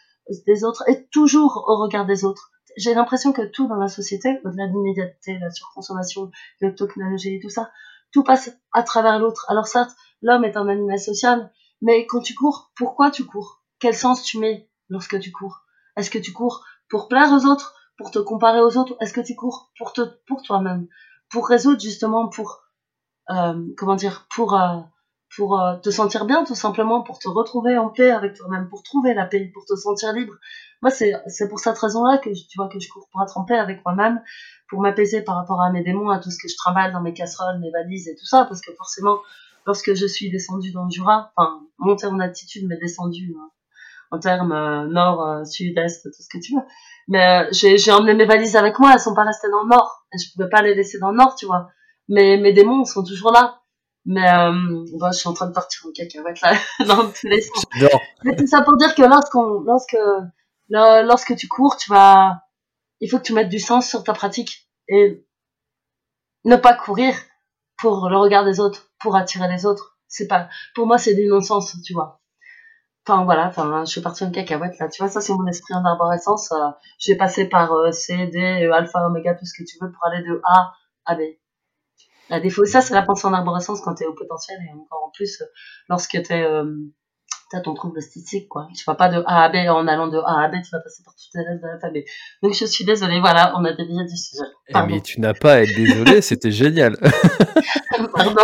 des 0.46 0.64
autres 0.64 0.88
et 0.88 1.06
toujours 1.08 1.64
au 1.68 1.76
regard 1.76 2.06
des 2.06 2.24
autres. 2.24 2.50
J'ai 2.76 2.94
l'impression 2.94 3.32
que 3.32 3.42
tout 3.42 3.66
dans 3.66 3.76
la 3.76 3.88
société, 3.88 4.38
au-delà 4.44 4.68
de 4.68 4.72
l'immédiateté, 4.72 5.38
la 5.38 5.50
surconsommation, 5.50 6.30
la 6.60 6.70
technologie 6.70 7.36
et 7.36 7.40
tout 7.40 7.50
ça, 7.50 7.70
tout 8.12 8.22
passe 8.22 8.50
à 8.72 8.82
travers 8.82 9.18
l'autre. 9.18 9.46
Alors 9.48 9.66
certes, 9.66 9.90
l'homme 10.22 10.44
est 10.44 10.56
un 10.56 10.68
animal 10.68 10.98
social, 10.98 11.52
mais 11.82 12.06
quand 12.06 12.20
tu 12.20 12.34
cours, 12.34 12.70
pourquoi 12.76 13.10
tu 13.10 13.24
cours? 13.24 13.62
Quel 13.80 13.94
sens 13.94 14.22
tu 14.22 14.38
mets 14.38 14.68
lorsque 14.88 15.18
tu 15.20 15.30
cours? 15.30 15.60
Est-ce 15.96 16.10
que 16.10 16.18
tu 16.18 16.32
cours 16.32 16.64
pour 16.88 17.08
plaire 17.08 17.32
aux 17.32 17.44
autres, 17.46 17.74
pour 17.98 18.10
te 18.10 18.18
comparer 18.18 18.60
aux 18.60 18.78
autres 18.78 18.96
Est-ce 19.00 19.12
que 19.12 19.20
tu 19.20 19.34
cours 19.34 19.70
pour 19.76 19.92
te, 19.92 20.00
pour 20.26 20.42
toi-même, 20.42 20.86
pour 21.30 21.46
résoudre 21.48 21.80
justement, 21.80 22.28
pour 22.28 22.62
euh, 23.30 23.62
comment 23.76 23.96
dire, 23.96 24.26
pour 24.30 24.54
euh, 24.54 24.78
pour 25.36 25.60
euh, 25.60 25.76
te 25.76 25.90
sentir 25.90 26.24
bien, 26.24 26.44
tout 26.44 26.54
simplement, 26.54 27.02
pour 27.02 27.18
te 27.18 27.28
retrouver 27.28 27.76
en 27.76 27.90
paix 27.90 28.10
avec 28.10 28.34
toi-même, 28.34 28.68
pour 28.68 28.82
trouver 28.82 29.12
la 29.12 29.26
paix, 29.26 29.50
pour 29.52 29.64
te 29.66 29.74
sentir 29.74 30.12
libre. 30.12 30.34
Moi, 30.80 30.90
c'est, 30.90 31.12
pour 31.48 31.60
cette 31.60 31.78
raison-là 31.78 32.18
que 32.18 32.30
tu 32.30 32.56
vois 32.56 32.68
que 32.68 32.80
je 32.80 32.88
cours 32.88 33.08
pour 33.12 33.22
être 33.22 33.36
en 33.36 33.44
paix 33.44 33.58
avec 33.58 33.84
moi-même, 33.84 34.22
pour 34.68 34.80
m'apaiser 34.80 35.22
par 35.22 35.36
rapport 35.36 35.60
à 35.60 35.70
mes 35.70 35.82
démons, 35.82 36.08
à 36.08 36.18
tout 36.18 36.30
ce 36.30 36.38
que 36.40 36.48
je 36.48 36.56
travaille 36.56 36.92
dans 36.92 37.02
mes 37.02 37.12
casseroles, 37.12 37.58
mes 37.58 37.70
valises 37.70 38.08
et 38.08 38.14
tout 38.14 38.24
ça, 38.24 38.44
parce 38.46 38.60
que 38.60 38.72
forcément, 38.74 39.18
lorsque 39.66 39.94
je 39.94 40.06
suis 40.06 40.30
descendue 40.30 40.72
dans 40.72 40.84
le 40.84 40.90
Jura, 40.90 41.32
enfin, 41.36 41.60
montée 41.78 42.06
en 42.06 42.20
altitude, 42.20 42.66
mais 42.66 42.78
descendue 42.78 43.34
hein, 43.38 43.50
en 44.10 44.18
termes 44.18 44.52
euh, 44.52 44.86
nord, 44.86 45.22
euh, 45.22 45.44
sud, 45.44 45.76
est, 45.78 46.02
tout 46.02 46.10
ce 46.12 46.28
que 46.28 46.42
tu 46.42 46.54
veux. 46.54 46.62
Mais 47.08 47.46
j'ai, 47.52 47.78
j'ai 47.78 47.92
emmené 47.92 48.14
mes 48.14 48.26
valises 48.26 48.56
avec 48.56 48.78
moi, 48.78 48.92
elles 48.92 49.00
sont 49.00 49.14
pas 49.14 49.24
restées 49.24 49.50
dans 49.50 49.62
le 49.62 49.68
nord, 49.68 50.06
et 50.12 50.18
je 50.18 50.32
pouvais 50.32 50.48
pas 50.48 50.62
les 50.62 50.74
laisser 50.74 50.98
dans 50.98 51.10
le 51.10 51.16
nord, 51.16 51.34
tu 51.36 51.46
vois. 51.46 51.68
Mais 52.08 52.36
mes 52.38 52.52
démons 52.52 52.84
sont 52.84 53.04
toujours 53.04 53.32
là 53.32 53.60
mais 54.10 54.26
euh, 54.26 54.52
bon, 54.98 55.12
je 55.12 55.18
suis 55.18 55.28
en 55.28 55.34
train 55.34 55.48
de 55.48 55.52
partir 55.52 55.84
en 55.86 55.92
cacahuète 55.92 56.40
là, 56.40 56.54
dans 56.86 57.10
tous 57.10 57.26
les 57.26 57.42
sens. 57.42 57.62
Mais 58.24 58.34
tout 58.34 58.46
ça 58.46 58.62
pour 58.62 58.76
dire 58.78 58.94
que 58.94 59.02
lorsqu'on, 59.02 59.60
lorsque, 59.60 59.98
lorsque 60.70 61.36
tu 61.36 61.46
cours, 61.46 61.76
tu 61.76 61.90
vas, 61.90 62.40
il 63.00 63.10
faut 63.10 63.18
que 63.18 63.24
tu 63.24 63.34
mettes 63.34 63.50
du 63.50 63.58
sens 63.58 63.86
sur 63.86 64.02
ta 64.02 64.14
pratique 64.14 64.66
et 64.88 65.26
ne 66.44 66.56
pas 66.56 66.72
courir 66.72 67.14
pour 67.76 68.08
le 68.08 68.16
regard 68.16 68.46
des 68.46 68.60
autres, 68.60 68.90
pour 68.98 69.14
attirer 69.14 69.46
les 69.46 69.66
autres. 69.66 69.98
C'est 70.08 70.26
pas, 70.26 70.48
pour 70.74 70.86
moi, 70.86 70.96
c'est 70.96 71.14
du 71.14 71.26
non-sens, 71.26 71.76
tu 71.84 71.92
vois. 71.92 72.22
Enfin 73.08 73.24
voilà, 73.24 73.46
enfin, 73.48 73.86
je 73.86 73.90
suis 73.90 74.02
partie 74.02 74.24
en 74.24 74.30
cacahuète 74.30 74.78
là. 74.78 74.88
Tu 74.88 75.02
vois, 75.02 75.10
ça 75.10 75.22
c'est 75.22 75.32
mon 75.32 75.46
esprit 75.46 75.72
en 75.72 75.82
arborescence. 75.82 76.52
Euh, 76.52 76.70
j'ai 76.98 77.16
passé 77.16 77.48
par 77.48 77.72
euh, 77.72 77.90
C, 77.90 78.26
D, 78.26 78.66
euh, 78.66 78.72
alpha, 78.74 79.06
oméga, 79.06 79.34
tout 79.34 79.46
ce 79.46 79.54
que 79.56 79.66
tu 79.66 79.78
veux 79.80 79.90
pour 79.90 80.04
aller 80.04 80.22
de 80.22 80.42
A 80.44 80.74
à 81.06 81.14
B. 81.14 81.20
Défaut, 82.42 82.66
ça, 82.66 82.82
c'est 82.82 82.92
la 82.92 83.00
pensée 83.00 83.26
en 83.26 83.32
arborescence 83.32 83.80
quand 83.80 83.94
tu 83.94 84.02
es 84.04 84.06
au 84.06 84.12
potentiel 84.12 84.58
et 84.60 84.72
encore 84.74 85.04
en 85.04 85.10
plus 85.10 85.42
lorsque 85.88 86.22
tu 86.22 86.32
euh, 86.34 86.70
as 87.56 87.60
ton 87.60 87.74
trouble 87.74 88.00
statistique, 88.02 88.48
quoi. 88.48 88.68
Tu 88.76 88.84
vas 88.84 88.94
pas 88.94 89.08
de 89.08 89.22
A 89.26 89.44
à 89.44 89.48
B 89.48 89.56
en 89.68 89.86
allant 89.86 90.08
de 90.08 90.18
A 90.18 90.44
à 90.44 90.48
B, 90.48 90.54
tu 90.62 90.70
vas 90.70 90.80
passer 90.80 91.02
par 91.04 91.14
toutes 91.14 91.34
les 91.34 91.42
lettres 91.42 91.62
de 91.62 91.66
l'alphabet. 91.66 92.04
Donc 92.42 92.54
je 92.54 92.64
suis 92.64 92.84
désolée, 92.84 93.20
voilà, 93.20 93.54
on 93.56 93.64
a 93.64 93.72
dévié 93.72 94.04
du 94.04 94.16
sujet. 94.16 94.44
Eh, 94.68 94.74
mais 94.86 95.00
tu 95.00 95.20
n'as 95.20 95.34
pas 95.34 95.54
à 95.54 95.60
être 95.62 95.74
désolée, 95.74 96.20
c'était 96.22 96.50
génial. 96.50 96.96
Pardon. 98.14 98.42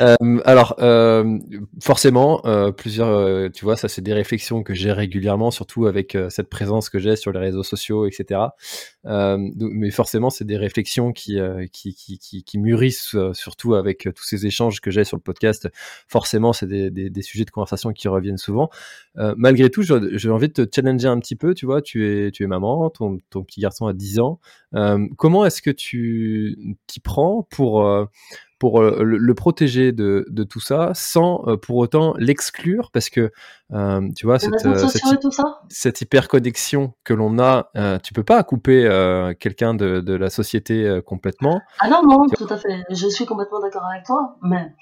euh, 0.00 0.40
alors, 0.44 0.74
euh, 0.80 1.38
forcément, 1.80 2.40
euh, 2.44 2.72
plusieurs, 2.72 3.50
tu 3.52 3.64
vois, 3.64 3.76
ça 3.76 3.88
c'est 3.88 4.02
des 4.02 4.12
réflexions 4.12 4.62
que 4.62 4.74
j'ai 4.74 4.92
régulièrement, 4.92 5.50
surtout 5.50 5.86
avec 5.86 6.16
cette 6.28 6.48
présence 6.48 6.90
que 6.90 6.98
j'ai 6.98 7.16
sur 7.16 7.32
les 7.32 7.38
réseaux 7.38 7.62
sociaux, 7.62 8.06
etc. 8.06 8.40
mais 9.04 9.90
forcément, 9.90 10.30
c'est 10.30 10.44
des 10.44 10.56
réflexions 10.56 11.12
qui, 11.12 11.38
qui, 11.72 11.94
qui, 11.94 12.18
qui, 12.18 12.44
qui 12.44 12.58
mûrissent, 12.58 13.16
surtout 13.32 13.74
avec 13.74 14.08
tous 14.14 14.24
ces 14.24 14.46
échanges 14.46 14.80
que 14.80 14.90
j'ai 14.90 15.04
sur 15.04 15.16
le 15.16 15.22
podcast. 15.22 15.68
Forcément, 16.08 16.52
c'est 16.52 16.66
des, 16.66 16.90
des, 16.90 17.10
des, 17.10 17.22
sujets 17.28 17.44
de 17.44 17.50
conversation 17.50 17.92
qui 17.92 18.08
reviennent 18.08 18.38
souvent. 18.38 18.70
malgré 19.36 19.70
tout, 19.70 19.82
j'ai 19.82 20.30
envie 20.30 20.48
de 20.48 20.64
te 20.64 20.74
challenger 20.74 21.08
un 21.08 21.18
petit 21.18 21.36
peu, 21.36 21.54
tu 21.54 21.66
vois, 21.66 21.82
tu 21.82 22.06
es, 22.06 22.30
tu 22.30 22.44
es 22.44 22.46
maman, 22.46 22.90
ton, 22.90 23.18
ton 23.30 23.44
petit 23.44 23.60
garçon 23.60 23.86
a 23.86 23.92
10 23.92 24.20
ans. 24.20 24.40
comment 25.16 25.44
est-ce 25.44 25.62
que 25.62 25.70
tu 25.70 26.76
t'y 26.86 27.00
prends 27.00 27.46
pour 27.50 28.08
pour 28.58 28.80
euh, 28.80 29.02
le, 29.02 29.34
protéger 29.34 29.92
de, 29.92 30.26
de, 30.28 30.44
tout 30.44 30.60
ça 30.60 30.90
sans 30.94 31.44
euh, 31.46 31.56
pour 31.56 31.76
autant 31.76 32.14
l'exclure? 32.18 32.90
Parce 32.92 33.08
que 33.08 33.30
euh, 33.72 34.08
tu 34.16 34.26
vois 34.26 34.38
cette, 34.38 34.58
cette, 34.58 35.26
cette, 35.68 36.00
hyper 36.00 36.28
connexion 36.28 36.94
que 37.04 37.14
l'on 37.14 37.38
a 37.38 37.70
tu 38.02 38.12
peux 38.12 38.24
pas 38.24 38.42
couper 38.42 38.88
quelqu'un 39.38 39.74
de, 39.74 40.00
de, 40.00 40.14
la 40.14 40.30
société 40.30 41.00
complètement 41.04 41.60
ah 41.80 41.88
non 41.88 42.02
non 42.02 42.26
tout 42.26 42.46
à 42.48 42.56
fait 42.56 42.84
je 42.90 43.08
suis 43.08 43.26
complètement 43.26 43.60
d'accord 43.60 43.84
avec 43.84 44.04
toi 44.04 44.36
mais 44.42 44.72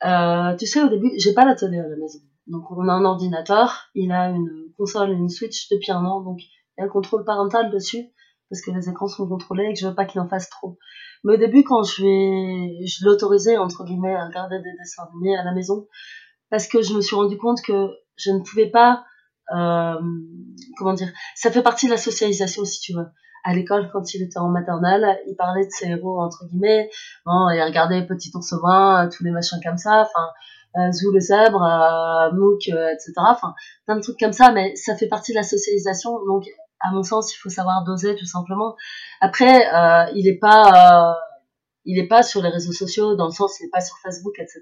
tu 0.00 0.66
sais 0.66 0.82
au 0.82 0.88
début 0.88 1.12
j'ai 1.16 1.32
pas 1.32 1.44
la 1.44 1.54
télé 1.54 1.78
à 1.78 1.88
la 1.88 1.96
maison 1.96 2.20
donc 2.46 2.70
on 2.70 2.88
a 2.88 2.92
un 2.92 3.04
ordinateur 3.04 3.90
il 3.94 4.12
a 4.12 4.28
une 4.28 4.72
console 4.76 5.10
une 5.12 5.28
switch 5.28 5.68
depuis 5.70 5.92
un 5.92 6.04
an 6.04 6.20
donc 6.20 6.38
il 6.42 6.80
y 6.80 6.82
a 6.82 6.84
un 6.84 6.88
contrôle 6.88 7.24
parental 7.24 7.70
dessus 7.70 8.04
parce 8.50 8.62
que 8.62 8.70
les 8.70 8.88
écrans 8.88 9.08
sont 9.08 9.26
contrôlés 9.26 9.68
et 9.70 9.72
que 9.72 9.80
je 9.80 9.86
veux 9.86 9.94
pas 9.94 10.04
qu'il 10.04 10.20
en 10.20 10.28
fasse 10.28 10.48
trop 10.50 10.78
mais 11.26 11.34
au 11.34 11.36
début, 11.36 11.64
quand 11.64 11.82
je 11.82 12.02
vais, 12.02 12.86
je 12.86 13.04
l'autorisais, 13.04 13.56
entre 13.56 13.84
guillemets, 13.84 14.14
à 14.14 14.26
regarder 14.26 14.58
des 14.58 14.72
dessins 14.78 15.08
animés 15.10 15.36
à 15.36 15.42
la 15.42 15.52
maison, 15.52 15.88
parce 16.50 16.68
que 16.68 16.82
je 16.82 16.94
me 16.94 17.00
suis 17.00 17.16
rendu 17.16 17.36
compte 17.36 17.60
que 17.62 17.90
je 18.16 18.30
ne 18.30 18.40
pouvais 18.40 18.70
pas, 18.70 19.04
euh, 19.52 20.00
comment 20.78 20.92
dire, 20.92 21.12
ça 21.34 21.50
fait 21.50 21.62
partie 21.62 21.86
de 21.86 21.90
la 21.90 21.96
socialisation, 21.96 22.64
si 22.64 22.80
tu 22.80 22.92
veux. 22.94 23.06
À 23.48 23.54
l'école, 23.54 23.88
quand 23.92 24.12
il 24.12 24.22
était 24.22 24.38
en 24.38 24.48
maternelle, 24.48 25.20
il 25.28 25.36
parlait 25.36 25.64
de 25.64 25.70
ses 25.70 25.86
héros, 25.86 26.20
entre 26.20 26.46
guillemets, 26.46 26.90
bon, 27.24 27.48
il 27.50 27.62
regardait 27.62 28.04
Petit 28.04 28.32
ours 28.34 28.52
brun, 28.54 29.08
tous 29.08 29.22
les 29.22 29.30
machins 29.30 29.60
comme 29.64 29.78
ça, 29.78 30.02
enfin, 30.02 30.30
euh, 30.76 30.90
Zou 30.90 31.12
le 31.12 31.20
zèbre, 31.20 31.62
euh, 31.62 32.32
Mook, 32.32 32.62
euh, 32.68 32.90
etc. 32.92 33.12
Enfin, 33.18 33.54
plein 33.86 33.96
de 33.96 34.00
trucs 34.02 34.18
comme 34.18 34.32
ça, 34.32 34.50
mais 34.50 34.74
ça 34.74 34.96
fait 34.96 35.06
partie 35.06 35.30
de 35.30 35.36
la 35.36 35.44
socialisation, 35.44 36.18
donc 36.26 36.44
à 36.80 36.90
mon 36.90 37.02
sens, 37.02 37.32
il 37.34 37.36
faut 37.38 37.48
savoir 37.48 37.84
doser 37.84 38.16
tout 38.16 38.26
simplement. 38.26 38.76
Après, 39.20 39.66
euh, 39.72 40.10
il 40.14 40.26
est 40.28 40.38
pas, 40.38 41.12
euh, 41.12 41.14
il 41.84 41.98
est 41.98 42.08
pas 42.08 42.22
sur 42.22 42.42
les 42.42 42.48
réseaux 42.48 42.72
sociaux 42.72 43.14
dans 43.14 43.26
le 43.26 43.32
sens, 43.32 43.60
il 43.60 43.66
est 43.66 43.70
pas 43.70 43.80
sur 43.80 43.96
Facebook, 43.98 44.34
etc. 44.38 44.60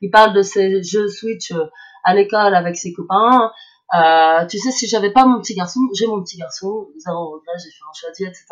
Il 0.00 0.10
parle 0.10 0.34
de 0.34 0.42
ses 0.42 0.82
jeux 0.82 1.08
Switch 1.08 1.52
euh, 1.52 1.64
à 2.04 2.14
l'école 2.14 2.54
avec 2.54 2.76
ses 2.76 2.92
copains. 2.92 3.50
Euh, 3.94 4.46
tu 4.46 4.58
sais, 4.58 4.70
si 4.70 4.86
j'avais 4.86 5.12
pas 5.12 5.24
mon 5.24 5.40
petit 5.40 5.54
garçon, 5.54 5.80
j'ai 5.94 6.06
mon 6.06 6.22
petit 6.22 6.36
garçon, 6.36 6.88
zéro 6.98 7.30
regret, 7.30 7.52
j'ai 7.58 7.70
fait 7.70 7.84
un 7.88 7.92
choix 7.94 8.10
etc. 8.10 8.44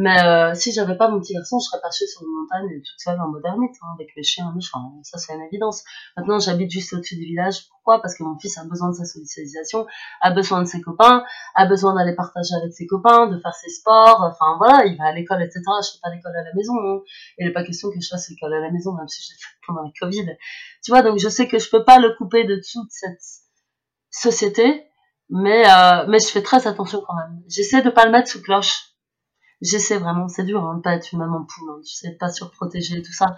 Mais 0.00 0.22
euh, 0.22 0.54
si 0.54 0.72
j'avais 0.72 0.96
pas 0.96 1.08
mon 1.08 1.18
petit 1.18 1.34
garçon, 1.34 1.58
je 1.58 1.66
serais 1.68 1.80
perchée 1.80 2.06
sur 2.06 2.22
une 2.22 2.28
montagne 2.28 2.68
toute 2.68 3.00
seule 3.00 3.20
en 3.20 3.28
modernite, 3.28 3.74
hein, 3.82 3.88
avec 3.94 4.10
mes 4.16 4.22
chiens, 4.22 4.52
mes 4.54 4.60
chiens. 4.60 4.80
Ça, 5.02 5.18
c'est 5.18 5.34
une 5.34 5.42
évidence. 5.42 5.82
Maintenant, 6.16 6.38
j'habite 6.38 6.70
juste 6.70 6.92
au-dessus 6.92 7.16
du 7.16 7.24
village. 7.24 7.68
Pourquoi? 7.68 8.00
Parce 8.00 8.16
que 8.16 8.22
mon 8.22 8.38
fils 8.38 8.58
a 8.58 8.64
besoin 8.64 8.90
de 8.90 8.94
sa 8.94 9.04
socialisation, 9.04 9.86
a 10.20 10.30
besoin 10.30 10.62
de 10.62 10.68
ses 10.68 10.80
copains, 10.80 11.24
a 11.56 11.66
besoin 11.66 11.94
d'aller 11.96 12.14
partager 12.14 12.54
avec 12.54 12.72
ses 12.72 12.86
copains, 12.86 13.26
de 13.26 13.40
faire 13.40 13.54
ses 13.54 13.70
sports. 13.70 14.22
Enfin, 14.22 14.56
voilà, 14.58 14.86
il 14.86 14.96
va 14.96 15.06
à 15.06 15.12
l'école, 15.12 15.42
etc. 15.42 15.62
Je 15.82 15.92
fais 15.92 15.98
pas 16.00 16.10
d'école 16.10 16.36
à 16.36 16.44
la 16.44 16.54
maison. 16.54 16.74
Hein. 16.78 17.00
Il 17.38 17.46
n'est 17.46 17.52
pas 17.52 17.64
question 17.64 17.90
que 17.90 18.00
je 18.00 18.08
fasse 18.08 18.28
l'école 18.30 18.54
à 18.54 18.60
la 18.60 18.70
maison, 18.70 18.92
même 18.92 19.08
si 19.08 19.22
j'ai 19.22 19.34
fait 19.34 19.56
pendant 19.66 19.82
la 19.82 19.90
Covid. 19.98 20.36
Tu 20.84 20.92
vois, 20.92 21.02
donc 21.02 21.18
je 21.18 21.28
sais 21.28 21.48
que 21.48 21.58
je 21.58 21.68
peux 21.68 21.84
pas 21.84 21.98
le 21.98 22.14
couper 22.16 22.44
de 22.44 22.54
toute 22.54 22.90
cette 22.90 23.18
société, 24.10 24.88
mais 25.30 25.64
euh, 25.70 26.06
mais 26.08 26.18
je 26.18 26.28
fais 26.28 26.42
très 26.42 26.66
attention 26.66 27.02
quand 27.06 27.14
même. 27.16 27.42
J'essaie 27.48 27.82
de 27.82 27.90
pas 27.90 28.06
le 28.06 28.12
mettre 28.12 28.28
sous 28.28 28.42
cloche. 28.42 28.94
J'essaie 29.60 29.98
vraiment, 29.98 30.28
c'est 30.28 30.44
dur 30.44 30.64
hein, 30.64 30.76
de 30.76 30.82
pas 30.82 30.94
être 30.94 31.12
une 31.12 31.18
maman 31.18 31.44
poule, 31.44 31.70
hein, 31.70 31.80
tu 31.84 31.94
sais, 31.94 32.10
de 32.12 32.16
pas 32.16 32.30
surprotéger 32.30 33.02
tout 33.02 33.12
ça. 33.12 33.36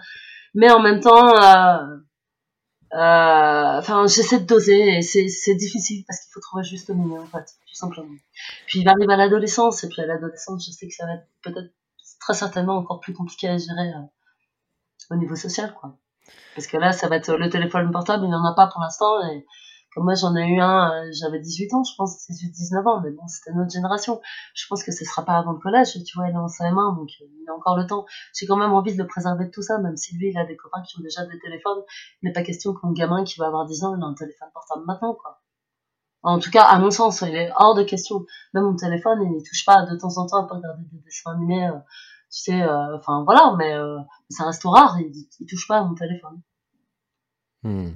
Mais 0.53 0.69
en 0.71 0.79
même 0.79 0.99
temps, 0.99 1.35
euh, 1.35 1.97
euh, 2.93 3.79
enfin, 3.79 4.05
j'essaie 4.07 4.39
de 4.39 4.45
doser 4.45 4.97
et 4.97 5.01
c'est 5.01 5.27
c'est 5.29 5.55
difficile 5.55 6.03
parce 6.07 6.21
qu'il 6.21 6.31
faut 6.33 6.41
trouver 6.41 6.63
juste 6.63 6.89
le 6.89 6.95
milieu 6.95 7.19
en 7.19 7.25
fait, 7.25 7.45
tout 7.67 7.75
simplement. 7.75 8.15
Puis 8.67 8.81
il 8.81 8.89
arrive 8.89 9.09
à 9.09 9.17
l'adolescence 9.17 9.83
et 9.83 9.89
puis 9.89 10.01
à 10.01 10.05
l'adolescence, 10.05 10.65
je 10.65 10.71
sais 10.71 10.87
que 10.87 10.93
ça 10.93 11.05
va 11.05 11.13
être 11.13 11.27
peut-être 11.41 11.71
très 12.19 12.33
certainement 12.33 12.77
encore 12.77 12.99
plus 12.99 13.13
compliqué 13.13 13.47
à 13.47 13.57
gérer 13.57 13.91
au 15.09 15.15
niveau 15.15 15.35
social, 15.35 15.73
quoi. 15.73 15.97
Parce 16.55 16.67
que 16.67 16.77
là, 16.77 16.91
ça 16.91 17.07
va 17.07 17.15
être 17.17 17.33
le 17.33 17.49
téléphone 17.49 17.91
portable, 17.91 18.25
il 18.25 18.29
n'y 18.29 18.35
en 18.35 18.45
a 18.45 18.53
pas 18.53 18.67
pour 18.67 18.81
l'instant 18.81 19.21
et 19.29 19.45
comme 19.93 20.05
moi, 20.05 20.15
j'en 20.15 20.35
ai 20.37 20.47
eu 20.47 20.59
un, 20.59 20.91
euh, 20.91 21.09
j'avais 21.11 21.39
18 21.39 21.73
ans, 21.73 21.83
je 21.83 21.93
pense, 21.97 22.25
18, 22.27 22.51
19 22.51 22.87
ans, 22.87 23.01
mais 23.01 23.11
bon, 23.11 23.27
c'était 23.27 23.51
notre 23.51 23.71
génération. 23.71 24.21
Je 24.53 24.65
pense 24.67 24.83
que 24.83 24.91
ce 24.91 25.03
sera 25.03 25.25
pas 25.25 25.33
avant 25.33 25.51
le 25.51 25.59
collège, 25.59 26.01
tu 26.05 26.17
vois, 26.17 26.29
il 26.29 26.33
est 26.33 26.37
en 26.37 26.47
CM1, 26.47 26.95
donc 26.95 27.09
euh, 27.21 27.25
il 27.41 27.49
a 27.49 27.53
encore 27.53 27.75
le 27.77 27.85
temps. 27.85 28.05
J'ai 28.33 28.45
quand 28.45 28.55
même 28.55 28.71
envie 28.71 28.93
de 28.93 28.97
le 28.97 29.07
préserver 29.07 29.45
de 29.45 29.51
tout 29.51 29.61
ça, 29.61 29.79
même 29.79 29.97
si 29.97 30.15
lui, 30.15 30.29
il 30.29 30.37
a 30.37 30.45
des 30.45 30.55
copains 30.55 30.81
qui 30.83 30.97
ont 30.97 31.03
déjà 31.03 31.25
des 31.25 31.37
téléphones. 31.39 31.79
Il 32.21 32.27
n'est 32.27 32.33
pas 32.33 32.43
question 32.43 32.73
qu'un 32.73 32.93
gamin 32.93 33.25
qui 33.25 33.37
va 33.37 33.47
avoir 33.47 33.65
10 33.65 33.83
ans, 33.83 33.95
il 33.97 34.01
a 34.01 34.05
un 34.05 34.13
téléphone 34.13 34.49
portable 34.53 34.85
maintenant, 34.85 35.13
quoi. 35.13 35.41
En 36.23 36.39
tout 36.39 36.51
cas, 36.51 36.63
à 36.63 36.79
mon 36.79 36.91
sens, 36.91 37.21
il 37.21 37.35
est 37.35 37.51
hors 37.57 37.73
de 37.75 37.83
question. 37.83 38.25
Même 38.53 38.63
mon 38.63 38.75
téléphone, 38.75 39.19
il 39.23 39.31
n'y 39.31 39.43
touche 39.43 39.65
pas 39.65 39.85
de 39.85 39.97
temps 39.97 40.17
en 40.17 40.25
temps 40.27 40.45
à 40.45 40.47
pas 40.47 40.55
regarder 40.55 40.83
des 40.91 40.99
dessins 40.99 41.31
animés, 41.31 41.67
euh, 41.67 41.79
tu 42.31 42.43
sais, 42.43 42.63
enfin 42.63 43.23
voilà, 43.25 43.55
mais 43.57 43.75
ça 44.29 44.45
reste 44.45 44.63
rare, 44.63 44.97
il, 45.01 45.11
il 45.39 45.45
touche 45.47 45.67
pas 45.67 45.79
à 45.79 45.83
mon 45.83 45.95
téléphone. 45.95 46.41
Hmm. 47.63 47.91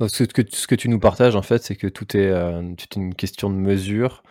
Donc, 0.00 0.10
ce, 0.10 0.24
que, 0.24 0.42
ce 0.50 0.66
que 0.66 0.74
tu 0.74 0.88
nous 0.88 0.98
partages, 0.98 1.36
en 1.36 1.42
fait, 1.42 1.62
c'est 1.62 1.76
que 1.76 1.86
tout 1.86 2.16
est, 2.16 2.28
euh, 2.28 2.74
une 2.96 3.14
question 3.14 3.50
de 3.50 3.54
mesure 3.54 4.22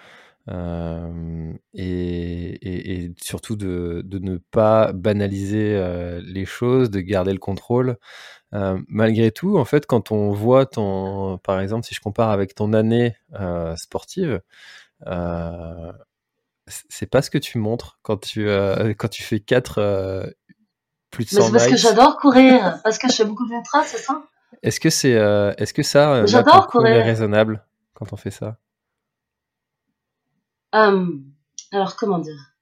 euh, 0.49 1.53
et, 1.73 3.03
et, 3.03 3.13
surtout 3.21 3.55
de, 3.55 4.01
de, 4.03 4.19
ne 4.19 4.37
pas 4.37 4.91
banaliser 4.91 5.75
euh, 5.75 6.21
les 6.25 6.45
choses, 6.45 6.89
de 6.89 6.99
garder 6.99 7.31
le 7.31 7.39
contrôle. 7.39 7.97
malgré 8.51 9.31
tout, 9.31 9.57
en 9.57 9.65
fait, 9.65 9.85
quand 9.85 10.11
on 10.11 10.31
voit 10.31 10.65
ton, 10.65 11.37
par 11.39 11.59
exemple, 11.61 11.85
si 11.85 11.95
je 11.95 12.01
compare 12.01 12.29
avec 12.29 12.55
ton 12.55 12.73
année 12.73 13.15
sportive, 13.77 14.41
c'est 16.67 17.09
pas 17.09 17.21
ce 17.21 17.29
que 17.29 17.37
tu 17.37 17.57
montres 17.57 17.99
quand 18.01 18.17
tu, 18.17 18.45
quand 18.97 19.09
tu 19.09 19.23
fais 19.23 19.39
4 19.39 20.33
plus 21.11 21.25
de 21.25 21.29
100 21.29 21.37
Mais 21.37 21.45
c'est 21.45 21.51
parce 21.51 21.67
que 21.67 21.77
j'adore 21.77 22.17
courir, 22.17 22.79
parce 22.83 22.97
que 22.97 23.07
je 23.07 23.13
fais 23.13 23.25
beaucoup 23.25 23.47
d'ultra, 23.47 23.83
c'est 23.85 23.97
ça? 23.97 24.23
Est-ce 24.61 24.79
que 24.79 24.89
c'est, 24.89 25.15
euh, 25.15 25.53
est-ce 25.57 25.73
que 25.73 25.83
ça, 25.83 26.13
euh, 26.13 26.25
est 26.25 27.01
raisonnable 27.01 27.65
quand 27.93 28.13
on 28.13 28.15
fait 28.15 28.31
ça? 28.31 28.57
Alors 31.71 31.95
comment 31.95 32.19
dire? 32.19 32.53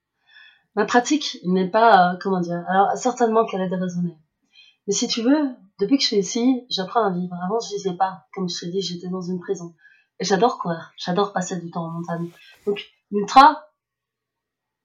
Ma 0.75 0.85
pratique 0.85 1.39
n'est 1.45 1.69
pas, 1.69 2.13
euh, 2.13 2.17
comment 2.21 2.39
dire? 2.39 2.63
Alors 2.69 2.91
certainement 2.95 3.45
qu'elle 3.45 3.61
est 3.61 3.69
déraisonnée. 3.69 4.17
Mais 4.87 4.93
si 4.93 5.07
tu 5.07 5.21
veux, 5.21 5.49
depuis 5.79 5.97
que 5.97 6.03
je 6.03 6.07
suis 6.07 6.17
ici, 6.17 6.65
j'apprends 6.69 7.05
à 7.05 7.11
vivre. 7.11 7.35
Avant, 7.43 7.59
je 7.59 7.75
disais 7.75 7.93
pas. 7.93 8.27
Comme 8.33 8.49
je 8.49 8.59
t'ai 8.59 8.71
dit, 8.71 8.81
j'étais 8.81 9.09
dans 9.09 9.21
une 9.21 9.39
prison. 9.39 9.75
Et 10.19 10.25
j'adore 10.25 10.59
courir. 10.59 10.91
J'adore 10.97 11.33
passer 11.33 11.59
du 11.59 11.71
temps 11.71 11.85
en 11.85 11.91
montagne. 11.91 12.29
Donc, 12.65 12.91
l'ultra, 13.11 13.67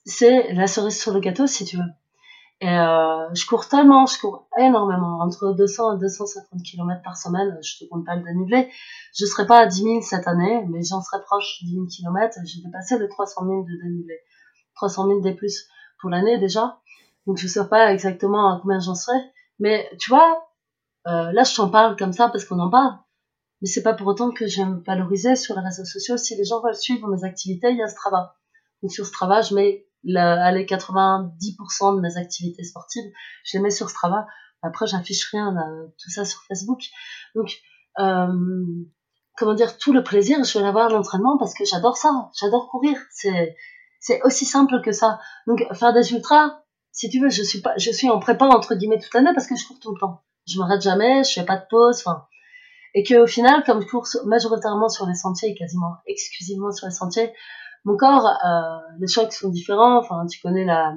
c'est 0.04 0.52
la 0.54 0.66
cerise 0.66 0.98
sur 0.98 1.12
le 1.12 1.20
gâteau, 1.20 1.46
si 1.46 1.64
tu 1.64 1.76
veux. 1.76 1.90
Et 2.62 2.68
euh, 2.70 3.34
je 3.34 3.46
cours 3.46 3.68
tellement, 3.68 4.06
je 4.06 4.18
cours 4.18 4.48
énormément, 4.58 5.18
entre 5.20 5.52
200 5.52 5.96
et 5.96 6.00
250 6.00 6.62
km 6.62 7.02
par 7.02 7.16
semaine, 7.16 7.58
je 7.62 7.78
te 7.78 7.88
compte 7.88 8.06
pas 8.06 8.16
le 8.16 8.22
dénivelé. 8.22 8.70
Je 9.14 9.26
serai 9.26 9.46
pas 9.46 9.58
à 9.58 9.66
10 9.66 9.82
000 9.82 10.00
cette 10.00 10.26
année, 10.26 10.64
mais 10.70 10.82
j'en 10.82 11.02
serai 11.02 11.22
proche, 11.22 11.58
10 11.64 11.74
000 11.74 11.86
km, 11.86 12.38
j'ai 12.44 12.62
dépassé 12.62 12.98
les 12.98 13.08
300 13.08 13.44
000 13.44 13.62
de 13.64 13.82
dénivelé. 13.82 14.18
300 14.76 15.06
000 15.06 15.20
des 15.20 15.34
plus 15.34 15.68
pour 16.00 16.10
l'année 16.10 16.38
déjà, 16.38 16.78
donc 17.26 17.38
je 17.38 17.46
sais 17.46 17.66
pas 17.68 17.92
exactement 17.92 18.54
à 18.54 18.60
combien 18.60 18.78
j'en 18.78 18.94
serai, 18.94 19.16
mais 19.58 19.90
tu 19.98 20.10
vois, 20.10 20.48
euh, 21.06 21.32
là 21.32 21.42
je 21.44 21.54
t'en 21.54 21.68
parle 21.68 21.96
comme 21.96 22.12
ça 22.12 22.28
parce 22.28 22.44
qu'on 22.44 22.58
en 22.58 22.70
parle, 22.70 22.94
mais 23.60 23.68
c'est 23.68 23.82
pas 23.82 23.94
pour 23.94 24.06
autant 24.06 24.30
que 24.30 24.46
j'aime 24.46 24.82
valoriser 24.86 25.34
sur 25.34 25.56
les 25.56 25.62
réseaux 25.62 25.84
sociaux. 25.84 26.18
Si 26.18 26.36
les 26.36 26.44
gens 26.44 26.60
veulent 26.60 26.76
suivre 26.76 27.08
mes 27.08 27.24
activités, 27.24 27.70
il 27.70 27.78
y 27.78 27.82
a 27.82 27.88
Strava. 27.88 28.36
Donc 28.82 28.92
sur 28.92 29.06
Strava, 29.06 29.40
je 29.40 29.54
mets 29.54 29.86
les 30.06 30.64
90% 30.64 31.96
de 31.96 32.00
mes 32.00 32.16
activités 32.16 32.64
sportives, 32.64 33.04
je 33.44 33.56
les 33.56 33.62
mets 33.62 33.70
sur 33.70 33.90
Strava. 33.90 34.26
Après, 34.62 34.86
j'affiche 34.86 35.30
rien, 35.30 35.54
tout 36.02 36.10
ça 36.10 36.24
sur 36.24 36.42
Facebook. 36.48 36.80
Donc, 37.34 37.52
euh, 37.98 38.26
comment 39.36 39.54
dire, 39.54 39.78
tout 39.78 39.92
le 39.92 40.02
plaisir, 40.02 40.42
je 40.44 40.58
vais 40.58 40.64
l'avoir 40.64 40.86
à 40.86 40.90
l'entraînement 40.90 41.36
parce 41.38 41.54
que 41.54 41.64
j'adore 41.64 41.96
ça, 41.96 42.30
j'adore 42.40 42.68
courir. 42.68 42.96
C'est, 43.10 43.56
aussi 44.22 44.44
simple 44.44 44.80
que 44.82 44.92
ça. 44.92 45.18
Donc, 45.46 45.64
faire 45.74 45.92
des 45.92 46.12
ultras, 46.12 46.60
si 46.92 47.10
tu 47.10 47.20
veux, 47.20 47.28
je 47.28 47.90
suis 47.92 48.08
en 48.08 48.20
prépa 48.20 48.46
entre 48.46 48.74
guillemets 48.74 49.00
toute 49.00 49.12
l'année 49.14 49.32
parce 49.34 49.46
que 49.46 49.56
je 49.56 49.66
cours 49.66 49.80
tout 49.80 49.92
le 49.92 50.00
temps. 50.00 50.22
Je 50.46 50.58
m'arrête 50.58 50.80
jamais, 50.80 51.24
je 51.24 51.32
fais 51.32 51.44
pas 51.44 51.56
de 51.56 51.64
pause. 51.68 52.04
Et 52.94 53.02
qu'au 53.02 53.26
final, 53.26 53.64
comme 53.64 53.82
je 53.82 53.86
cours 53.88 54.06
majoritairement 54.24 54.88
sur 54.88 55.06
les 55.06 55.14
sentiers, 55.14 55.54
quasiment 55.54 55.96
exclusivement 56.06 56.70
sur 56.70 56.86
les 56.86 56.92
sentiers, 56.92 57.32
mon 57.86 57.96
corps, 57.96 58.26
euh, 58.26 58.78
les 58.98 59.06
chocs 59.06 59.32
sont 59.32 59.48
différents. 59.48 59.98
Enfin, 59.98 60.26
tu 60.26 60.40
connais 60.40 60.64
la, 60.64 60.94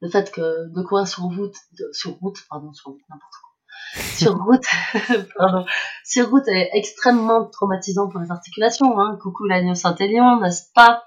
le 0.00 0.08
fait 0.08 0.32
que 0.32 0.40
de 0.74 0.82
courir 0.82 1.06
sur 1.06 1.24
route, 1.24 1.54
sur 1.92 2.12
route, 2.14 2.38
pardon, 2.48 2.72
sur 2.72 2.90
route, 2.90 3.00
n'importe 3.10 3.34
quoi. 3.40 4.02
sur 4.16 4.34
route, 4.44 5.28
pardon, 5.36 5.66
sur 6.04 6.30
route 6.30 6.48
est 6.48 6.70
extrêmement 6.72 7.44
traumatisant 7.44 8.08
pour 8.08 8.20
les 8.20 8.30
articulations. 8.30 8.98
Hein. 8.98 9.18
Coucou 9.22 9.44
l'agneau 9.44 9.74
Saint-Élion, 9.74 10.40
n'est-ce 10.40 10.72
pas? 10.74 11.04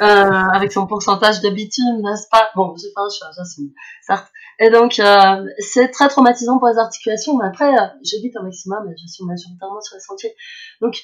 Euh, 0.00 0.04
Avec 0.04 0.72
son 0.72 0.86
pourcentage 0.86 1.40
de 1.40 1.50
bitume, 1.50 2.02
n'est-ce 2.02 2.28
pas? 2.30 2.50
Bon, 2.54 2.74
j'ai 2.76 2.92
pas 2.94 3.02
un 3.02 3.10
choix, 3.10 3.28
j'assume, 3.36 3.70
certes. 4.06 4.30
Et 4.60 4.70
donc, 4.70 5.00
euh, 5.00 5.44
c'est 5.58 5.88
très 5.88 6.08
traumatisant 6.08 6.58
pour 6.58 6.68
les 6.68 6.78
articulations, 6.78 7.36
mais 7.36 7.46
après, 7.46 7.76
euh, 7.76 7.86
j'évite 8.02 8.36
au 8.36 8.44
maximum 8.44 8.88
et 8.88 8.94
je 8.96 9.06
suis 9.08 9.24
majoritairement 9.24 9.80
sur 9.80 9.96
les 9.96 10.00
sentiers. 10.00 10.34
Donc, 10.80 11.00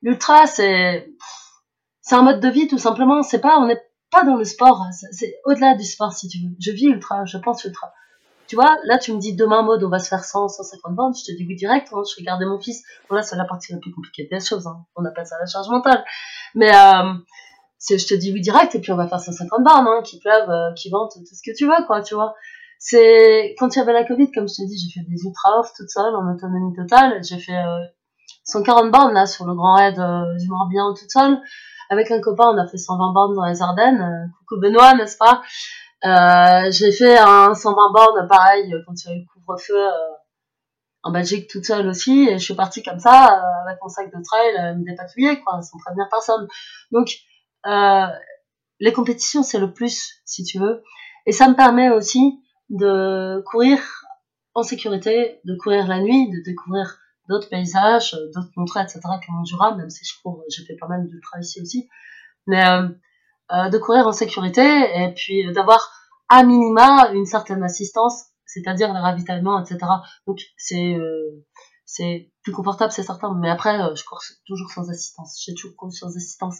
l'ultra, 0.00 0.46
c'est 0.46 1.06
c'est 2.04 2.14
un 2.14 2.22
mode 2.22 2.40
de 2.40 2.48
vie 2.48 2.68
tout 2.68 2.78
simplement. 2.78 3.22
C'est 3.22 3.40
pas, 3.40 3.58
on 3.58 3.66
n'est 3.66 3.82
pas 4.10 4.24
dans 4.24 4.36
le 4.36 4.44
sport. 4.44 4.84
C'est 5.10 5.40
au-delà 5.44 5.74
du 5.74 5.84
sport 5.84 6.12
si 6.12 6.28
tu 6.28 6.38
veux. 6.38 6.54
Je 6.60 6.70
vis 6.70 6.86
ultra, 6.86 7.24
je 7.24 7.38
pense 7.38 7.64
ultra. 7.64 7.92
Tu 8.46 8.56
vois, 8.56 8.76
là 8.84 8.98
tu 8.98 9.10
me 9.14 9.18
dis 9.18 9.34
demain 9.34 9.62
mode 9.62 9.82
on 9.82 9.88
va 9.88 9.98
se 9.98 10.08
faire 10.08 10.22
100, 10.22 10.48
150 10.48 10.94
bandes, 10.94 11.14
je 11.16 11.24
te 11.24 11.34
dis 11.34 11.46
oui 11.48 11.56
direct, 11.56 11.88
hein, 11.94 12.02
je 12.04 12.22
garder 12.22 12.44
mon 12.44 12.60
fils. 12.60 12.82
Bon 13.08 13.16
là 13.16 13.22
c'est 13.22 13.36
la 13.36 13.46
partie 13.46 13.72
la 13.72 13.78
plus 13.78 13.90
compliquée 13.90 14.28
des 14.30 14.38
choses, 14.38 14.66
hein. 14.66 14.84
on 14.96 15.04
appelle 15.06 15.26
ça 15.26 15.36
la 15.40 15.46
charge 15.46 15.68
mentale. 15.70 16.04
Mais 16.54 16.68
euh, 16.68 17.14
je 17.88 18.06
te 18.06 18.12
dis 18.14 18.32
oui 18.34 18.42
direct 18.42 18.74
et 18.74 18.80
puis 18.80 18.92
on 18.92 18.96
va 18.96 19.08
faire 19.08 19.20
150 19.20 19.64
bornes, 19.64 19.86
hein, 19.88 20.02
qui 20.04 20.18
pleuvent, 20.18 20.50
euh, 20.50 20.74
qui 20.74 20.90
ventent, 20.90 21.14
tout 21.14 21.34
ce 21.34 21.40
que 21.42 21.56
tu 21.56 21.66
veux 21.66 21.86
quoi, 21.86 22.02
tu 22.02 22.14
vois. 22.14 22.34
C'est 22.78 23.54
quand 23.58 23.74
il 23.74 23.78
y 23.78 23.82
avait 23.82 23.94
la 23.94 24.04
Covid, 24.04 24.30
comme 24.30 24.46
je 24.46 24.56
te 24.56 24.68
dis, 24.68 24.76
j'ai 24.76 25.00
fait 25.00 25.06
des 25.08 25.24
ultra 25.24 25.58
off 25.58 25.72
toute 25.74 25.88
seule 25.88 26.14
en 26.14 26.30
autonomie 26.34 26.76
totale. 26.76 27.24
J'ai 27.24 27.38
fait 27.38 27.56
euh, 27.56 27.80
140 28.44 28.90
bornes 28.90 29.14
là 29.14 29.24
sur 29.24 29.46
le 29.46 29.54
Grand 29.54 29.76
Raid 29.76 29.98
euh, 29.98 30.36
du 30.36 30.48
Morbihan 30.48 30.92
toute 30.92 31.10
seule 31.10 31.40
avec 31.90 32.10
un 32.10 32.20
copain, 32.20 32.44
on 32.46 32.58
a 32.58 32.66
fait 32.66 32.78
120 32.78 33.12
bornes 33.12 33.34
dans 33.34 33.44
les 33.44 33.62
Ardennes. 33.62 34.00
Euh, 34.00 34.26
coucou 34.38 34.60
Benoît, 34.60 34.94
n'est-ce 34.94 35.16
pas? 35.16 35.42
Euh, 36.04 36.70
J'ai 36.70 36.92
fait 36.92 37.18
un 37.18 37.54
120 37.54 37.92
bornes, 37.92 38.28
pareil, 38.28 38.74
quand 38.86 38.92
il 39.04 39.08
y 39.08 39.12
a 39.12 39.16
eu 39.16 39.20
le 39.20 39.26
couvre-feu 39.32 39.76
euh, 39.76 39.90
en 41.02 41.10
Belgique 41.10 41.48
toute 41.50 41.64
seule 41.64 41.88
aussi. 41.88 42.28
Et 42.28 42.38
je 42.38 42.44
suis 42.44 42.54
partie 42.54 42.82
comme 42.82 42.98
ça, 42.98 43.42
avec 43.66 43.78
mon 43.82 43.88
sac 43.88 44.06
de 44.06 44.22
trail, 44.22 44.76
me 44.76 44.84
dépatouiller, 44.84 45.40
quoi, 45.40 45.60
sans 45.62 45.78
prévenir 45.78 46.06
personne. 46.10 46.46
Donc, 46.92 47.10
les 48.80 48.92
compétitions, 48.92 49.42
c'est 49.42 49.58
le 49.58 49.72
plus, 49.72 50.20
si 50.24 50.44
tu 50.44 50.58
veux. 50.58 50.82
Et 51.26 51.32
ça 51.32 51.48
me 51.48 51.54
permet 51.54 51.90
aussi 51.90 52.42
de 52.70 53.42
courir 53.46 53.80
en 54.54 54.62
sécurité, 54.62 55.40
de 55.44 55.54
courir 55.56 55.86
la 55.86 56.00
nuit, 56.00 56.30
de 56.30 56.42
découvrir 56.44 56.98
d'autres 57.28 57.48
paysages, 57.48 58.14
euh, 58.14 58.30
d'autres 58.34 58.52
contrées, 58.54 58.82
etc. 58.82 59.00
mon 59.28 59.44
Jura, 59.44 59.74
même 59.74 59.90
si 59.90 60.04
je 60.04 60.20
cours, 60.22 60.42
j'ai 60.48 60.64
fait 60.64 60.76
pas 60.76 60.88
mal 60.88 61.06
d'ultra 61.06 61.40
ici 61.40 61.60
aussi. 61.60 61.88
Mais 62.46 62.66
euh, 62.66 62.88
euh, 63.52 63.68
de 63.68 63.78
courir 63.78 64.06
en 64.06 64.12
sécurité 64.12 64.62
et 64.62 65.12
puis 65.14 65.52
d'avoir 65.52 65.90
à 66.28 66.42
minima 66.42 67.10
une 67.12 67.26
certaine 67.26 67.62
assistance, 67.62 68.26
c'est-à-dire 68.46 68.92
le 68.92 69.00
ravitaillement, 69.00 69.60
etc. 69.62 69.78
Donc 70.26 70.40
c'est 70.56 70.96
c'est 71.86 72.32
plus 72.42 72.52
confortable, 72.52 72.92
c'est 72.92 73.02
certain. 73.02 73.34
Mais 73.34 73.50
après, 73.50 73.80
euh, 73.80 73.94
je 73.94 74.04
cours 74.04 74.22
toujours 74.46 74.70
sans 74.70 74.90
assistance. 74.90 75.42
J'ai 75.44 75.54
toujours 75.54 75.76
couru 75.76 75.92
sans 75.92 76.16
assistance. 76.16 76.58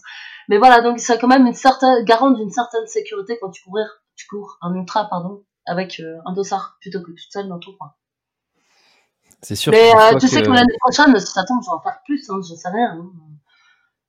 Mais 0.48 0.58
voilà, 0.58 0.80
donc 0.80 1.00
ça 1.00 1.16
quand 1.16 1.28
même 1.28 1.46
une 1.46 1.54
certaine, 1.54 2.04
garante 2.04 2.36
d'une 2.36 2.50
certaine 2.50 2.86
sécurité 2.86 3.38
quand 3.40 3.50
tu 3.50 3.62
courir, 3.64 3.86
tu 4.16 4.26
cours 4.26 4.58
un 4.62 4.74
ultra, 4.74 5.08
pardon, 5.08 5.44
avec 5.66 6.00
euh, 6.00 6.18
un 6.26 6.32
dossard 6.32 6.76
plutôt 6.80 7.00
que 7.00 7.10
toute 7.10 7.32
seule 7.32 7.48
dans 7.48 7.58
ton 7.58 7.72
coin. 7.76 7.94
C'est 9.42 9.56
sûr. 9.56 9.72
Mais 9.72 9.92
euh, 9.94 10.18
tu 10.18 10.28
sais 10.28 10.42
que 10.42 10.50
l'année 10.50 10.76
prochaine, 10.80 11.18
si 11.18 11.32
ça 11.32 11.44
tombe, 11.44 11.62
je 11.62 11.70
vais 11.70 11.74
en 11.74 11.80
faire 11.80 12.00
plus, 12.04 12.28
hein, 12.30 12.40
je 12.48 12.54
sais 12.54 12.68
rien. 12.68 12.98
Hein. 12.98 13.10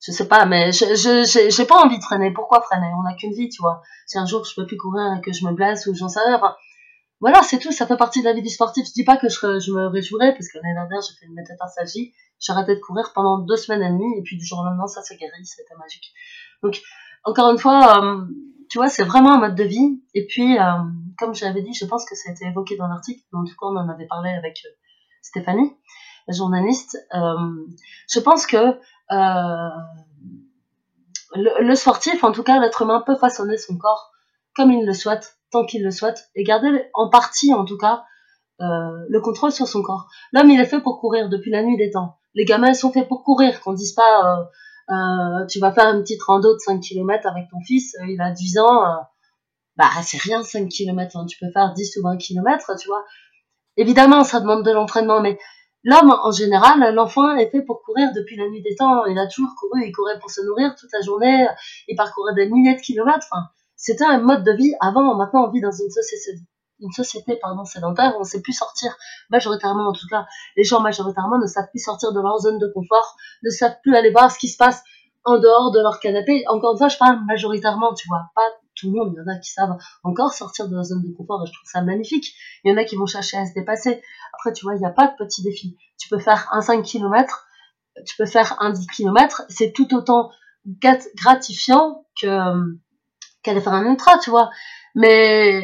Je 0.02 0.12
sais 0.12 0.28
pas, 0.28 0.46
mais 0.46 0.72
je, 0.72 0.86
je, 0.96 1.50
j'ai 1.50 1.66
pas 1.66 1.84
envie 1.84 1.98
de 1.98 2.04
freiner. 2.04 2.32
Pourquoi 2.32 2.62
freiner? 2.62 2.92
On 3.00 3.04
n'a 3.04 3.16
qu'une 3.16 3.34
vie, 3.34 3.50
tu 3.50 3.62
vois. 3.62 3.82
Si 4.06 4.18
un 4.18 4.26
jour 4.26 4.46
je 4.46 4.54
peux 4.56 4.68
plus 4.68 4.78
courir 4.78 5.16
et 5.18 5.22
que 5.22 5.34
je 5.34 5.46
me 5.46 5.52
blesse 5.52 5.88
ou 5.88 5.96
j'en 5.96 6.10
sais 6.10 6.20
rien, 6.20 6.36
enfin, 6.36 6.56
voilà, 7.22 7.42
c'est 7.42 7.60
tout, 7.60 7.72
ça 7.72 7.88
fait 7.88 7.98
partie 7.98 8.20
de 8.20 8.26
la 8.26 8.34
vie 8.34 8.44
du 8.44 8.50
sportif. 8.50 8.86
Je 8.86 8.92
dis 8.92 9.04
pas 9.04 9.18
que 9.18 9.30
je, 9.30 9.60
je 9.60 9.72
me 9.72 9.88
réjouirais, 9.88 10.34
parce 10.34 10.48
que 10.48 10.60
l'année 10.60 10.76
dernière, 10.76 11.02
j'ai 11.02 11.16
fait 11.20 11.26
une 11.26 11.34
métatarsalgie, 11.34 12.14
j'ai 12.40 12.54
arrêté 12.54 12.76
de 12.76 12.82
courir 12.82 13.14
pendant 13.16 13.40
deux 13.40 13.56
semaines 13.56 13.82
et 13.82 13.90
demie, 13.90 14.18
et 14.20 14.22
puis 14.22 14.38
du 14.38 14.46
jour 14.46 14.60
au 14.60 14.64
lendemain, 14.64 14.86
ça 14.86 15.02
s'est 15.02 15.16
guéri, 15.16 15.44
c'était 15.44 15.76
magique. 15.80 16.14
Donc, 16.62 16.82
encore 17.24 17.50
une 17.50 17.58
fois, 17.58 18.04
euh, 18.04 18.26
tu 18.70 18.78
vois, 18.78 18.90
c'est 18.90 19.06
vraiment 19.06 19.34
un 19.36 19.40
mode 19.40 19.56
de 19.56 19.64
vie. 19.64 20.04
Et 20.14 20.28
puis, 20.28 20.60
euh, 20.60 20.64
comme 21.18 21.34
j'avais 21.34 21.64
dit, 21.64 21.74
je 21.74 21.86
pense 21.86 22.06
que 22.06 22.16
ça 22.16 22.30
a 22.30 22.34
été 22.34 22.46
évoqué 22.46 22.76
dans 22.78 22.88
l'article, 22.88 23.24
mais 23.34 23.40
en 23.40 23.44
tout 23.44 23.54
cas, 23.54 23.66
on 23.66 23.78
en 23.78 23.90
avait 23.90 24.08
parlé 24.08 24.30
avec 24.30 24.62
euh, 24.66 24.70
Stéphanie, 25.26 25.76
la 26.28 26.34
journaliste. 26.36 26.98
je 27.12 28.20
pense 28.20 28.46
que 28.48 28.80
le, 31.36 31.64
le, 31.64 31.76
sportif, 31.76 32.24
en 32.24 32.32
tout 32.32 32.44
cas, 32.44 32.60
l'être 32.60 32.82
humain 32.84 33.04
peut 33.06 33.16
façonner 33.16 33.58
son 33.58 33.78
corps 33.78 34.12
comme 34.56 34.72
il 34.72 34.86
le 34.86 34.94
souhaite 34.94 35.36
tant 35.52 35.66
qu'il 35.66 35.84
le 35.84 35.92
souhaite, 35.92 36.30
et 36.36 36.44
garder 36.44 36.90
en 36.94 37.10
partie, 37.10 37.54
en 37.54 37.66
tout 37.66 37.78
cas, 37.78 38.04
euh, 38.62 38.66
le 39.10 39.22
contrôle 39.22 39.52
sur 39.52 39.68
son 39.68 39.82
corps. 39.82 40.08
L'homme, 40.34 40.50
il 40.50 40.60
est 40.60 40.66
fait 40.66 40.82
pour 40.82 41.00
courir 41.00 41.30
depuis 41.30 41.52
la 41.52 41.64
nuit 41.64 41.78
des 41.78 41.92
temps. 41.92 42.18
Les 42.34 42.46
gamins, 42.46 42.74
sont 42.74 42.92
faits 42.92 43.08
pour 43.08 43.24
courir, 43.24 43.62
qu'on 43.62 43.74
dise 43.74 43.94
pas, 43.94 44.40
euh, 44.40 44.44
euh, 44.94 45.46
tu 45.48 45.60
vas 45.60 45.72
faire 45.72 45.94
une 45.94 46.02
petite 46.02 46.22
rando 46.24 46.54
de 46.54 46.60
5 46.60 46.82
km 46.82 47.28
avec 47.28 47.50
ton 47.50 47.60
fils, 47.62 47.96
il 48.08 48.20
a 48.22 48.32
10 48.32 48.60
ans, 48.60 48.84
bah 49.78 49.90
c'est 50.04 50.22
rien 50.22 50.44
5 50.44 50.68
km, 50.70 51.18
hein. 51.18 51.26
tu 51.26 51.38
peux 51.40 51.52
faire 51.52 51.74
10 51.74 51.98
ou 51.98 52.04
20 52.04 52.18
km, 52.18 52.72
tu 52.80 52.88
vois. 52.88 53.04
Évidemment, 53.78 54.24
ça 54.24 54.40
demande 54.40 54.64
de 54.64 54.72
l'entraînement, 54.72 55.22
mais 55.22 55.38
l'homme, 55.84 56.16
en 56.24 56.32
général, 56.32 56.94
l'enfant 56.94 57.36
est 57.36 57.50
fait 57.50 57.62
pour 57.62 57.82
courir 57.84 58.10
depuis 58.14 58.38
la 58.38 58.48
nuit 58.48 58.62
des 58.62 58.76
temps. 58.76 59.06
Il 59.06 59.18
a 59.18 59.28
toujours 59.28 59.54
couru, 59.60 59.86
il 59.86 59.92
courait 59.92 60.20
pour 60.20 60.32
se 60.32 60.42
nourrir 60.42 60.76
toute 60.76 60.92
la 60.94 61.02
journée, 61.02 61.48
il 61.88 61.96
parcourait 61.96 62.34
des 62.34 62.50
milliers 62.50 62.76
de 62.76 62.82
kilomètres. 62.82 63.28
Enfin, 63.32 63.44
c'était 63.76 64.06
un 64.06 64.20
mode 64.20 64.44
de 64.44 64.52
vie 64.54 64.74
avant. 64.82 65.16
Maintenant, 65.16 65.48
on 65.48 65.52
vit 65.52 65.62
dans 65.62 65.72
une 65.72 65.90
société, 65.90 66.40
une 66.80 66.92
société 66.92 67.38
pardon, 67.42 67.66
sédentaire 67.66 68.14
on 68.18 68.20
ne 68.20 68.26
sait 68.26 68.42
plus 68.42 68.54
sortir. 68.54 68.96
Majoritairement, 69.30 69.90
en 69.90 69.94
tout 69.94 70.08
cas, 70.10 70.26
les 70.56 70.64
gens 70.64 70.80
majoritairement 70.82 71.38
ne 71.38 71.48
savent 71.48 71.70
plus 71.70 71.84
sortir 71.84 72.14
de 72.14 72.22
leur 72.22 72.38
zone 72.40 72.60
de 72.60 72.68
confort, 72.74 73.16
ne 73.44 73.50
savent 73.50 73.76
plus 73.84 73.96
aller 73.96 74.12
voir 74.12 74.32
ce 74.32 74.40
qui 74.40 74.48
se 74.48 74.58
passe 74.58 74.84
en 75.24 75.38
dehors 75.40 75.72
de 75.72 75.80
leur 75.80 76.00
canapé. 76.00 76.44
Encore 76.48 76.74
une 76.74 76.78
fois, 76.78 76.88
je 76.88 76.98
parle 76.98 77.20
majoritairement, 77.26 77.94
tu 77.94 78.08
vois, 78.08 78.30
pas 78.36 78.50
tout 78.76 78.92
le 78.92 78.98
monde. 78.98 79.14
Il 79.14 79.18
y 79.18 79.22
en 79.22 79.34
a 79.34 79.40
qui 79.40 79.52
savent 79.52 79.78
encore 80.04 80.34
sortir 80.34 80.68
de 80.68 80.76
leur 80.76 80.84
zone 80.84 81.02
de 81.02 81.16
confort 81.16 81.44
et 81.44 81.48
je 81.48 81.54
trouve 81.54 81.70
ça 81.70 81.82
magnifique. 81.82 82.34
Il 82.64 82.72
y 82.72 82.74
en 82.74 82.78
a 82.78 82.84
qui 82.84 82.96
vont 82.96 83.06
chercher 83.06 83.38
à 83.38 83.46
se 83.46 83.54
dépasser. 83.54 84.02
Après, 84.34 84.54
tu 84.54 84.66
vois, 84.66 84.76
il 84.76 84.80
n'y 84.80 84.86
a 84.86 84.92
pas 84.92 85.08
de 85.08 85.16
petits 85.18 85.44
défis. 85.44 85.78
Tu 85.98 86.10
peux 86.10 86.20
faire 86.20 86.50
un 86.52 86.62
5 86.62 86.84
km, 86.84 87.48
tu 88.06 88.16
peux 88.18 88.26
faire 88.26 88.58
un 88.60 88.72
10 88.72 88.88
km. 88.88 89.44
C'est 89.50 89.72
tout 89.72 89.94
autant 89.96 90.30
gratifiant 91.16 92.06
que 92.20 92.28
qu'elle 93.44 93.62
faire 93.62 93.74
un 93.74 93.86
ultra, 93.86 94.18
tu 94.18 94.32
vois. 94.32 94.50
Mais 94.96 95.62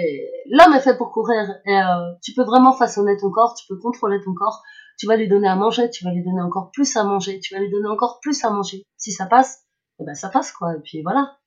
l'homme 0.50 0.74
est 0.74 0.82
fait 0.82 0.98
pour 0.98 1.12
courir 1.12 1.56
et 1.66 1.78
euh, 1.78 2.14
tu 2.22 2.34
peux 2.34 2.44
vraiment 2.44 2.74
façonner 2.74 3.18
ton 3.18 3.32
corps, 3.32 3.56
tu 3.56 3.66
peux 3.68 3.78
contrôler 3.78 4.22
ton 4.24 4.34
corps, 4.34 4.62
tu 5.00 5.08
vas 5.08 5.16
lui 5.16 5.28
donner 5.28 5.48
à 5.48 5.56
manger, 5.56 5.90
tu 5.90 6.04
vas 6.04 6.12
lui 6.12 6.24
donner 6.24 6.42
encore 6.42 6.70
plus 6.72 6.96
à 6.98 7.04
manger, 7.04 7.40
tu 7.40 7.56
vas 7.56 7.62
lui 7.62 7.72
donner 7.72 7.88
encore 7.88 8.20
plus 8.22 8.44
à 8.44 8.50
manger. 8.52 8.84
Si 8.98 9.12
ça 9.12 9.26
passe, 9.26 9.64
eh 10.00 10.04
ben 10.04 10.16
ça 10.16 10.30
passe 10.30 10.52
quoi. 10.52 10.76
Et 10.76 10.82
puis 10.84 11.02
voilà. 11.02 11.38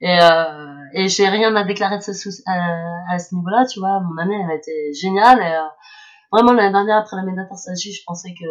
Et, 0.00 0.18
euh, 0.20 0.76
et 0.94 1.08
j'ai 1.08 1.28
rien 1.28 1.54
à 1.56 1.64
déclarer 1.64 1.98
de 1.98 2.02
ce 2.02 2.28
à, 2.46 3.12
à, 3.12 3.18
ce 3.18 3.34
niveau-là, 3.34 3.66
tu 3.66 3.80
vois. 3.80 4.00
Mon 4.00 4.16
année, 4.18 4.40
elle 4.42 4.50
a 4.50 4.54
été 4.54 4.92
géniale. 4.94 5.40
Et, 5.40 5.52
euh, 5.52 5.68
vraiment, 6.32 6.52
l'année 6.52 6.72
dernière, 6.72 6.98
après 6.98 7.16
la 7.16 7.22
médaille 7.22 7.46
je 7.50 8.02
pensais 8.06 8.32
que 8.32 8.46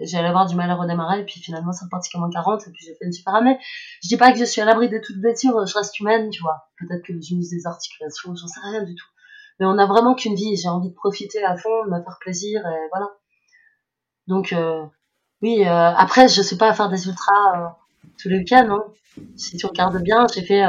j'allais 0.00 0.28
avoir 0.28 0.46
du 0.46 0.54
mal 0.54 0.70
à 0.70 0.74
redémarrer, 0.74 1.20
et 1.20 1.24
puis 1.24 1.40
finalement, 1.40 1.72
c'est 1.72 1.84
reparti 1.84 2.10
comme 2.10 2.24
en 2.24 2.30
40, 2.30 2.66
et 2.66 2.70
puis 2.70 2.84
j'ai 2.84 2.94
fait 2.94 3.06
une 3.06 3.12
super 3.12 3.34
année. 3.34 3.58
Je 4.02 4.08
dis 4.08 4.16
pas 4.16 4.32
que 4.32 4.38
je 4.38 4.44
suis 4.44 4.60
à 4.60 4.64
l'abri 4.64 4.88
de 4.88 4.98
toute 4.98 5.20
blessure, 5.20 5.64
je 5.66 5.74
reste 5.74 5.98
humaine, 6.00 6.30
tu 6.30 6.42
vois. 6.42 6.68
Peut-être 6.78 7.04
que 7.04 7.12
j'ai 7.20 7.36
des 7.36 7.66
articulations, 7.66 8.34
j'en 8.34 8.46
sais 8.46 8.60
rien 8.60 8.82
du 8.82 8.94
tout. 8.94 9.06
Mais 9.60 9.66
on 9.66 9.78
a 9.78 9.86
vraiment 9.86 10.14
qu'une 10.14 10.34
vie, 10.34 10.56
j'ai 10.56 10.68
envie 10.68 10.90
de 10.90 10.94
profiter 10.94 11.42
à 11.44 11.56
fond, 11.56 11.84
de 11.86 11.90
me 11.90 12.02
faire 12.02 12.18
plaisir, 12.20 12.60
et 12.66 12.88
voilà. 12.92 13.08
Donc, 14.26 14.52
euh, 14.52 14.84
oui, 15.42 15.64
euh, 15.64 15.94
après, 15.94 16.28
je 16.28 16.42
suis 16.42 16.56
pas 16.56 16.68
à 16.68 16.74
faire 16.74 16.90
des 16.90 17.06
ultras 17.06 17.76
euh, 18.08 18.14
tous 18.20 18.28
les 18.28 18.38
week-ends, 18.38 18.68
hein. 18.70 18.84
Si 19.36 19.56
tu 19.56 19.66
regardes 19.66 20.00
bien, 20.02 20.26
j'ai 20.32 20.42
fait 20.42 20.62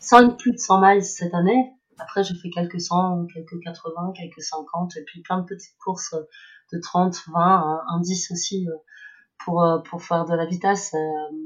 5, 0.00 0.36
plus 0.36 0.52
de 0.52 0.58
100 0.58 0.80
miles 0.82 1.02
cette 1.02 1.32
année. 1.32 1.72
Après, 1.98 2.24
je 2.24 2.34
fais 2.34 2.50
quelques 2.50 2.80
100, 2.80 3.26
quelques 3.32 3.58
80, 3.62 4.12
quelques 4.14 4.42
50, 4.42 4.96
et 4.96 5.04
puis 5.04 5.22
plein 5.22 5.38
de 5.38 5.46
petites 5.46 5.78
courses 5.78 6.14
de 6.72 6.78
30, 6.78 7.16
20, 7.28 7.84
un 7.88 8.00
10 8.00 8.30
aussi 8.32 8.68
euh, 8.68 8.74
pour, 9.44 9.62
euh, 9.62 9.78
pour 9.78 10.02
faire 10.02 10.24
de 10.24 10.34
la 10.34 10.46
vitesse 10.46 10.92
euh, 10.94 11.36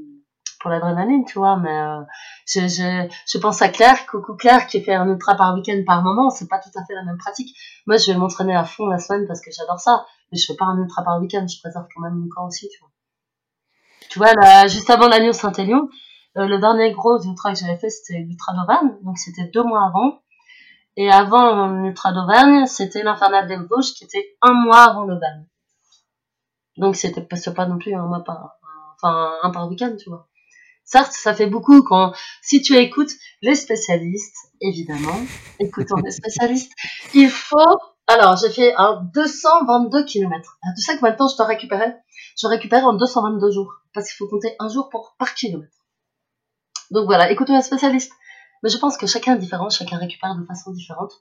pour 0.59 0.69
l'adrénaline, 0.69 1.25
tu 1.25 1.39
vois, 1.39 1.57
mais 1.57 2.05
je, 2.45 2.67
je, 2.67 3.09
je 3.27 3.37
pense 3.39 3.63
à 3.63 3.69
Claire, 3.69 4.05
coucou 4.05 4.35
Claire, 4.35 4.67
qui 4.67 4.79
fait 4.83 4.93
un 4.93 5.07
ultra 5.07 5.33
par 5.35 5.55
week-end 5.55 5.81
par 5.87 6.03
moment, 6.03 6.29
c'est 6.29 6.47
pas 6.47 6.59
tout 6.59 6.69
à 6.77 6.85
fait 6.85 6.93
la 6.93 7.03
même 7.03 7.17
pratique. 7.17 7.57
Moi, 7.87 7.97
je 7.97 8.11
vais 8.11 8.17
m'entraîner 8.17 8.55
à 8.55 8.63
fond 8.63 8.85
la 8.85 8.99
semaine 8.99 9.25
parce 9.25 9.41
que 9.41 9.49
j'adore 9.51 9.79
ça, 9.79 10.05
mais 10.31 10.37
je 10.37 10.45
fais 10.45 10.55
pas 10.55 10.65
un 10.65 10.77
ultra 10.77 11.03
par 11.03 11.19
week-end, 11.19 11.47
je 11.47 11.59
préserve 11.59 11.87
quand 11.95 12.01
même 12.01 12.13
mon 12.13 12.27
corps 12.29 12.45
aussi, 12.45 12.69
tu 12.69 12.79
vois. 12.79 12.91
Tu 14.11 14.19
vois, 14.19 14.33
là, 14.33 14.67
juste 14.67 14.89
avant 14.89 15.07
l'agneau 15.07 15.31
Saint-Élion, 15.31 15.87
le 16.35 16.57
dernier 16.57 16.91
gros 16.91 17.21
ultra 17.23 17.53
que 17.53 17.59
j'avais 17.59 17.77
fait, 17.77 17.89
c'était 17.89 18.19
l'ultra 18.19 18.53
d'Auvergne, 18.53 18.91
donc 19.03 19.17
c'était 19.17 19.49
deux 19.53 19.63
mois 19.63 19.87
avant. 19.87 20.21
Et 20.97 21.09
avant 21.09 21.67
l'Ultra 21.67 22.11
d'Auvergne, 22.11 22.65
c'était 22.65 23.03
l'Infernal 23.03 23.47
des 23.47 23.55
Vosges 23.55 23.93
qui 23.93 24.03
était 24.03 24.35
un 24.41 24.51
mois 24.51 24.83
avant 24.83 25.05
l'Auvergne. 25.05 25.45
Donc 26.75 26.97
c'était 26.97 27.21
pas 27.21 27.65
non 27.65 27.77
plus 27.77 27.95
un 27.95 28.05
mois 28.05 28.21
par, 28.25 28.57
enfin 29.01 29.31
un 29.43 29.51
par 29.51 29.69
week-end, 29.69 29.95
tu 29.97 30.09
vois. 30.09 30.27
Certes, 30.83 31.13
ça 31.13 31.33
fait 31.33 31.47
beaucoup 31.47 31.81
quand, 31.83 32.11
si 32.41 32.61
tu 32.61 32.75
écoutes 32.75 33.11
les 33.41 33.55
spécialistes, 33.55 34.35
évidemment, 34.59 35.21
écoutons 35.59 35.95
les 36.03 36.11
spécialistes, 36.11 36.73
il 37.13 37.29
faut, 37.29 37.79
alors 38.07 38.35
j'ai 38.35 38.49
fait 38.49 38.73
un 38.75 39.01
222 39.13 40.03
km. 40.03 40.57
Ah, 40.63 40.67
tu 40.75 40.81
sais 40.81 40.97
que 40.97 41.01
maintenant 41.01 41.29
je 41.29 41.37
dois 41.37 41.45
récupérer, 41.45 41.93
je 42.41 42.47
récupère 42.47 42.85
en 42.85 42.93
222 42.93 43.51
jours, 43.51 43.73
parce 43.93 44.09
qu'il 44.09 44.17
faut 44.17 44.27
compter 44.27 44.55
un 44.59 44.67
jour 44.67 44.89
pour, 44.89 45.15
par 45.19 45.33
kilomètre. 45.33 45.77
Donc 46.89 47.05
voilà, 47.05 47.31
écoutons 47.31 47.55
les 47.55 47.61
spécialistes. 47.61 48.11
Mais 48.63 48.69
je 48.69 48.77
pense 48.77 48.97
que 48.97 49.07
chacun 49.07 49.35
est 49.35 49.39
différent, 49.39 49.69
chacun 49.69 49.97
récupère 49.97 50.35
de 50.35 50.45
façon 50.45 50.71
différente. 50.71 51.11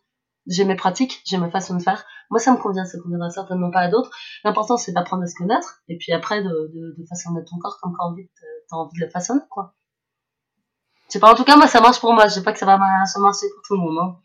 J'ai 0.46 0.64
mes 0.64 0.76
pratiques, 0.76 1.22
j'ai 1.26 1.36
ma 1.36 1.50
façon 1.50 1.76
de 1.76 1.82
faire. 1.82 2.04
Moi, 2.30 2.38
ça 2.38 2.52
me 2.52 2.56
convient, 2.56 2.84
ça 2.84 2.98
conviendra 2.98 3.30
certainement 3.30 3.70
pas 3.70 3.80
à 3.80 3.88
d'autres. 3.88 4.10
L'important, 4.44 4.76
c'est 4.76 4.92
d'apprendre 4.92 5.22
à 5.22 5.26
se 5.26 5.34
connaître, 5.36 5.82
et 5.88 5.96
puis 5.96 6.12
après, 6.12 6.42
de, 6.42 6.96
façonner 7.08 7.44
ton 7.44 7.58
corps 7.58 7.78
comme 7.82 7.94
quand 7.98 8.14
t'as 8.68 8.76
envie 8.76 8.98
de 8.98 9.04
le 9.04 9.10
façonner, 9.10 9.42
quoi. 9.50 9.74
Je 11.08 11.14
sais 11.14 11.20
pas, 11.20 11.32
en 11.32 11.34
tout 11.34 11.44
cas, 11.44 11.56
moi, 11.56 11.66
ça 11.66 11.80
marche 11.80 12.00
pour 12.00 12.12
moi. 12.12 12.28
Je 12.28 12.34
sais 12.34 12.42
pas 12.42 12.52
que 12.52 12.58
ça 12.58 12.66
va 12.66 12.78
marcher 12.78 13.46
pour 13.54 13.62
tout 13.66 13.74
le 13.74 13.80
monde, 13.80 13.98
hein. 14.00 14.16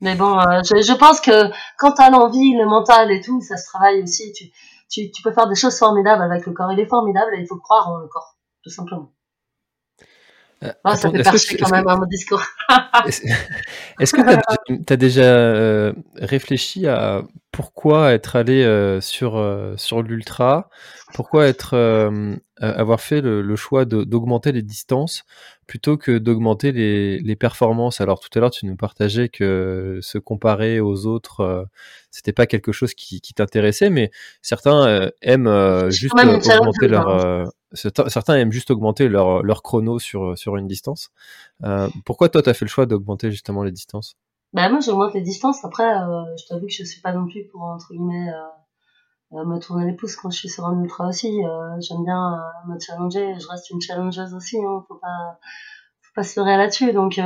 Mais 0.00 0.14
bon, 0.14 0.38
euh, 0.38 0.62
je, 0.62 0.96
pense 0.96 1.20
que 1.20 1.50
quand 1.76 1.92
t'as 1.92 2.10
l'envie, 2.10 2.56
le 2.56 2.66
mental 2.66 3.10
et 3.10 3.20
tout, 3.20 3.40
ça 3.40 3.56
se 3.56 3.66
travaille 3.66 4.02
aussi. 4.02 4.32
Tu, 4.90 5.10
tu 5.10 5.22
peux 5.22 5.32
faire 5.32 5.48
des 5.48 5.54
choses 5.54 5.78
formidables 5.78 6.22
avec 6.22 6.46
le 6.46 6.52
corps. 6.52 6.72
Il 6.72 6.80
est 6.80 6.86
formidable 6.86 7.34
et 7.36 7.40
il 7.40 7.46
faut 7.46 7.58
croire 7.58 7.88
en 7.88 7.98
le 7.98 8.08
corps, 8.08 8.36
tout 8.62 8.70
simplement. 8.70 9.12
Euh, 10.64 10.72
ah, 10.82 10.96
ça 10.96 11.10
fait 11.10 11.22
percher 11.22 11.56
quand 11.56 11.70
même 11.70 11.84
mon 11.84 12.06
discours. 12.06 12.42
Est-ce 13.06 14.12
que 14.12 14.82
tu 14.84 14.92
as, 14.92 14.96
déjà 14.96 15.22
euh, 15.22 15.92
réfléchi 16.16 16.88
à 16.88 17.22
pourquoi 17.52 18.12
être 18.12 18.34
allé 18.34 18.64
euh, 18.64 19.00
sur, 19.00 19.40
sur 19.76 20.02
l'ultra? 20.02 20.68
Pourquoi 21.14 21.46
être, 21.46 21.76
avoir 22.60 23.00
fait 23.00 23.20
le, 23.20 23.56
choix 23.56 23.84
d'augmenter 23.84 24.52
les 24.52 24.62
distances 24.62 25.24
plutôt 25.66 25.96
que 25.96 26.18
d'augmenter 26.18 26.72
les, 26.72 27.18
les, 27.18 27.36
performances 27.36 28.00
Alors 28.00 28.20
tout 28.20 28.30
à 28.36 28.40
l'heure, 28.40 28.50
tu 28.50 28.66
nous 28.66 28.76
partageais 28.76 29.28
que 29.28 29.98
se 30.02 30.18
comparer 30.18 30.80
aux 30.80 31.06
autres, 31.06 31.66
c'était 32.10 32.32
pas 32.32 32.46
quelque 32.46 32.72
chose 32.72 32.94
qui, 32.94 33.20
qui 33.20 33.34
t'intéressait, 33.34 33.90
mais 33.90 34.10
certains 34.42 35.10
aiment 35.22 35.90
juste 35.90 36.14
augmenter 36.14 36.88
leur 36.88 37.52
certains 37.74 38.36
aiment 38.36 38.52
juste 38.52 38.70
augmenter 38.70 39.08
leur, 39.08 39.42
leur 39.42 39.62
chrono 39.62 39.98
sur, 39.98 40.36
sur 40.38 40.56
une 40.56 40.66
distance. 40.66 41.10
Euh, 41.64 41.88
pourquoi 42.04 42.28
toi, 42.28 42.42
tu 42.42 42.48
as 42.50 42.54
fait 42.54 42.64
le 42.64 42.70
choix 42.70 42.86
d'augmenter 42.86 43.30
justement 43.30 43.62
les 43.62 43.72
distances? 43.72 44.16
Bah 44.52 44.68
Moi, 44.70 44.80
j'augmente 44.80 45.14
les 45.14 45.20
distances. 45.20 45.64
Après, 45.64 45.84
euh, 45.84 46.24
je 46.36 46.46
t'avoue 46.46 46.66
que 46.66 46.72
je 46.72 46.84
suis 46.84 47.00
pas 47.00 47.12
non 47.12 47.26
plus 47.26 47.44
pour, 47.52 47.62
entre 47.62 47.88
guillemets, 47.90 48.30
euh, 48.30 48.48
me 49.32 49.58
tourner 49.58 49.86
les 49.86 49.94
pouces 49.94 50.16
quand 50.16 50.30
je 50.30 50.38
suis 50.38 50.48
sur 50.48 50.66
un 50.66 50.80
ultra 50.82 51.08
aussi. 51.08 51.40
J'aime 51.80 52.04
bien 52.04 52.38
me 52.66 52.78
challenger. 52.78 53.34
Je 53.38 53.46
reste 53.48 53.70
une 53.70 53.80
challengeuse 53.80 54.34
aussi. 54.34 54.58
Hein, 54.58 54.84
faut 54.88 54.96
pas, 54.96 55.38
faut 56.02 56.12
pas 56.14 56.22
se 56.22 56.38
leurrer 56.38 56.56
là-dessus. 56.56 56.92
Donc, 56.92 57.20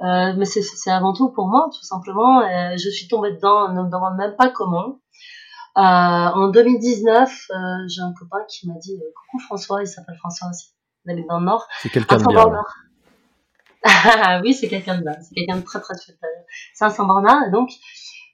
mais 0.00 0.44
c'est 0.44 0.90
avant 0.90 1.12
tout 1.12 1.30
pour 1.30 1.48
moi, 1.48 1.68
tout 1.72 1.84
simplement. 1.84 2.42
je 2.76 2.90
suis 2.90 3.08
tombée 3.08 3.32
dedans, 3.32 3.72
ne 3.72 3.82
me 3.82 3.90
demande 3.90 4.16
même 4.16 4.36
pas 4.36 4.48
comment. 4.50 5.00
en 5.74 6.48
2019, 6.48 7.48
j'ai 7.88 8.02
un 8.02 8.12
copain 8.18 8.44
qui 8.48 8.68
m'a 8.68 8.74
dit 8.78 8.98
coucou 9.14 9.42
François, 9.44 9.82
il 9.82 9.86
s'appelle 9.86 10.16
François 10.16 10.48
aussi, 10.48 10.74
il 11.04 11.12
habite 11.12 11.28
dans 11.28 11.38
le 11.38 11.46
Nord. 11.46 11.68
C'est 11.80 11.90
quelqu'un 11.90 12.16
de 12.16 12.26
bien. 12.26 12.62
oui, 14.42 14.54
c'est 14.54 14.68
quelqu'un 14.68 14.98
de 14.98 15.02
bien, 15.02 15.14
c'est 15.20 15.34
quelqu'un 15.34 15.58
de 15.58 15.64
très 15.64 15.80
très 15.80 15.94
chouette 15.94 16.18
C'est 16.74 16.84
un 16.84 16.90
Saint-Bernard 16.90 17.44
et 17.46 17.50
donc 17.50 17.70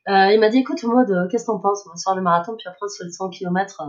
il 0.06 0.38
m'a 0.40 0.48
dit 0.48 0.58
écoute 0.58 0.82
moi, 0.84 1.04
qu'est-ce 1.30 1.44
que 1.44 1.52
t'en 1.52 1.58
penses? 1.58 1.84
On 1.86 1.90
va 1.90 1.96
faire 2.02 2.14
le 2.14 2.22
marathon 2.22 2.56
puis 2.56 2.68
après 2.68 2.80
on 2.82 2.88
se 2.88 2.98
fait 2.98 3.04
le 3.04 3.10
100 3.10 3.30
km 3.30 3.82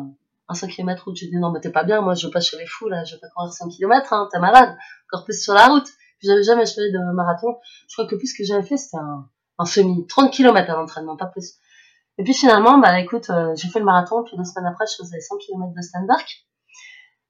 un 0.47 0.53
100 0.53 0.67
km 0.67 1.05
route. 1.05 1.15
J'ai 1.15 1.27
dit 1.27 1.37
non, 1.37 1.51
mais 1.51 1.59
t'es 1.59 1.71
pas 1.71 1.83
bien, 1.83 2.01
moi 2.01 2.13
je 2.13 2.27
veux 2.27 2.31
pas 2.31 2.39
chez 2.39 2.57
les 2.57 2.65
fous 2.65 2.89
là, 2.89 3.03
je 3.03 3.15
veux 3.15 3.19
pas 3.19 3.27
courir 3.35 3.51
100 3.51 3.69
km, 3.69 4.13
hein, 4.13 4.29
t'es 4.31 4.39
malade, 4.39 4.77
encore 5.11 5.25
plus 5.25 5.41
sur 5.41 5.53
la 5.53 5.67
route. 5.67 5.87
Puis 6.19 6.27
j'avais 6.27 6.43
jamais 6.43 6.65
fait 6.65 6.91
de 6.91 7.13
marathon. 7.13 7.57
Je 7.89 7.95
crois 7.95 8.07
que 8.07 8.15
plus 8.15 8.33
que 8.33 8.43
j'avais 8.43 8.63
fait, 8.63 8.77
c'était 8.77 8.97
un, 8.97 9.65
semi, 9.65 10.05
30 10.07 10.31
km 10.31 10.69
à 10.69 10.75
l'entraînement, 10.75 11.17
pas 11.17 11.25
plus. 11.25 11.55
Et 12.17 12.23
puis 12.23 12.33
finalement, 12.33 12.77
bah 12.77 12.97
écoute, 12.99 13.29
euh, 13.29 13.53
j'ai 13.55 13.67
fait 13.67 13.79
le 13.79 13.85
marathon, 13.85 14.23
puis 14.23 14.37
deux 14.37 14.45
semaines 14.45 14.67
après, 14.71 14.85
je 14.87 15.03
faisais 15.03 15.19
100 15.19 15.37
km 15.37 15.73
de 15.75 15.81
stand-back. 15.81 16.45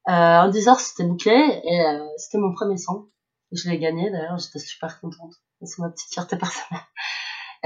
Euh, 0.08 0.42
en 0.46 0.50
10 0.50 0.68
heures, 0.68 0.80
c'était 0.80 1.04
bouclé, 1.04 1.32
et 1.32 1.82
euh, 1.82 2.06
c'était 2.18 2.38
mon 2.38 2.54
premier 2.54 2.78
100. 2.78 3.08
Je 3.52 3.70
l'ai 3.70 3.80
gagné, 3.80 4.12
d'ailleurs, 4.12 4.38
j'étais 4.38 4.60
super 4.60 5.00
contente. 5.02 5.34
C'est 5.64 5.80
ma 5.82 5.90
petite 5.90 6.14
fierté 6.14 6.38
personnelle. 6.38 6.84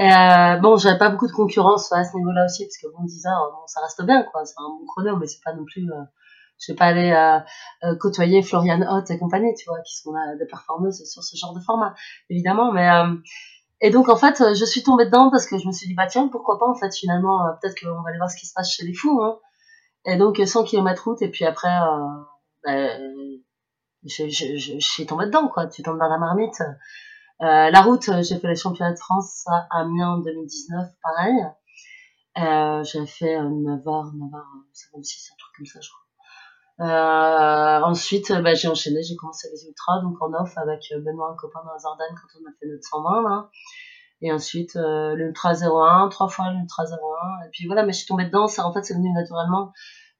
Euh, 0.00 0.56
bon, 0.56 0.76
j'avais 0.78 0.96
pas 0.98 1.10
beaucoup 1.10 1.26
de 1.26 1.32
concurrence 1.32 1.92
à 1.92 2.04
ce 2.04 2.16
niveau-là 2.16 2.46
aussi, 2.46 2.64
parce 2.64 2.78
que 2.78 2.86
bon, 2.96 3.04
10 3.04 3.26
heures, 3.26 3.50
bon, 3.52 3.66
ça 3.66 3.80
reste 3.82 4.02
bien, 4.02 4.22
quoi. 4.22 4.46
C'est 4.46 4.54
un 4.56 4.68
bon 4.68 4.86
chrono, 4.86 5.16
mais 5.18 5.26
c'est 5.26 5.42
pas 5.44 5.52
non 5.52 5.64
plus, 5.66 5.90
euh, 5.92 6.02
je 6.58 6.72
vais 6.72 6.76
pas 6.76 6.86
aller 6.86 7.10
euh, 7.12 7.38
euh 7.84 7.96
côtoyer 7.96 8.42
Florian 8.42 8.80
Hott 8.88 9.10
et 9.10 9.18
compagnie, 9.18 9.54
tu 9.54 9.66
vois, 9.68 9.80
qui 9.80 9.96
sont 9.96 10.12
des 10.38 10.46
performeuses 10.46 11.04
sur 11.04 11.22
ce 11.22 11.36
genre 11.36 11.54
de 11.54 11.60
format, 11.60 11.94
évidemment. 12.30 12.72
Mais 12.72 12.88
euh, 12.88 13.14
et 13.82 13.90
donc 13.90 14.08
en 14.08 14.16
fait, 14.16 14.42
je 14.54 14.64
suis 14.64 14.82
tombée 14.82 15.04
dedans 15.04 15.30
parce 15.30 15.46
que 15.46 15.58
je 15.58 15.66
me 15.66 15.72
suis 15.72 15.86
dit 15.86 15.94
bah 15.94 16.06
tiens, 16.06 16.28
pourquoi 16.28 16.58
pas 16.58 16.66
en 16.68 16.74
fait 16.74 16.94
finalement, 16.94 17.38
peut-être 17.60 17.78
qu'on 17.80 18.02
va 18.02 18.08
aller 18.08 18.18
voir 18.18 18.30
ce 18.30 18.36
qui 18.36 18.46
se 18.46 18.54
passe 18.54 18.70
chez 18.72 18.86
les 18.86 18.94
fous. 18.94 19.22
Hein. 19.22 19.38
Et 20.06 20.16
donc 20.16 20.40
100 20.44 20.64
km 20.64 21.04
route 21.08 21.22
et 21.22 21.28
puis 21.28 21.44
après, 21.44 21.68
bah, 22.64 22.88
je, 24.04 24.28
je, 24.28 24.56
je, 24.56 24.78
suis 24.80 25.06
tombée 25.06 25.26
dedans 25.26 25.48
quoi. 25.48 25.66
Tu 25.66 25.82
tombes 25.82 25.98
dans 25.98 26.08
la 26.08 26.18
marmite. 26.18 26.62
Euh, 27.42 27.70
la 27.70 27.80
route, 27.80 28.06
euh, 28.10 28.22
j'ai 28.22 28.38
fait 28.38 28.48
les 28.48 28.56
championnats 28.56 28.92
de 28.92 28.98
France 28.98 29.44
à 29.46 29.66
Amiens 29.80 30.10
en 30.10 30.18
2019, 30.18 30.88
pareil. 31.02 31.46
Euh, 32.38 32.84
j'ai 32.84 33.06
fait 33.06 33.38
9h, 33.38 34.14
9h56, 34.14 35.32
un 35.32 35.36
truc 35.38 35.56
comme 35.56 35.66
ça, 35.66 35.80
je 35.80 35.88
crois. 35.88 36.00
Euh, 36.86 37.82
ensuite, 37.82 38.32
bah, 38.32 38.54
j'ai 38.54 38.68
enchaîné, 38.68 39.02
j'ai 39.02 39.16
commencé 39.16 39.48
les 39.52 39.66
ultras, 39.66 40.00
donc 40.02 40.20
en 40.20 40.32
off 40.34 40.56
avec 40.58 40.92
Benoît, 40.98 41.30
un 41.32 41.36
copain 41.36 41.60
dans 41.64 41.74
les 41.74 41.86
Ardennes, 41.86 42.14
quand 42.14 42.40
on 42.40 42.48
a 42.48 42.52
fait 42.58 42.66
notre 42.66 42.84
120, 42.84 43.22
là. 43.28 43.50
Et 44.22 44.32
ensuite, 44.32 44.76
euh, 44.76 45.14
l'ultra 45.14 45.54
01, 45.54 46.08
trois 46.10 46.28
fois 46.28 46.50
l'ultra 46.52 46.84
01. 46.84 47.46
Et 47.46 47.50
puis 47.52 47.66
voilà, 47.66 47.84
mais 47.84 47.92
je 47.92 47.98
suis 47.98 48.06
tombée 48.06 48.26
dedans, 48.26 48.48
ça, 48.48 48.66
en 48.66 48.72
fait, 48.72 48.82
c'est 48.82 48.94
venu 48.94 49.10
naturellement. 49.12 49.72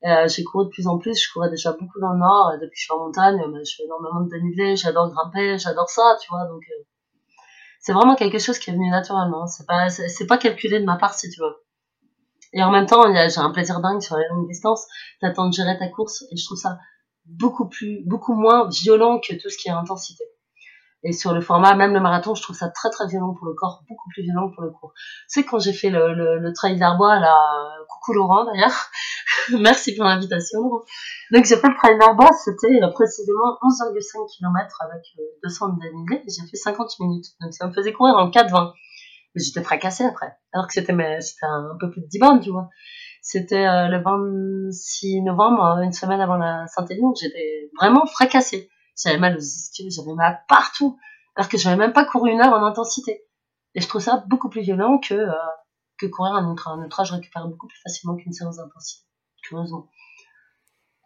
Euh, 0.05 0.27
j'ai 0.29 0.43
couru 0.45 0.65
de 0.65 0.71
plus 0.71 0.87
en 0.87 0.97
plus, 0.97 1.23
je 1.23 1.31
courais 1.31 1.51
déjà 1.51 1.73
beaucoup 1.73 2.01
dans 2.01 2.13
le 2.13 2.19
nord, 2.19 2.53
depuis 2.55 2.71
que 2.71 2.77
je 2.77 2.85
suis 2.85 2.93
en 2.93 3.05
montagne, 3.05 3.37
bah, 3.53 3.59
je 3.63 3.75
fais 3.77 3.85
énormément 3.85 4.23
de 4.23 4.31
dénivelé, 4.31 4.75
j'adore 4.77 5.11
grimper, 5.11 5.59
j'adore 5.59 5.91
ça, 5.91 6.17
tu 6.23 6.29
vois, 6.31 6.47
donc 6.47 6.63
euh, 6.71 6.85
c'est 7.81 7.93
vraiment 7.93 8.15
quelque 8.15 8.39
chose 8.39 8.59
qui 8.59 8.71
est 8.71 8.75
venu 8.75 8.91
naturellement. 8.91 9.47
C'est 9.47 9.67
pas, 9.67 9.89
c'est 9.89 10.27
pas 10.27 10.39
calculé 10.39 10.81
de 10.81 10.85
ma 10.85 10.97
part, 10.97 11.15
si 11.15 11.31
tu 11.31 11.41
veux. 11.41 11.57
Et 12.53 12.63
en 12.63 12.71
même 12.71 12.87
temps, 12.87 13.05
j'ai 13.13 13.39
un 13.39 13.51
plaisir 13.51 13.81
dingue 13.81 14.03
sur 14.03 14.17
les 14.17 14.29
longues 14.29 14.49
distances. 14.49 14.87
T'attends 15.21 15.49
de 15.49 15.55
gérer 15.55 15.79
ta 15.79 15.89
course 15.89 16.25
et 16.31 16.37
je 16.37 16.45
trouve 16.45 16.59
ça 16.59 16.79
beaucoup 17.25 17.69
plus, 17.69 18.03
beaucoup 18.07 18.35
moins 18.35 18.69
violent 18.69 19.19
que 19.19 19.35
tout 19.35 19.49
ce 19.49 19.57
qui 19.57 19.69
est 19.69 19.73
intensité. 19.73 20.25
Et 21.03 21.13
sur 21.13 21.33
le 21.33 21.41
format, 21.41 21.75
même 21.75 21.95
le 21.95 22.01
marathon, 22.01 22.35
je 22.35 22.43
trouve 22.43 22.57
ça 22.57 22.69
très 22.69 22.91
très 22.91 23.07
violent 23.07 23.35
pour 23.35 23.47
le 23.47 23.55
corps, 23.55 23.83
beaucoup 23.89 24.11
plus 24.11 24.23
violent 24.23 24.51
pour 24.51 24.63
le. 24.63 24.71
Tu 24.71 24.89
sais, 25.29 25.45
quand 25.45 25.59
j'ai 25.59 25.73
fait 25.73 25.89
le, 25.89 26.13
le, 26.13 26.39
le 26.39 26.53
trail 26.53 26.79
d'Arbois, 26.79 27.19
là, 27.19 27.35
coucou 27.89 28.13
Laurent 28.13 28.45
d'ailleurs, 28.45 28.91
merci 29.59 29.95
pour 29.95 30.05
l'invitation. 30.05 30.61
Donc 31.33 31.45
j'ai 31.47 31.57
fait 31.57 31.69
le 31.69 31.77
trail 31.77 31.99
d'Arbois, 31.99 32.31
c'était 32.45 32.83
euh, 32.83 32.89
précisément 32.89 33.57
11,5 33.63 34.37
km 34.37 34.83
avec 34.83 35.03
200 35.43 35.69
de 35.71 35.81
dénivelé, 35.81 36.17
et 36.17 36.31
j'ai 36.31 36.47
fait 36.47 36.57
50 36.57 36.91
minutes. 37.01 37.27
Donc 37.41 37.55
ça 37.55 37.67
me 37.67 37.73
faisait 37.73 37.93
courir 37.95 38.17
en 38.17 38.29
4,20. 38.29 38.73
Mais 39.35 39.43
j'étais 39.43 39.63
fracassée 39.63 40.05
après, 40.05 40.37
alors 40.53 40.67
que 40.67 40.75
c'était 40.75 40.93
un 40.93 41.77
peu 41.81 41.91
plus 41.91 42.03
de 42.03 42.09
10 42.09 42.19
bornes, 42.19 42.41
tu 42.41 42.51
vois. 42.51 42.69
C'était 43.23 43.67
euh, 43.67 43.89
le 43.89 44.03
26 44.03 45.23
novembre, 45.23 45.81
une 45.83 45.93
semaine 45.93 46.21
avant 46.21 46.37
la 46.37 46.67
Saint-Élion, 46.67 47.15
j'étais 47.15 47.71
vraiment 47.79 48.05
fracassée 48.07 48.69
j'avais 49.03 49.19
mal 49.19 49.37
aux 49.37 49.41
ischios, 49.41 49.91
j'avais 49.91 50.15
mal 50.15 50.43
partout, 50.49 50.99
alors 51.37 51.49
que 51.49 51.59
j'avais 51.59 51.77
même 51.77 51.93
pas 51.93 52.05
couru 52.05 52.31
une 52.31 52.41
heure 52.41 52.53
en 52.53 52.65
intensité. 52.65 53.25
Et 53.75 53.81
je 53.81 53.89
trouve 53.89 54.01
ça 54.01 54.25
beaucoup 54.27 54.49
plus 54.49 54.63
violent 54.63 54.99
que, 54.99 55.15
euh, 55.15 55.33
que 55.99 56.07
courir 56.07 56.35
un 56.35 56.51
ultra. 56.51 56.73
Un 56.73 56.83
ultra, 56.83 57.05
je 57.05 57.15
récupère 57.15 57.47
beaucoup 57.47 57.67
plus 57.67 57.81
facilement 57.83 58.17
qu'une 58.17 58.33
séance 58.33 58.57
d'intensité, 58.57 59.07
curieusement. 59.43 59.89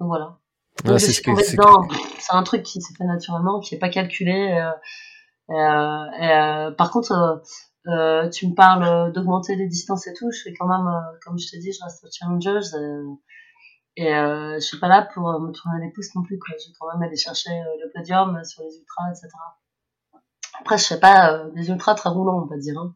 Donc 0.01 0.09
voilà. 0.09 0.39
Donc 0.85 0.99
je 0.99 1.11
suis 1.11 1.23
tombée 1.23 1.43
dedans. 1.43 1.87
C'est 2.19 2.35
un 2.35 2.43
truc 2.43 2.63
qui 2.63 2.81
s'est 2.81 2.95
fait 2.95 3.05
naturellement, 3.05 3.61
qui 3.61 3.75
est 3.75 3.79
pas 3.79 3.91
calculé. 3.91 4.59
Euh, 4.59 4.71
euh, 5.51 6.05
euh 6.23 6.71
par 6.73 6.91
contre, 6.91 7.43
euh, 7.87 8.29
tu 8.31 8.49
me 8.49 8.55
parles 8.55 9.13
d'augmenter 9.13 9.55
les 9.57 9.69
distances 9.69 10.07
et 10.07 10.15
tout. 10.15 10.31
Je 10.33 10.43
fais 10.43 10.55
quand 10.55 10.67
même, 10.67 10.91
comme 11.25 11.39
je 11.39 11.49
te 11.49 11.57
dis, 11.57 11.73
je 11.73 11.85
reste 11.85 12.05
au 12.05 12.09
Challengers. 12.11 12.77
Et 13.97 14.13
euh, 14.13 14.55
je 14.55 14.61
suis 14.61 14.79
pas 14.79 14.89
là 14.89 15.09
pour 15.15 15.29
euh, 15.29 15.39
me 15.39 15.53
tourner 15.53 15.85
les 15.85 15.93
pouces 15.93 16.15
non 16.15 16.23
plus. 16.23 16.39
Quoi. 16.39 16.55
Je 16.59 16.69
vais 16.69 16.75
quand 16.79 16.93
même 16.93 17.03
aller 17.03 17.17
chercher 17.17 17.51
euh, 17.51 17.85
le 17.85 17.93
podium 17.95 18.43
sur 18.45 18.63
les 18.63 18.77
ultras, 18.77 19.11
etc. 19.11 19.29
Après, 20.61 20.79
je 20.79 20.85
fais 20.85 21.01
pas 21.01 21.33
euh, 21.33 21.51
des 21.51 21.69
ultras 21.69 21.95
très 21.95 22.11
roulants, 22.11 22.43
on 22.43 22.47
va 22.47 22.57
dire. 22.57 22.79
Hein. 22.79 22.95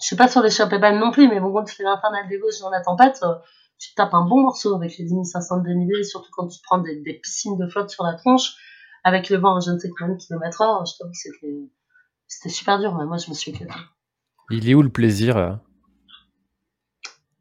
Je 0.00 0.06
suis 0.06 0.16
pas 0.16 0.28
sur 0.28 0.42
les 0.42 0.50
Chapéban 0.50 0.98
non 0.98 1.10
plus, 1.10 1.28
mais 1.28 1.40
bon, 1.40 1.52
quand 1.52 1.64
tu 1.64 1.74
fais 1.74 1.84
l'infernal 1.84 2.28
des 2.28 2.38
gauches 2.38 2.58
dans 2.60 2.70
la 2.70 2.80
tempête, 2.80 3.20
euh, 3.22 3.34
tu 3.78 3.94
tapes 3.94 4.14
un 4.14 4.26
bon 4.26 4.42
morceau 4.42 4.74
avec 4.74 4.98
les 4.98 5.04
10 5.04 5.24
500 5.24 5.58
de 5.58 5.68
dénivelé, 5.68 6.02
surtout 6.02 6.30
quand 6.32 6.48
tu 6.48 6.58
prends 6.62 6.78
des, 6.78 7.00
des, 7.02 7.14
piscines 7.14 7.56
de 7.56 7.66
flotte 7.68 7.90
sur 7.90 8.04
la 8.04 8.14
tronche, 8.14 8.54
avec 9.04 9.30
le 9.30 9.38
vent 9.38 9.56
à 9.56 9.60
je 9.60 9.70
ne 9.70 9.78
sais 9.78 9.88
combien 9.90 10.14
de 10.14 10.20
kilomètres 10.20 10.60
heure. 10.60 10.84
Je 10.84 10.94
trouve 10.94 11.10
que 11.10 11.16
c'était, 11.16 11.70
c'était 12.26 12.48
super 12.48 12.78
dur, 12.78 12.94
mais 12.96 13.06
moi, 13.06 13.16
je 13.16 13.30
me 13.30 13.34
suis. 13.34 13.56
Il 14.50 14.68
est 14.68 14.74
où 14.74 14.82
le 14.82 14.90
plaisir 14.90 15.38
là 15.38 15.60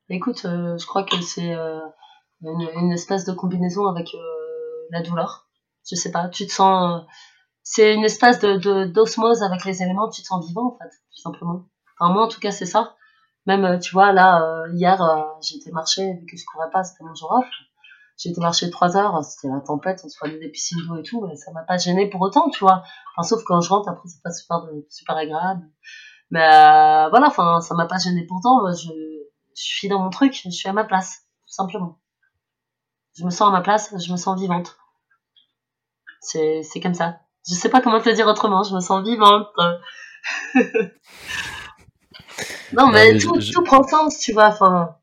Écoute, 0.09 0.41
je 0.43 0.85
crois 0.85 1.03
que 1.03 1.19
c'est 1.21 1.55
une, 2.43 2.91
espèce 2.91 3.25
de 3.25 3.33
combinaison 3.33 3.87
avec 3.87 4.13
euh, 4.13 4.87
la 4.91 5.01
douleur. 5.01 5.47
Je 5.89 5.95
sais 5.95 6.11
pas, 6.11 6.29
tu 6.29 6.45
te 6.45 6.51
sens. 6.51 7.01
Euh, 7.01 7.05
c'est 7.63 7.93
une 7.93 8.03
espèce 8.03 8.39
d'osmose 8.39 9.41
avec 9.41 9.63
les 9.65 9.81
éléments, 9.81 10.09
tu 10.09 10.21
te 10.21 10.27
sens 10.27 10.45
vivant 10.45 10.75
en 10.75 10.77
fait, 10.77 10.89
tout 10.89 11.21
simplement. 11.21 11.65
Enfin, 11.97 12.13
moi 12.13 12.25
en 12.25 12.27
tout 12.27 12.41
cas, 12.41 12.51
c'est 12.51 12.65
ça. 12.65 12.95
Même, 13.45 13.63
euh, 13.65 13.79
tu 13.79 13.93
vois, 13.93 14.11
là, 14.11 14.65
hier, 14.73 15.01
été 15.55 15.71
marcher, 15.71 16.13
vu 16.13 16.25
que 16.25 16.37
je 16.37 16.43
courais 16.45 16.69
pas, 16.71 16.83
c'était 16.83 17.03
mon 17.03 17.15
jour 17.15 17.31
off. 17.31 17.47
Été 18.25 18.39
marcher 18.39 18.69
trois 18.69 18.95
heures, 18.95 19.21
c'était 19.23 19.49
la 19.49 19.59
tempête, 19.59 19.99
on 20.05 20.07
se 20.07 20.17
prenait 20.17 20.39
des 20.39 20.47
piscines 20.47 20.79
d'eau 20.87 20.95
et 20.95 21.03
tout, 21.03 21.25
mais 21.27 21.35
ça 21.35 21.51
m'a 21.51 21.63
pas 21.63 21.77
gêné 21.77 22.09
pour 22.09 22.21
autant, 22.21 22.49
tu 22.49 22.59
vois. 22.59 22.83
Enfin, 23.17 23.27
sauf 23.27 23.43
quand 23.43 23.59
je 23.59 23.67
rentre, 23.67 23.89
après, 23.89 24.07
c'est 24.07 24.21
pas 24.21 24.31
super, 24.31 24.61
super 24.89 25.17
agréable. 25.17 25.69
Mais 26.29 26.39
voilà, 27.09 27.27
enfin, 27.27 27.59
ça 27.59 27.75
m'a 27.75 27.85
pas 27.85 27.97
gêné. 27.97 28.25
Moi, 28.29 28.71
je, 28.71 28.87
je 28.87 29.61
suis 29.61 29.89
dans 29.89 29.99
mon 29.99 30.09
truc, 30.09 30.39
je 30.41 30.49
suis 30.51 30.69
à 30.69 30.73
ma 30.73 30.85
place, 30.85 31.25
tout 31.41 31.53
simplement. 31.53 31.99
Je 33.17 33.25
me 33.25 33.29
sens 33.29 33.49
à 33.49 33.51
ma 33.51 33.61
place, 33.61 33.93
je 33.97 34.11
me 34.11 34.17
sens 34.17 34.39
vivante. 34.39 34.75
C'est, 36.19 36.63
c'est 36.63 36.79
comme 36.79 36.93
ça. 36.93 37.19
Je 37.47 37.53
sais 37.53 37.69
pas 37.69 37.81
comment 37.81 37.99
te 37.99 38.09
le 38.09 38.15
dire 38.15 38.27
autrement, 38.27 38.63
je 38.63 38.73
me 38.73 38.79
sens 38.79 39.03
vivante. 39.03 39.47
non, 42.73 42.87
mais, 42.87 43.17
tout, 43.17 43.39
tout 43.39 43.63
prend 43.63 43.83
sens, 43.83 44.19
tu 44.19 44.31
vois. 44.33 44.47
Enfin, 44.47 44.95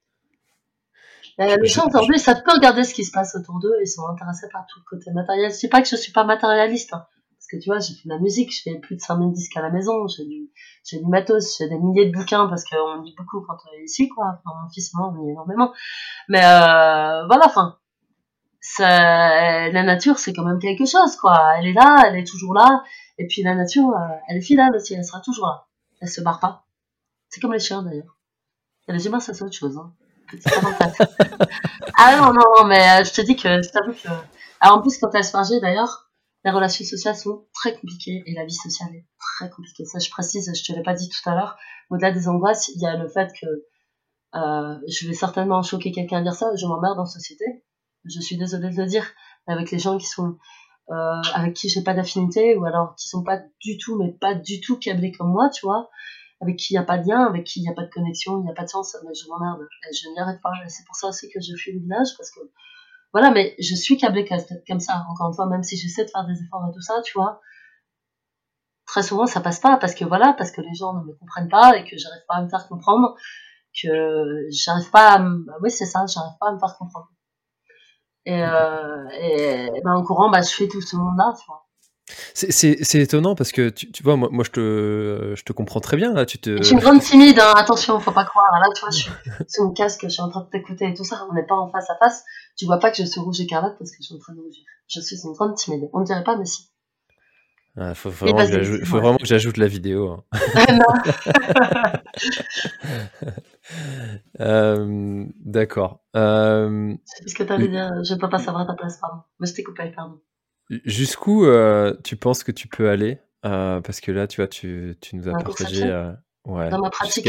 euh, 1.40 1.56
les 1.56 1.68
gens 1.68 1.86
aujourd'hui, 1.86 2.18
ça 2.18 2.34
peut 2.34 2.52
regarder 2.52 2.84
ce 2.84 2.92
qui 2.92 3.04
se 3.04 3.12
passe 3.12 3.34
autour 3.34 3.60
d'eux, 3.60 3.74
ils 3.80 3.86
sont 3.86 4.06
intéressés 4.08 4.48
par 4.52 4.66
tout 4.66 4.78
le 4.78 4.84
côté 4.84 5.10
matériel. 5.10 5.50
Je 5.50 5.58
dis 5.58 5.68
pas 5.68 5.80
que 5.80 5.88
je 5.88 5.96
suis 5.96 6.12
pas 6.12 6.24
matérialiste, 6.24 6.92
hein, 6.92 7.06
parce 7.38 7.46
que 7.50 7.56
tu 7.56 7.70
vois, 7.70 7.78
j'ai 7.78 7.94
fait 7.94 8.08
de 8.08 8.12
la 8.12 8.18
musique, 8.18 8.54
je 8.54 8.60
fais 8.62 8.78
plus 8.78 8.96
de 8.96 9.00
5000 9.00 9.32
disques 9.32 9.56
à 9.56 9.62
la 9.62 9.70
maison, 9.70 10.06
j'ai 10.06 10.26
du, 10.26 10.50
j'ai 10.84 10.98
du 10.98 11.06
matos, 11.06 11.56
j'ai 11.56 11.68
des 11.68 11.78
milliers 11.78 12.10
de 12.10 12.12
bouquins, 12.12 12.46
parce 12.46 12.64
qu'on 12.64 13.00
lit 13.00 13.14
beaucoup 13.16 13.40
quand 13.40 13.56
on 13.66 13.78
est 13.78 13.84
ici, 13.84 14.08
quoi. 14.10 14.26
Enfin, 14.26 14.54
mon 14.62 14.68
fils, 14.68 14.92
moi, 14.92 15.10
on 15.14 15.22
lit 15.22 15.30
énormément. 15.30 15.72
Mais 16.28 16.44
euh, 16.44 17.26
voilà, 17.26 17.46
enfin, 17.46 17.78
la 18.78 19.82
nature, 19.82 20.18
c'est 20.18 20.32
quand 20.32 20.44
même 20.44 20.58
quelque 20.58 20.86
chose, 20.86 21.16
quoi. 21.16 21.54
Elle 21.58 21.68
est 21.68 21.72
là, 21.72 22.04
elle 22.06 22.16
est 22.16 22.26
toujours 22.26 22.54
là. 22.54 22.82
Et 23.20 23.26
puis 23.26 23.42
la 23.42 23.54
nature, 23.54 23.90
euh, 23.90 24.16
elle 24.28 24.38
est 24.38 24.40
fidèle 24.40 24.74
aussi, 24.74 24.94
elle 24.94 25.04
sera 25.04 25.20
toujours 25.20 25.46
là. 25.46 25.66
Elle 26.00 26.08
se 26.08 26.22
barre 26.22 26.40
pas. 26.40 26.64
C'est 27.28 27.38
comme 27.40 27.52
les 27.52 27.58
chiens, 27.58 27.82
d'ailleurs. 27.82 28.16
Et 28.88 28.92
les 28.92 29.06
humains, 29.06 29.20
ça, 29.20 29.34
c'est 29.34 29.44
autre 29.44 29.54
chose. 29.54 29.76
Hein. 29.76 29.92
ah 31.98 32.16
non, 32.16 32.32
non, 32.32 32.44
non, 32.56 32.64
mais 32.66 32.80
euh, 32.80 33.04
je 33.04 33.12
te 33.12 33.20
dis 33.20 33.36
que, 33.36 33.62
je 33.62 33.68
t'avoue 33.68 33.92
que... 33.92 34.08
Alors 34.60 34.78
en 34.78 34.80
plus, 34.80 34.96
quand 34.96 35.10
se 35.22 35.36
marge, 35.36 35.50
d'ailleurs, 35.60 36.10
les 36.44 36.50
relations 36.50 36.84
sociales 36.86 37.16
sont 37.16 37.46
très 37.52 37.74
compliquées 37.74 38.22
et 38.24 38.32
la 38.32 38.46
vie 38.46 38.54
sociale 38.54 38.94
est 38.94 39.06
très 39.18 39.50
compliquée. 39.50 39.84
Ça, 39.84 39.98
je 39.98 40.08
précise, 40.10 40.50
je 40.54 40.64
te 40.64 40.76
l'ai 40.76 40.82
pas 40.82 40.94
dit 40.94 41.10
tout 41.10 41.28
à 41.28 41.34
l'heure. 41.34 41.58
Au-delà 41.90 42.12
des 42.12 42.26
angoisses, 42.26 42.68
il 42.68 42.80
y 42.80 42.86
a 42.86 42.96
le 42.96 43.08
fait 43.08 43.30
que 43.38 43.46
euh, 44.34 44.78
je 44.88 45.08
vais 45.08 45.14
certainement 45.14 45.62
choquer 45.62 45.92
quelqu'un 45.92 46.18
à 46.18 46.22
dire 46.22 46.34
ça, 46.34 46.54
je 46.56 46.66
m'emmerde 46.66 46.98
en 46.98 47.06
société 47.06 47.44
je 48.04 48.20
suis 48.20 48.36
désolée 48.36 48.70
de 48.70 48.76
le 48.76 48.86
dire, 48.86 49.06
avec 49.46 49.70
les 49.70 49.78
gens 49.78 49.98
qui 49.98 50.06
sont 50.06 50.36
euh, 50.90 51.22
avec 51.34 51.54
qui 51.54 51.68
j'ai 51.68 51.82
pas 51.82 51.94
d'affinité 51.94 52.56
ou 52.56 52.64
alors 52.64 52.96
qui 52.96 53.08
sont 53.08 53.22
pas 53.22 53.40
du 53.60 53.78
tout, 53.78 53.96
mais 53.96 54.10
pas 54.12 54.34
du 54.34 54.60
tout 54.60 54.76
câblés 54.76 55.12
comme 55.12 55.30
moi, 55.30 55.48
tu 55.50 55.64
vois. 55.64 55.88
avec 56.40 56.56
qui 56.56 56.74
il 56.74 56.76
n'y 56.76 56.78
a 56.78 56.84
pas 56.84 56.98
de 56.98 57.06
lien, 57.08 57.26
avec 57.26 57.44
qui 57.44 57.60
il 57.60 57.62
n'y 57.62 57.68
a 57.68 57.74
pas 57.74 57.84
de 57.84 57.90
connexion, 57.90 58.40
il 58.40 58.44
n'y 58.44 58.50
a 58.50 58.54
pas 58.54 58.64
de 58.64 58.68
sens, 58.68 58.96
mais 59.06 59.14
je 59.14 59.28
m'emmerde. 59.28 59.60
Je 59.92 60.08
n'y 60.08 60.18
arrête 60.18 60.40
pas. 60.42 60.50
C'est 60.68 60.84
pour 60.86 60.96
ça 60.96 61.08
aussi 61.08 61.28
que 61.28 61.40
je 61.40 61.54
fuis 61.56 61.72
le 61.72 61.80
village, 61.80 62.08
parce 62.16 62.30
que, 62.32 62.40
voilà, 63.12 63.30
mais 63.30 63.54
je 63.60 63.74
suis 63.74 63.98
câblée 63.98 64.26
comme 64.66 64.80
ça, 64.80 65.04
encore 65.10 65.28
une 65.28 65.34
fois, 65.34 65.46
même 65.46 65.62
si 65.62 65.76
j'essaie 65.76 66.04
de 66.04 66.10
faire 66.10 66.26
des 66.26 66.42
efforts 66.42 66.66
et 66.68 66.74
tout 66.74 66.80
ça, 66.80 67.00
tu 67.04 67.12
vois. 67.14 67.40
Très 68.86 69.02
souvent, 69.04 69.26
ça 69.26 69.40
passe 69.40 69.60
pas, 69.60 69.76
parce 69.76 69.94
que 69.94 70.04
voilà, 70.04 70.34
parce 70.36 70.50
que 70.50 70.60
les 70.60 70.74
gens 70.74 70.94
ne 70.94 71.04
me 71.04 71.12
comprennent 71.14 71.48
pas 71.48 71.76
et 71.76 71.84
que 71.84 71.96
j'arrive 71.96 72.24
pas 72.26 72.36
à 72.36 72.42
me 72.42 72.48
faire 72.48 72.66
comprendre, 72.66 73.14
que 73.80 74.46
j'arrive 74.50 74.90
pas 74.90 75.12
à 75.12 75.18
me, 75.20 75.46
oui, 75.62 75.70
c'est 75.70 75.86
ça, 75.86 76.04
j'arrive 76.06 76.36
pas 76.40 76.48
à 76.48 76.52
me 76.52 76.58
faire 76.58 76.76
comprendre. 76.76 77.08
Et, 78.26 78.42
euh, 78.42 79.08
et, 79.20 79.70
ben, 79.84 79.94
en 79.94 80.02
courant, 80.02 80.30
bah, 80.30 80.42
je 80.42 80.54
fais 80.54 80.68
tout 80.68 80.80
ce 80.80 80.96
monde-là. 80.96 81.32
C'est 82.34 83.00
étonnant 83.00 83.34
parce 83.34 83.52
que 83.52 83.68
tu, 83.68 83.90
tu 83.90 84.02
vois, 84.02 84.16
moi, 84.16 84.28
moi, 84.30 84.44
je, 84.44 84.50
te, 84.50 85.34
je 85.36 85.42
te 85.42 85.52
comprends 85.52 85.80
très 85.80 85.96
bien. 85.96 86.12
Là, 86.12 86.26
tu 86.26 86.38
te... 86.38 86.56
Je 86.56 86.62
suis 86.62 86.74
une 86.74 86.80
grande 86.80 87.00
timide, 87.00 87.38
hein, 87.38 87.52
attention, 87.56 87.98
faut 88.00 88.12
pas 88.12 88.24
croire. 88.24 88.50
Là, 88.52 88.66
tu 88.74 88.80
vois, 88.80 88.90
je 88.90 88.98
suis 89.02 89.10
sous 89.48 89.64
mon 89.64 89.72
casque, 89.72 90.00
je 90.02 90.08
suis 90.08 90.22
en 90.22 90.28
train 90.28 90.42
de 90.42 90.50
t'écouter 90.50 90.88
et 90.88 90.94
tout 90.94 91.04
ça. 91.04 91.26
On 91.30 91.34
n'est 91.34 91.46
pas 91.46 91.54
en 91.54 91.70
face 91.70 91.88
à 91.90 91.96
face. 91.96 92.24
Tu 92.56 92.66
vois 92.66 92.78
pas 92.78 92.90
que 92.90 92.96
je 92.96 93.04
suis 93.04 93.20
rouge 93.20 93.40
écarlate 93.40 93.76
parce 93.78 93.90
que 93.90 93.98
je 94.00 94.06
suis 94.06 94.14
en 94.14 94.18
train 94.18 94.34
de 94.34 94.40
rougir. 94.40 94.64
Je 94.88 95.00
suis 95.00 95.16
une 95.24 95.32
grande 95.32 95.54
timide. 95.54 95.88
On 95.92 96.00
ne 96.00 96.04
dirait 96.04 96.24
pas, 96.24 96.36
mais 96.36 96.44
si. 96.44 96.69
Il 97.76 97.82
ah, 97.82 97.94
faut, 97.94 98.10
vraiment, 98.10 98.44
que 98.46 98.84
faut 98.84 98.98
vraiment 98.98 99.16
que 99.16 99.26
j'ajoute 99.26 99.56
la 99.56 99.68
vidéo. 99.68 100.10
Hein. 100.10 100.24
euh, 104.40 105.24
D'accord. 105.36 106.02
Euh... 106.16 106.94
Ce 107.26 107.34
que 107.34 107.44
tu 107.44 107.52
avais 107.52 107.68
dit. 107.68 107.76
Je 107.76 108.14
ne 108.14 108.18
peux 108.18 108.28
pas 108.28 108.38
savoir 108.38 108.66
ta 108.66 108.74
place, 108.74 108.98
pardon. 109.00 109.22
Mais 109.38 109.46
je 109.46 109.54
t'ai 109.54 109.62
coupé, 109.62 109.92
pardon. 109.94 110.20
Jusqu'où 110.84 111.44
euh, 111.44 111.94
tu 112.04 112.16
penses 112.16 112.44
que 112.44 112.52
tu 112.52 112.68
peux 112.68 112.90
aller 112.90 113.20
euh, 113.44 113.80
Parce 113.80 114.00
que 114.00 114.12
là, 114.12 114.26
tu 114.26 114.40
vois, 114.40 114.48
tu, 114.48 114.96
tu 115.00 115.16
nous 115.16 115.28
as 115.28 115.32
partagé. 115.32 115.84
Euh, 115.84 116.12
ouais, 116.44 116.70
Dans 116.70 116.80
ma 116.80 116.90
pratique. 116.90 117.28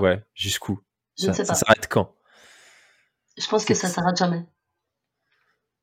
ouais, 0.00 0.24
jusqu'où? 0.34 0.80
Je 1.18 1.24
ça, 1.24 1.30
ne 1.30 1.36
sais 1.36 1.42
pas. 1.42 1.54
Ça 1.54 1.66
s'arrête 1.66 1.88
quand? 1.88 2.14
Je 3.36 3.46
pense 3.48 3.64
que 3.64 3.74
ça 3.74 3.88
s'arrête 3.88 4.16
jamais. 4.16 4.44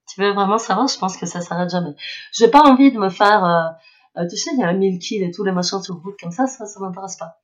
Tu 0.07 0.21
veux 0.21 0.31
vraiment 0.33 0.57
savoir? 0.57 0.87
Je 0.87 0.97
pense 0.97 1.17
que 1.17 1.25
ça 1.25 1.41
s'arrête 1.41 1.69
jamais. 1.69 1.95
J'ai 2.31 2.47
pas 2.49 2.61
envie 2.61 2.91
de 2.91 2.99
me 2.99 3.09
faire. 3.09 3.75
tu 4.29 4.37
sais, 4.37 4.51
il 4.53 4.59
y 4.59 4.63
a 4.63 4.67
un 4.67 4.73
1000 4.73 4.99
kills 4.99 5.23
et 5.23 5.31
tous 5.31 5.43
les 5.43 5.51
machins 5.51 5.81
sur 5.81 5.95
route 5.95 6.15
comme 6.21 6.31
ça, 6.31 6.47
ça, 6.47 6.65
ça 6.65 6.79
m'intéresse 6.79 7.17
pas. 7.17 7.37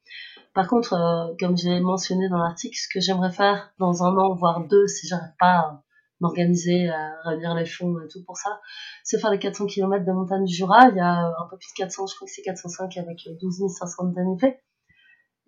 Par 0.54 0.68
contre, 0.68 1.36
comme 1.40 1.58
j'ai 1.58 1.80
mentionné 1.80 2.28
dans 2.30 2.38
l'article, 2.38 2.78
ce 2.78 2.88
que 2.94 3.00
j'aimerais 3.00 3.32
faire 3.32 3.72
dans 3.80 4.04
un 4.04 4.16
an, 4.18 4.36
voire 4.36 4.66
deux, 4.68 4.88
si 4.88 5.08
j'arrive 5.08 5.34
pas 5.40 5.82
m'organiser, 6.22 6.88
à 6.90 7.14
réunir 7.26 7.56
les 7.56 7.66
fonds 7.66 8.00
et 8.00 8.08
tout 8.08 8.24
pour 8.24 8.38
ça. 8.38 8.62
C'est 9.04 9.20
faire 9.20 9.32
les 9.32 9.40
400 9.40 9.66
km 9.66 10.06
de 10.06 10.12
montagne 10.12 10.46
du 10.46 10.54
Jura. 10.54 10.90
Il 10.90 10.96
y 10.96 11.00
a 11.00 11.26
un 11.26 11.48
peu 11.50 11.58
plus 11.58 11.70
de 11.70 11.78
400, 11.78 12.08
je 12.08 12.16
crois 12.16 12.28
que 12.28 12.32
c'est 12.34 12.44
405 12.44 12.98
avec 12.98 13.28
12 13.42 13.68
500 13.68 14.04
de 14.06 14.22
Il 14.42 14.54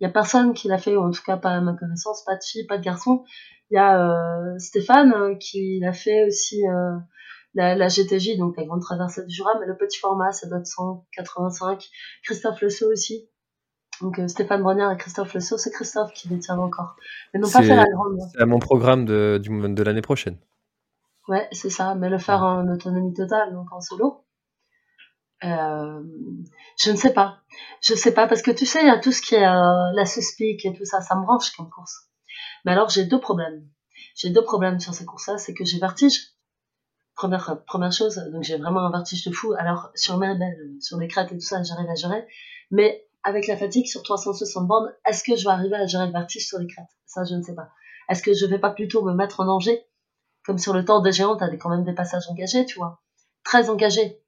y 0.00 0.06
a 0.06 0.10
personne 0.10 0.52
qui 0.52 0.68
l'a 0.68 0.78
fait, 0.78 0.96
ou 0.96 1.02
en 1.02 1.10
tout 1.10 1.22
cas 1.24 1.36
pas 1.36 1.50
à 1.50 1.60
ma 1.60 1.74
connaissance, 1.74 2.24
pas 2.24 2.34
de 2.34 2.42
fille, 2.42 2.66
pas 2.66 2.78
de 2.78 2.82
garçon. 2.82 3.24
Il 3.74 3.76
y 3.76 3.80
a 3.80 4.52
euh, 4.52 4.58
Stéphane 4.60 5.12
euh, 5.12 5.34
qui 5.34 5.80
l'a 5.80 5.92
fait 5.92 6.24
aussi 6.28 6.64
euh, 6.64 6.96
la, 7.54 7.74
la, 7.74 7.88
GTJ, 7.88 8.38
donc 8.38 8.56
la 8.56 8.64
grande 8.64 8.80
traversée 8.80 9.26
du 9.26 9.34
Jura, 9.34 9.50
mais 9.58 9.66
le 9.66 9.76
petit 9.76 9.98
format, 9.98 10.30
ça 10.30 10.46
doit 10.48 10.58
être 10.58 10.66
185. 10.68 11.84
Christophe 12.22 12.60
Le 12.60 12.68
aussi. 12.86 13.28
Donc 14.00 14.20
Stéphane 14.28 14.62
Brognard 14.62 14.92
et 14.92 14.96
Christophe 14.96 15.34
Le 15.34 15.40
c'est 15.40 15.72
Christophe 15.72 16.12
qui 16.12 16.28
les 16.28 16.38
tient 16.38 16.56
encore. 16.56 16.94
Mais 17.32 17.40
non 17.40 17.50
pas 17.50 17.62
fait 17.62 17.74
la 17.74 17.84
grande. 17.86 18.16
C'est 18.32 18.42
à 18.42 18.46
mon 18.46 18.60
programme 18.60 19.06
de, 19.06 19.42
de 19.42 19.82
l'année 19.82 20.02
prochaine. 20.02 20.38
Ouais, 21.26 21.48
c'est 21.50 21.70
ça, 21.70 21.96
mais 21.96 22.10
le 22.10 22.18
faire 22.18 22.44
en 22.44 22.68
autonomie 22.68 23.12
totale, 23.12 23.54
donc 23.54 23.72
en 23.72 23.80
solo. 23.80 24.24
Euh, 25.42 26.00
je 26.80 26.92
ne 26.92 26.96
sais 26.96 27.12
pas. 27.12 27.38
Je 27.82 27.94
ne 27.94 27.98
sais 27.98 28.14
pas, 28.14 28.28
parce 28.28 28.42
que 28.42 28.52
tu 28.52 28.66
sais, 28.66 28.82
il 28.82 28.86
y 28.86 28.90
a 28.90 29.00
tout 29.00 29.10
ce 29.10 29.20
qui 29.20 29.34
est 29.34 29.44
euh, 29.44 29.92
la 29.94 30.04
suspic 30.06 30.64
et 30.64 30.72
tout 30.72 30.84
ça, 30.84 31.00
ça 31.00 31.16
me 31.16 31.22
branche 31.22 31.50
comme 31.56 31.68
course. 31.68 32.08
Mais 32.64 32.72
alors, 32.72 32.88
j'ai 32.88 33.04
deux 33.04 33.20
problèmes. 33.20 33.66
J'ai 34.14 34.30
deux 34.30 34.42
problèmes 34.42 34.80
sur 34.80 34.94
ces 34.94 35.04
courses-là, 35.04 35.38
c'est 35.38 35.54
que 35.54 35.64
j'ai 35.64 35.78
vertige. 35.78 36.34
Première, 37.14 37.62
première 37.64 37.92
chose, 37.92 38.16
donc 38.32 38.42
j'ai 38.42 38.56
vraiment 38.56 38.80
un 38.80 38.90
vertige 38.90 39.24
de 39.24 39.32
fou. 39.32 39.54
Alors, 39.56 39.90
sur 39.94 40.18
mes 40.18 40.34
sur 40.80 40.98
les 40.98 41.08
crêtes 41.08 41.30
et 41.30 41.36
tout 41.36 41.40
ça, 41.40 41.62
j'arrive 41.62 41.88
à 41.88 41.94
gérer. 41.94 42.26
Mais 42.70 43.06
avec 43.22 43.46
la 43.46 43.56
fatigue 43.56 43.86
sur 43.86 44.02
360 44.02 44.66
bandes, 44.66 44.94
est-ce 45.06 45.22
que 45.22 45.36
je 45.36 45.44
vais 45.44 45.50
arriver 45.50 45.76
à 45.76 45.86
gérer 45.86 46.06
le 46.06 46.12
vertige 46.12 46.46
sur 46.46 46.58
les 46.58 46.66
crêtes? 46.66 46.90
Ça, 47.06 47.24
je 47.24 47.34
ne 47.34 47.42
sais 47.42 47.54
pas. 47.54 47.70
Est-ce 48.08 48.22
que 48.22 48.34
je 48.34 48.46
vais 48.46 48.58
pas 48.58 48.70
plutôt 48.70 49.02
me 49.02 49.14
mettre 49.14 49.40
en 49.40 49.46
danger? 49.46 49.86
Comme 50.44 50.58
sur 50.58 50.74
le 50.74 50.84
temps 50.84 51.00
des 51.00 51.12
géants, 51.12 51.36
t'as 51.36 51.48
quand 51.56 51.70
même 51.70 51.84
des 51.84 51.94
passages 51.94 52.28
engagés, 52.28 52.66
tu 52.66 52.78
vois. 52.78 53.00
Très 53.44 53.70
engagés. 53.70 54.20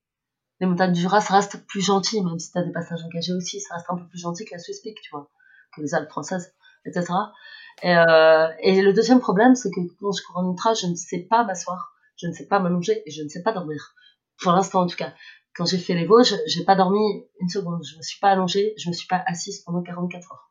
Les 0.61 0.66
montagnes 0.66 0.92
du 0.92 1.00
Jura, 1.00 1.20
ça 1.20 1.34
reste 1.34 1.66
plus 1.66 1.82
gentil, 1.82 2.22
même 2.22 2.38
si 2.38 2.50
t'as 2.50 2.62
des 2.62 2.72
passages 2.72 3.04
engagés 3.04 3.34
aussi, 3.34 3.61
ça 3.61 3.74
reste 3.74 3.86
un 3.90 3.96
peu 3.96 4.09
plus 4.09 4.18
gentil 4.18 4.46
que 4.46 4.54
la 4.54 4.59
Suisse 4.59 4.80
tu 4.80 5.11
vois. 5.11 5.30
Que 5.74 5.82
les 5.82 5.94
Alpes 5.94 6.09
françaises, 6.09 6.54
etc. 6.86 7.12
Et, 7.83 7.95
euh, 7.95 8.49
et 8.61 8.81
le 8.81 8.93
deuxième 8.93 9.20
problème, 9.20 9.55
c'est 9.55 9.70
que 9.70 9.81
quand 10.01 10.12
je 10.12 10.22
cours 10.22 10.39
en 10.39 10.51
ultra, 10.51 10.74
je 10.74 10.87
ne 10.87 10.95
sais 10.95 11.27
pas 11.29 11.45
m'asseoir, 11.45 11.93
je 12.16 12.27
ne 12.27 12.33
sais 12.33 12.47
pas 12.47 12.59
m'allonger 12.59 13.03
et 13.05 13.11
je 13.11 13.22
ne 13.22 13.29
sais 13.29 13.43
pas 13.43 13.53
dormir. 13.53 13.95
Pour 14.41 14.53
l'instant, 14.53 14.83
en 14.83 14.87
tout 14.87 14.97
cas. 14.97 15.12
Quand 15.55 15.64
j'ai 15.64 15.79
fait 15.79 15.95
les 15.95 16.05
Vosges, 16.05 16.35
j'ai 16.47 16.64
pas 16.64 16.77
dormi 16.77 17.01
une 17.41 17.49
seconde. 17.49 17.83
Je 17.83 17.97
me 17.97 18.03
suis 18.03 18.20
pas 18.20 18.29
allongée, 18.29 18.74
je 18.77 18.91
me 18.91 18.95
suis 18.95 19.07
pas 19.07 19.22
assise 19.27 19.61
pendant 19.61 19.83
44 19.83 20.33
heures. 20.33 20.51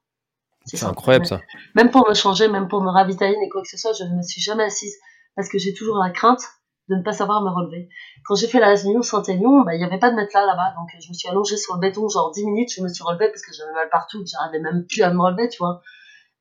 C'est 0.65 0.84
incroyable, 0.84 1.28
ça. 1.28 1.41
Même 1.76 1.91
pour 1.91 2.09
me 2.09 2.15
changer, 2.15 2.47
même 2.47 2.67
pour 2.67 2.82
me 2.82 2.89
ravitailler 2.89 3.38
et 3.39 3.49
quoi 3.49 3.61
que 3.61 3.67
ce 3.67 3.78
soit, 3.78 3.93
je 3.93 4.03
ne 4.03 4.17
me 4.17 4.23
suis 4.23 4.41
jamais 4.41 4.63
assise 4.63 4.95
parce 5.36 5.47
que 5.47 5.59
j'ai 5.59 5.73
toujours 5.73 5.97
la 5.97 6.09
crainte 6.09 6.41
de 6.89 6.95
ne 6.95 7.03
pas 7.03 7.13
savoir 7.13 7.43
me 7.43 7.49
relever. 7.49 7.89
Quand 8.26 8.36
j'ai 8.36 8.47
fait 8.47 8.59
la 8.59 8.73
réunion 8.73 9.01
Saint-Aignan, 9.01 9.63
bah, 9.63 9.76
il 9.76 9.78
n'y 9.78 9.84
avait 9.84 9.99
pas 9.99 10.09
de 10.09 10.15
matelas 10.15 10.45
là-bas, 10.45 10.73
donc 10.76 10.89
je 10.99 11.07
me 11.09 11.13
suis 11.13 11.28
allongée 11.28 11.57
sur 11.57 11.76
le 11.76 11.80
béton 11.80 12.07
genre 12.09 12.32
10 12.32 12.45
minutes, 12.45 12.73
je 12.76 12.82
me 12.82 12.88
suis 12.88 13.03
relevée 13.03 13.28
parce 13.28 13.41
que 13.41 13.53
j'avais 13.53 13.73
mal 13.73 13.89
partout, 13.89 14.23
que 14.23 14.30
j'arrivais 14.30 14.59
même 14.59 14.86
plus 14.88 15.01
à 15.03 15.13
me 15.13 15.21
relever, 15.21 15.49
tu 15.49 15.57
vois. 15.59 15.82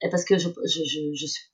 Et 0.02 0.10
parce 0.10 0.24
que 0.24 0.38
je, 0.38 0.48
je, 0.48 1.10
je, 1.14 1.26
suis 1.26 1.44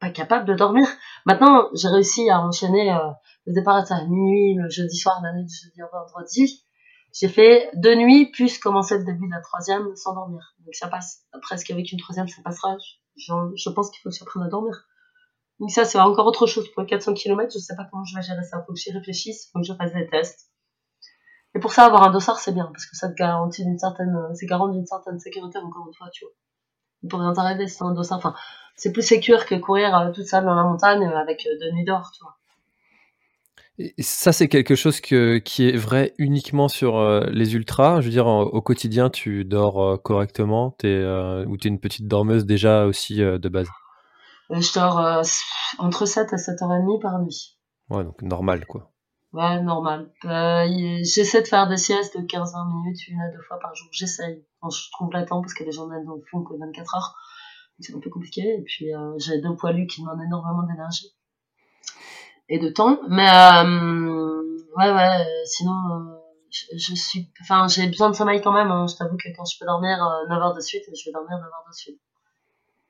pas 0.00 0.10
capable 0.10 0.46
de 0.46 0.54
dormir. 0.54 0.86
Maintenant, 1.26 1.68
j'ai 1.74 1.88
réussi 1.88 2.28
à 2.28 2.40
enchaîner 2.40 2.92
euh, 2.92 3.10
le 3.46 3.54
départ 3.54 3.76
à 3.90 4.04
minuit, 4.04 4.54
le 4.54 4.68
jeudi 4.68 4.96
soir, 4.96 5.20
la 5.22 5.32
nuit 5.32 5.44
du 5.44 5.54
jeudi 5.54 5.82
au 5.82 5.88
vendredi. 5.90 6.64
J'ai 7.12 7.28
fait 7.28 7.70
deux 7.74 7.94
nuits, 7.94 8.30
plus 8.30 8.58
commencer 8.58 8.98
le 8.98 9.04
début 9.04 9.28
de 9.28 9.32
la 9.32 9.40
troisième 9.40 9.94
sans 9.94 10.14
dormir. 10.14 10.54
Donc 10.58 10.74
ça 10.74 10.88
passe. 10.88 11.22
Presque 11.42 11.70
avec 11.70 11.92
une 11.92 11.98
troisième, 11.98 12.26
ça 12.28 12.42
passera? 12.42 12.76
Je, 13.16 13.70
pense 13.70 13.90
qu'il 13.90 14.00
faut 14.02 14.10
que 14.10 14.16
j'apprenne 14.16 14.42
à 14.42 14.48
dormir. 14.48 14.86
Donc 15.60 15.70
ça, 15.70 15.84
c'est 15.84 15.98
encore 16.00 16.26
autre 16.26 16.46
chose 16.46 16.68
pour 16.72 16.82
les 16.82 16.88
400 16.88 17.14
km. 17.14 17.52
Je 17.54 17.58
sais 17.60 17.76
pas 17.76 17.86
comment 17.90 18.04
je 18.04 18.16
vais 18.16 18.22
gérer 18.22 18.42
ça. 18.42 18.64
Faut 18.66 18.72
que 18.72 18.78
j'y 18.78 18.90
réfléchisse. 18.90 19.48
Faut 19.52 19.60
que 19.60 19.66
je 19.66 19.72
fasse 19.74 19.92
des 19.92 20.08
tests. 20.08 20.50
Et 21.54 21.60
pour 21.60 21.72
ça, 21.72 21.86
avoir 21.86 22.02
un 22.02 22.10
dossard, 22.10 22.40
c'est 22.40 22.52
bien, 22.52 22.66
parce 22.66 22.84
que 22.84 22.96
ça 22.96 23.08
te 23.08 23.14
garantit 23.14 23.64
d'une 23.64 23.78
certaine, 23.78 24.12
c'est 24.34 24.46
garant 24.46 24.68
d'une 24.68 24.86
certaine 24.86 25.20
sécurité, 25.20 25.58
encore 25.58 25.86
une 25.86 25.94
fois, 25.94 26.08
tu 26.12 26.24
vois. 26.24 26.34
Pour 27.08 27.20
rien 27.20 27.32
t'arriver, 27.32 27.66
c'est 27.68 27.82
un 27.82 27.92
dossard. 27.92 28.18
Enfin, 28.18 28.34
c'est 28.76 28.92
plus 28.92 29.02
sécure 29.02 29.46
que 29.46 29.54
courir 29.54 29.96
euh, 29.96 30.12
toute 30.12 30.26
seule 30.26 30.44
dans 30.44 30.54
la 30.54 30.64
montagne 30.64 31.04
euh, 31.04 31.16
avec 31.16 31.46
euh, 31.46 31.58
deux 31.60 31.72
nuits 31.72 31.84
d'or, 31.84 32.10
tu 32.12 32.22
vois. 32.22 32.36
Et 33.78 34.02
ça, 34.02 34.32
c'est 34.32 34.46
quelque 34.46 34.76
chose 34.76 35.00
que, 35.00 35.38
qui 35.38 35.68
est 35.68 35.76
vrai 35.76 36.14
uniquement 36.18 36.68
sur 36.68 37.04
les 37.26 37.56
ultras. 37.56 38.00
Je 38.00 38.06
veux 38.06 38.12
dire, 38.12 38.28
au 38.28 38.62
quotidien, 38.62 39.10
tu 39.10 39.44
dors 39.44 40.00
correctement 40.00 40.76
es, 40.84 41.04
ou 41.44 41.56
tu 41.56 41.66
es 41.66 41.70
une 41.70 41.80
petite 41.80 42.06
dormeuse 42.06 42.46
déjà 42.46 42.84
aussi 42.84 43.16
de 43.16 43.48
base 43.48 43.66
je 44.50 44.74
dors 44.74 45.24
entre 45.78 46.06
7 46.06 46.32
et 46.32 46.36
7h30 46.36 47.00
par 47.00 47.18
nuit. 47.18 47.58
Ouais, 47.90 48.04
donc 48.04 48.22
normal, 48.22 48.64
quoi. 48.64 48.92
Ouais, 49.32 49.60
normal. 49.60 50.08
J'essaie 50.22 51.42
de 51.42 51.48
faire 51.48 51.66
des 51.66 51.76
siestes 51.76 52.16
de 52.16 52.24
15-20 52.24 52.76
minutes, 52.76 53.08
une 53.08 53.20
à 53.20 53.28
deux 53.32 53.42
fois 53.42 53.58
par 53.58 53.74
jour. 53.74 53.88
J'essaye. 53.90 54.44
Quand 54.64 54.70
je 54.70 54.90
trouve 54.92 55.10
le 55.12 55.26
temps, 55.26 55.42
parce 55.42 55.52
que 55.52 55.62
les 55.62 55.72
journées 55.72 55.98
ne 56.00 56.24
font 56.30 56.42
que 56.42 56.54
24 56.58 56.94
heures. 56.94 57.14
C'est 57.80 57.94
un 57.94 58.00
peu 58.00 58.08
compliqué. 58.08 58.40
Et 58.40 58.62
puis, 58.62 58.86
j'ai 59.18 59.42
deux 59.42 59.54
poilus 59.56 59.86
qui 59.86 60.00
demandent 60.00 60.22
énormément 60.24 60.62
d'énergie 60.62 61.14
et 62.48 62.58
de 62.58 62.70
temps. 62.70 62.98
Mais, 63.10 63.28
ouais, 64.76 64.92
ouais, 64.92 65.26
sinon, 65.44 65.74
je, 66.50 66.94
suis, 66.94 67.30
enfin, 67.42 67.68
j'ai 67.68 67.88
besoin 67.88 68.08
de 68.08 68.14
sommeil 68.14 68.40
quand 68.40 68.52
même. 68.52 68.70
Hein. 68.70 68.86
Je 68.86 68.96
t'avoue 68.96 69.18
que 69.18 69.28
quand 69.36 69.44
je 69.44 69.58
peux 69.58 69.66
dormir 69.66 69.98
9 70.30 70.42
heures 70.42 70.54
de 70.54 70.60
suite, 70.60 70.84
je 70.86 71.04
vais 71.04 71.12
dormir 71.12 71.36
9 71.36 71.42
heures 71.42 71.64
de 71.68 71.74
suite 71.74 72.00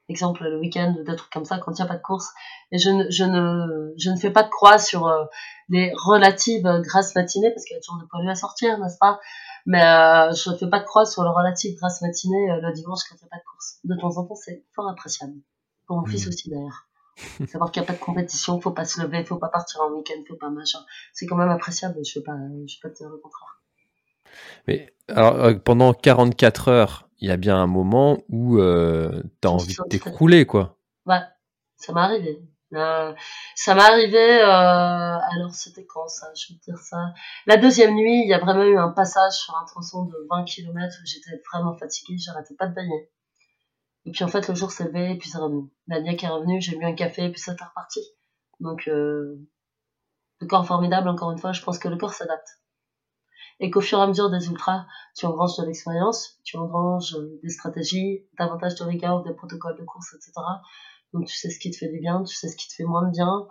exemple 0.09 0.45
le 0.45 0.59
week-end, 0.59 0.95
des 1.05 1.17
trucs 1.17 1.33
comme 1.33 1.45
ça, 1.45 1.59
quand 1.59 1.73
il 1.73 1.83
n'y 1.83 1.83
a 1.83 1.87
pas 1.87 1.97
de 1.97 2.03
course. 2.03 2.29
Et 2.71 2.79
je 2.79 2.91
ne, 2.91 3.11
je 3.11 3.25
ne, 3.25 3.95
je 3.97 4.11
ne 4.11 4.17
fais 4.17 4.31
pas 4.31 4.43
de 4.43 4.51
croix 4.51 4.79
sur 4.79 5.07
euh, 5.07 5.25
les 5.69 5.93
relatives 5.95 6.69
grâces 6.83 7.15
matinées, 7.15 7.51
parce 7.51 7.65
qu'il 7.65 7.75
y 7.75 7.79
a 7.79 7.81
toujours 7.81 8.01
des 8.01 8.07
poilus 8.09 8.31
à 8.31 8.35
sortir, 8.35 8.79
n'est-ce 8.79 8.99
pas? 8.99 9.21
Mais 9.67 9.83
euh, 9.83 10.33
je 10.33 10.51
ne 10.51 10.57
fais 10.57 10.69
pas 10.69 10.81
de 10.81 10.85
croix 10.85 11.07
sur 11.07 11.23
le 11.23 11.31
relative 11.31 11.77
grâce 11.77 12.03
matinée 12.03 12.51
euh, 12.51 12.61
le 12.61 12.73
dimanche 12.73 13.01
quand 13.09 13.17
il 13.17 13.25
n'y 13.25 13.29
a 13.29 13.31
pas 13.31 13.39
de 13.39 13.45
course. 13.51 13.79
De 13.85 13.95
temps 13.95 14.19
en 14.19 14.27
temps, 14.27 14.35
c'est 14.35 14.65
fort 14.75 14.89
appréciable. 14.89 15.35
Pour 15.87 15.97
mon 15.97 16.05
fils 16.05 16.27
mmh. 16.27 16.29
aussi, 16.29 16.51
d'ailleurs. 16.51 16.89
Savoir 17.49 17.71
qu'il 17.71 17.81
n'y 17.81 17.87
a 17.87 17.93
pas 17.93 17.95
de 17.95 18.05
compétition, 18.05 18.61
faut 18.61 18.73
pas 18.73 18.85
se 18.85 19.01
lever, 19.01 19.25
faut 19.25 19.37
pas 19.37 19.49
partir 19.49 19.81
en 19.83 19.91
week-end, 19.93 20.21
faut 20.29 20.37
pas 20.37 20.51
machin. 20.51 20.81
C'est 21.13 21.27
quand 21.27 21.37
même 21.37 21.49
appréciable, 21.49 21.97
je 22.05 22.19
ne 22.19 22.25
pas, 22.25 22.33
je 22.67 22.77
peux 22.81 22.89
pas 22.89 22.95
te 22.95 22.99
dire 22.99 23.09
le 23.09 23.19
contraire. 23.19 23.61
Mais 24.67 24.93
alors, 25.09 25.61
pendant 25.63 25.95
44 25.95 26.69
heures, 26.69 27.09
il 27.25 27.29
y 27.29 27.33
a 27.33 27.39
bien 27.39 27.57
un 27.57 27.67
moment 27.67 28.19
où 28.29 28.59
euh, 28.59 29.23
tu 29.41 29.49
as 29.49 29.51
envie 29.51 29.75
de 29.75 29.89
t'écrouler, 29.89 30.45
quoi. 30.45 30.77
Ouais, 31.07 31.21
ça 31.79 31.95
m'est 31.95 32.01
arrivé. 32.01 32.39
Euh, 32.75 33.15
ça 33.55 33.75
m'est 33.75 33.81
arrivé, 33.81 34.43
euh, 34.43 34.47
alors 34.47 35.55
c'était 35.55 35.87
quand 35.87 36.07
ça, 36.07 36.27
je 36.35 36.53
vais 36.53 36.59
dire 36.59 36.77
ça. 36.77 37.15
La 37.47 37.57
deuxième 37.57 37.95
nuit, 37.95 38.25
il 38.25 38.29
y 38.29 38.35
a 38.35 38.39
vraiment 38.39 38.65
eu 38.65 38.77
un 38.77 38.91
passage 38.91 39.33
sur 39.33 39.57
un 39.57 39.65
tronçon 39.65 40.05
de 40.05 40.27
20 40.29 40.45
km 40.45 40.99
où 41.01 41.07
j'étais 41.07 41.41
vraiment 41.51 41.75
fatiguée, 41.79 42.19
j'arrêtais 42.19 42.55
pas 42.57 42.67
de 42.67 42.75
baigner. 42.75 43.11
Et 44.05 44.11
puis 44.11 44.23
en 44.23 44.29
fait, 44.29 44.47
le 44.47 44.55
jour 44.55 44.71
s'est 44.71 44.85
levé 44.85 45.13
et 45.13 45.17
puis 45.17 45.31
c'est 45.31 45.39
revenu. 45.39 45.71
La 45.87 46.03
qui 46.15 46.27
est 46.27 46.29
revenue, 46.29 46.61
j'ai 46.61 46.77
bu 46.77 46.85
un 46.85 46.95
café 46.95 47.25
et 47.25 47.31
puis 47.31 47.41
ça 47.41 47.53
est 47.53 47.65
reparti. 47.65 48.01
Donc, 48.61 48.87
euh, 48.89 49.39
le 50.41 50.47
corps 50.47 50.67
formidable, 50.67 51.09
encore 51.09 51.31
une 51.31 51.39
fois, 51.39 51.53
je 51.53 51.63
pense 51.63 51.79
que 51.79 51.89
le 51.89 51.97
corps 51.97 52.13
s'adapte. 52.13 52.61
Et 53.61 53.71
qu'au 53.71 53.81
fur 53.81 53.99
et 53.99 54.03
à 54.03 54.07
mesure 54.07 54.31
des 54.31 54.47
ultras, 54.47 54.87
tu 55.15 55.27
engranges 55.27 55.57
de 55.57 55.65
l'expérience, 55.65 56.41
tu 56.43 56.57
engranges 56.57 57.17
des 57.43 57.49
stratégies, 57.49 58.27
davantage 58.39 58.75
de 58.75 58.85
rigueur, 58.85 59.23
des 59.23 59.33
protocoles 59.33 59.79
de 59.79 59.85
course, 59.85 60.15
etc. 60.15 60.33
Donc 61.13 61.27
tu 61.27 61.37
sais 61.37 61.51
ce 61.51 61.59
qui 61.61 61.71
te 61.71 61.77
fait 61.77 61.89
du 61.89 62.01
bien, 62.01 62.25
tu 62.25 62.35
sais 62.35 62.49
ce 62.49 62.57
qui 62.57 62.69
te 62.69 62.75
fait 62.75 62.85
moins 62.85 63.07
de 63.07 63.13
bien, 63.13 63.47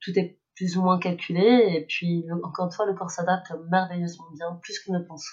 tout 0.00 0.12
est 0.18 0.38
plus 0.54 0.76
ou 0.76 0.82
moins 0.82 0.98
calculé, 0.98 1.42
et 1.42 1.86
puis 1.86 2.26
encore 2.42 2.66
une 2.66 2.72
fois, 2.72 2.86
le 2.86 2.94
corps 2.94 3.10
s'adapte 3.10 3.52
merveilleusement 3.70 4.26
bien, 4.34 4.58
plus 4.62 4.78
qu'on 4.80 4.94
ne 4.94 5.04
pense. 5.04 5.26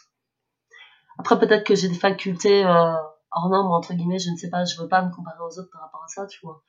Après, 1.18 1.40
peut-être 1.40 1.66
que 1.66 1.76
j'ai 1.76 1.88
des 1.88 1.96
facultés 1.96 2.66
euh, 2.66 2.94
hors 3.32 3.50
normes, 3.50 3.72
entre 3.72 3.94
guillemets, 3.94 4.20
je 4.20 4.30
ne 4.30 4.36
sais 4.36 4.50
pas, 4.50 4.66
je 4.66 4.80
veux 4.82 4.88
pas 4.88 5.02
me 5.02 5.12
comparer 5.12 5.40
aux 5.40 5.60
autres 5.60 5.70
par 5.72 5.82
rapport 5.82 6.04
à 6.04 6.08
ça, 6.08 6.26
tu 6.28 6.40
vois. 6.44 6.64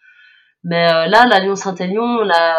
Mais 0.63 0.89
euh, 0.89 1.07
là, 1.07 1.27
la 1.27 1.41
Lyon-Saint-Élion, 1.41 2.23
la... 2.23 2.57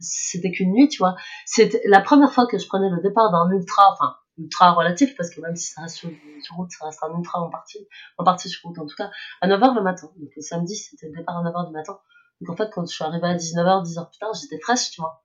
c'était 0.00 0.50
qu'une 0.50 0.72
nuit, 0.72 0.88
tu 0.88 0.98
vois. 0.98 1.14
C'était 1.46 1.80
la 1.86 2.00
première 2.00 2.32
fois 2.32 2.46
que 2.46 2.58
je 2.58 2.66
prenais 2.66 2.90
le 2.90 3.00
départ 3.00 3.30
d'un 3.30 3.48
ultra, 3.50 3.92
enfin, 3.92 4.16
ultra 4.40 4.72
relatif, 4.72 5.16
parce 5.16 5.30
que 5.30 5.40
même 5.40 5.56
si 5.56 5.72
ça 5.72 5.82
reste 5.82 5.96
sur, 5.96 6.10
route, 6.56 6.70
ça 6.70 6.86
reste 6.86 7.02
un 7.02 7.16
ultra 7.16 7.40
en 7.40 7.50
partie, 7.50 7.86
en 8.18 8.24
partie 8.24 8.48
sur 8.48 8.68
route 8.68 8.78
en 8.78 8.86
tout 8.86 8.96
cas, 8.96 9.10
à 9.40 9.48
9h 9.48 9.74
le 9.74 9.82
matin. 9.82 10.10
Donc 10.16 10.30
le 10.34 10.42
samedi, 10.42 10.76
c'était 10.76 11.06
le 11.06 11.16
départ 11.16 11.38
à 11.38 11.42
9h 11.42 11.66
du 11.66 11.72
matin. 11.72 11.98
Donc 12.40 12.50
en 12.50 12.56
fait, 12.56 12.70
quand 12.72 12.86
je 12.86 12.94
suis 12.94 13.04
arrivée 13.04 13.26
à 13.26 13.34
19h, 13.34 13.84
10h 13.84 14.10
plus 14.10 14.18
tard, 14.18 14.32
j'étais 14.34 14.58
fraîche, 14.60 14.90
tu 14.90 15.00
vois. 15.00 15.22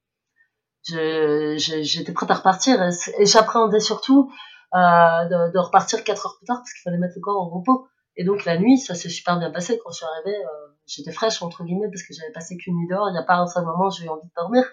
J'étais 0.87 2.11
prête 2.11 2.29
à 2.29 2.35
repartir 2.35 2.81
et, 2.83 3.25
j'appréhendais 3.25 3.79
surtout 3.79 4.31
euh, 4.75 4.77
de, 4.77 5.51
de, 5.51 5.57
repartir 5.57 6.03
4 6.03 6.25
heures 6.25 6.37
plus 6.37 6.45
tard 6.45 6.57
parce 6.57 6.71
qu'il 6.73 6.83
fallait 6.83 6.99
mettre 6.99 7.15
le 7.15 7.21
corps 7.21 7.37
au 7.37 7.49
repos. 7.49 7.87
Et 8.17 8.23
donc 8.23 8.45
la 8.45 8.57
nuit, 8.57 8.77
ça 8.77 8.95
s'est 8.95 9.09
super 9.09 9.37
bien 9.39 9.51
passé. 9.51 9.79
Quand 9.83 9.91
je 9.91 9.97
suis 9.97 10.05
arrivée, 10.05 10.37
euh, 10.45 10.67
j'étais 10.85 11.11
fraîche 11.11 11.41
entre 11.41 11.63
guillemets 11.63 11.89
parce 11.89 12.03
que 12.03 12.13
j'avais 12.13 12.31
passé 12.31 12.55
qu'une 12.57 12.75
nuit 12.75 12.87
dehors. 12.87 13.09
Il 13.09 13.13
n'y 13.13 13.17
a 13.17 13.23
pas 13.23 13.37
un 13.37 13.47
seul 13.47 13.65
moment 13.65 13.87
où 13.87 13.91
j'ai 13.91 14.05
eu 14.05 14.09
envie 14.09 14.27
de 14.27 14.33
dormir. 14.35 14.63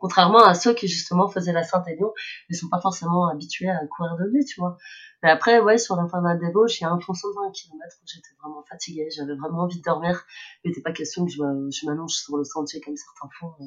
Contrairement 0.00 0.42
à 0.42 0.54
ceux 0.54 0.72
qui 0.72 0.88
justement 0.88 1.28
faisaient 1.28 1.52
la 1.52 1.62
Saint-Élion, 1.62 2.12
ils 2.48 2.56
sont 2.56 2.68
pas 2.68 2.80
forcément 2.80 3.28
habitués 3.28 3.68
à 3.68 3.78
courir 3.86 4.16
de 4.16 4.30
nuit, 4.30 4.46
tu 4.46 4.58
vois. 4.58 4.78
Mais 5.22 5.28
après, 5.28 5.60
ouais, 5.60 5.76
sur 5.76 5.94
l'infernal 5.96 6.38
des 6.38 6.50
Vosges, 6.50 6.80
il 6.80 6.84
y 6.84 6.86
a 6.86 6.90
un 6.90 6.96
tronçon 6.96 7.28
de 7.28 7.34
20 7.34 7.52
km 7.52 7.96
où 8.02 8.06
j'étais 8.06 8.34
vraiment 8.42 8.64
fatiguée, 8.66 9.08
j'avais 9.14 9.34
vraiment 9.34 9.60
envie 9.64 9.76
de 9.76 9.82
dormir. 9.82 10.24
Il 10.64 10.70
n'était 10.70 10.80
pas 10.80 10.92
question 10.92 11.26
que 11.26 11.30
je, 11.30 11.36
je 11.36 11.86
m'allonge 11.86 12.12
sur 12.12 12.38
le 12.38 12.44
sentier 12.44 12.80
comme 12.80 12.96
certains 12.96 13.28
font. 13.38 13.52
Euh. 13.60 13.66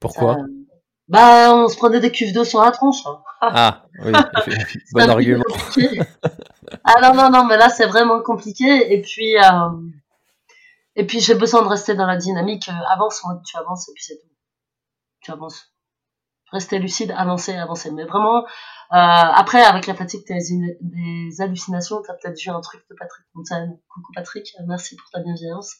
Pourquoi 0.00 0.38
euh, 0.38 0.46
Bah, 1.08 1.54
on 1.54 1.68
se 1.68 1.76
prenait 1.76 2.00
des 2.00 2.10
cuves 2.10 2.32
d'eau 2.32 2.44
sur 2.44 2.62
la 2.62 2.70
tronche. 2.70 3.04
Hein. 3.06 3.20
Ah, 3.42 3.84
oui, 4.02 4.12
bon 4.94 5.10
argument. 5.10 5.44
ah 6.84 6.94
non, 7.02 7.14
non, 7.14 7.28
non, 7.28 7.44
mais 7.44 7.58
là, 7.58 7.68
c'est 7.68 7.86
vraiment 7.86 8.22
compliqué. 8.22 8.94
Et 8.94 9.02
puis, 9.02 9.36
euh, 9.36 9.70
et 10.96 11.06
puis 11.06 11.20
j'ai 11.20 11.34
besoin 11.34 11.60
de 11.62 11.68
rester 11.68 11.94
dans 11.94 12.06
la 12.06 12.16
dynamique. 12.16 12.70
avance, 12.88 13.22
moi, 13.24 13.38
tu 13.44 13.58
avances, 13.58 13.90
et 13.90 13.92
puis 13.92 14.04
c'est 14.04 14.16
tout 14.16 14.33
tu 15.24 15.32
avances. 15.32 15.74
Rester 16.52 16.78
lucide, 16.78 17.12
avancer, 17.16 17.54
avancer. 17.54 17.90
Mais 17.90 18.04
vraiment, 18.04 18.44
euh, 18.44 18.46
après, 18.92 19.62
avec 19.62 19.86
la 19.86 19.94
fatigue, 19.94 20.22
t'as 20.26 20.34
des 20.80 21.40
hallucinations. 21.40 22.00
T'as 22.06 22.14
peut-être 22.14 22.38
vu 22.40 22.50
un 22.50 22.60
truc 22.60 22.82
de 22.88 22.94
Patrick 22.94 23.26
Fontaine. 23.32 23.78
Coucou 23.88 24.12
Patrick, 24.14 24.54
merci 24.66 24.94
pour 24.96 25.10
ta 25.10 25.20
bienveillance. 25.20 25.74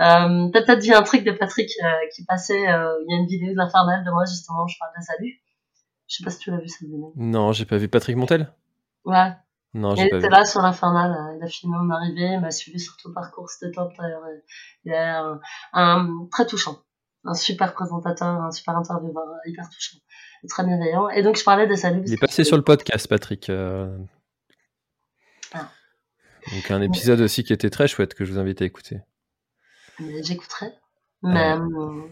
Euh, 0.00 0.48
t'as 0.52 0.62
peut-être 0.62 0.82
vu 0.82 0.94
un 0.94 1.02
truc 1.02 1.24
de 1.24 1.32
Patrick 1.32 1.70
euh, 1.82 1.88
qui 2.14 2.24
passait. 2.24 2.68
Euh, 2.68 2.94
il 3.06 3.12
y 3.12 3.14
a 3.14 3.18
une 3.18 3.26
vidéo 3.26 3.50
de 3.50 3.56
l'infernal 3.56 4.04
de 4.04 4.10
moi 4.10 4.24
justement. 4.24 4.66
Je 4.66 4.76
parle 4.78 4.92
des 4.96 5.04
salut. 5.04 5.42
Je 6.08 6.16
sais 6.16 6.24
pas 6.24 6.30
si 6.30 6.38
tu 6.38 6.50
l'as 6.50 6.58
vu 6.58 6.68
cette 6.68 6.88
vidéo. 6.88 7.12
Non, 7.16 7.52
j'ai 7.52 7.66
pas 7.66 7.76
vu 7.76 7.88
Patrick 7.88 8.16
Montel? 8.16 8.52
Ouais. 9.04 9.32
Non, 9.74 9.94
il 9.94 10.06
était 10.06 10.30
là 10.30 10.46
sur 10.46 10.62
l'infernal, 10.62 11.36
il 11.36 11.44
a 11.44 11.46
filmé 11.46 11.76
mon 11.76 11.90
arrivée, 11.90 12.32
il 12.32 12.40
m'a 12.40 12.50
suivi 12.50 12.80
sur 12.80 12.96
tout 12.96 13.08
le 13.08 13.14
parcours, 13.14 13.50
c'était 13.50 13.72
top 13.72 13.92
d'ailleurs. 13.98 14.22
Il 14.84 14.92
est 14.92 15.18
un, 15.74 16.08
très 16.30 16.46
touchant 16.46 16.78
un 17.26 17.34
super 17.34 17.74
présentateur, 17.74 18.42
un 18.42 18.50
super 18.50 18.76
intervieweur, 18.76 19.26
hyper 19.46 19.68
touchant, 19.68 19.98
très 20.48 20.64
bienveillant. 20.64 21.08
Et 21.10 21.22
donc 21.22 21.36
je 21.36 21.44
parlais 21.44 21.66
des 21.66 21.76
saluts. 21.76 22.02
Il 22.06 22.14
est 22.14 22.20
passé 22.20 22.44
sur 22.44 22.56
le 22.56 22.62
podcast, 22.62 23.08
Patrick. 23.08 23.50
Euh. 23.50 23.96
Ah. 25.52 25.68
Donc 26.52 26.70
un 26.70 26.80
épisode 26.82 27.20
aussi 27.20 27.44
qui 27.44 27.52
était 27.52 27.70
très 27.70 27.88
chouette 27.88 28.14
que 28.14 28.24
je 28.24 28.32
vous 28.32 28.38
invite 28.38 28.62
à 28.62 28.64
écouter. 28.64 29.00
J'écouterai. 30.22 30.72
Mais, 31.22 31.54
euh, 31.54 32.02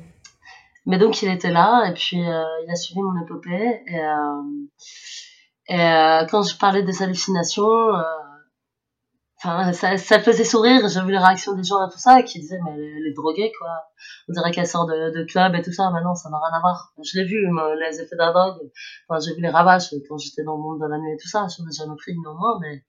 mais, 0.86 0.98
donc 0.98 1.22
il 1.22 1.28
était 1.28 1.50
là 1.50 1.86
et 1.88 1.92
puis 1.92 2.20
euh, 2.26 2.42
il 2.64 2.70
a 2.70 2.74
suivi 2.74 3.00
mon 3.00 3.22
épopée. 3.22 3.82
Et, 3.86 4.00
et 5.68 6.26
quand 6.30 6.42
je 6.42 6.56
parlais 6.56 6.82
des 6.82 7.02
hallucinations, 7.02 7.92
ça, 9.72 9.96
ça 9.98 10.20
faisait 10.20 10.44
sourire. 10.44 10.88
J'ai 10.88 11.00
vu 11.02 11.12
les 11.12 11.18
réactions 11.18 11.54
des 11.54 11.62
gens 11.62 11.86
et 11.86 11.90
tout 11.90 11.98
ça, 11.98 12.22
qui 12.22 12.40
disaient, 12.40 12.58
mais 12.64 12.72
elle, 12.72 13.06
est 13.06 13.12
droguée, 13.12 13.52
quoi. 13.58 13.68
On 14.28 14.32
dirait 14.32 14.50
qu'elle 14.50 14.66
sort 14.66 14.86
de, 14.86 15.10
de, 15.10 15.24
club 15.24 15.54
et 15.54 15.62
tout 15.62 15.72
ça. 15.72 15.90
Mais 15.92 16.02
non, 16.02 16.14
ça 16.14 16.30
n'a 16.30 16.38
rien 16.38 16.56
à 16.56 16.60
voir. 16.60 16.92
Je 17.02 17.18
l'ai 17.18 17.24
vu, 17.24 17.46
les 17.80 18.00
effets 18.00 18.16
de 18.16 18.20
la 18.20 18.32
drogue. 18.32 18.70
Enfin, 19.08 19.20
j'ai 19.20 19.34
vu 19.34 19.42
les 19.42 19.50
ravages 19.50 19.90
quand 20.08 20.18
j'étais 20.18 20.44
dans 20.44 20.56
le 20.56 20.62
monde 20.62 20.80
de 20.80 20.86
la 20.86 20.98
nuit 20.98 21.12
et 21.12 21.16
tout 21.16 21.28
ça. 21.28 21.46
Je 21.48 21.62
n'ai 21.62 21.72
jamais 21.72 21.96
pris 21.96 22.14
néanmoins, 22.18 22.58
mais 22.60 22.84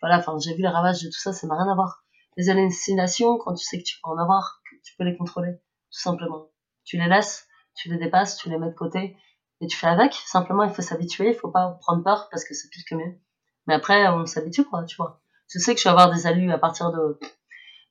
voilà, 0.00 0.18
enfin, 0.18 0.36
j'ai 0.38 0.54
vu 0.54 0.62
les 0.62 0.68
ravages 0.68 1.02
de 1.02 1.08
tout 1.08 1.18
ça, 1.18 1.32
ça 1.32 1.46
n'a 1.46 1.54
rien 1.54 1.70
à 1.70 1.74
voir. 1.74 2.04
Les 2.36 2.50
hallucinations, 2.50 3.38
quand 3.38 3.54
tu 3.54 3.64
sais 3.64 3.78
que 3.78 3.84
tu 3.84 3.96
peux 4.02 4.10
en 4.10 4.18
avoir, 4.18 4.60
tu 4.84 4.94
peux 4.96 5.04
les 5.04 5.16
contrôler, 5.16 5.52
tout 5.52 6.00
simplement. 6.00 6.50
Tu 6.84 6.98
les 6.98 7.08
laisses, 7.08 7.48
tu 7.74 7.88
les 7.88 7.96
dépasses, 7.96 8.36
tu 8.36 8.50
les 8.50 8.58
mets 8.58 8.68
de 8.68 8.74
côté 8.74 9.16
et 9.60 9.66
tu 9.66 9.76
fais 9.76 9.86
avec. 9.86 10.12
Simplement, 10.12 10.64
il 10.64 10.70
faut 10.70 10.82
s'habituer, 10.82 11.30
il 11.30 11.34
faut 11.34 11.50
pas 11.50 11.78
prendre 11.80 12.04
peur 12.04 12.28
parce 12.30 12.44
que 12.44 12.54
c'est 12.54 12.68
plus 12.68 12.84
que 12.84 12.94
mieux. 12.94 13.18
Mais 13.66 13.74
après, 13.74 14.06
on 14.08 14.26
s'habitue, 14.26 14.64
quoi, 14.64 14.84
tu 14.84 14.96
vois 14.96 15.20
je 15.48 15.58
sais 15.58 15.74
que 15.74 15.80
je 15.80 15.84
vais 15.84 15.90
avoir 15.90 16.12
des 16.14 16.26
allus 16.26 16.50
à 16.50 16.58
partir 16.58 16.90
de 16.92 17.18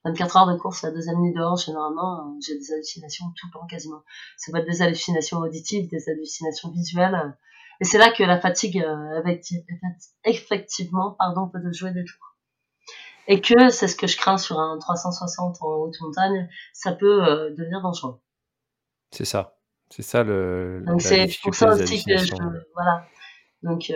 24 0.05 0.37
heures 0.37 0.53
de 0.53 0.57
course, 0.57 0.83
la 0.83 0.91
deuxième 0.91 1.19
nuit 1.19 1.33
dehors, 1.33 1.57
généralement, 1.57 2.19
euh, 2.19 2.39
j'ai 2.45 2.57
des 2.57 2.71
hallucinations 2.71 3.25
tout 3.35 3.47
le 3.47 3.59
temps 3.59 3.65
quasiment. 3.65 4.03
Ça 4.37 4.51
peut 4.51 4.59
être 4.59 4.67
des 4.67 4.81
hallucinations 4.83 5.39
auditives, 5.39 5.89
des 5.89 6.09
hallucinations 6.09 6.69
visuelles. 6.71 7.35
Et 7.81 7.85
c'est 7.85 7.97
là 7.97 8.11
que 8.11 8.23
la 8.23 8.39
fatigue, 8.39 8.81
euh, 8.81 9.21
effectivement, 10.23 11.15
pardon, 11.17 11.49
peut 11.49 11.59
jouer 11.73 11.91
des 11.91 12.05
tours. 12.05 12.37
Et 13.27 13.41
que 13.41 13.69
c'est 13.69 13.87
ce 13.87 13.95
que 13.95 14.05
je 14.05 14.15
crains 14.17 14.37
sur 14.37 14.59
un 14.59 14.77
360 14.77 15.57
en 15.61 15.67
haute 15.77 15.99
montagne, 16.01 16.47
ça 16.73 16.91
peut 16.91 17.25
euh, 17.27 17.49
devenir 17.55 17.81
dangereux. 17.81 18.19
C'est 19.09 19.25
ça. 19.25 19.57
C'est 19.89 20.03
ça 20.03 20.23
le. 20.23 20.83
Donc 20.85 21.01
c'est 21.01 21.27
pour 21.43 21.53
ça 21.55 21.73
aussi 21.73 22.03
que 22.03 22.17
je, 22.17 22.33
voilà. 22.73 23.07
Donc 23.61 23.91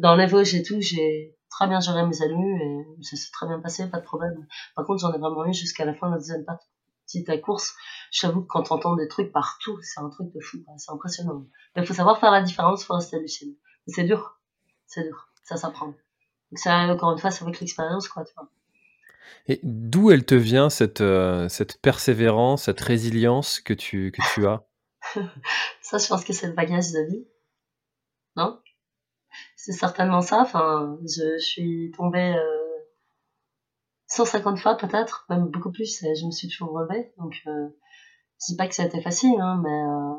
dans 0.00 0.16
les 0.16 0.26
Vosges 0.26 0.54
et 0.54 0.62
tout, 0.62 0.80
j'ai 0.80 1.35
très 1.50 1.68
bien 1.68 1.80
géré 1.80 2.04
mes 2.06 2.22
alus 2.22 2.62
et 2.62 3.02
ça 3.02 3.16
s'est 3.16 3.30
très 3.32 3.46
bien 3.46 3.60
passé, 3.60 3.88
pas 3.88 3.98
de 3.98 4.04
problème. 4.04 4.46
Par 4.74 4.84
contre, 4.84 5.00
j'en 5.00 5.12
ai 5.12 5.18
vraiment 5.18 5.46
eu 5.46 5.54
jusqu'à 5.54 5.84
la 5.84 5.94
fin 5.94 6.08
de 6.08 6.12
la 6.12 6.18
deuxième 6.18 6.44
partie 6.44 6.66
de 7.14 7.30
la 7.30 7.38
course. 7.38 7.74
J'avoue 8.10 8.42
que 8.42 8.48
quand 8.48 8.64
t'entends 8.64 8.96
des 8.96 9.08
trucs 9.08 9.32
partout, 9.32 9.78
c'est 9.82 10.00
un 10.00 10.08
truc 10.08 10.32
de 10.32 10.40
fou, 10.40 10.58
c'est 10.76 10.92
impressionnant. 10.92 11.46
Mais 11.74 11.82
il 11.82 11.86
faut 11.86 11.94
savoir 11.94 12.18
faire 12.18 12.30
la 12.30 12.42
différence, 12.42 12.82
il 12.82 12.86
faut 12.86 12.94
rester 12.94 13.20
lucide. 13.20 13.56
c'est 13.86 14.04
dur, 14.04 14.40
c'est 14.86 15.04
dur, 15.04 15.28
ça 15.44 15.56
s'apprend. 15.56 15.86
Donc 15.86 16.58
ça, 16.58 16.76
encore 16.78 17.12
une 17.12 17.18
fois, 17.18 17.30
c'est 17.30 17.44
avec 17.44 17.60
l'expérience, 17.60 18.08
quoi, 18.08 18.24
tu 18.24 18.34
vois. 18.34 18.48
Et 19.48 19.60
d'où 19.62 20.10
elle 20.10 20.24
te 20.24 20.34
vient 20.34 20.70
cette, 20.70 21.00
euh, 21.00 21.48
cette 21.48 21.80
persévérance, 21.80 22.64
cette 22.64 22.80
résilience 22.80 23.60
que 23.60 23.74
tu, 23.74 24.12
que 24.12 24.22
tu 24.34 24.46
as? 24.46 24.64
Ça, 25.82 25.98
je 25.98 26.06
pense 26.08 26.24
que 26.24 26.32
c'est 26.32 26.48
le 26.48 26.52
bagage 26.52 26.92
de 26.92 27.00
vie. 27.10 27.26
Non? 28.36 28.60
C'est 29.56 29.72
certainement 29.72 30.20
ça. 30.20 30.46
Je, 31.02 31.38
suis 31.38 31.92
tombée 31.96 32.34
euh, 32.34 32.66
150 34.08 34.58
fois 34.58 34.76
peut-être, 34.76 35.26
même 35.28 35.46
beaucoup 35.46 35.72
plus. 35.72 36.02
Et 36.02 36.14
je 36.14 36.26
me 36.26 36.30
suis 36.30 36.48
toujours 36.48 36.72
relevée. 36.72 37.12
Donc, 37.18 37.34
euh, 37.46 37.68
je 38.40 38.52
dis 38.52 38.56
pas 38.56 38.68
que 38.68 38.74
ça 38.74 38.82
a 38.82 38.86
été 38.86 39.00
facile, 39.00 39.40
hein, 39.40 39.60
mais 39.62 39.82
euh, 39.82 40.14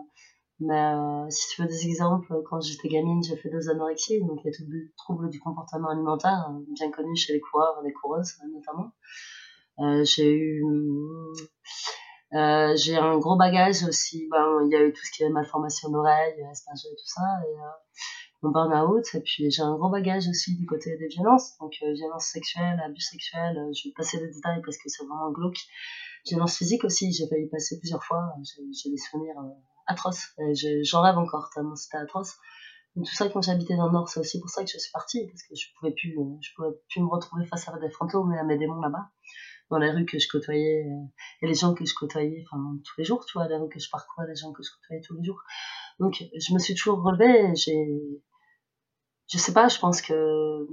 euh, 0.61 1.29
si 1.29 1.49
tu 1.49 1.61
veux 1.61 1.67
des 1.67 1.85
exemples, 1.85 2.41
quand 2.49 2.61
j'étais 2.61 2.87
gamine, 2.87 3.23
j'ai 3.23 3.37
fait 3.37 3.49
deux 3.49 3.69
anorexies, 3.69 4.21
donc 4.21 4.41
tout 4.43 4.63
troubles 4.97 5.29
du 5.29 5.39
comportement 5.39 5.89
alimentaire, 5.89 6.49
bien 6.69 6.89
connu 6.91 7.15
chez 7.15 7.33
les 7.33 7.39
coureurs, 7.39 7.81
les 7.83 7.93
coureuses 7.93 8.33
notamment. 8.51 8.91
Euh, 9.79 10.03
j'ai 10.03 10.33
eu 10.33 10.63
euh, 12.33 12.75
un 12.99 13.17
gros 13.19 13.35
bagage 13.35 13.83
aussi. 13.83 14.27
Ben, 14.31 14.61
il 14.65 14.71
y 14.71 14.75
a 14.75 14.83
eu 14.83 14.91
tout 14.91 15.05
ce 15.05 15.11
qui 15.11 15.23
est 15.23 15.29
malformation 15.29 15.89
d'oreille, 15.89 16.43
Asperger 16.51 16.87
et 16.91 16.95
tout 16.95 17.07
ça. 17.07 17.21
Mon 18.41 18.51
burn-out. 18.51 19.05
Et 19.13 19.21
puis 19.21 19.49
j'ai 19.51 19.61
un 19.61 19.75
gros 19.75 19.89
bagage 19.89 20.27
aussi 20.27 20.55
du 20.55 20.65
côté 20.65 20.97
des 20.97 21.07
violences, 21.07 21.57
donc 21.59 21.73
euh, 21.83 21.93
violences 21.93 22.27
sexuelles, 22.27 22.79
abus 22.83 23.01
sexuels. 23.01 23.57
Euh, 23.57 23.71
je 23.73 23.89
vais 23.89 23.93
passer 23.95 24.19
les 24.19 24.31
détails 24.31 24.61
parce 24.63 24.77
que 24.77 24.89
c'est 24.89 25.03
vraiment 25.05 25.31
glauque. 25.31 25.59
Violence 26.25 26.57
physique 26.57 26.83
aussi, 26.83 27.11
j'ai 27.13 27.27
failli 27.27 27.47
passer 27.47 27.79
plusieurs 27.79 28.03
fois. 28.03 28.33
J'ai 28.73 28.89
des 28.89 28.97
souvenirs 28.97 29.39
euh, 29.39 29.49
atroces. 29.87 30.35
J'en 30.83 31.01
rêve 31.01 31.17
encore 31.17 31.49
tellement 31.53 31.75
c'était 31.75 31.97
atroce. 31.97 32.35
Donc, 32.95 33.05
tout 33.05 33.13
ça 33.13 33.29
quand 33.29 33.43
j'habitais 33.43 33.77
dans 33.77 33.85
le 33.85 33.91
Nord, 33.91 34.09
c'est 34.09 34.19
aussi 34.19 34.39
pour 34.39 34.49
ça 34.49 34.63
que 34.63 34.71
je 34.71 34.79
suis 34.79 34.91
partie 34.91 35.27
parce 35.27 35.43
que 35.43 35.55
je 35.55 35.67
pouvais 35.77 35.91
plus, 35.91 36.17
je 36.41 36.49
pouvais 36.55 36.75
plus 36.89 37.01
me 37.01 37.07
retrouver 37.07 37.45
face 37.45 37.67
à 37.69 37.77
des 37.77 37.91
fantômes 37.91 38.33
et 38.33 38.39
à 38.39 38.43
mes 38.43 38.57
démons 38.57 38.81
là-bas. 38.81 39.11
Dans 39.69 39.77
les 39.79 39.91
rues 39.91 40.05
que 40.05 40.19
je 40.19 40.27
côtoyais 40.27 40.87
et 41.41 41.47
les 41.47 41.53
gens 41.53 41.73
que 41.73 41.85
je 41.85 41.93
côtoyais 41.93 42.43
enfin 42.45 42.77
tous 42.83 42.93
les 42.97 43.03
jours 43.03 43.25
tu 43.25 43.37
vois 43.37 43.47
les 43.47 43.55
rues 43.55 43.69
que 43.69 43.79
je 43.79 43.89
parcourais 43.89 44.27
les 44.27 44.35
gens 44.35 44.51
que 44.51 44.63
je 44.63 44.69
côtoyais 44.71 45.01
tous 45.01 45.15
les 45.15 45.23
jours 45.23 45.41
donc 45.99 46.23
je 46.35 46.53
me 46.53 46.59
suis 46.59 46.75
toujours 46.75 47.01
relevée 47.03 47.55
j'ai 47.55 47.87
je 49.27 49.37
sais 49.37 49.53
pas 49.53 49.67
je 49.67 49.79
pense 49.79 50.01
que 50.01 50.67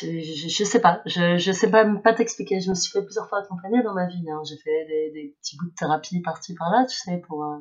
je, 0.00 0.20
je, 0.48 0.64
sais 0.64 0.80
pas, 0.80 1.00
je, 1.06 1.38
je 1.38 1.52
sais 1.52 1.70
pas, 1.70 1.84
pas 1.98 2.12
t'expliquer. 2.12 2.60
Je 2.60 2.70
me 2.70 2.74
suis 2.74 2.90
fait 2.90 3.02
plusieurs 3.02 3.28
fois 3.28 3.40
accompagner 3.40 3.82
dans 3.82 3.94
ma 3.94 4.06
vie. 4.06 4.24
Hein. 4.30 4.42
J'ai 4.48 4.56
fait 4.58 4.86
des, 4.86 5.34
petits 5.40 5.56
bouts 5.56 5.70
de 5.70 5.74
thérapie 5.74 6.20
par-ci 6.20 6.54
par-là, 6.54 6.84
tu 6.86 6.96
sais, 6.96 7.18
pour, 7.26 7.44
euh, 7.44 7.58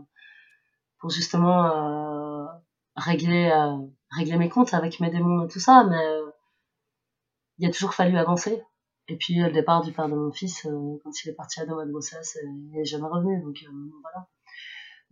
pour 0.99 1.09
justement 1.09 1.65
euh, 1.65 2.45
régler, 2.95 3.49
euh, 3.51 3.78
régler 4.11 4.38
mes 4.38 4.49
comptes 4.49 4.74
avec 4.74 4.99
mes 4.99 5.09
démons 5.09 5.45
et 5.45 5.47
tout 5.47 5.59
ça. 5.59 5.86
Mais 5.86 6.05
euh, 6.05 6.30
il 7.59 7.68
a 7.68 7.72
toujours 7.72 7.93
fallu 7.93 8.18
avancer. 8.18 8.61
Et 9.09 9.15
puis 9.17 9.35
le 9.35 9.51
départ 9.51 9.81
du 9.81 9.91
père 9.91 10.09
de 10.09 10.15
mon 10.15 10.31
fils, 10.31 10.63
quand 10.63 11.23
il 11.23 11.29
est 11.29 11.33
parti 11.33 11.59
à 11.59 11.65
deux 11.65 11.73
mois 11.73 11.85
de 11.85 11.91
grossesse, 11.91 12.37
il 12.43 12.71
n'est 12.71 12.85
jamais 12.85 13.07
revenu. 13.07 13.41
Donc 13.41 13.57
voilà. 14.01 14.27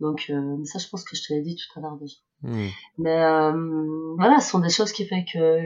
Donc 0.00 0.30
mais 0.30 0.64
ça, 0.66 0.78
je 0.78 0.88
pense 0.88 1.04
que 1.04 1.16
je 1.16 1.22
te 1.22 1.32
l'ai 1.32 1.42
dit 1.42 1.56
tout 1.56 1.78
à 1.78 1.82
l'heure 1.82 1.96
déjà. 1.96 2.16
Hmm. 2.42 2.68
Mais 2.98 3.24
euh, 3.24 4.14
voilà, 4.18 4.40
ce 4.40 4.50
sont 4.50 4.58
des 4.58 4.68
choses 4.68 4.92
qui 4.92 5.06
fait 5.06 5.24
que 5.24 5.58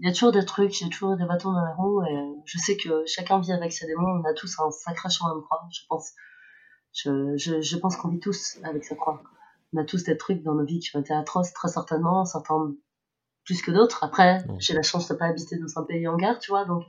il 0.00 0.06
y 0.06 0.08
a 0.08 0.12
toujours 0.12 0.32
des 0.32 0.44
trucs, 0.44 0.80
il 0.80 0.84
y 0.84 0.86
a 0.86 0.90
toujours 0.90 1.16
des 1.16 1.26
bâtons 1.26 1.52
dans 1.52 1.64
la 1.64 1.74
roue. 1.74 2.02
Et 2.02 2.34
je 2.46 2.58
sais 2.58 2.76
que 2.76 3.04
chacun 3.06 3.38
vit 3.40 3.52
avec 3.52 3.72
ses 3.72 3.86
démons. 3.86 4.20
On 4.20 4.24
a 4.24 4.32
tous 4.32 4.58
un 4.58 4.70
sacré 4.70 5.10
chemin 5.10 5.34
de 5.34 5.40
croix, 5.40 5.62
je 5.70 5.82
pense. 5.88 6.12
Je, 6.94 7.36
je, 7.36 7.60
je 7.60 7.76
pense 7.76 7.96
qu'on 7.96 8.08
vit 8.08 8.20
tous 8.20 8.58
avec 8.62 8.84
sa 8.84 8.94
croix. 8.94 9.22
On 9.74 9.78
a 9.78 9.84
tous 9.84 10.04
des 10.04 10.16
trucs 10.16 10.42
dans 10.42 10.54
nos 10.54 10.64
vies 10.64 10.78
qui 10.78 10.96
ont 10.96 11.00
été 11.00 11.12
atroces, 11.12 11.52
très 11.52 11.68
certainement, 11.68 12.24
certains 12.24 12.72
plus 13.44 13.60
que 13.62 13.70
d'autres. 13.70 14.02
Après, 14.02 14.44
j'ai 14.58 14.74
la 14.74 14.82
chance 14.82 15.08
de 15.08 15.14
pas 15.14 15.26
habiter 15.26 15.58
dans 15.58 15.78
un 15.78 15.84
pays 15.84 16.08
en 16.08 16.16
guerre, 16.16 16.38
tu 16.38 16.50
vois, 16.50 16.64
donc 16.64 16.84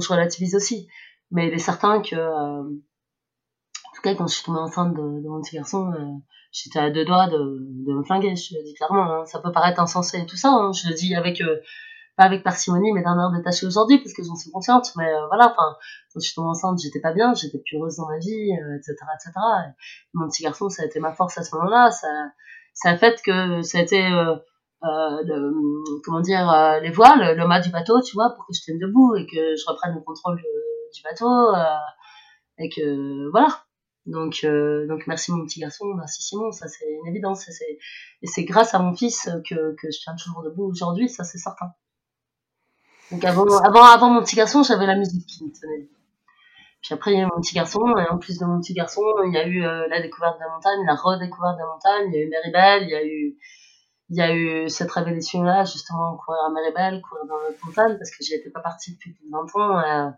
je 0.00 0.08
relativise 0.08 0.54
aussi. 0.54 0.88
Mais 1.30 1.48
il 1.48 1.54
est 1.54 1.58
certain 1.58 2.00
que, 2.00 2.14
euh, 2.14 2.62
en 2.62 3.94
tout 3.94 4.02
cas, 4.02 4.14
quand 4.14 4.26
je 4.26 4.34
suis 4.34 4.44
tombée 4.44 4.60
enceinte 4.60 4.94
de, 4.94 5.28
mon 5.28 5.40
petit 5.40 5.56
garçon, 5.56 5.92
euh, 5.92 6.04
j'étais 6.52 6.78
à 6.78 6.90
deux 6.90 7.04
doigts 7.04 7.28
de, 7.28 7.38
de 7.38 7.92
me 7.92 8.04
flinguer, 8.04 8.36
je 8.36 8.54
le 8.56 8.62
dis 8.62 8.74
clairement. 8.74 9.20
Hein. 9.20 9.26
Ça 9.26 9.40
peut 9.40 9.52
paraître 9.52 9.80
insensé 9.80 10.18
et 10.18 10.26
tout 10.26 10.36
ça, 10.36 10.50
hein. 10.50 10.72
je 10.72 10.88
le 10.88 10.94
dis 10.94 11.14
avec, 11.14 11.40
euh, 11.40 11.56
pas 12.16 12.24
avec 12.24 12.44
parcimonie, 12.44 12.92
mais 12.92 13.02
d'un 13.02 13.18
air 13.18 13.32
détaché 13.32 13.66
aujourd'hui, 13.66 13.98
parce 13.98 14.12
que 14.12 14.22
j'en 14.22 14.36
suis 14.36 14.50
consciente. 14.50 14.92
Mais 14.96 15.10
voilà, 15.28 15.46
enfin, 15.46 15.76
quand 16.12 16.20
je 16.20 16.26
suis 16.26 16.34
tombée 16.34 16.50
enceinte, 16.50 16.78
j'étais 16.80 17.00
pas 17.00 17.12
bien, 17.12 17.34
j'étais 17.34 17.58
plus 17.58 17.76
heureuse 17.76 17.96
dans 17.96 18.06
ma 18.06 18.18
vie, 18.18 18.52
etc., 18.78 18.94
etc. 19.16 19.32
Et 19.66 19.72
mon 20.12 20.28
petit 20.28 20.44
garçon, 20.44 20.68
ça 20.68 20.84
a 20.84 20.86
été 20.86 21.00
ma 21.00 21.12
force 21.12 21.36
à 21.38 21.42
ce 21.42 21.56
moment-là. 21.56 21.90
Ça, 21.90 22.06
ça 22.74 22.90
a 22.90 22.96
fait 22.96 23.20
que 23.24 23.62
ça 23.62 23.78
a 23.78 23.80
été, 23.80 24.08
le, 24.84 26.00
comment 26.02 26.20
dire, 26.20 26.80
les 26.82 26.90
voiles, 26.90 27.36
le 27.36 27.46
mât 27.46 27.60
du 27.60 27.70
bateau, 27.70 28.00
tu 28.02 28.14
vois, 28.14 28.30
pour 28.30 28.46
que 28.46 28.52
je 28.54 28.60
tienne 28.60 28.78
debout 28.78 29.16
et 29.16 29.26
que 29.26 29.56
je 29.56 29.64
reprenne 29.66 29.94
le 29.94 30.00
contrôle 30.00 30.36
du 30.36 31.02
bateau. 31.02 31.54
et 32.58 32.68
que, 32.68 33.30
voilà 33.30 33.64
donc, 34.06 34.40
euh, 34.44 34.86
donc 34.86 35.06
merci 35.06 35.32
mon 35.32 35.44
petit 35.44 35.60
garçon, 35.60 35.86
merci 35.94 36.22
Simon, 36.22 36.52
ça 36.52 36.68
c'est 36.68 36.86
une 36.86 37.06
évidence. 37.08 37.48
Et 37.48 38.26
c'est 38.26 38.44
grâce 38.44 38.74
à 38.74 38.78
mon 38.78 38.94
fils 38.94 39.30
que, 39.48 39.74
que 39.76 39.90
je 39.90 39.98
tiens 39.98 40.14
toujours 40.14 40.42
debout 40.42 40.64
aujourd'hui, 40.64 41.08
ça 41.08 41.24
c'est 41.24 41.38
certain. 41.38 41.72
Donc 43.10 43.24
avant, 43.24 43.46
avant, 43.58 43.84
avant 43.84 44.10
mon 44.10 44.22
petit 44.22 44.36
garçon, 44.36 44.62
j'avais 44.62 44.86
la 44.86 44.96
musique 44.96 45.26
qui 45.26 45.44
me 45.44 45.50
tenait. 45.50 45.88
Puis 46.82 46.92
après, 46.92 47.12
il 47.12 47.18
y 47.18 47.20
a 47.20 47.22
eu 47.22 47.30
mon 47.34 47.40
petit 47.40 47.54
garçon, 47.54 47.96
et 47.96 48.06
en 48.08 48.18
plus 48.18 48.38
de 48.38 48.44
mon 48.44 48.60
petit 48.60 48.74
garçon, 48.74 49.02
il 49.26 49.32
y 49.32 49.38
a 49.38 49.46
eu 49.46 49.64
euh, 49.64 49.88
la 49.88 50.02
découverte 50.02 50.36
de 50.36 50.44
la 50.44 50.50
montagne, 50.50 50.84
la 50.86 50.94
redécouverte 50.94 51.56
de 51.56 51.60
la 51.60 51.66
montagne, 51.66 52.10
il 52.12 52.14
y 52.14 52.18
a 52.18 52.26
eu 52.26 52.28
Meribel, 52.28 52.82
il 52.82 52.90
y 52.90 52.94
a 52.94 53.06
eu, 53.06 53.38
il 54.10 54.16
y 54.16 54.20
a 54.20 54.34
eu 54.34 54.68
cette 54.68 54.90
révélation-là, 54.90 55.64
justement, 55.64 56.16
courir 56.16 56.40
à 56.46 56.50
Meribel, 56.50 57.00
courir 57.02 57.24
dans 57.26 57.38
la 57.38 57.48
montagne, 57.64 57.96
parce 57.98 58.10
que 58.10 58.22
j'y 58.22 58.34
étais 58.34 58.50
pas 58.50 58.60
partie 58.60 58.92
depuis 58.92 59.12
plus 59.12 59.26
de 59.26 59.30
20 59.30 59.56
ans. 59.56 59.78
Euh, 59.78 60.10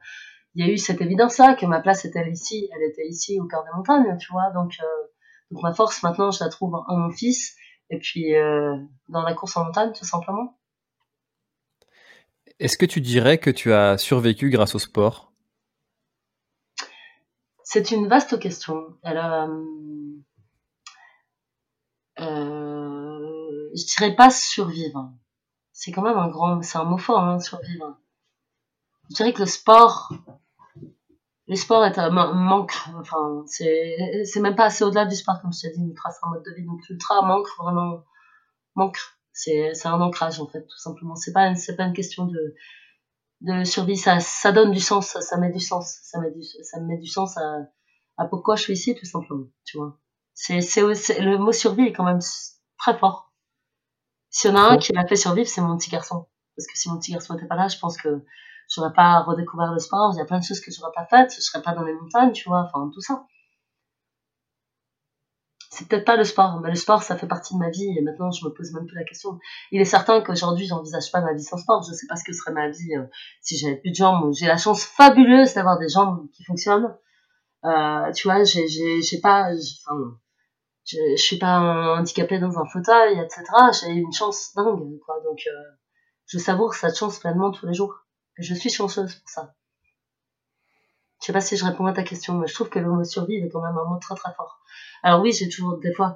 il 0.55 0.67
y 0.67 0.69
a 0.69 0.73
eu 0.73 0.79
cette 0.79 1.01
évidence-là 1.01 1.55
que 1.55 1.67
ma 1.67 1.81
place 1.81 2.05
était 2.05 2.29
ici, 2.31 2.69
elle 2.75 2.83
était 2.91 3.07
ici 3.07 3.39
au 3.41 3.47
cœur 3.47 3.63
des 3.65 3.71
montagnes, 3.77 4.17
tu 4.19 4.33
vois. 4.33 4.51
Donc, 4.51 4.73
euh, 4.81 5.07
donc 5.51 5.63
ma 5.63 5.73
force 5.73 6.03
maintenant, 6.03 6.31
je 6.31 6.43
la 6.43 6.51
trouve 6.51 6.75
en 6.75 6.97
mon 6.97 7.11
fils 7.11 7.55
et 7.91 7.99
puis 7.99 8.35
euh, 8.35 8.75
dans 9.09 9.23
la 9.23 9.35
course 9.35 9.57
en 9.57 9.65
montagne, 9.65 9.93
tout 9.93 10.05
simplement. 10.05 10.59
Est-ce 12.59 12.79
que 12.79 12.87
tu 12.87 13.01
dirais 13.01 13.39
que 13.39 13.51
tu 13.51 13.73
as 13.73 13.99
survécu 13.99 14.49
grâce 14.51 14.75
au 14.75 14.79
sport? 14.79 15.33
C'est 17.63 17.91
une 17.91 18.09
vaste 18.09 18.39
question. 18.39 18.97
Euh, 22.19 23.06
je 23.77 23.85
dirais 23.85 24.15
pas 24.15 24.31
survivre. 24.31 25.13
C'est 25.73 25.93
quand 25.93 26.03
même 26.03 26.19
un 26.19 26.29
grand, 26.29 26.63
c'est 26.63 26.79
un 26.79 26.85
mot 26.85 26.99
fort, 26.99 27.21
hein, 27.21 27.39
survivre. 27.39 27.99
Je 29.11 29.17
dirais 29.17 29.33
que 29.33 29.41
le 29.41 29.47
sport 29.47 30.13
le 31.49 31.55
sport 31.55 31.85
est 31.85 31.99
un 31.99 32.11
manque, 32.11 32.75
enfin, 32.99 33.45
c'est, 33.47 34.25
c'est 34.25 34.41
même 34.41 34.57
pas 34.57 34.65
assez 34.65 34.83
au-delà 34.83 35.07
du 35.07 35.15
sport, 35.15 35.41
comme 35.41 35.53
je 35.53 35.61
t'ai 35.61 35.71
dit, 35.71 35.83
ultra, 35.83 36.11
c'est 36.11 36.25
un 36.25 36.31
mode 36.31 36.45
de 36.45 36.53
vie, 36.53 36.65
donc 36.65 36.81
ultra 36.89 37.23
manque, 37.23 37.47
vraiment, 37.59 38.05
manque. 38.75 38.99
C'est, 39.33 39.75
c'est 39.75 39.89
un 39.89 40.01
ancrage, 40.01 40.41
en 40.41 40.47
fait, 40.47 40.63
tout 40.67 40.79
simplement. 40.79 41.15
C'est 41.15 41.33
pas, 41.33 41.55
c'est 41.55 41.77
pas 41.77 41.85
une 41.85 41.93
question 41.93 42.27
de, 42.27 42.55
de 43.43 43.65
survie, 43.65 43.97
ça, 43.97 44.19
ça 44.19 44.51
donne 44.51 44.73
du 44.73 44.81
sens, 44.81 45.17
ça, 45.21 45.37
met 45.37 45.53
du 45.53 45.61
sens, 45.61 46.01
ça 46.03 46.19
met 46.21 46.33
du, 46.33 46.43
ça 46.43 46.81
met 46.81 46.97
du 46.99 47.07
sens 47.07 47.37
à, 47.37 47.59
à 48.17 48.25
pourquoi 48.27 48.57
je 48.57 48.63
suis 48.63 48.73
ici, 48.73 48.95
tout 48.97 49.07
simplement, 49.07 49.47
tu 49.65 49.79
vois. 49.79 49.99
C'est, 50.35 50.61
c'est, 50.63 50.83
le 51.21 51.39
mot 51.39 51.53
survie 51.53 51.85
est 51.85 51.93
quand 51.93 52.05
même 52.05 52.21
très 52.79 52.99
fort. 52.99 53.26
S'il 54.31 54.51
y 54.51 54.55
en 54.55 54.57
a 54.57 54.73
un 54.73 54.79
qui 54.79 54.93
m'a 54.93 55.07
fait 55.07 55.17
survivre, 55.17 55.49
c'est 55.49 55.61
mon 55.61 55.77
petit 55.77 55.91
garçon. 55.91 56.27
Parce 56.57 56.67
que 56.67 56.79
si 56.79 56.89
mon 56.89 56.99
petit 56.99 57.13
garçon 57.13 57.35
n'était 57.35 57.47
pas 57.47 57.57
là, 57.57 57.69
je 57.69 57.79
pense 57.79 57.97
que 57.97 58.25
j'aurais 58.75 58.93
pas 58.93 59.21
redécouvert 59.21 59.73
le 59.73 59.79
sport, 59.79 60.13
il 60.15 60.19
y 60.19 60.21
a 60.21 60.25
plein 60.25 60.39
de 60.39 60.45
choses 60.45 60.61
que 60.61 60.71
j'aurais 60.73 60.93
pas 60.95 61.07
faites, 61.07 61.35
je 61.35 61.41
serais 61.41 61.63
pas 61.63 61.73
dans 61.73 61.85
les 61.85 61.95
montagnes, 61.95 62.33
tu 62.33 62.49
vois, 62.49 62.63
enfin 62.63 62.91
tout 62.93 63.01
ça. 63.01 63.27
C'est 65.71 65.89
peut-être 65.89 66.07
pas 66.07 66.17
le 66.17 66.25
sport, 66.25 66.59
mais 66.61 66.71
le 66.71 66.77
sport 66.77 67.03
ça 67.03 67.17
fait 67.17 67.27
partie 67.27 67.53
de 67.53 67.59
ma 67.59 67.69
vie 67.69 67.95
et 67.99 68.01
maintenant 68.01 68.31
je 68.31 68.45
me 68.47 68.51
pose 68.51 68.73
même 68.73 68.87
plus 68.87 68.97
la 68.97 69.05
question. 69.05 69.39
Il 69.73 69.81
est 69.81 69.85
certain 69.85 70.23
qu'aujourd'hui 70.23 70.67
j'envisage 70.67 71.13
pas 71.13 71.21
ma 71.21 71.35
vie 71.35 71.43
sans 71.43 71.59
sport, 71.59 71.83
je 71.83 71.93
sais 71.93 72.07
pas 72.09 72.17
ce 72.17 72.25
que 72.25 72.33
serait 72.33 72.53
ma 72.53 72.71
vie 72.71 72.97
euh, 72.97 73.05
si 73.43 73.59
j'avais 73.59 73.77
plus 73.77 73.91
de 73.91 73.97
jambes. 73.97 74.33
J'ai 74.33 74.47
la 74.47 74.57
chance 74.57 74.85
fabuleuse 74.85 75.55
d'avoir 75.55 75.79
des 75.79 75.89
jambes 75.89 76.29
qui 76.33 76.45
fonctionnent. 76.45 76.97
Euh, 77.65 78.13
tu 78.13 78.29
vois, 78.29 78.45
j'ai, 78.45 79.21
pas, 79.23 79.51
enfin, 79.51 80.19
je, 80.87 80.99
je 81.17 81.23
suis 81.23 81.39
pas 81.39 81.59
handicapée 81.99 82.39
dans 82.39 82.59
un 82.59 82.65
fauteuil, 82.67 83.19
etc. 83.19 83.45
J'ai 83.81 83.93
une 83.93 84.13
chance 84.13 84.53
dingue, 84.55 84.99
quoi. 85.05 85.21
Donc, 85.25 85.41
euh, 85.47 85.77
je 86.27 86.39
savoure 86.39 86.75
cette 86.75 86.97
chance 86.97 87.19
pleinement 87.19 87.51
tous 87.51 87.67
les 87.67 87.75
jours. 87.75 87.95
Je 88.39 88.55
suis 88.55 88.71
chanceuse 88.71 89.15
pour 89.15 89.29
ça. 89.29 89.55
Je 91.21 91.27
sais 91.27 91.33
pas 91.33 91.41
si 91.41 91.57
je 91.57 91.65
réponds 91.65 91.87
à 91.87 91.93
ta 91.93 92.03
question, 92.03 92.35
mais 92.35 92.47
je 92.47 92.55
trouve 92.55 92.69
que 92.69 92.79
le 92.79 92.89
mot 92.89 93.03
survivre 93.05 93.47
est 93.47 93.51
quand 93.51 93.63
même 93.63 93.77
un 93.77 93.85
mot 93.85 93.99
très 93.99 94.15
très 94.15 94.33
fort. 94.35 94.61
Alors 95.03 95.21
oui, 95.23 95.33
j'ai 95.33 95.49
toujours, 95.49 95.79
des 95.79 95.93
fois, 95.93 96.15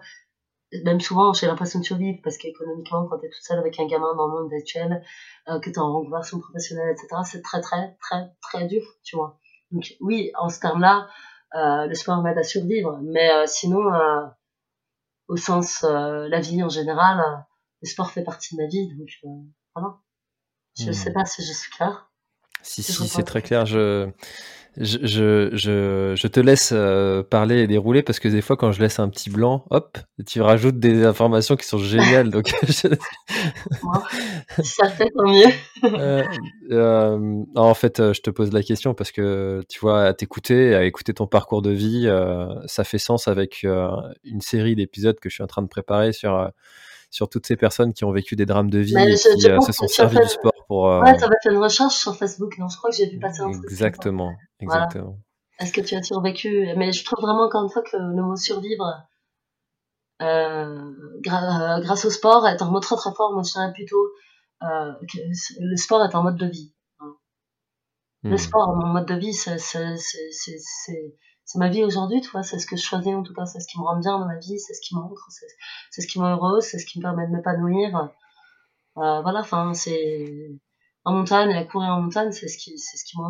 même 0.85 1.01
souvent, 1.01 1.33
j'ai 1.33 1.47
l'impression 1.47 1.81
de 1.81 1.85
survivre 1.85 2.19
parce 2.23 2.37
qu'économiquement, 2.37 3.07
quand 3.09 3.19
tu 3.19 3.27
es 3.27 3.31
toute 3.31 3.43
seule 3.43 3.59
avec 3.59 3.79
un 3.81 3.87
gamin 3.87 4.15
dans 4.15 4.27
le 4.29 4.43
monde 4.43 4.53
actuel, 4.53 5.03
euh, 5.49 5.59
que 5.59 5.71
tu 5.71 5.77
es 5.77 5.79
en 5.79 5.99
reconversion 5.99 6.39
professionnelle, 6.39 6.91
etc., 6.91 7.23
c'est 7.25 7.43
très 7.43 7.61
très 7.61 7.97
très 8.01 8.31
très 8.43 8.67
dur, 8.67 8.83
tu 9.03 9.17
vois. 9.17 9.41
Donc 9.71 9.95
oui, 10.01 10.31
en 10.39 10.49
ce 10.49 10.61
terme-là, 10.61 11.09
euh, 11.55 11.87
le 11.87 11.95
sport 11.95 12.23
m'aide 12.23 12.39
à 12.39 12.45
survivre, 12.45 13.01
mais 13.03 13.33
euh, 13.33 13.45
sinon, 13.47 13.93
euh, 13.93 14.27
au 15.31 15.37
sens 15.37 15.85
euh, 15.85 16.29
la 16.29 16.41
vie 16.41 16.63
en 16.63 16.69
général, 16.69 17.47
le 17.83 17.89
sport 17.89 18.11
fait 18.11 18.25
partie 18.25 18.57
de 18.57 18.63
ma 18.63 18.69
vie, 18.69 18.89
donc 18.97 19.09
voilà. 19.75 20.01
Je 20.77 20.87
ne 20.87 20.93
sais 20.93 21.11
hmm. 21.11 21.15
pas 21.15 21.25
si 21.25 21.45
je 21.45 21.53
suis 21.53 21.71
claire. 21.71 22.10
Si, 22.63 22.83
si, 22.83 23.09
c'est 23.09 23.23
très 23.23 23.43
clair. 23.43 23.67
Je, 23.67 24.11
je, 24.77 25.51
je, 25.53 26.15
je, 26.17 26.27
te 26.29 26.39
laisse 26.39 26.71
euh, 26.73 27.23
parler 27.23 27.63
et 27.63 27.67
dérouler 27.67 28.03
parce 28.03 28.21
que 28.21 28.29
des 28.29 28.41
fois, 28.41 28.57
quand 28.57 28.73
je 28.73 28.81
laisse 28.81 28.99
un 28.99 29.09
petit 29.09 29.29
blanc, 29.29 29.65
hop, 29.71 29.99
tu 30.27 30.41
rajoutes 30.41 30.79
des 30.79 31.05
informations 31.05 31.57
qui 31.57 31.67
sont 31.67 31.79
géniales. 31.79 32.31
donc, 32.31 32.49
ça 34.63 34.89
fait 34.89 35.11
tant 35.11 35.25
mieux. 35.25 35.51
Euh, 35.85 36.23
euh, 36.71 37.45
en 37.57 37.75
fait, 37.75 38.13
je 38.13 38.21
te 38.21 38.31
pose 38.31 38.53
la 38.53 38.63
question 38.63 38.95
parce 38.95 39.11
que 39.11 39.63
tu 39.69 39.81
vois, 39.81 40.05
à 40.05 40.15
t'écouter, 40.15 40.75
à 40.75 40.85
écouter 40.85 41.15
ton 41.15 41.27
parcours 41.27 41.63
de 41.63 41.71
vie, 41.71 42.09
ça 42.67 42.85
fait 42.85 42.99
sens 42.99 43.29
avec 43.29 43.65
une 44.25 44.41
série 44.41 44.77
d'épisodes 44.77 45.19
que 45.19 45.29
je 45.29 45.35
suis 45.35 45.45
en 45.45 45.49
train 45.49 45.63
de 45.63 45.69
préparer 45.69 46.13
sur 46.13 46.51
sur 47.11 47.29
toutes 47.29 47.47
ces 47.47 47.57
personnes 47.57 47.93
qui 47.93 48.05
ont 48.05 48.13
vécu 48.13 48.37
des 48.37 48.47
drames 48.47 48.71
de 48.71 48.79
vie 48.79 48.97
et 48.97 49.11
qui 49.11 49.19
se 49.19 49.73
sont 49.73 49.89
servis 49.89 50.19
du 50.19 50.29
sport 50.29 50.53
pour. 50.69 50.89
Euh... 50.89 51.03
Ouais, 51.03 51.17
t'avais 51.17 51.35
fait 51.43 51.51
une 51.51 51.59
recherche 51.59 51.97
sur 51.97 52.17
Facebook, 52.17 52.57
non 52.59 52.69
Je 52.69 52.77
crois 52.79 52.91
que 52.91 52.97
j'ai 52.97 53.09
vu 53.09 53.19
passer 53.19 53.41
un 53.41 53.51
truc. 53.51 53.65
Exactement, 53.65 54.33
exactement. 54.61 55.19
Est-ce 55.59 55.73
que 55.73 55.81
tu 55.81 55.95
as 55.95 56.03
survécu 56.03 56.69
Mais 56.77 56.93
je 56.93 57.05
trouve 57.05 57.21
vraiment 57.21 57.45
encore 57.45 57.65
une 57.65 57.71
fois 57.71 57.83
que 57.83 57.97
le 57.97 58.23
mot 58.23 58.37
survivre, 58.37 59.07
euh, 60.23 60.93
grâce 61.21 62.05
au 62.05 62.11
sport, 62.11 62.47
est 62.47 62.63
un 62.63 62.71
mot 62.71 62.81
très 62.81 62.97
très 62.97 63.13
fort. 63.15 63.33
Moi, 63.35 63.43
je 63.43 63.53
dirais 63.53 63.73
plutôt 63.75 64.07
euh, 64.63 64.93
que 65.13 65.19
le 65.61 65.77
sport 65.77 66.05
est 66.05 66.15
un 66.15 66.23
mode 66.23 66.37
de 66.37 66.47
vie. 66.47 66.73
Hein. 67.01 67.15
Le 68.23 68.33
hmm. 68.33 68.39
sport, 68.39 68.77
mon 68.77 68.87
mode 68.87 69.07
de 69.07 69.17
vie, 69.17 69.35
c'est 69.35 69.59
c'est 71.51 71.59
ma 71.59 71.69
vie 71.69 71.83
aujourd'hui, 71.83 72.21
tu 72.21 72.31
vois, 72.31 72.45
c'est 72.45 72.61
ce 72.61 72.67
que 72.67 72.77
je 72.77 72.83
choisis 72.83 73.13
en 73.13 73.25
tout 73.25 73.35
cas, 73.35 73.45
c'est 73.45 73.59
ce 73.59 73.67
qui 73.67 73.77
me 73.81 73.83
rend 73.83 73.99
bien 73.99 74.21
dans 74.21 74.25
ma 74.25 74.39
vie, 74.39 74.61
c'est 74.61 74.73
ce 74.73 74.81
qui 74.81 74.95
m'ancre, 74.95 75.29
c'est 75.91 76.01
ce 76.01 76.07
qui 76.07 76.21
me 76.21 76.25
rend 76.25 76.37
heureuse, 76.37 76.63
c'est 76.63 76.79
ce 76.79 76.87
qui 76.87 77.01
me 77.01 77.03
permet 77.03 77.27
de 77.27 77.33
m'épanouir. 77.33 78.13
Euh, 78.99 79.21
voilà, 79.23 79.41
enfin, 79.41 79.75
c'est 79.75 80.53
en 81.05 81.13
montagne, 81.13 81.53
à 81.53 81.65
courir 81.65 81.89
en 81.89 82.03
montagne, 82.03 82.31
c'est 82.31 82.47
ce 82.47 82.57
qui, 82.57 82.79
c'est 82.79 82.97
ce 82.97 83.05
qui 83.05 83.19
me. 83.19 83.25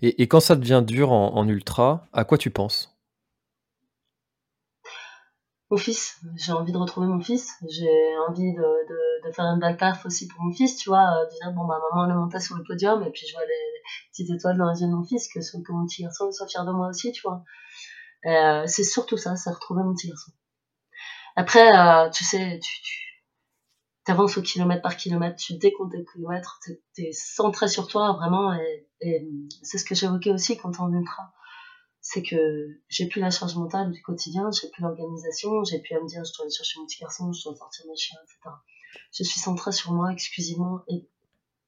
Et, 0.00 0.26
quand 0.28 0.40
ça 0.40 0.56
devient 0.56 0.82
dur 0.82 1.12
en, 1.12 1.46
ultra, 1.46 2.06
à 2.14 2.24
quoi 2.24 2.38
tu 2.38 2.48
penses? 2.48 2.93
Mon 5.70 5.78
fils, 5.78 6.20
j'ai 6.36 6.52
envie 6.52 6.72
de 6.72 6.76
retrouver 6.76 7.06
mon 7.06 7.20
fils, 7.20 7.54
j'ai 7.68 8.18
envie 8.28 8.52
de, 8.52 9.30
faire 9.32 9.46
un 9.46 9.58
bel 9.58 9.76
taf 9.76 10.04
aussi 10.04 10.28
pour 10.28 10.42
mon 10.42 10.52
fils, 10.52 10.76
tu 10.76 10.90
vois, 10.90 11.00
euh, 11.00 11.24
de 11.24 11.30
dire 11.30 11.52
bon 11.52 11.64
bah 11.66 11.80
maman 11.90 12.28
elle 12.28 12.36
est 12.36 12.40
sur 12.40 12.56
le 12.56 12.62
podium 12.62 13.02
et 13.02 13.10
puis 13.10 13.26
je 13.26 13.32
vois 13.32 13.44
les, 13.46 13.82
petites 14.10 14.30
étoiles 14.30 14.58
dans 14.58 14.70
les 14.70 14.80
yeux 14.82 14.86
de 14.86 14.92
mon 14.92 15.04
fils, 15.04 15.26
que, 15.28 15.40
que 15.40 15.72
mon 15.72 15.86
petit 15.86 16.02
garçon 16.02 16.30
soit 16.30 16.46
fier 16.46 16.64
de 16.66 16.70
moi 16.70 16.88
aussi, 16.88 17.12
tu 17.12 17.22
vois. 17.22 17.42
Euh, 18.26 18.64
c'est 18.66 18.84
surtout 18.84 19.16
ça, 19.16 19.36
c'est 19.36 19.50
retrouver 19.50 19.82
mon 19.82 19.94
petit 19.94 20.08
garçon. 20.08 20.32
Après, 21.36 21.76
euh, 21.76 22.10
tu 22.10 22.24
sais, 22.24 22.60
tu, 22.62 22.72
avances 24.06 24.36
au 24.36 24.42
kilomètre 24.42 24.82
par 24.82 24.96
kilomètre, 24.96 25.36
tu 25.36 25.54
décomptes 25.54 25.92
des 25.92 26.04
kilomètres, 26.04 26.60
tu 26.62 27.02
es, 27.02 27.12
centré 27.12 27.68
sur 27.68 27.88
toi 27.88 28.12
vraiment 28.12 28.52
et, 28.52 28.86
et 29.00 29.26
c'est 29.62 29.78
ce 29.78 29.84
que 29.84 29.94
j'évoquais 29.94 30.30
aussi 30.30 30.58
quand 30.58 30.78
on 30.78 30.92
ultra. 30.92 31.32
C'est 32.06 32.22
que 32.22 32.68
j'ai 32.90 33.08
plus 33.08 33.22
la 33.22 33.30
charge 33.30 33.56
mentale 33.56 33.90
du 33.90 34.02
quotidien, 34.02 34.50
j'ai 34.50 34.68
plus 34.68 34.82
l'organisation, 34.82 35.64
j'ai 35.64 35.78
plus 35.78 35.96
à 35.96 36.00
me 36.00 36.06
dire 36.06 36.22
je 36.22 36.34
dois 36.34 36.44
aller 36.44 36.54
chercher 36.54 36.78
mon 36.78 36.84
petit 36.84 37.00
garçon, 37.00 37.32
je 37.32 37.44
dois 37.44 37.56
sortir 37.56 37.86
mes 37.88 37.96
chiens, 37.96 38.18
etc. 38.22 38.54
Je 39.10 39.24
suis 39.24 39.40
centré 39.40 39.72
sur 39.72 39.92
moi 39.92 40.12
exclusivement 40.12 40.82
et 40.86 41.08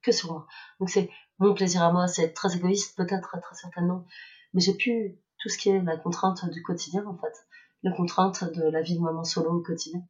que 0.03 0.13
sur 0.13 0.33
moi. 0.33 0.47
Donc 0.79 0.91
c'est 0.91 1.09
mon 1.39 1.55
plaisir 1.55 1.83
à 1.83 1.91
moi, 1.91 2.07
c'est 2.07 2.35
très 2.35 2.55
égoïste 2.55 2.99
peut-être, 2.99 3.41
très 3.41 3.55
certainement, 3.55 4.05
mais 4.53 4.61
j'ai 4.61 4.75
plus 4.75 5.19
tout 5.39 5.49
ce 5.49 5.57
qui 5.57 5.71
est 5.71 5.81
la 5.81 5.97
contrainte 5.97 6.45
du 6.51 6.63
quotidien 6.63 7.07
en 7.07 7.17
fait, 7.17 7.47
la 7.83 7.93
contrainte 7.93 8.45
de 8.45 8.69
la 8.69 8.83
vie 8.83 8.97
de 8.97 9.01
maman 9.01 9.25
solo 9.25 9.55
au 9.55 9.63
quotidien. 9.63 10.03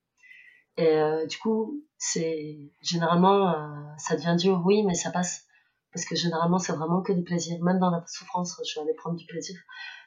Et 0.77 0.89
euh, 0.89 1.25
du 1.27 1.39
coup, 1.39 1.85
c'est 1.99 2.59
généralement, 2.83 3.49
euh, 3.49 3.85
ça 3.97 4.17
devient 4.17 4.37
dur, 4.37 4.61
oui, 4.65 4.83
mais 4.83 4.95
ça 4.95 5.11
passe. 5.11 5.46
Parce 5.93 6.05
que 6.05 6.15
généralement, 6.15 6.59
c'est 6.59 6.73
vraiment 6.73 7.03
que 7.03 7.13
du 7.13 7.23
plaisir. 7.23 7.57
Même 7.63 7.79
dans 7.79 7.91
la 7.91 8.05
souffrance, 8.07 8.61
je 8.69 8.79
vais 8.79 8.85
aller 8.85 8.95
prendre 8.95 9.17
du 9.17 9.27
plaisir. 9.27 9.59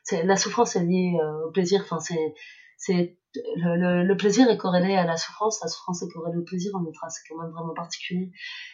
C'est, 0.03 0.23
la 0.23 0.35
souffrance 0.35 0.75
est 0.75 0.83
liée 0.83 1.17
euh, 1.21 1.47
au 1.47 1.51
plaisir. 1.51 1.81
Enfin, 1.83 1.99
c'est, 1.99 2.35
c'est 2.77 3.17
le, 3.35 4.13
plaisir 4.15 4.49
est 4.49 4.57
corrélé 4.57 4.95
à 4.95 5.05
la 5.05 5.17
souffrance. 5.17 5.59
La 5.61 5.67
souffrance 5.67 6.01
est 6.03 6.09
corrélée 6.09 6.37
au 6.37 6.43
plaisir 6.43 6.71
en 6.75 6.85
ultra. 6.85 7.09
C'est 7.09 7.21
quand 7.27 7.41
même 7.41 7.51
vraiment 7.51 7.73
particulier. 7.73 8.31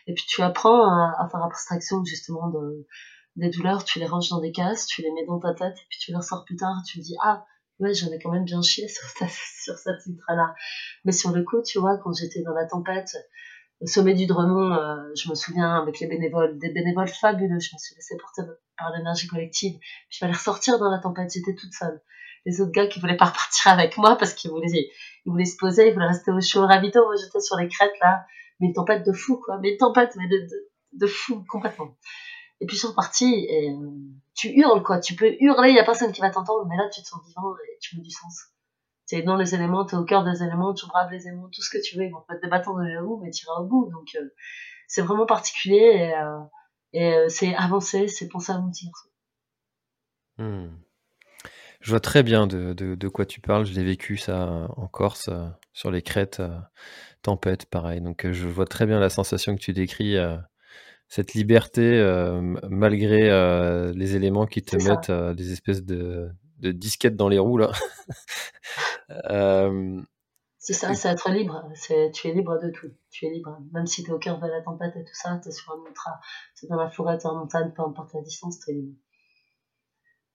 Et 0.08 0.14
puis, 0.14 0.26
tu 0.28 0.42
apprends 0.42 0.84
à, 0.88 1.28
faire 1.30 1.44
abstraction 1.44 2.04
justement 2.04 2.50
de, 2.50 2.86
des 3.36 3.50
douleurs. 3.50 3.84
Tu 3.84 4.00
les 4.00 4.06
ranges 4.06 4.30
dans 4.30 4.42
des 4.42 4.52
cases, 4.52 4.86
tu 4.86 5.02
les 5.02 5.12
mets 5.12 5.26
dans 5.26 5.40
ta 5.40 5.54
tête, 5.54 5.76
et 5.78 5.86
puis 5.90 6.00
tu 6.00 6.12
les 6.12 6.18
ressors 6.18 6.46
plus 6.46 6.56
tard. 6.56 6.76
Tu 6.88 7.00
dis, 7.00 7.16
ah, 7.24 7.46
ouais, 7.80 7.94
j'en 7.94 8.12
ai 8.12 8.20
quand 8.20 8.32
même 8.32 8.46
bien 8.46 8.62
chié 8.62 8.88
sur, 8.90 9.08
cette, 9.10 9.30
sur 9.64 9.78
cette 9.78 10.06
ultra-là. 10.06 10.54
Mais 11.04 11.12
sur 11.12 11.32
le 11.32 11.44
coup, 11.44 11.62
tu 11.62 11.80
vois, 11.80 11.98
quand 11.98 12.14
j'étais 12.14 12.42
dans 12.42 12.54
la 12.54 12.66
tempête, 12.66 13.16
au 13.82 13.88
sommet 13.88 14.14
du 14.14 14.26
Dremont, 14.26 14.74
euh, 14.74 15.12
je 15.16 15.30
me 15.30 15.36
souviens 15.36 15.82
avec 15.82 16.00
les 16.00 16.08
bénévoles, 16.08 16.58
des 16.58 16.70
bénévoles 16.70 17.08
fabuleux, 17.08 17.60
je 17.60 17.74
me 17.74 17.78
suis 17.78 17.96
laissée 17.96 18.18
porter 18.18 18.44
par 18.78 18.92
l'énergie 18.96 19.28
collective. 19.28 19.78
Puis 19.78 20.08
je 20.10 20.18
fallait 20.20 20.34
ressortir 20.34 20.80
dans 20.80 20.90
la 20.90 21.00
tempête, 21.00 21.32
j'étais 21.34 21.56
toute 21.56 21.74
seule. 21.74 22.02
Les 22.46 22.62
autres 22.62 22.72
gars 22.72 22.88
qui 22.88 23.00
voulaient 23.00 23.18
pas 23.18 23.26
repartir 23.34 23.72
avec 23.72 23.98
moi 23.98 24.18
parce 24.18 24.34
qu'ils 24.34 24.52
voulaient, 24.52 24.68
ils 24.72 25.30
voulaient 25.30 25.46
se 25.46 25.58
poser, 25.58 25.90
ils 25.90 25.94
voulaient 25.94 26.08
rester 26.08 26.32
au 26.32 26.40
chaud 26.42 26.64
au 26.64 26.68
ravito. 26.68 27.04
Moi, 27.04 27.16
j'étais 27.22 27.40
sur 27.40 27.58
les 27.58 27.68
crêtes, 27.68 28.00
là. 28.02 28.26
Mais 28.60 28.68
une 28.68 28.74
tempête 28.74 29.06
de 29.06 29.12
fou, 29.12 29.42
quoi. 29.44 29.58
Mais 29.60 29.72
une 29.72 29.78
tempête, 29.78 30.16
mais 30.16 30.28
de, 30.28 30.38
de, 30.38 30.70
de 30.94 31.08
fou, 31.08 31.44
complètement. 31.50 31.96
Et 32.62 32.66
puis 32.66 32.78
ils 32.78 32.80
sont 32.80 32.90
repartis 32.90 33.46
et 33.50 33.70
euh, 33.70 33.92
tu 34.34 34.50
hurles 34.50 34.82
quoi, 34.82 35.00
tu 35.00 35.16
peux 35.16 35.36
hurler, 35.40 35.70
il 35.70 35.76
y 35.76 35.80
a 35.80 35.84
personne 35.84 36.12
qui 36.12 36.22
va 36.22 36.30
t'entendre, 36.30 36.66
mais 36.70 36.78
là 36.78 36.90
tu 36.90 37.02
te 37.02 37.08
sens 37.08 37.22
vivant 37.28 37.54
et 37.58 37.78
tu 37.82 37.98
veux 37.98 38.02
du 38.02 38.10
sens. 38.10 38.46
Tu 39.08 39.16
es 39.16 39.22
dans 39.22 39.36
les 39.36 39.54
éléments, 39.54 39.86
tu 39.86 39.96
es 39.96 39.98
au 39.98 40.04
cœur 40.04 40.24
des 40.24 40.44
éléments, 40.44 40.74
tu 40.74 40.88
braves 40.88 41.12
les 41.12 41.28
éléments, 41.28 41.48
tout 41.50 41.62
ce 41.62 41.70
que 41.70 41.82
tu 41.82 41.98
veux, 41.98 42.06
ils 42.06 42.12
vont 42.12 42.24
pas 42.28 42.36
te 42.36 42.48
battre 42.48 42.74
de 42.74 42.84
la 42.84 43.02
mais 43.22 43.32
tu 43.32 43.46
iras 43.46 43.62
au 43.62 43.66
bout. 43.66 43.90
Donc 43.92 44.16
euh, 44.16 44.34
c'est 44.88 45.02
vraiment 45.02 45.26
particulier 45.26 45.76
et, 45.76 46.14
euh, 46.16 46.40
et 46.94 47.30
c'est 47.30 47.56
avancer, 47.56 48.08
c'est 48.08 48.28
penser 48.28 48.52
à 48.52 48.60
mon 48.60 48.72
petit 48.72 48.90
hmm. 50.38 50.70
Je 51.82 51.92
vois 51.92 52.00
très 52.00 52.24
bien 52.24 52.48
de, 52.48 52.74
de, 52.74 52.96
de, 52.96 53.08
quoi 53.08 53.26
tu 53.26 53.42
parles. 53.42 53.66
Je 53.66 53.74
l'ai 53.74 53.84
vécu 53.84 54.18
ça 54.18 54.68
en 54.76 54.88
Corse, 54.88 55.30
sur 55.72 55.92
les 55.92 56.02
crêtes, 56.02 56.42
tempête, 57.22 57.68
pareil. 57.68 58.02
Donc 58.02 58.26
je 58.32 58.48
vois 58.48 58.66
très 58.66 58.88
bien 58.88 59.00
la 59.00 59.10
sensation 59.10 59.56
que 59.56 59.62
tu 59.62 59.72
décris 59.72 60.18
cette 61.08 61.34
liberté 61.34 61.82
euh, 61.82 62.42
malgré 62.70 63.30
euh, 63.30 63.94
les 63.96 64.16
éléments 64.16 64.46
qui 64.46 64.62
te 64.62 64.76
mettent 64.76 65.10
euh, 65.10 65.34
des 65.34 65.52
espèces 65.52 65.84
de, 65.84 66.30
de, 66.60 66.72
disquettes 66.72 67.16
dans 67.16 67.30
les 67.30 67.40
roues 67.40 67.58
là. 67.58 67.72
c'est 70.58 70.74
ça, 70.74 70.94
c'est 70.96 71.10
être 71.10 71.30
libre. 71.30 71.70
C'est, 71.76 72.12
tu 72.12 72.28
es 72.28 72.34
libre 72.34 72.60
de 72.62 72.70
tout. 72.72 72.92
Tu 73.12 73.26
es 73.26 73.30
libre. 73.30 73.60
Même 73.72 73.88
si 73.88 74.04
tu 74.04 74.10
es 74.10 74.14
au 74.14 74.20
cœur 74.20 74.40
de 74.40 74.48
la 74.48 74.62
tempête 74.62 74.96
et 74.96 75.04
tout 75.04 75.14
ça, 75.14 75.40
tu 75.42 75.50
es 75.50 75.52
sur 75.52 75.72
un 75.74 75.88
ultra, 75.88 76.20
tu 76.58 76.68
dans 76.68 76.76
la 76.76 76.90
forêt, 76.90 77.18
tu 77.18 77.24
es 77.24 77.30
en 77.30 77.36
montagne, 77.36 77.72
peu 77.76 77.84
importe 77.84 78.14
la 78.14 78.22
distance, 78.22 78.60
tu 78.60 78.72
es 78.72 78.74
libre. 78.74 78.96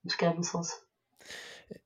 En 0.05 0.09
tout 0.09 0.17
cas, 0.17 0.31
à 0.31 0.33
mon 0.33 0.43
sens. 0.43 0.73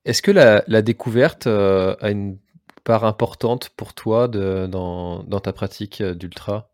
Est-ce 0.04 0.22
que 0.22 0.30
la, 0.30 0.64
la 0.66 0.82
découverte 0.82 1.46
a 1.46 2.10
une 2.10 2.38
part 2.84 3.04
importante 3.04 3.70
pour 3.70 3.94
toi 3.94 4.28
de, 4.28 4.66
dans, 4.66 5.22
dans 5.24 5.40
ta 5.40 5.52
pratique 5.52 6.02
d'ultra? 6.02 6.70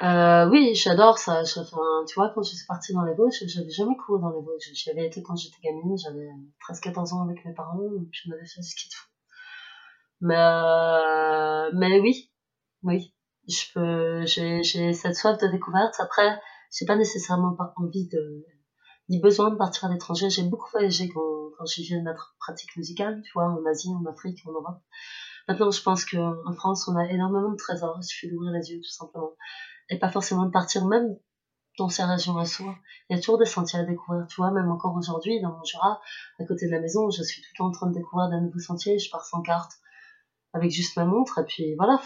Euh, 0.00 0.48
oui, 0.48 0.74
j'adore 0.74 1.18
ça. 1.18 1.42
tu 1.44 2.14
vois, 2.14 2.30
quand 2.34 2.42
je 2.42 2.54
suis 2.54 2.66
partie 2.66 2.92
dans 2.92 3.02
les 3.02 3.14
Vosges, 3.14 3.42
j'avais 3.46 3.70
jamais 3.70 3.96
couru 3.96 4.20
dans 4.20 4.30
les 4.30 4.42
Vosges. 4.42 4.70
J'y 4.72 4.90
avais 4.90 5.06
été 5.06 5.22
quand 5.22 5.34
j'étais 5.34 5.60
gamine, 5.62 5.96
j'avais 5.98 6.28
13-14 6.68 7.14
ans 7.14 7.24
avec 7.24 7.44
mes 7.44 7.52
parents, 7.52 7.80
puis 8.10 8.20
je 8.24 8.30
m'avais 8.30 8.46
fait 8.46 8.60
du 8.60 8.66
ski 8.68 8.88
de 8.88 8.94
fond. 8.94 9.08
Mais, 10.20 10.36
euh, 10.36 11.70
mais 11.74 12.00
oui, 12.00 12.30
oui. 12.82 13.14
Je 13.48 13.72
peux, 13.74 14.26
j'ai, 14.26 14.62
j'ai 14.62 14.92
cette 14.92 15.16
soif 15.16 15.38
de 15.38 15.48
découverte. 15.48 15.94
Après, 15.98 16.40
j'ai 16.76 16.86
pas 16.86 16.96
nécessairement 16.96 17.56
envie 17.76 18.06
de, 18.08 18.44
ni 19.08 19.20
besoin 19.20 19.50
de 19.50 19.56
partir 19.56 19.86
à 19.86 19.92
l'étranger. 19.92 20.30
J'ai 20.30 20.42
beaucoup 20.44 20.70
voyagé 20.70 21.08
quand, 21.08 21.50
quand 21.56 21.64
j'ai 21.66 21.82
fait 21.82 22.00
notre 22.02 22.36
pratique 22.38 22.76
musicale, 22.76 23.20
tu 23.24 23.32
vois, 23.32 23.46
en 23.46 23.64
Asie, 23.66 23.90
en 23.90 24.04
Afrique, 24.08 24.40
en 24.46 24.52
Europe. 24.52 24.80
Maintenant, 25.48 25.70
je 25.70 25.82
pense 25.82 26.04
qu'en 26.04 26.52
France, 26.54 26.86
on 26.88 26.96
a 26.96 27.06
énormément 27.06 27.50
de 27.50 27.56
trésors. 27.56 27.98
Il 28.00 28.04
suffit 28.04 28.30
d'ouvrir 28.30 28.52
les 28.52 28.70
yeux, 28.70 28.80
tout 28.80 28.90
simplement 28.90 29.32
et 29.90 29.98
pas 29.98 30.10
forcément 30.10 30.44
de 30.44 30.50
partir 30.50 30.86
même 30.86 31.16
dans 31.78 31.88
sa 31.88 32.06
région 32.06 32.36
à 32.36 32.44
soi. 32.44 32.76
Il 33.08 33.16
y 33.16 33.18
a 33.18 33.20
toujours 33.20 33.38
des 33.38 33.46
sentiers 33.46 33.78
à 33.78 33.84
découvrir, 33.84 34.26
tu 34.26 34.36
vois, 34.36 34.50
même 34.50 34.70
encore 34.70 34.96
aujourd'hui, 34.96 35.40
dans 35.40 35.52
mon 35.52 35.64
Jura, 35.64 36.00
à 36.38 36.44
côté 36.44 36.66
de 36.66 36.72
la 36.72 36.80
maison, 36.80 37.10
je 37.10 37.22
suis 37.22 37.40
tout 37.40 37.48
le 37.52 37.58
temps 37.58 37.66
en 37.66 37.70
train 37.70 37.86
de 37.86 37.94
découvrir 37.94 38.28
d'un 38.28 38.40
nouveau 38.40 38.58
sentier, 38.58 38.98
je 38.98 39.10
pars 39.10 39.24
sans 39.24 39.42
carte, 39.42 39.72
avec 40.52 40.70
juste 40.70 40.96
ma 40.96 41.04
montre, 41.04 41.38
et 41.38 41.44
puis 41.44 41.74
voilà, 41.76 42.00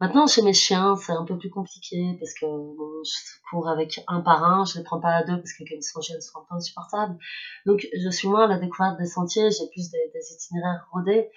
Maintenant, 0.00 0.26
chez 0.26 0.42
mes 0.42 0.52
chiens, 0.52 0.96
c'est 0.96 1.12
un 1.12 1.24
peu 1.24 1.38
plus 1.38 1.50
compliqué, 1.50 2.16
parce 2.18 2.34
que 2.34 2.46
bon, 2.46 3.02
je 3.04 3.48
cours 3.48 3.68
avec 3.68 4.00
un 4.08 4.20
par 4.20 4.44
un, 4.44 4.64
je 4.64 4.78
les 4.78 4.84
prends 4.84 5.00
pas 5.00 5.14
à 5.14 5.22
deux, 5.22 5.36
parce 5.36 5.52
que 5.52 5.62
quand 5.62 5.76
ils 5.76 5.82
sont 5.82 6.00
jeunes, 6.00 6.18
ils 6.18 6.22
sont 6.22 6.40
un 6.40 6.44
peu 6.48 6.56
insupportables. 6.56 7.16
Donc, 7.64 7.86
je 7.96 8.10
suis 8.10 8.28
moins 8.28 8.44
à 8.44 8.46
la 8.48 8.58
découverte 8.58 8.98
des 8.98 9.06
sentiers, 9.06 9.50
j'ai 9.50 9.68
plus 9.68 9.90
des 9.90 10.32
itinéraires 10.32 10.88
rodés, 10.92 11.30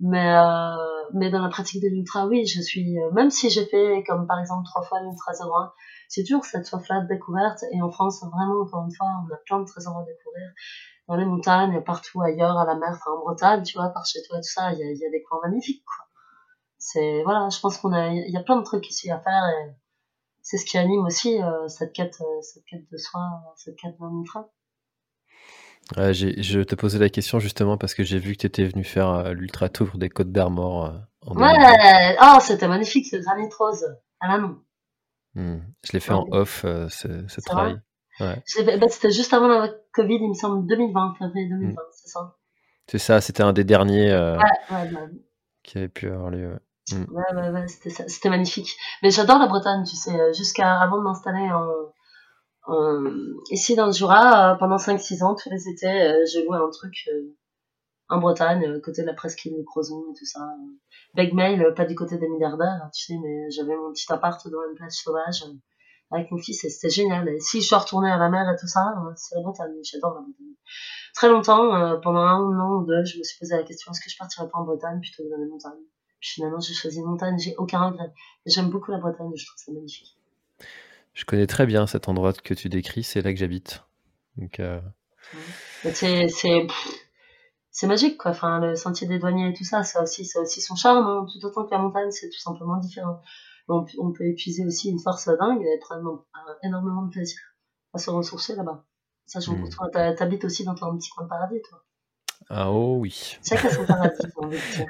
mais, 0.00 0.34
euh, 0.34 0.76
mais 1.14 1.30
dans 1.30 1.42
la 1.42 1.48
pratique 1.48 1.82
de 1.82 1.88
l'ultra, 1.88 2.26
oui, 2.26 2.46
je 2.46 2.60
suis, 2.60 2.98
euh, 2.98 3.10
même 3.12 3.30
si 3.30 3.50
j'ai 3.50 3.64
fait, 3.66 4.02
comme 4.06 4.26
par 4.26 4.40
exemple 4.40 4.64
trois 4.64 4.82
fois 4.82 5.00
l'ultra 5.00 5.32
01, 5.32 5.72
c'est 6.08 6.24
toujours 6.24 6.44
cette 6.44 6.66
soif-là 6.66 7.02
de 7.02 7.08
découverte. 7.08 7.64
Et 7.72 7.80
en 7.82 7.90
France, 7.90 8.20
vraiment, 8.22 8.62
encore 8.62 8.84
une 8.84 8.94
fois, 8.94 9.06
on 9.24 9.32
a 9.32 9.36
plein 9.46 9.60
de 9.60 9.66
trésors 9.66 9.98
à 9.98 10.04
découvrir. 10.04 10.50
Dans 11.08 11.16
les 11.16 11.24
montagnes, 11.24 11.82
partout 11.82 12.20
ailleurs, 12.22 12.58
à 12.58 12.64
la 12.64 12.74
mer, 12.76 12.90
enfin, 12.92 13.12
en 13.12 13.20
Bretagne, 13.20 13.62
tu 13.62 13.78
vois, 13.78 13.90
par 13.90 14.06
chez 14.06 14.20
toi 14.28 14.38
tout 14.38 14.42
ça, 14.42 14.72
il 14.72 14.78
y 14.78 14.82
a, 14.82 14.86
y 14.92 15.06
a 15.06 15.10
des 15.10 15.22
coins 15.22 15.40
magnifiques, 15.42 15.84
quoi. 15.84 16.06
C'est, 16.78 17.22
voilà, 17.22 17.48
je 17.48 17.60
pense 17.60 17.78
qu'on 17.78 17.92
a, 17.92 18.08
il 18.08 18.30
y 18.30 18.36
a 18.36 18.42
plein 18.42 18.56
de 18.56 18.62
trucs 18.64 18.88
ici 18.90 19.10
à 19.10 19.18
faire 19.18 19.48
et 19.48 19.74
c'est 20.44 20.58
ce 20.58 20.66
qui 20.66 20.76
anime 20.76 21.06
aussi 21.06 21.42
euh, 21.42 21.66
cette 21.68 21.94
quête, 21.94 22.20
euh, 22.20 22.42
cette 22.42 22.64
quête 22.66 22.86
de 22.92 22.98
soi, 22.98 23.22
cette 23.56 23.76
quête 23.76 23.98
d'un 23.98 24.12
je 25.92 26.62
te 26.62 26.74
posais 26.74 26.98
la 26.98 27.08
question 27.08 27.38
justement 27.38 27.76
parce 27.76 27.94
que 27.94 28.04
j'ai 28.04 28.18
vu 28.18 28.32
que 28.32 28.38
tu 28.38 28.46
étais 28.46 28.64
venu 28.64 28.84
faire 28.84 29.08
euh, 29.08 29.32
l'Ultra 29.32 29.68
Tour 29.68 29.90
des 29.94 30.08
Côtes 30.08 30.32
d'Armor. 30.32 30.86
Euh, 30.86 31.34
ouais, 31.34 32.16
oh, 32.22 32.38
c'était 32.40 32.68
magnifique, 32.68 33.06
ce 33.06 33.16
granit 33.16 33.48
rose 33.58 33.84
à 34.20 34.28
la 34.28 34.38
main. 34.38 34.58
Hmm. 35.34 35.58
Je 35.82 35.92
l'ai 35.92 36.00
fait 36.00 36.12
en 36.12 36.26
off, 36.30 36.62
euh, 36.64 36.88
ce, 36.88 37.40
travail. 37.40 37.80
Ouais. 38.20 38.42
Bah, 38.78 38.86
c'était 38.88 39.10
juste 39.10 39.32
avant 39.34 39.48
la 39.48 39.68
Covid, 39.92 40.18
il 40.20 40.28
me 40.28 40.34
semble, 40.34 40.66
2020, 40.66 41.16
février 41.18 41.48
2020, 41.48 41.72
hmm. 41.72 41.76
c'est 41.92 42.08
ça 42.08 42.36
C'est 42.86 42.98
ça, 42.98 43.20
c'était 43.20 43.42
un 43.42 43.52
des 43.52 43.64
derniers 43.64 44.36
qui 45.64 45.78
avait 45.78 45.88
pu 45.88 46.08
avoir 46.08 46.30
lieu. 46.30 46.58
Hmm. 46.92 47.04
Ouais, 47.10 47.34
ouais, 47.34 47.48
ouais, 47.48 47.66
c'était 47.66 48.28
magnifique. 48.28 48.76
Mais 49.02 49.10
j'adore 49.10 49.38
la 49.38 49.46
Bretagne, 49.46 49.84
tu 49.84 49.96
sais, 49.96 50.12
jusqu'à 50.34 50.80
avant 50.80 50.98
de 50.98 51.02
m'installer 51.02 51.50
en 51.50 51.66
euh, 51.66 51.92
ici 53.50 53.74
dans 53.76 53.86
le 53.86 53.92
Jura, 53.92 54.52
euh, 54.52 54.56
pendant 54.56 54.76
5-6 54.76 55.22
ans, 55.22 55.34
tous 55.34 55.50
les 55.50 55.68
étés, 55.68 55.86
euh, 55.86 56.24
j'ai 56.30 56.44
loué 56.44 56.56
un 56.56 56.70
truc 56.70 57.08
en 58.08 58.18
Bretagne, 58.18 58.80
côté 58.80 59.02
de 59.02 59.06
la 59.06 59.14
presqu'île 59.14 59.56
de 59.56 59.62
Crozon 59.62 60.02
et 60.10 60.18
tout 60.18 60.26
ça. 60.26 60.40
Begmail, 61.14 61.62
pas 61.74 61.84
du 61.84 61.94
côté 61.94 62.18
des 62.18 62.28
milliardaires, 62.28 62.90
tu 62.94 63.04
sais, 63.04 63.14
mais 63.22 63.50
j'avais 63.50 63.76
mon 63.76 63.92
petit 63.92 64.10
appart 64.12 64.46
dans 64.48 64.68
une 64.68 64.74
plage 64.76 64.92
sauvage 64.92 65.44
avec 66.10 66.30
mon 66.30 66.38
fils 66.38 66.64
et 66.64 66.70
c'était 66.70 66.90
génial. 66.90 67.28
Et 67.28 67.40
si 67.40 67.62
je 67.62 67.70
dois 67.70 67.78
retourner 67.78 68.10
à 68.10 68.18
la 68.18 68.28
mer 68.28 68.48
et 68.48 68.56
tout 68.60 68.66
ça, 68.66 68.94
c'est 69.16 69.36
la 69.36 69.42
Bretagne, 69.42 69.72
j'adore 69.82 70.14
la 70.14 70.20
Bretagne. 70.20 70.54
Très 71.14 71.28
longtemps, 71.28 72.00
pendant 72.00 72.20
un 72.20 72.60
an 72.60 72.82
ou 72.82 72.84
deux, 72.84 73.04
je 73.04 73.18
me 73.18 73.22
suis 73.22 73.38
posé 73.38 73.56
la 73.56 73.62
question 73.62 73.92
est-ce 73.92 74.00
que 74.00 74.10
je 74.10 74.18
partirais 74.18 74.48
pas 74.48 74.58
en 74.58 74.64
Bretagne 74.64 75.00
plutôt 75.00 75.22
que 75.22 75.30
dans 75.30 75.42
les 75.42 75.48
montagnes 75.48 75.84
finalement, 76.24 76.60
j'ai 76.60 76.74
choisi 76.74 76.98
une 76.98 77.06
montagne, 77.06 77.38
j'ai 77.38 77.54
aucun 77.56 77.84
regret. 77.84 78.12
J'aime 78.46 78.70
beaucoup 78.70 78.90
la 78.90 78.98
Bretagne, 78.98 79.30
je 79.36 79.46
trouve 79.46 79.58
ça 79.58 79.72
magnifique. 79.72 80.16
Je 81.14 81.24
connais 81.24 81.46
très 81.46 81.66
bien 81.66 81.86
cet 81.86 82.08
endroit 82.08 82.32
que 82.32 82.54
tu 82.54 82.68
décris, 82.68 83.02
c'est 83.04 83.22
là 83.22 83.32
que 83.32 83.38
j'habite. 83.38 83.84
Donc, 84.36 84.60
euh, 84.60 84.80
C'est 85.92 86.28
c'est 86.28 86.66
c'est 87.70 87.86
magique 87.86 88.18
quoi. 88.18 88.30
Enfin, 88.30 88.60
le 88.60 88.76
sentier 88.76 89.06
des 89.06 89.18
douaniers 89.18 89.50
et 89.50 89.52
tout 89.54 89.64
ça, 89.64 89.82
ça 89.82 90.02
aussi, 90.02 90.24
ça 90.24 90.40
aussi 90.40 90.60
son 90.60 90.76
charme. 90.76 91.06
hein. 91.06 91.26
Tout 91.32 91.44
autant 91.46 91.64
que 91.64 91.70
la 91.72 91.78
montagne, 91.78 92.10
c'est 92.10 92.28
tout 92.30 92.38
simplement 92.38 92.76
différent. 92.78 93.20
On, 93.68 93.84
on 93.98 94.12
peut 94.12 94.26
épuiser 94.26 94.64
aussi 94.66 94.90
une 94.90 95.00
force 95.00 95.28
dingue 95.28 95.62
et 95.62 95.78
prendre 95.80 96.26
un- 96.34 96.56
énormément 96.62 97.02
de 97.02 97.10
plaisir 97.10 97.38
à 97.94 97.98
se 97.98 98.10
ressourcer 98.10 98.54
là-bas. 98.56 98.84
Ça, 99.26 99.40
toi. 99.70 99.88
T'as- 99.92 100.14
T'habites 100.14 100.44
aussi 100.44 100.64
dans 100.64 100.74
ton 100.74 100.96
petit 100.98 101.10
coin 101.10 101.24
de 101.24 101.28
paradis, 101.30 101.60
toi. 101.68 101.82
Ah 102.50 102.70
oh 102.70 102.98
oui. 103.00 103.36
Chacun 103.48 103.70
son 103.70 103.84
paradis. 103.84 104.22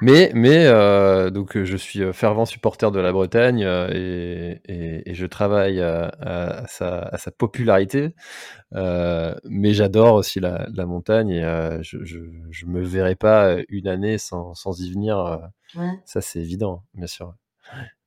Mais, 0.03 0.31
mais 0.35 0.67
euh, 0.67 1.31
donc 1.31 1.57
euh, 1.57 1.65
je 1.65 1.77
suis 1.77 2.03
euh, 2.03 2.13
fervent 2.13 2.45
supporter 2.45 2.91
de 2.91 3.01
la 3.01 3.13
Bretagne 3.13 3.61
et, 3.61 4.61
et, 4.67 5.11
et 5.11 5.15
je 5.15 5.27
travaille 5.27 5.81
à, 5.81 6.07
à- 6.21 6.63
à 6.63 6.67
sa, 6.67 6.99
à 7.01 7.19
sa 7.19 7.31
popularité. 7.31 8.15
Euh, 8.75 9.35
mais 9.45 9.73
j'adore 9.73 10.15
aussi 10.15 10.41
la, 10.41 10.67
la 10.75 10.87
montagne 10.87 11.31
et 11.31 11.45
euh, 11.45 11.83
je, 11.83 12.05
je, 12.05 12.19
je 12.51 12.67
me 12.67 12.83
verrai 12.83 13.15
pas 13.15 13.57
une 13.69 13.89
année 13.89 14.19
sans, 14.19 14.55
sans 14.55 14.81
y 14.81 14.93
venir. 14.93 15.41
Ouais. 15.77 16.01
ça, 16.05 16.21
c'est 16.21 16.41
évident, 16.41 16.83
bien 16.95 17.07
sûr. 17.07 17.35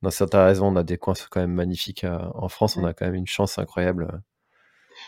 Non, 0.02 0.10
ça, 0.10 0.26
t'as 0.26 0.44
raison, 0.46 0.68
on 0.68 0.76
a 0.76 0.84
des 0.84 0.98
coins 0.98 1.14
quand 1.30 1.40
même 1.40 1.52
magnifiques. 1.52 2.04
en 2.34 2.48
France, 2.48 2.76
on 2.76 2.84
a 2.84 2.92
quand 2.94 3.06
même 3.06 3.14
une 3.16 3.26
chance 3.26 3.58
incroyable. 3.58 4.22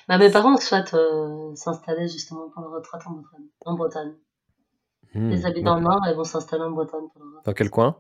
Bah, 0.09 0.19
mes 0.19 0.31
parents 0.31 0.57
souhaitent 0.57 0.95
euh, 0.95 1.55
s'installer 1.55 2.09
justement 2.09 2.49
pour 2.51 2.63
la 2.63 2.69
retraite 2.69 3.03
en 3.07 3.13
Bretagne. 3.13 3.47
En 3.65 3.75
Bretagne. 3.75 4.13
Hmm, 5.15 5.33
Ils 5.33 5.47
habitent 5.47 5.65
dans 5.65 5.77
le 5.77 5.83
Nord 5.83 6.07
et 6.09 6.15
vont 6.15 6.25
s'installer 6.25 6.63
en 6.65 6.71
Bretagne 6.71 7.09
pour. 7.13 7.23
Dans 7.45 7.53
quel 7.53 7.71
coin? 7.71 7.97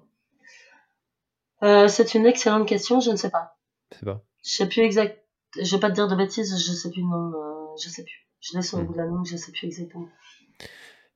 Euh, 1.62 1.88
c'est 1.88 2.14
une 2.14 2.26
excellente 2.26 2.66
question, 2.68 3.00
je 3.00 3.10
ne 3.10 3.16
sais 3.16 3.30
pas. 3.30 3.56
Je 3.92 3.98
sais 3.98 4.04
pas. 4.06 4.22
Je 4.44 4.50
sais 4.50 4.68
plus 4.68 4.82
exact. 4.82 5.22
Je 5.60 5.74
vais 5.74 5.80
pas 5.80 5.90
te 5.90 5.94
dire 5.94 6.08
de 6.08 6.14
bêtises, 6.14 6.56
je 6.64 6.72
sais 6.72 6.90
plus 6.90 7.02
le 7.02 7.08
nom. 7.08 7.32
euh, 7.34 7.76
je 7.82 7.88
sais 7.88 8.04
plus. 8.04 8.26
Je 8.40 8.56
l'ai 8.56 8.62
sur 8.62 8.78
le 8.78 8.84
Hmm. 8.84 8.86
bout 8.86 8.92
de 8.94 8.98
la 8.98 9.04
langue, 9.06 9.26
je 9.26 9.36
sais 9.36 9.52
plus 9.52 9.66
exactement. 9.66 10.08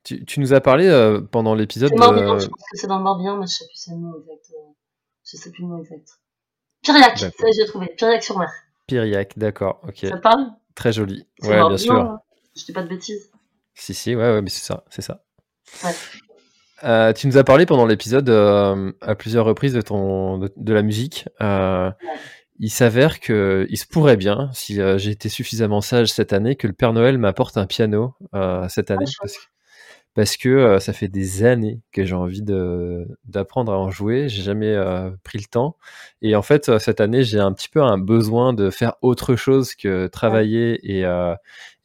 Tu, 0.03 0.25
tu 0.27 0.41
nous 0.41 0.53
as 0.53 0.61
parlé 0.61 0.87
euh, 0.87 1.23
pendant 1.23 1.55
l'épisode 1.55 1.91
C'est 1.91 1.97
Morbihan, 1.97 2.39
je 2.39 2.49
pense 2.49 2.63
que 2.71 2.77
c'est 2.77 2.87
dans 2.87 2.99
le 2.99 3.05
Morbihan, 3.05 3.37
mais 3.39 3.47
je 3.47 3.53
sais 3.55 3.67
plus 3.67 3.77
c'est 3.77 3.93
le 3.93 3.97
nom 3.99 4.13
exact. 4.21 4.53
Je 5.25 5.37
sais 5.39 5.51
plus 5.51 5.63
le 5.63 5.69
nom 5.69 5.79
exact. 5.79 6.09
Piriac, 6.83 7.19
ça 7.19 7.29
j'ai 7.57 7.65
trouvé. 7.67 7.87
Piriac 7.97 8.23
sur 8.23 8.39
mer. 8.39 8.51
Piriac, 8.87 9.39
d'accord, 9.39 9.81
ok. 9.89 10.05
Ça 10.07 10.19
parle? 10.19 10.51
Très 10.75 10.93
joli. 10.93 11.27
Ouais, 11.43 11.65
bien 11.67 11.79
sûr. 11.79 11.95
hein. 11.99 12.21
Je 12.55 12.65
dis 12.67 12.73
pas 12.73 12.83
de 12.83 12.89
bêtises. 12.89 13.31
Si, 13.75 13.95
si, 13.95 14.15
ouais, 14.15 14.23
ouais, 14.23 14.43
mais 14.43 14.51
c'est 14.51 14.65
ça, 14.67 14.85
c'est 14.91 15.01
ça. 15.03 15.25
Ouais. 15.85 15.93
Euh, 16.85 17.13
tu 17.13 17.27
nous 17.27 17.39
as 17.39 17.45
parlé 17.45 17.67
pendant 17.67 17.87
l'épisode 17.87 18.29
euh, 18.29 18.93
à 19.01 19.15
plusieurs 19.15 19.47
reprises 19.47 19.73
de 19.73 19.81
ton 19.81 20.39
de, 20.39 20.53
de 20.55 20.73
la 20.73 20.83
musique. 20.83 21.29
Euh, 21.41 21.91
il 22.59 22.71
s'avère 22.71 23.21
que 23.21 23.67
il 23.71 23.77
se 23.77 23.87
pourrait 23.87 24.17
bien, 24.17 24.51
si 24.53 24.77
j'ai 24.97 25.11
été 25.11 25.29
suffisamment 25.29 25.81
sage 25.81 26.13
cette 26.13 26.33
année, 26.33 26.55
que 26.55 26.69
le 26.69 26.73
Père 26.73 26.93
Noël 26.93 27.19
m'apporte 27.19 27.57
un 27.57 27.67
piano 27.67 28.15
cette 28.69 28.93
année, 28.93 29.07
parce 29.21 29.37
que, 29.37 29.43
parce 30.15 30.37
que 30.37 30.49
euh, 30.49 30.79
ça 30.81 30.93
fait 30.93 31.09
des 31.09 31.45
années 31.45 31.81
que 31.93 32.05
j'ai 32.05 32.15
envie 32.15 32.43
de 32.43 33.07
d'apprendre 33.25 33.73
à 33.73 33.79
en 33.79 33.91
jouer. 33.91 34.29
J'ai 34.29 34.43
jamais 34.43 34.73
euh, 34.73 35.11
pris 35.25 35.39
le 35.39 35.45
temps, 35.47 35.77
et 36.23 36.37
en 36.37 36.43
fait 36.43 36.69
euh, 36.69 36.79
cette 36.79 37.01
année 37.01 37.25
j'ai 37.25 37.41
un 37.41 37.53
petit 37.53 37.69
peu 37.69 37.83
un 37.83 37.99
besoin 37.99 38.53
de 38.53 38.71
faire 38.71 38.95
autre 39.03 39.37
chose 39.37 39.75
que 39.75 40.07
travailler 40.07 40.79
et 40.99 41.05
euh, 41.05 41.35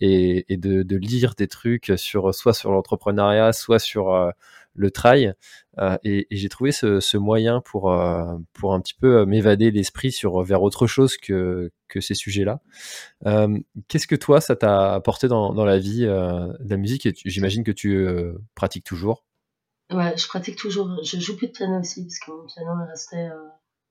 et, 0.01 0.45
et 0.53 0.57
de, 0.57 0.83
de 0.83 0.95
lire 0.97 1.33
des 1.37 1.47
trucs 1.47 1.91
sur 1.97 2.33
soit 2.33 2.53
sur 2.53 2.71
l'entrepreneuriat, 2.71 3.53
soit 3.53 3.79
sur 3.79 4.13
euh, 4.13 4.31
le 4.79 4.91
trail. 4.91 5.33
Euh, 5.77 5.97
et 6.03 6.25
j'ai 6.31 6.49
trouvé 6.49 6.71
ce, 6.71 7.17
moyen 7.17 7.61
pour 7.61 7.91
euh, 7.91 8.35
pour 8.53 8.73
un 8.73 8.79
petit 8.79 8.93
peu 8.93 9.19
euh, 9.19 9.25
m'évader 9.25 9.71
l'esprit 9.71 10.15
vers 10.43 10.63
autre 10.63 10.87
chose 10.87 11.17
que 11.17 11.71
que 11.87 12.01
ces 12.01 12.15
sujets-là. 12.15 12.61
Qu'est-ce 13.87 14.07
que 14.07 14.15
toi 14.15 14.41
ça 14.41 14.55
t'a 14.55 14.93
apporté 14.93 15.27
dans, 15.27 15.53
dans 15.53 15.65
la 15.65 15.77
vie 15.77 16.01
de 16.05 16.69
la 16.69 16.77
musique? 16.77 17.07
J'imagine 17.25 17.63
que 17.63 17.71
tu 17.71 18.07
pratiques 18.55 18.85
toujours. 18.85 19.25
Ouais, 19.91 20.15
je 20.15 20.27
pratique 20.27 20.55
toujours. 20.55 21.03
Je 21.03 21.19
joue 21.19 21.35
plus 21.35 21.47
de 21.47 21.51
piano 21.51 21.79
aussi, 21.79 22.03
parce 22.03 22.19
que 22.19 22.31
mon 22.31 22.45
piano 22.45 22.85
est 22.85 22.91
resté 22.91 23.29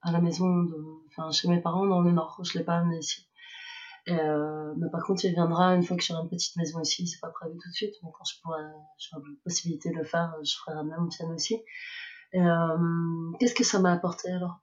à 0.02 0.12
la 0.12 0.20
maison, 0.20 0.66
enfin 1.08 1.30
chez 1.32 1.48
mes 1.48 1.60
parents 1.60 1.86
dans 1.86 2.00
le 2.00 2.12
Nord. 2.12 2.40
Je 2.44 2.56
l'ai 2.56 2.64
pas 2.64 2.78
amené 2.78 2.98
ici. 2.98 3.27
Euh, 4.10 4.74
mais 4.78 4.90
par 4.90 5.04
contre, 5.04 5.24
il 5.24 5.32
viendra 5.32 5.74
une 5.74 5.82
fois 5.82 5.96
que 5.96 6.02
j'aurai 6.02 6.22
une 6.22 6.28
petite 6.28 6.56
maison 6.56 6.80
ici. 6.80 7.06
C'est 7.06 7.20
pas 7.20 7.30
prévu 7.30 7.58
tout 7.58 7.68
de 7.68 7.74
suite, 7.74 7.94
mais 8.02 8.10
quand 8.16 8.24
je 8.24 8.40
pourrai, 8.40 8.62
j'aurai 8.98 9.22
la 9.26 9.34
possibilité 9.44 9.90
de 9.90 9.96
le 9.96 10.04
faire, 10.04 10.34
je 10.42 10.54
ferai 10.56 10.76
ramener 10.76 10.96
mon 10.98 11.08
piano 11.08 11.34
aussi. 11.34 11.62
Euh, 12.34 13.32
Qu'est-ce 13.38 13.54
que 13.54 13.64
ça 13.64 13.80
m'a 13.80 13.92
apporté 13.92 14.30
alors? 14.30 14.60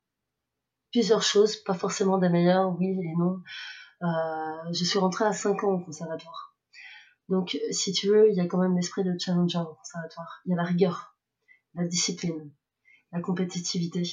Plusieurs 0.91 1.23
choses, 1.23 1.57
pas 1.57 1.73
forcément 1.73 2.17
des 2.17 2.29
meilleures, 2.29 2.75
oui 2.79 2.87
et 2.87 3.15
non. 3.17 3.41
Euh, 4.01 4.73
je 4.73 4.83
suis 4.83 4.99
rentrée 4.99 5.25
à 5.25 5.33
5 5.33 5.63
ans 5.63 5.73
au 5.73 5.79
conservatoire. 5.79 6.55
Donc, 7.27 7.57
si 7.71 7.91
tu 7.91 8.07
veux, 8.07 8.29
il 8.29 8.35
y 8.35 8.39
a 8.39 8.45
quand 8.45 8.59
même 8.59 8.75
l'esprit 8.75 9.03
de 9.03 9.17
challenger 9.17 9.59
au 9.59 9.73
conservatoire. 9.75 10.41
Il 10.45 10.51
y 10.51 10.53
a 10.53 10.57
la 10.57 10.63
rigueur, 10.63 11.17
la 11.73 11.85
discipline, 11.85 12.51
la 13.11 13.19
compétitivité, 13.19 14.03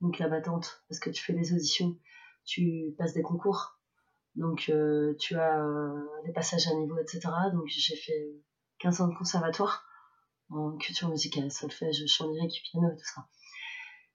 donc 0.00 0.18
la 0.18 0.28
battante, 0.28 0.82
parce 0.88 0.98
que 0.98 1.10
tu 1.10 1.22
fais 1.22 1.34
des 1.34 1.52
auditions, 1.52 1.96
tu 2.44 2.94
passes 2.98 3.12
des 3.12 3.22
concours, 3.22 3.73
donc 4.36 4.68
euh, 4.68 5.14
tu 5.18 5.36
as 5.36 5.64
euh, 5.64 6.06
les 6.24 6.32
passages 6.32 6.66
à 6.66 6.74
niveau, 6.74 6.98
etc. 6.98 7.20
Donc 7.52 7.66
j'ai 7.66 7.96
fait 7.96 8.32
15 8.78 9.00
ans 9.00 9.08
de 9.08 9.14
conservatoire 9.14 9.84
en 10.50 10.76
culture 10.76 11.08
musicale, 11.08 11.50
solfège, 11.50 12.04
chant 12.06 12.30
lyrique, 12.30 12.62
piano 12.70 12.88
et 12.90 12.96
tout 12.96 13.04
ça. 13.14 13.26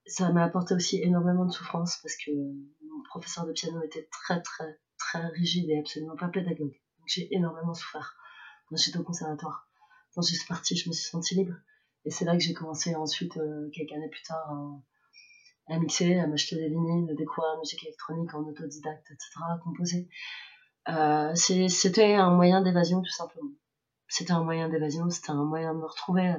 Ça 0.06 0.32
m'a 0.32 0.44
apporté 0.44 0.74
aussi 0.74 1.00
énormément 1.02 1.44
de 1.44 1.52
souffrance 1.52 1.98
parce 2.02 2.16
que 2.16 2.30
mon 2.30 3.02
professeur 3.08 3.46
de 3.46 3.52
piano 3.52 3.82
était 3.82 4.08
très 4.10 4.42
très 4.42 4.78
très 4.98 5.26
rigide 5.28 5.70
et 5.70 5.78
absolument 5.78 6.16
pas 6.16 6.28
pédagogue. 6.28 6.72
Donc 6.98 7.06
j'ai 7.06 7.34
énormément 7.34 7.74
souffert 7.74 8.16
quand 8.68 8.76
j'étais 8.76 8.98
au 8.98 9.04
conservatoire. 9.04 9.68
Quand 10.14 10.22
je 10.22 10.34
suis 10.34 10.46
partie, 10.46 10.76
je 10.76 10.88
me 10.88 10.92
suis 10.92 11.08
sentie 11.08 11.34
libre. 11.36 11.54
Et 12.04 12.10
c'est 12.10 12.24
là 12.24 12.34
que 12.34 12.40
j'ai 12.42 12.54
commencé 12.54 12.94
ensuite, 12.94 13.36
euh, 13.36 13.70
quelques 13.72 13.92
années 13.92 14.08
plus 14.08 14.22
tard, 14.22 14.50
à, 15.70 15.78
mixer, 15.78 16.18
à 16.18 16.26
m'acheter 16.26 16.56
des 16.56 16.68
vinyles, 16.68 17.10
à 17.10 17.14
découvrir 17.14 17.52
la 17.54 17.58
musique 17.60 17.82
électronique 17.84 18.34
en 18.34 18.40
autodidacte, 18.40 19.10
etc., 19.10 19.28
à 19.54 19.58
composer. 19.58 20.08
Euh, 20.88 21.34
c'était 21.34 22.14
un 22.14 22.30
moyen 22.34 22.62
d'évasion 22.62 23.02
tout 23.02 23.12
simplement. 23.12 23.50
C'était 24.08 24.32
un 24.32 24.42
moyen 24.42 24.68
d'évasion, 24.68 25.08
c'était 25.08 25.30
un 25.30 25.44
moyen 25.44 25.72
de 25.72 25.78
me 25.78 25.86
retrouver. 25.86 26.34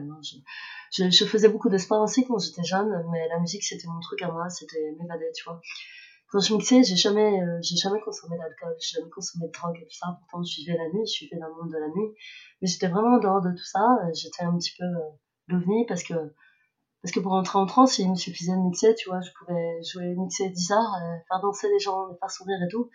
Je, 0.91 1.09
je, 1.09 1.25
faisais 1.25 1.47
beaucoup 1.47 1.69
de 1.69 1.77
sport 1.77 2.01
aussi 2.01 2.25
quand 2.27 2.37
j'étais 2.37 2.63
jeune, 2.63 2.91
mais 3.11 3.27
la 3.29 3.39
musique 3.39 3.63
c'était 3.63 3.87
mon 3.87 3.99
truc 4.01 4.21
à 4.23 4.31
moi, 4.31 4.49
c'était 4.49 4.93
m'évader, 4.99 5.31
tu 5.33 5.45
vois. 5.45 5.61
Quand 6.31 6.39
je 6.39 6.53
mixais, 6.53 6.83
j'ai 6.83 6.95
jamais, 6.95 7.41
euh, 7.41 7.59
j'ai 7.61 7.75
jamais 7.75 7.99
consommé 8.01 8.37
d'alcool, 8.37 8.73
j'ai 8.79 8.97
jamais 8.99 9.09
consommé 9.09 9.47
de 9.47 9.51
drogue 9.51 9.77
et 9.81 9.85
tout 9.85 9.97
ça. 9.97 10.17
Pourtant, 10.19 10.43
je 10.43 10.61
vivais 10.61 10.77
la 10.77 10.87
nuit, 10.89 11.05
je 11.05 11.25
vivais 11.25 11.37
dans 11.37 11.47
le 11.47 11.55
monde 11.55 11.71
de 11.71 11.77
la 11.77 11.87
nuit, 11.89 12.09
mais 12.61 12.67
j'étais 12.67 12.87
vraiment 12.87 13.15
en 13.17 13.19
dehors 13.19 13.41
de 13.41 13.51
tout 13.51 13.65
ça. 13.65 13.99
euh, 14.05 14.11
J'étais 14.13 14.43
un 14.43 14.57
petit 14.57 14.71
peu 14.77 14.85
euh, 14.85 15.09
l'ovni 15.47 15.85
parce 15.87 16.03
que 16.03 16.13
parce 17.01 17.11
que 17.11 17.19
pour 17.19 17.33
entrer 17.33 17.57
en 17.57 17.65
transe, 17.65 17.97
il 17.97 18.09
me 18.09 18.15
suffisait 18.15 18.53
de 18.53 18.61
mixer, 18.61 18.93
tu 18.95 19.09
vois, 19.09 19.21
je 19.21 19.31
pouvais 19.39 19.81
jouer, 19.83 20.13
mixer 20.15 20.49
10 20.49 20.71
heures, 20.71 20.95
euh, 20.95 21.17
faire 21.27 21.39
danser 21.41 21.67
les 21.69 21.79
gens, 21.79 22.07
les 22.07 22.17
faire 22.17 22.29
sourire 22.29 22.61
et 22.63 22.67
tout. 22.69 22.89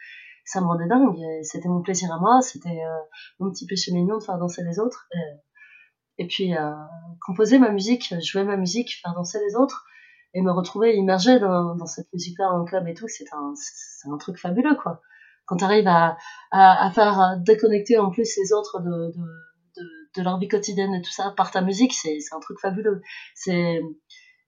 Ça 0.45 0.61
me 0.61 0.67
rendait 0.67 0.87
dingue, 0.87 1.17
c'était 1.43 1.69
mon 1.69 1.83
plaisir 1.83 2.13
à 2.13 2.21
moi, 2.21 2.41
c'était 2.41 2.69
euh, 2.69 2.99
mon 3.41 3.51
petit 3.51 3.67
péché 3.67 3.91
mignon 3.93 4.19
de 4.19 4.23
faire 4.23 4.39
danser 4.39 4.63
les 4.63 4.79
autres. 4.79 5.09
Et, 5.13 6.23
et 6.23 6.27
puis, 6.29 6.57
euh, 6.57 6.71
composer 7.21 7.59
ma 7.59 7.71
musique, 7.71 8.15
jouer 8.23 8.45
ma 8.45 8.57
musique, 8.57 9.01
faire 9.03 9.13
danser 9.15 9.41
les 9.45 9.57
autres, 9.57 9.85
et 10.35 10.43
me 10.43 10.53
retrouver 10.53 10.95
immergé 10.95 11.41
dans, 11.41 11.75
dans 11.75 11.87
cette 11.87 12.13
musique-là 12.13 12.53
en 12.53 12.65
club 12.65 12.87
et 12.87 12.95
tout, 12.95 13.09
c'est 13.09 13.25
un, 13.33 13.55
un 14.13 14.19
truc 14.19 14.39
fabuleux, 14.39 14.77
quoi. 14.77 15.01
Quand 15.47 15.57
tu 15.57 15.65
arrives 15.65 15.89
à, 15.89 16.17
à, 16.53 16.87
à 16.87 16.91
faire 16.91 17.19
à 17.19 17.37
déconnecter 17.37 17.99
en 17.99 18.11
plus 18.11 18.37
les 18.37 18.53
autres 18.53 18.81
de, 18.81 19.13
de, 19.17 19.25
de, 20.17 20.23
leur 20.23 20.39
vie 20.39 20.49
quotidienne 20.49 20.95
et 20.95 21.03
tout 21.03 21.11
ça 21.11 21.33
par 21.37 21.51
ta 21.51 21.61
musique, 21.61 21.93
c'est 21.93 22.19
un 22.33 22.41
truc 22.41 22.59
fabuleux. 22.61 23.03
C'est 23.35 23.81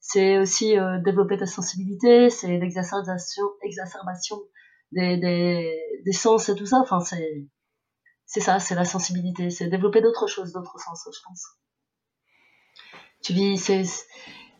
c'est 0.00 0.38
aussi 0.38 0.78
euh, 0.78 0.98
développer 1.00 1.36
ta 1.36 1.46
sensibilité, 1.46 2.30
c'est 2.30 2.58
l'exacerbation 2.58 3.44
exacerbation 3.62 4.38
des, 4.92 5.16
des, 5.18 6.12
sens 6.12 6.48
et 6.48 6.54
tout 6.54 6.66
ça. 6.66 6.78
Enfin, 6.80 7.00
c'est 7.00 7.46
c'est 8.26 8.40
ça, 8.40 8.58
c'est 8.58 8.74
la 8.74 8.84
sensibilité, 8.84 9.50
c'est 9.50 9.68
développer 9.68 10.00
d'autres 10.00 10.26
choses, 10.26 10.52
d'autres 10.52 10.78
sens, 10.78 11.08
je 11.12 11.20
pense. 11.26 11.44
Tu 13.22 13.32
vis, 13.32 13.58
c'est 13.58 13.84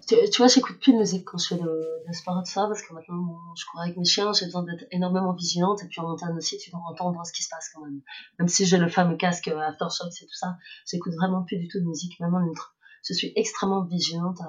tu, 0.09 0.39
vois, 0.39 0.49
j'écoute 0.49 0.79
plus 0.81 0.93
de 0.93 0.99
musique 0.99 1.25
quand 1.27 1.39
je 1.39 1.49
fais 1.49 1.63
le, 1.63 2.03
le 2.07 2.13
sport 2.13 2.39
et 2.41 2.43
tout 2.43 2.51
ça, 2.51 2.67
parce 2.67 2.81
que 2.83 2.95
maintenant, 2.95 3.37
je 3.55 3.65
cours 3.67 3.81
avec 3.81 3.97
mes 3.97 4.05
chiens, 4.05 4.33
j'ai 4.33 4.47
besoin 4.47 4.63
d'être 4.63 4.87
énormément 4.91 5.33
vigilante, 5.35 5.83
et 5.83 5.87
puis 5.87 6.01
en 6.01 6.09
montagne 6.09 6.35
aussi, 6.37 6.57
tu 6.57 6.71
dois 6.71 6.81
entendre 6.89 7.21
ce 7.27 7.33
qui 7.33 7.43
se 7.43 7.49
passe 7.49 7.69
quand 7.75 7.83
même. 7.83 8.01
Même 8.39 8.49
si 8.49 8.65
j'ai 8.65 8.79
le 8.79 8.89
fameux 8.89 9.17
casque 9.17 9.49
euh, 9.49 9.61
Aftershocks 9.61 10.23
et 10.23 10.27
tout 10.27 10.35
ça, 10.35 10.57
j'écoute 10.91 11.13
vraiment 11.15 11.43
plus 11.43 11.59
du 11.59 11.69
tout 11.69 11.79
de 11.79 11.85
musique, 11.85 12.19
même 12.21 12.35
en 12.35 12.43
ultra. 12.43 12.69
Je 13.07 13.13
suis 13.15 13.33
extrêmement 13.37 13.85
vigilante 13.85 14.41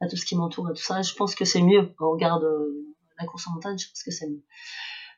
à, 0.00 0.08
tout 0.08 0.16
ce 0.16 0.24
qui 0.24 0.36
m'entoure 0.36 0.70
et 0.70 0.74
tout 0.74 0.82
ça, 0.82 0.98
et 0.98 1.02
je 1.04 1.14
pense 1.14 1.36
que 1.36 1.44
c'est 1.44 1.62
mieux, 1.62 1.94
au 2.00 2.10
regard 2.10 2.40
de 2.40 2.96
la 3.20 3.26
course 3.26 3.46
en 3.46 3.52
montagne, 3.52 3.78
je 3.78 3.88
pense 3.88 4.02
que 4.02 4.10
c'est 4.10 4.28
mieux. 4.28 4.42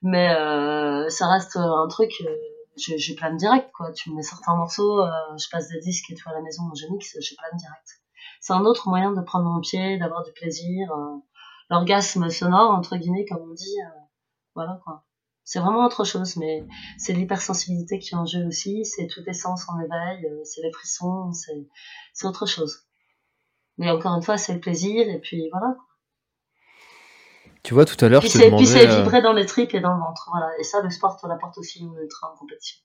Mais 0.03 0.35
euh, 0.35 1.09
ça 1.09 1.27
reste 1.29 1.57
un 1.57 1.89
truc, 1.89 2.13
euh, 2.21 2.37
j'ai 2.77 2.99
j'ai 2.99 3.15
plein 3.15 3.33
de 3.33 3.39
direct, 3.39 3.71
quoi. 3.73 3.93
Tu 3.93 4.11
me 4.11 4.17
mets 4.17 4.23
certains 4.23 4.55
morceaux, 4.57 5.01
euh, 5.01 5.09
je 5.39 5.49
passe 5.49 5.69
des 5.69 5.81
disques 5.81 6.11
et 6.11 6.15
tout 6.15 6.29
à 6.29 6.35
la 6.35 6.43
maison, 6.43 6.65
je 6.75 6.93
mixe, 6.93 7.17
j'ai 7.19 7.35
plein 7.37 7.49
de 7.55 7.59
direct 7.59 8.04
c'est 8.45 8.53
un 8.53 8.67
autre 8.67 8.91
moyen 8.91 9.13
de 9.13 9.23
prendre 9.23 9.47
mon 9.49 9.59
pied, 9.61 9.97
d'avoir 9.97 10.23
du 10.23 10.31
plaisir, 10.33 10.93
euh, 10.93 11.17
l'orgasme 11.71 12.29
sonore 12.29 12.73
entre 12.73 12.99
guillemets 12.99 13.25
comme 13.25 13.41
on 13.41 13.55
dit, 13.55 13.81
euh, 13.81 14.01
voilà 14.55 14.79
quoi. 14.85 15.07
C'est 15.45 15.61
vraiment 15.61 15.87
autre 15.87 16.05
chose, 16.05 16.37
mais 16.37 16.67
c'est 16.99 17.15
l'hypersensibilité 17.15 17.99
qui 17.99 18.11
est 18.11 18.17
en 18.19 18.27
jeu 18.27 18.47
aussi, 18.47 18.85
c'est 18.85 19.07
toutes 19.07 19.27
les 19.27 19.33
sens 19.33 19.65
en 19.69 19.81
éveil, 19.81 20.27
euh, 20.27 20.45
c'est 20.45 20.61
les 20.61 20.71
frissons, 20.73 21.33
c'est, 21.33 22.27
autre 22.27 22.45
chose. 22.45 22.83
Mais 23.79 23.91
encore 23.91 24.15
une 24.15 24.23
fois, 24.23 24.37
c'est 24.37 24.53
le 24.53 24.61
plaisir, 24.61 25.09
et 25.09 25.21
puis 25.21 25.49
voilà. 25.51 25.77
Tu 27.63 27.73
vois, 27.73 27.87
tout 27.87 28.03
à 28.05 28.11
l'heure, 28.11 28.21
je 28.21 28.27
te 28.27 28.33
c'est, 28.33 28.51
puis 28.51 28.67
c'est 28.67 28.83
demandais... 28.85 29.05
vibrer 29.05 29.23
dans 29.23 29.33
les 29.33 29.47
tripes 29.47 29.73
et 29.73 29.81
dans 29.81 29.95
le 29.95 30.01
ventre, 30.01 30.29
voilà. 30.31 30.51
Et 30.61 30.65
ça, 30.65 30.83
le 30.83 30.91
sport 30.91 31.19
te 31.19 31.27
l'apporte 31.27 31.57
aussi 31.57 31.83
en 31.83 31.97
ultra 31.97 32.31
en 32.31 32.37
compétition. 32.37 32.79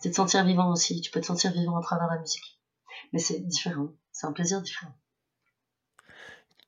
C'est 0.00 0.08
de 0.08 0.14
sentir 0.14 0.44
vivant 0.44 0.72
aussi, 0.72 1.00
tu 1.00 1.12
peux 1.12 1.20
te 1.20 1.26
sentir 1.26 1.52
vivant 1.52 1.78
à 1.78 1.82
travers 1.82 2.08
la 2.08 2.18
musique. 2.18 2.60
Mais 3.12 3.20
c'est 3.20 3.38
différent, 3.40 3.90
c'est 4.14 4.26
un 4.26 4.32
plaisir 4.32 4.62
différent. 4.62 4.94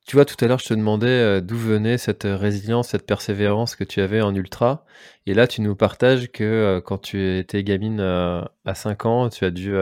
Tu 0.07 0.15
vois, 0.15 0.25
tout 0.25 0.37
à 0.45 0.47
l'heure, 0.47 0.61
je 0.61 0.67
te 0.69 0.75
demandais 0.75 1.09
euh, 1.09 1.41
d'où 1.41 1.57
venait 1.57 1.99
cette 1.99 2.27
euh, 2.27 2.37
résilience, 2.37 2.89
cette 2.89 3.07
persévérance 3.07 3.75
que 3.75 3.83
tu 3.83 4.01
avais 4.01 4.21
en 4.21 4.33
ultra. 4.37 4.85
Et 5.27 5.35
là, 5.35 5.49
tu 5.49 5.63
nous 5.63 5.75
partages 5.75 6.31
que 6.31 6.45
euh, 6.45 6.81
quand 6.81 6.99
tu 6.99 7.39
étais 7.39 7.65
gamine 7.65 8.01
à 8.01 8.75
5 8.75 9.07
ans, 9.07 9.29
tu 9.31 9.45
as 9.45 9.51
dû 9.51 9.75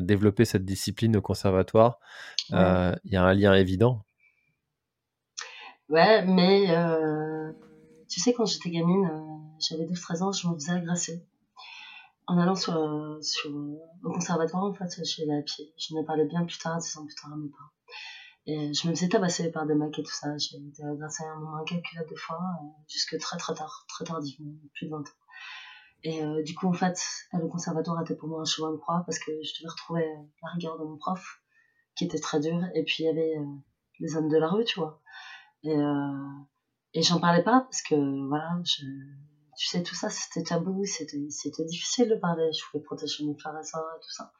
développer 0.00 0.44
cette 0.46 0.64
discipline 0.64 1.16
au 1.16 1.20
conservatoire. 1.20 1.98
Ouais. 2.50 2.58
Euh, 2.58 2.94
Il 3.04 3.12
y 3.12 3.16
a 3.16 3.24
un 3.24 3.34
lien 3.34 3.52
évident. 3.54 4.04
Ouais, 5.90 6.24
mais 6.24 6.70
euh, 6.70 7.52
tu 8.08 8.20
sais, 8.20 8.32
quand 8.32 8.46
j'étais 8.46 8.70
gamine, 8.70 9.10
j'avais 9.58 9.84
12-13 9.84 10.22
ans, 10.22 10.32
je 10.32 10.48
me 10.48 10.54
faisais 10.54 10.72
agresser. 10.72 11.22
En 12.28 12.36
allant 12.36 12.54
sur, 12.54 12.76
euh, 12.76 13.18
sur, 13.22 13.50
au 13.50 14.12
conservatoire, 14.12 14.64
en 14.64 14.74
fait, 14.74 15.02
je 15.02 15.22
allais 15.22 15.38
à 15.38 15.42
pied. 15.42 15.72
Je 15.78 15.96
ai 15.96 16.04
parlé 16.04 16.26
bien 16.26 16.44
plus 16.44 16.58
tard, 16.58 16.76
10 16.76 16.98
ans 16.98 17.06
plus 17.06 17.14
tard 17.14 17.32
à 17.32 17.36
mes 17.36 17.48
parents. 17.48 17.70
Et 18.44 18.74
je 18.74 18.86
me 18.86 18.94
faisais 18.94 19.08
tabasser 19.08 19.50
par 19.50 19.66
des 19.66 19.74
mecs 19.74 19.98
et 19.98 20.02
tout 20.02 20.12
ça. 20.12 20.36
J'ai 20.36 20.58
été 20.58 20.84
agressée 20.84 21.24
un 21.24 21.40
nombre 21.40 21.56
incalculable 21.56 22.10
de 22.10 22.16
fois, 22.16 22.38
euh, 22.38 22.66
jusque 22.86 23.18
très 23.18 23.38
très 23.38 23.54
tard, 23.54 23.86
très 23.88 24.04
tardivement, 24.04 24.52
plus 24.74 24.86
de 24.86 24.90
20 24.90 24.98
ans. 24.98 25.02
Et 26.04 26.22
euh, 26.22 26.42
du 26.42 26.54
coup, 26.54 26.68
en 26.68 26.74
fait, 26.74 27.00
le 27.32 27.48
conservatoire 27.48 28.00
était 28.02 28.14
pour 28.14 28.28
moi 28.28 28.42
un 28.42 28.44
chemin 28.44 28.72
de 28.72 28.76
croix 28.76 29.02
parce 29.06 29.18
que 29.18 29.32
je 29.42 29.60
devais 29.60 29.70
retrouver 29.70 30.06
la 30.42 30.50
rigueur 30.50 30.78
de 30.78 30.84
mon 30.84 30.98
prof, 30.98 31.40
qui 31.96 32.04
était 32.04 32.20
très 32.20 32.40
dur, 32.40 32.60
et 32.74 32.84
puis 32.84 33.04
il 33.04 33.06
y 33.06 33.08
avait 33.08 33.36
les 34.00 34.16
hommes 34.16 34.28
de 34.28 34.36
la 34.36 34.48
rue, 34.48 34.64
tu 34.64 34.78
vois. 34.78 35.00
Et, 35.62 35.74
euh, 35.74 36.28
et 36.92 37.02
j'en 37.02 37.20
parlais 37.20 37.42
pas 37.42 37.62
parce 37.62 37.80
que, 37.80 38.28
voilà, 38.28 38.60
je, 38.64 38.84
tu 39.58 39.66
sais, 39.66 39.82
tout 39.82 39.96
ça, 39.96 40.08
c'était 40.08 40.44
tabou, 40.44 40.84
c'était, 40.84 41.64
difficile 41.64 42.08
de 42.08 42.14
parler. 42.14 42.48
Je 42.52 42.62
voulais 42.70 42.82
protéger 42.84 43.24
mes 43.24 43.36
frères 43.36 43.56
et 43.56 43.58
et 43.58 44.00
tout 44.00 44.10
ça. 44.10 44.32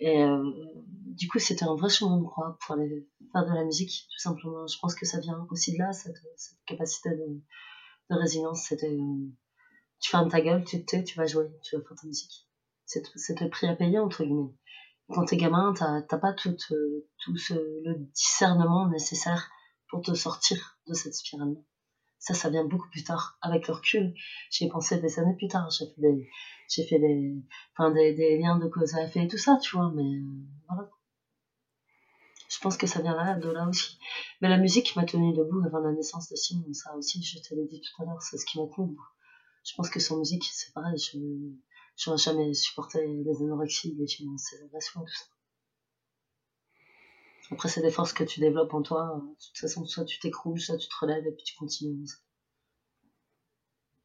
Et 0.00 0.22
euh, 0.22 0.42
du 0.86 1.28
coup, 1.28 1.38
c'était 1.38 1.64
un 1.64 1.74
vrai 1.74 1.90
chemin 1.90 2.16
de 2.16 2.24
croix 2.24 2.56
pour 2.60 2.76
aller 2.76 3.06
faire 3.32 3.44
de 3.44 3.52
la 3.52 3.64
musique, 3.64 4.06
tout 4.10 4.18
simplement. 4.18 4.66
Je 4.66 4.78
pense 4.78 4.94
que 4.94 5.04
ça 5.04 5.20
vient 5.20 5.46
aussi 5.50 5.74
de 5.74 5.78
là, 5.78 5.92
cette, 5.92 6.16
capacité 6.66 7.10
de, 7.10 7.42
résilience. 8.08 8.72
Tu 10.00 10.10
fermes 10.10 10.30
ta 10.30 10.40
gueule, 10.40 10.64
tu 10.64 10.80
te 10.80 10.86
tais, 10.92 11.04
tu 11.04 11.18
vas 11.18 11.26
jouer, 11.26 11.50
tu 11.62 11.76
vas 11.76 11.82
faire 11.82 11.96
ta 12.00 12.06
musique. 12.06 12.48
C'est, 12.86 13.02
le 13.40 13.50
prix 13.50 13.66
à 13.66 13.76
payer, 13.76 13.98
entre 13.98 14.24
guillemets. 14.24 14.54
Quand 15.10 15.26
t'es 15.26 15.36
gamin, 15.36 15.74
t'as, 15.74 16.18
pas 16.18 16.32
tout, 16.32 16.56
euh, 16.70 17.06
tout 17.18 17.36
ce, 17.36 17.52
le 17.52 17.96
discernement 18.14 18.88
nécessaire 18.88 19.50
pour 19.90 20.00
te 20.00 20.14
sortir 20.14 20.78
de 20.86 20.94
cette 20.94 21.14
spirale. 21.14 21.56
Ça, 22.18 22.34
ça 22.34 22.50
vient 22.50 22.64
beaucoup 22.64 22.88
plus 22.90 23.04
tard. 23.04 23.38
Avec 23.42 23.68
le 23.68 23.74
recul, 23.74 24.14
j'y 24.50 24.64
ai 24.64 24.68
pensé 24.68 24.98
des 24.98 25.18
années 25.18 25.36
plus 25.36 25.48
tard. 25.48 25.70
J'ai 25.70 25.86
fait 25.86 26.00
des, 26.00 26.28
j'ai 26.68 26.84
fait 26.84 26.98
des, 26.98 27.34
enfin, 27.72 27.90
des, 27.92 28.12
des 28.14 28.38
liens 28.38 28.58
de 28.58 28.68
cause 28.68 28.94
à 28.94 29.04
effet 29.04 29.24
et 29.24 29.28
tout 29.28 29.38
ça, 29.38 29.58
tu 29.62 29.76
vois, 29.76 29.90
mais 29.94 30.02
euh, 30.02 30.46
voilà. 30.68 30.90
Je 32.48 32.58
pense 32.60 32.76
que 32.76 32.86
ça 32.86 33.00
vient 33.00 33.14
de 33.38 33.50
là 33.50 33.68
aussi. 33.68 33.98
Mais 34.40 34.48
la 34.48 34.58
musique 34.58 34.96
m'a 34.96 35.04
tenu 35.04 35.32
debout 35.32 35.62
avant 35.66 35.80
la 35.80 35.92
naissance 35.92 36.28
de 36.30 36.36
Simon. 36.36 36.72
Ça 36.72 36.96
aussi, 36.96 37.22
je 37.22 37.38
te 37.38 37.54
l'ai 37.54 37.66
dit 37.66 37.80
tout 37.80 38.02
à 38.02 38.06
l'heure, 38.06 38.22
c'est 38.22 38.38
ce 38.38 38.46
qui 38.46 38.58
m'a 38.58 38.66
tenu. 38.66 38.96
Je 39.64 39.74
pense 39.76 39.90
que 39.90 40.00
sans 40.00 40.18
musique, 40.18 40.44
c'est 40.44 40.72
pareil. 40.72 40.98
Je, 40.98 41.18
j'aurais 41.96 42.18
jamais 42.18 42.54
supporté 42.54 43.06
les 43.06 43.42
anorexies, 43.42 43.94
les 43.98 44.06
finances, 44.06 44.54
les 44.60 44.76
tout 45.04 45.14
ça. 45.14 45.37
Après, 47.50 47.68
c'est 47.68 47.80
des 47.80 47.90
forces 47.90 48.12
que 48.12 48.24
tu 48.24 48.40
développes 48.40 48.74
en 48.74 48.82
toi. 48.82 49.22
De 49.22 49.46
toute 49.46 49.58
façon, 49.58 49.86
soit 49.86 50.04
tu 50.04 50.18
t'écroules, 50.18 50.60
soit 50.60 50.76
tu 50.76 50.88
te 50.88 50.94
relèves 51.00 51.26
et 51.26 51.32
puis 51.32 51.44
tu 51.44 51.56
continues. 51.56 52.06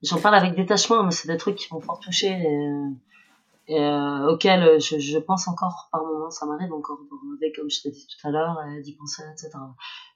J'en 0.02 0.20
parle 0.20 0.36
avec 0.36 0.56
détachement, 0.56 1.04
mais 1.04 1.12
c'est 1.12 1.28
des 1.28 1.38
trucs 1.38 1.56
qui 1.56 1.74
m'ont 1.74 1.80
fort 1.80 2.00
touché 2.00 2.28
et, 2.28 3.74
et 3.74 3.80
euh, 3.80 4.32
auxquels 4.32 4.82
je, 4.82 5.00
je, 5.00 5.18
pense 5.18 5.48
encore 5.48 5.90
par 5.92 6.04
moments. 6.04 6.30
Ça 6.30 6.46
m'arrive 6.46 6.74
encore 6.74 7.00
de 7.00 7.56
comme 7.56 7.70
je 7.70 7.82
t'ai 7.82 7.92
dit 7.92 8.08
tout 8.08 8.28
à 8.28 8.32
l'heure, 8.32 8.58
d'y 8.82 8.96
penser, 8.96 9.24
etc. 9.32 9.52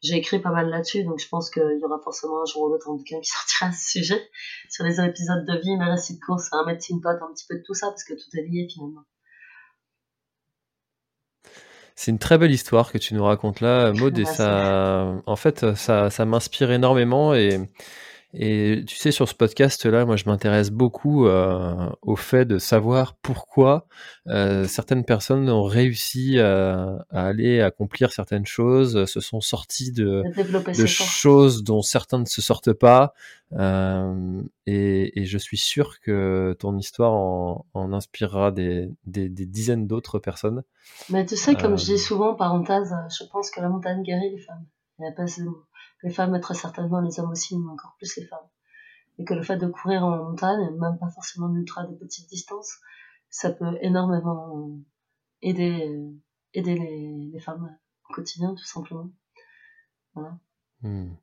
J'ai 0.01 0.15
écrit 0.15 0.39
pas 0.39 0.51
mal 0.51 0.69
là-dessus, 0.69 1.03
donc 1.03 1.19
je 1.19 1.27
pense 1.27 1.49
qu'il 1.49 1.79
y 1.81 1.85
aura 1.85 1.99
forcément 1.99 2.41
un 2.41 2.45
jour 2.45 2.63
ou 2.63 2.69
l'autre 2.69 2.89
un 2.89 2.95
bouquin 2.95 3.19
qui 3.19 3.29
sortira 3.31 3.67
à 3.67 3.71
ce 3.71 3.99
sujet, 3.99 4.29
sur 4.69 4.83
les 4.83 4.99
épisodes 5.01 5.45
de 5.45 5.57
vie, 5.57 5.75
mes 5.77 5.85
récits 5.85 6.15
de 6.15 6.25
course, 6.25 6.47
un 6.51 6.65
médecine 6.65 7.01
pote, 7.01 7.21
un 7.21 7.33
petit 7.33 7.45
peu 7.47 7.57
de 7.57 7.63
tout 7.63 7.73
ça, 7.73 7.87
parce 7.87 8.03
que 8.03 8.13
tout 8.13 8.29
est 8.37 8.43
lié 8.43 8.67
finalement. 8.71 9.03
C'est 11.97 12.11
une 12.11 12.19
très 12.19 12.37
belle 12.37 12.51
histoire 12.51 12.91
que 12.91 12.99
tu 12.99 13.15
nous 13.15 13.23
racontes 13.23 13.59
là, 13.59 13.91
Maud, 13.91 14.17
et 14.19 14.25
ça, 14.25 15.13
en 15.25 15.35
fait, 15.35 15.75
ça, 15.75 16.09
ça 16.09 16.25
m'inspire 16.25 16.71
énormément 16.71 17.33
et, 17.33 17.59
et 18.33 18.83
tu 18.85 18.97
sais, 18.97 19.11
sur 19.11 19.27
ce 19.29 19.33
podcast-là, 19.33 20.05
moi, 20.05 20.17
je 20.17 20.25
m'intéresse 20.25 20.69
beaucoup 20.69 21.27
euh, 21.27 21.89
au 22.01 22.17
fait 22.17 22.43
de 22.43 22.57
savoir 22.57 23.15
pourquoi 23.15 23.87
euh, 24.27 24.65
certaines 24.65 25.05
personnes 25.05 25.49
ont 25.49 25.63
réussi 25.63 26.37
à, 26.37 27.05
à, 27.09 27.25
aller 27.27 27.61
accomplir 27.61 28.11
certaines 28.11 28.45
choses, 28.45 29.05
se 29.05 29.21
sont 29.21 29.39
sortis 29.39 29.93
de, 29.93 30.23
de 30.77 30.85
choses 30.85 31.63
dont 31.63 31.81
certains 31.81 32.19
ne 32.19 32.25
se 32.25 32.41
sortent 32.41 32.73
pas. 32.73 33.13
Euh, 33.53 34.41
et, 34.65 35.21
et, 35.21 35.25
je 35.25 35.37
suis 35.37 35.57
sûr 35.57 36.01
que 36.01 36.53
ton 36.59 36.77
histoire 36.77 37.13
en, 37.13 37.65
en 37.73 37.93
inspirera 37.93 38.51
des, 38.51 38.89
des, 39.05 39.29
des 39.29 39.45
dizaines 39.45 39.87
d'autres 39.87 40.19
personnes. 40.19 40.63
Mais 41.09 41.25
tu 41.25 41.37
sais, 41.37 41.55
comme 41.55 41.77
je 41.77 41.85
dis 41.85 41.97
souvent, 41.97 42.35
parenthèse, 42.35 42.93
je 43.17 43.23
pense 43.31 43.49
que 43.51 43.61
la 43.61 43.69
montagne 43.69 44.03
guérit 44.03 44.31
les 44.31 44.41
femmes. 44.41 44.65
Il 44.99 45.03
n'y 45.03 45.07
a 45.07 45.11
pas 45.13 45.27
ce 45.27 45.43
mot 45.43 45.63
les 46.07 46.13
femmes 46.13 46.39
très 46.39 46.53
certainement, 46.53 47.01
les 47.01 47.19
hommes 47.19 47.31
aussi, 47.31 47.57
mais 47.57 47.71
encore 47.71 47.95
plus 47.97 48.15
les 48.17 48.25
femmes. 48.25 48.47
Et 49.19 49.25
que 49.25 49.33
le 49.33 49.43
fait 49.43 49.57
de 49.57 49.67
courir 49.67 50.05
en 50.05 50.17
montagne, 50.17 50.69
même 50.77 50.97
pas 50.97 51.09
forcément 51.09 51.47
en 51.47 51.55
ultra 51.55 51.85
de 51.85 51.93
petites 51.95 52.29
distances, 52.29 52.77
ça 53.29 53.51
peut 53.51 53.77
énormément 53.81 54.79
aider, 55.41 55.93
aider 56.53 56.75
les, 56.75 57.29
les 57.31 57.39
femmes 57.39 57.77
au 58.09 58.13
quotidien, 58.13 58.55
tout 58.55 58.65
simplement. 58.65 59.09
Voilà. 60.13 60.37
Hmm. 60.81 61.13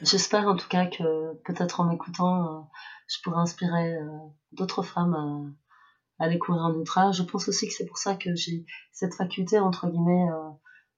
J'espère 0.00 0.48
en 0.48 0.56
tout 0.56 0.68
cas 0.68 0.86
que 0.86 1.34
peut-être 1.44 1.80
en 1.80 1.84
m'écoutant, 1.84 2.68
je 3.06 3.18
pourrais 3.22 3.40
inspirer 3.40 3.96
d'autres 4.50 4.82
femmes 4.82 5.14
à, 5.14 6.24
à, 6.24 6.26
aller 6.26 6.38
courir 6.40 6.62
en 6.62 6.74
ultra. 6.74 7.12
Je 7.12 7.22
pense 7.22 7.46
aussi 7.48 7.68
que 7.68 7.74
c'est 7.74 7.86
pour 7.86 7.98
ça 7.98 8.16
que 8.16 8.34
j'ai 8.34 8.66
cette 8.90 9.14
faculté, 9.14 9.60
entre 9.60 9.88
guillemets, 9.88 10.26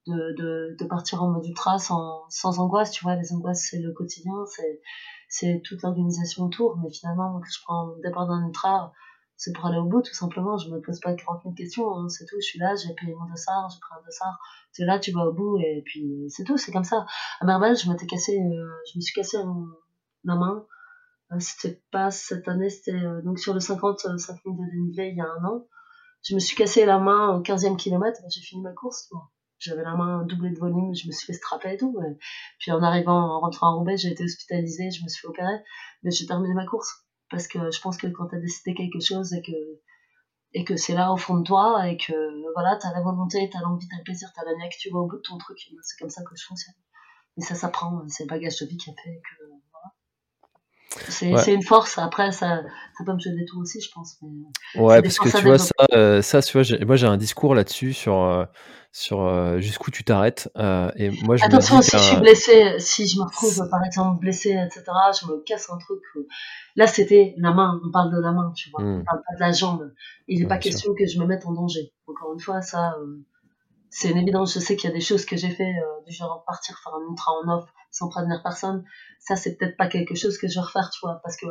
de, 0.07 0.35
de, 0.37 0.77
de, 0.79 0.85
partir 0.87 1.23
en 1.23 1.31
mode 1.31 1.47
ultra 1.47 1.79
sans, 1.79 2.25
sans 2.29 2.59
angoisse, 2.59 2.91
tu 2.91 3.05
vois, 3.05 3.17
les 3.17 3.33
angoisses 3.33 3.69
c'est 3.71 3.81
le 3.81 3.93
quotidien, 3.93 4.45
c'est, 4.47 4.81
c'est 5.29 5.63
toute 5.65 5.83
l'organisation 5.83 6.45
autour, 6.45 6.77
mais 6.79 6.91
finalement, 6.91 7.33
quand 7.41 7.51
je 7.51 7.61
prends 7.65 7.87
le 7.87 8.03
départ 8.03 8.27
d'un 8.27 8.47
ultra, 8.47 8.93
c'est 9.37 9.53
pour 9.53 9.67
aller 9.67 9.79
au 9.79 9.85
bout, 9.85 10.03
tout 10.03 10.15
simplement, 10.15 10.57
je 10.59 10.71
me 10.71 10.81
pose 10.81 11.01
pas 11.01 11.15
40 11.15 11.43
000 11.43 11.55
questions, 11.55 11.97
hein, 11.97 12.09
c'est 12.09 12.25
tout, 12.27 12.37
je 12.37 12.47
suis 12.47 12.59
là, 12.59 12.75
j'ai 12.77 12.95
payé 12.95 13.15
mon 13.15 13.27
dossard, 13.27 13.69
j'ai 13.71 13.81
pris 13.81 13.99
un 13.99 14.05
dossard, 14.05 14.39
tu 14.73 14.83
es 14.83 14.85
là, 14.85 14.99
tu 14.99 15.13
vas 15.13 15.27
au 15.27 15.33
bout, 15.33 15.59
et 15.59 15.83
puis 15.85 16.27
c'est 16.29 16.45
tout, 16.45 16.57
c'est 16.57 16.73
comme 16.73 16.85
ça. 16.85 17.07
À 17.41 17.45
Mervel, 17.45 17.77
je 17.77 17.91
m'étais 17.91 18.07
cassé, 18.07 18.39
euh, 18.39 18.69
je 18.93 18.99
me 18.99 19.01
suis 19.01 19.15
cassé 19.15 19.39
la 20.25 20.37
main, 20.37 20.67
euh, 21.33 21.37
c'était 21.41 21.83
pas 21.91 22.11
cette 22.11 22.47
année, 22.49 22.71
c'était 22.71 22.93
euh, 22.93 23.23
donc 23.23 23.39
sur 23.39 23.55
le 23.55 23.61
50, 23.61 24.19
5 24.19 24.41
000 24.45 24.57
de 24.57 24.71
dénivelé 24.71 25.09
il 25.09 25.17
y 25.17 25.21
a 25.21 25.27
un 25.27 25.45
an, 25.45 25.67
je 26.23 26.35
me 26.35 26.41
suis 26.41 26.57
cassé 26.57 26.87
la 26.87 26.99
main 26.99 27.37
au 27.37 27.43
15e 27.43 27.77
kilomètre, 27.77 28.21
j'ai 28.31 28.41
fini 28.41 28.63
ma 28.63 28.73
course, 28.73 29.11
j'avais 29.65 29.83
la 29.83 29.95
main 29.97 30.25
doublée 30.25 30.51
de 30.51 30.59
volume, 30.59 30.95
je 30.95 31.07
me 31.07 31.13
suis 31.13 31.27
fait 31.27 31.33
strapper 31.33 31.75
et 31.75 31.77
tout. 31.77 31.97
Mais... 32.01 32.17
Puis 32.59 32.73
en 32.73 32.83
arrivant, 32.83 33.37
en 33.37 33.41
rentrant 33.41 33.69
à 33.69 33.75
Roubaix, 33.75 33.97
j'ai 33.97 34.11
été 34.11 34.25
hospitalisée, 34.25 34.91
je 34.91 35.03
me 35.03 35.09
suis 35.09 35.23
fait 35.23 35.29
opérer, 35.29 35.59
mais 36.03 36.11
j'ai 36.11 36.27
terminé 36.27 36.55
ma 36.55 36.67
course. 36.67 37.05
Parce 37.31 37.49
que 37.49 37.71
je 37.71 37.81
pense 37.81 37.97
que 37.97 38.07
quand 38.09 38.27
t'as 38.27 38.39
décidé 38.39 38.75
quelque 38.75 39.01
chose 39.01 39.33
et 39.33 39.43
que, 39.43 39.53
et 40.53 40.65
que 40.65 40.77
c'est 40.77 40.95
là 40.95 41.13
au 41.13 41.17
fond 41.17 41.39
de 41.39 41.45
toi 41.45 41.89
et 41.89 41.97
que 41.97 42.53
voilà, 42.53 42.77
t'as 42.77 42.93
la 42.93 43.03
volonté, 43.03 43.49
t'as 43.53 43.61
l'envie, 43.61 43.89
t'as 43.89 43.99
le 43.99 44.05
plaisir, 44.05 44.31
t'as 44.35 44.45
la 44.45 44.55
niaque, 44.55 44.77
tu 44.79 44.91
vas 44.91 45.01
au 45.01 45.07
bout 45.07 45.17
de 45.17 45.23
ton 45.23 45.39
truc, 45.39 45.59
c'est 45.83 45.99
comme 45.99 46.11
ça 46.11 46.23
que 46.23 46.37
je 46.37 46.45
fonctionne. 46.45 46.75
Et 47.37 47.41
ça 47.41 47.55
s'apprend, 47.55 48.03
c'est 48.09 48.25
le 48.25 48.29
bagage 48.29 48.59
de 48.61 48.67
vie 48.67 48.77
qui 48.77 48.91
a 48.91 48.95
fait 48.95 49.21
que. 49.21 49.54
C'est 51.09 51.33
ouais. 51.33 51.55
une 51.55 51.63
force. 51.63 51.99
Après, 51.99 52.33
ça, 52.33 52.63
ça 52.97 53.05
peut 53.05 53.13
me 53.13 53.37
des 53.37 53.45
tours 53.45 53.61
aussi, 53.61 53.81
je 53.81 53.91
pense. 53.93 54.17
Mais 54.23 54.81
ouais, 54.81 55.03
parce 55.03 55.19
que 55.19 55.29
tu 55.37 55.45
vois, 55.45 55.59
ça, 55.59 55.73
euh, 55.93 56.23
ça, 56.23 56.43
tu 56.43 56.61
vois, 56.61 56.79
moi 56.87 56.97
j'ai 56.97 57.07
un 57.07 57.17
discours 57.17 57.55
là-dessus 57.55 57.93
sur, 57.93 58.23
euh, 58.23 58.45
sur 58.93 59.23
euh, 59.23 59.59
jusqu'où 59.59 59.91
tu 59.91 60.05
t'arrêtes. 60.05 60.51
Euh, 60.57 60.91
et 60.97 61.11
moi, 61.25 61.37
je 61.37 61.45
Attention, 61.45 61.83
si 61.83 61.91
je 61.97 62.03
suis 62.03 62.17
blessée, 62.19 62.77
si 62.79 63.09
je 63.09 63.19
me 63.19 63.25
retrouve 63.25 63.69
par 63.71 63.85
exemple 63.85 64.21
blessée, 64.21 64.51
etc., 64.53 64.85
je 65.21 65.27
me 65.27 65.43
casse 65.45 65.69
un 65.71 65.79
truc. 65.79 66.01
Là, 66.77 66.87
c'était 66.87 67.35
la 67.39 67.53
main, 67.53 67.81
on 67.85 67.91
parle 67.91 68.13
de 68.15 68.21
la 68.21 68.33
main, 68.33 68.53
tu 68.57 68.71
vois, 68.71 68.83
Hmm. 68.83 69.01
on 69.01 69.05
parle 69.05 69.23
pas 69.29 69.35
de 69.37 69.41
la 69.41 69.53
jambe. 69.53 69.93
Il 70.29 70.39
n'est 70.39 70.45
Ouais, 70.45 70.49
pas 70.49 70.61
sûr. 70.61 70.71
question 70.71 70.95
que 70.95 71.07
je 71.07 71.19
me 71.19 71.27
mette 71.27 71.45
en 71.47 71.53
danger. 71.53 71.93
Encore 72.07 72.33
une 72.35 72.41
fois, 72.41 72.63
ça, 72.63 72.95
euh, 73.01 73.25
c'est 73.95 74.11
une 74.11 74.19
évidence. 74.19 74.55
Je 74.55 74.59
sais 74.59 74.75
qu'il 74.75 74.91
y 74.91 74.93
a 74.93 74.95
des 74.95 75.01
choses 75.01 75.25
que 75.25 75.37
j'ai 75.37 75.51
fait 75.51 75.73
du 76.05 76.13
genre 76.13 76.43
partir 76.47 76.77
faire 76.83 76.95
un 76.95 77.09
ultra 77.09 77.33
en 77.33 77.59
off 77.59 77.69
sans 77.93 78.09
prévenir 78.09 78.43
personne. 78.43 78.85
Ça, 79.21 79.37
c'est 79.37 79.57
peut-être 79.57 79.77
pas 79.77 79.87
quelque 79.87 80.17
chose 80.17 80.37
que 80.37 80.49
je 80.49 80.55
vais 80.55 80.67
refaire, 80.67 80.91
tu 80.91 80.99
vois, 81.03 81.21
parce 81.23 81.37
que 81.37 81.47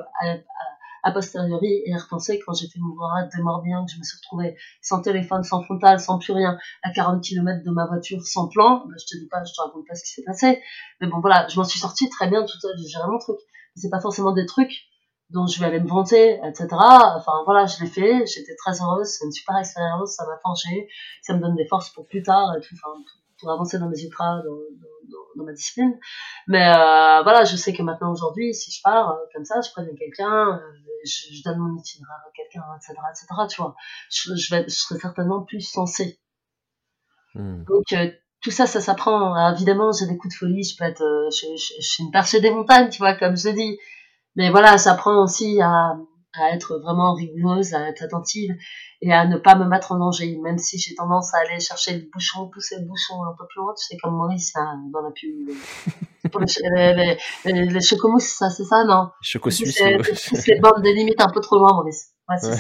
a 1.04 1.12
posteriori 1.12 1.84
et 1.86 1.96
repenser 1.96 2.40
quand 2.46 2.54
j'ai 2.54 2.68
fait 2.68 2.80
mon 2.80 2.96
grand 2.96 3.24
de 3.24 3.42
Morbihan, 3.42 3.86
que 3.86 3.92
je 3.92 3.98
me 3.98 4.04
suis 4.04 4.18
retrouvée 4.18 4.58
sans 4.82 5.02
téléphone, 5.02 5.44
sans 5.44 5.62
frontal, 5.64 6.00
sans 6.00 6.18
plus 6.20 6.34
rien, 6.34 6.58
à 6.82 6.92
40 6.92 7.24
km 7.24 7.64
de 7.64 7.72
ma 7.72 7.86
voiture, 7.88 8.22
sans 8.26 8.48
plan, 8.48 8.86
bah, 8.88 8.96
je 9.00 9.06
te 9.06 9.22
dis 9.22 9.28
pas, 9.28 9.44
je 9.44 9.54
te 9.54 9.62
raconte 9.62 9.86
pas 9.88 9.96
ce 9.96 10.04
qui 10.04 10.12
s'est 10.12 10.24
passé. 10.24 10.62
Mais 11.02 11.08
bon, 11.08 11.20
voilà, 11.22 11.48
je 11.48 11.58
m'en 11.58 11.66
suis 11.66 11.80
sortie 11.80 12.10
très 12.10 12.30
bien 12.30 12.42
tout 12.42 12.60
seul, 12.60 12.72
j'ai 12.78 12.90
géré 12.90 13.06
mon 13.10 13.20
truc. 13.20 13.38
C'est 13.76 13.90
pas 13.90 14.02
forcément 14.02 14.34
des 14.34 14.46
trucs 14.46 14.74
dont 15.34 15.48
je 15.48 15.60
vais 15.60 15.66
aller 15.66 15.80
me 15.80 15.88
vanter, 15.88 16.40
etc. 16.46 16.68
Enfin 16.72 17.42
voilà, 17.46 17.66
je 17.66 17.84
l'ai 17.84 17.90
fait, 17.90 18.26
j'étais 18.28 18.56
très 18.56 18.82
heureuse, 18.82 19.08
c'est 19.08 19.26
une 19.26 19.32
super 19.32 19.58
expérience, 19.58 20.16
ça 20.16 20.26
m'a 20.28 20.38
forgé, 20.42 20.88
ça 21.22 21.34
me 21.34 21.42
donne 21.42 21.56
des 21.56 21.66
forces 21.66 21.90
pour 21.90 22.08
plus 22.08 22.22
tard, 22.22 22.56
et 22.56 22.62
tout, 22.62 22.76
enfin, 22.76 22.96
pour 23.40 23.52
avancer 23.52 23.80
dans 23.80 23.90
mes 23.90 24.00
ultras, 24.00 24.42
dans, 24.44 24.52
dans, 24.52 25.18
dans, 25.36 25.44
ma 25.44 25.54
discipline. 25.54 25.98
Mais 26.48 26.68
euh, 26.68 27.24
voilà, 27.24 27.46
je 27.46 27.56
sais 27.56 27.74
que 27.74 27.82
maintenant, 27.82 28.12
aujourd'hui, 28.12 28.54
si 28.54 28.72
je 28.72 28.80
pars 28.84 29.12
euh, 29.12 29.26
comme 29.34 29.44
ça, 29.44 29.60
je 29.62 29.72
préviens 29.72 29.96
quelqu'un, 29.96 30.54
euh, 30.54 30.60
je, 31.04 31.36
je, 31.36 31.44
donne 31.44 31.58
mon 31.58 31.76
itinéraire 31.78 32.22
à 32.26 32.32
quelqu'un, 32.36 32.64
etc., 32.78 32.94
etc., 33.10 33.28
tu 33.50 33.62
vois. 33.62 33.76
Je, 34.12 34.36
je, 34.36 34.56
vais, 34.56 34.64
je 34.70 34.76
serai 34.76 35.00
certainement 35.00 35.42
plus 35.42 35.62
sensé. 35.62 36.20
Hmm. 37.34 37.64
Donc, 37.64 37.86
tout 38.42 38.52
ça, 38.52 38.68
ça 38.68 38.82
s'apprend. 38.82 39.52
Évidemment, 39.52 39.92
j'ai 39.92 40.06
des 40.06 40.18
coups 40.18 40.36
de 40.36 40.38
folie, 40.38 40.64
je 40.64 40.78
peux 40.78 40.84
être, 40.84 41.30
je, 41.32 41.48
je, 41.56 41.74
je, 41.82 41.88
suis 41.88 42.04
une 42.04 42.12
perchée 42.12 42.40
des 42.40 42.52
montagnes, 42.52 42.90
tu 42.90 43.00
vois, 43.00 43.16
comme 43.16 43.36
je 43.36 43.50
dis. 43.50 43.80
Mais 44.36 44.50
voilà, 44.50 44.78
ça 44.78 44.96
prend 44.96 45.24
aussi 45.24 45.62
à, 45.62 45.96
à 46.34 46.50
être 46.52 46.80
vraiment 46.80 47.14
rigoureuse, 47.14 47.74
à 47.74 47.90
être 47.90 48.04
attentive 48.04 48.52
et 49.02 49.14
à 49.14 49.26
ne 49.26 49.38
pas 49.38 49.56
me 49.56 49.66
mettre 49.66 49.92
en 49.92 50.00
danger, 50.00 50.38
même 50.42 50.58
si 50.58 50.80
j'ai 50.80 50.96
tendance 50.96 51.34
à 51.34 51.40
aller 51.40 51.60
chercher 51.60 51.98
le 51.98 52.10
bouchon, 52.12 52.48
pousser 52.48 52.78
le 52.80 52.86
bouchon 52.86 53.16
un 53.24 53.36
peu 53.38 53.46
plus 53.48 53.60
loin, 53.60 53.74
tu 53.78 53.86
sais, 53.86 53.98
comme 54.02 54.16
Maurice 54.16 54.54
hein, 54.56 54.82
dans 54.92 55.02
la 55.02 55.12
pub. 55.12 55.50
Pour 56.32 56.40
les, 56.40 56.48
les, 56.96 57.18
les, 57.46 57.66
les 57.66 57.82
chocomousses, 57.82 58.38
ça, 58.38 58.50
c'est 58.50 58.64
ça, 58.64 58.86
non? 58.86 59.10
Choco 59.22 59.50
suisse. 59.50 59.78
Pousse 60.30 60.48
les 60.48 60.60
bornes 60.60 60.82
des 60.82 60.94
limites 60.94 61.22
un 61.22 61.30
peu 61.30 61.42
trop 61.42 61.60
loin, 61.60 61.74
Maurice. 61.74 62.12
Ouais, 62.30 62.38
c'est 62.40 62.48
ouais. 62.50 62.56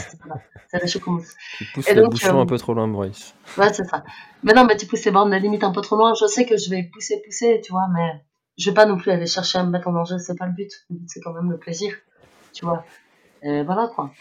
ça. 0.70 0.80
les 0.80 0.88
chocomousses. 0.88 1.34
Tu 1.58 1.66
pousses 1.74 1.88
et 1.88 1.94
le 1.94 2.02
donc, 2.02 2.12
bouchon 2.12 2.38
euh, 2.38 2.41
un 2.41 2.45
peu 2.45 2.58
trop 2.58 2.74
loin, 2.74 2.88
Maurice. 2.88 3.34
Ouais, 3.58 3.72
c'est 3.72 3.86
ça. 3.86 4.04
Mais 4.44 4.52
non, 4.52 4.66
mais 4.66 4.76
tu 4.76 4.86
pousses 4.86 5.06
les 5.06 5.12
bornes 5.12 5.32
des 5.32 5.40
limites 5.40 5.64
un 5.64 5.72
peu 5.72 5.80
trop 5.80 5.95
loin. 5.95 6.12
Je 6.20 6.26
sais 6.28 6.45
que 6.45 6.58
je 6.58 6.70
vais 6.70 6.90
pousser, 6.94 7.22
pousser, 7.26 7.62
tu 7.64 7.72
vois, 7.72 7.88
mais 7.94 8.22
je 8.57 8.69
vais 8.69 8.73
pas 8.73 8.85
non 8.85 8.97
plus 8.97 9.11
aller 9.11 9.27
chercher 9.27 9.59
à 9.59 9.63
me 9.63 9.71
mettre 9.71 9.88
en 9.88 9.93
danger, 9.93 10.19
c'est 10.19 10.38
pas 10.38 10.47
le 10.47 10.53
but. 10.53 10.71
Le 10.89 10.97
but, 10.97 11.09
c'est 11.09 11.21
quand 11.21 11.34
même 11.34 11.51
le 11.51 11.57
plaisir, 11.57 11.95
tu 12.53 12.65
vois. 12.65 12.85
Et 13.41 13.63
voilà, 13.63 13.88
quoi 13.88 14.11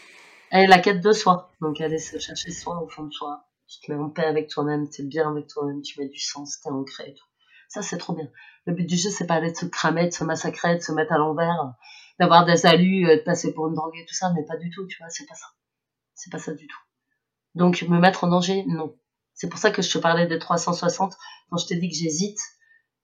elle 0.53 0.65
est 0.65 0.67
la 0.67 0.77
quête 0.77 1.01
de 1.01 1.11
soi. 1.13 1.51
Donc 1.61 1.81
aller 1.81 1.97
se 1.97 2.19
chercher 2.19 2.51
soi 2.51 2.79
au 2.83 2.87
fond 2.87 3.05
de 3.05 3.11
soi. 3.11 3.43
Tu 3.67 3.79
te 3.79 3.91
mets 3.91 3.97
en 3.97 4.11
paix 4.11 4.23
avec 4.23 4.49
toi-même, 4.49 4.87
tu 4.87 5.01
es 5.01 5.05
bien 5.05 5.27
avec 5.27 5.47
toi-même, 5.47 5.81
tu 5.81 5.99
mets 5.99 6.07
du 6.07 6.19
sens, 6.19 6.59
t'es 6.61 6.69
ancré 6.69 7.09
et 7.09 7.13
tout. 7.15 7.25
Ça, 7.69 7.81
c'est 7.81 7.97
trop 7.97 8.13
bien. 8.13 8.29
Le 8.67 8.73
but 8.73 8.85
du 8.85 8.95
jeu, 8.95 9.09
c'est 9.09 9.25
pas 9.25 9.41
de 9.41 9.51
se 9.51 9.65
cramer, 9.65 10.09
de 10.09 10.13
se 10.13 10.23
massacrer, 10.23 10.75
de 10.75 10.81
se 10.81 10.91
mettre 10.91 11.11
à 11.11 11.17
l'envers, 11.17 11.73
d'avoir 12.19 12.45
des 12.45 12.67
alus, 12.67 13.07
euh, 13.07 13.15
de 13.15 13.21
passer 13.21 13.51
pour 13.51 13.67
une 13.67 13.73
droguée, 13.73 14.05
tout 14.07 14.13
ça, 14.13 14.31
mais 14.35 14.45
pas 14.45 14.57
du 14.57 14.69
tout, 14.69 14.85
tu 14.85 14.99
vois, 14.99 15.09
c'est 15.09 15.25
pas 15.25 15.33
ça. 15.33 15.47
C'est 16.13 16.31
pas 16.31 16.37
ça 16.37 16.53
du 16.53 16.67
tout. 16.67 16.79
Donc, 17.55 17.81
me 17.81 17.97
mettre 17.97 18.23
en 18.23 18.27
danger, 18.27 18.63
non. 18.67 18.95
C'est 19.33 19.49
pour 19.49 19.57
ça 19.57 19.71
que 19.71 19.81
je 19.81 19.91
te 19.91 19.97
parlais 19.97 20.27
des 20.27 20.37
360. 20.37 21.15
Quand 21.49 21.57
je 21.57 21.65
t'ai 21.65 21.77
dit 21.77 21.89
que 21.89 21.95
j'hésite, 21.95 22.39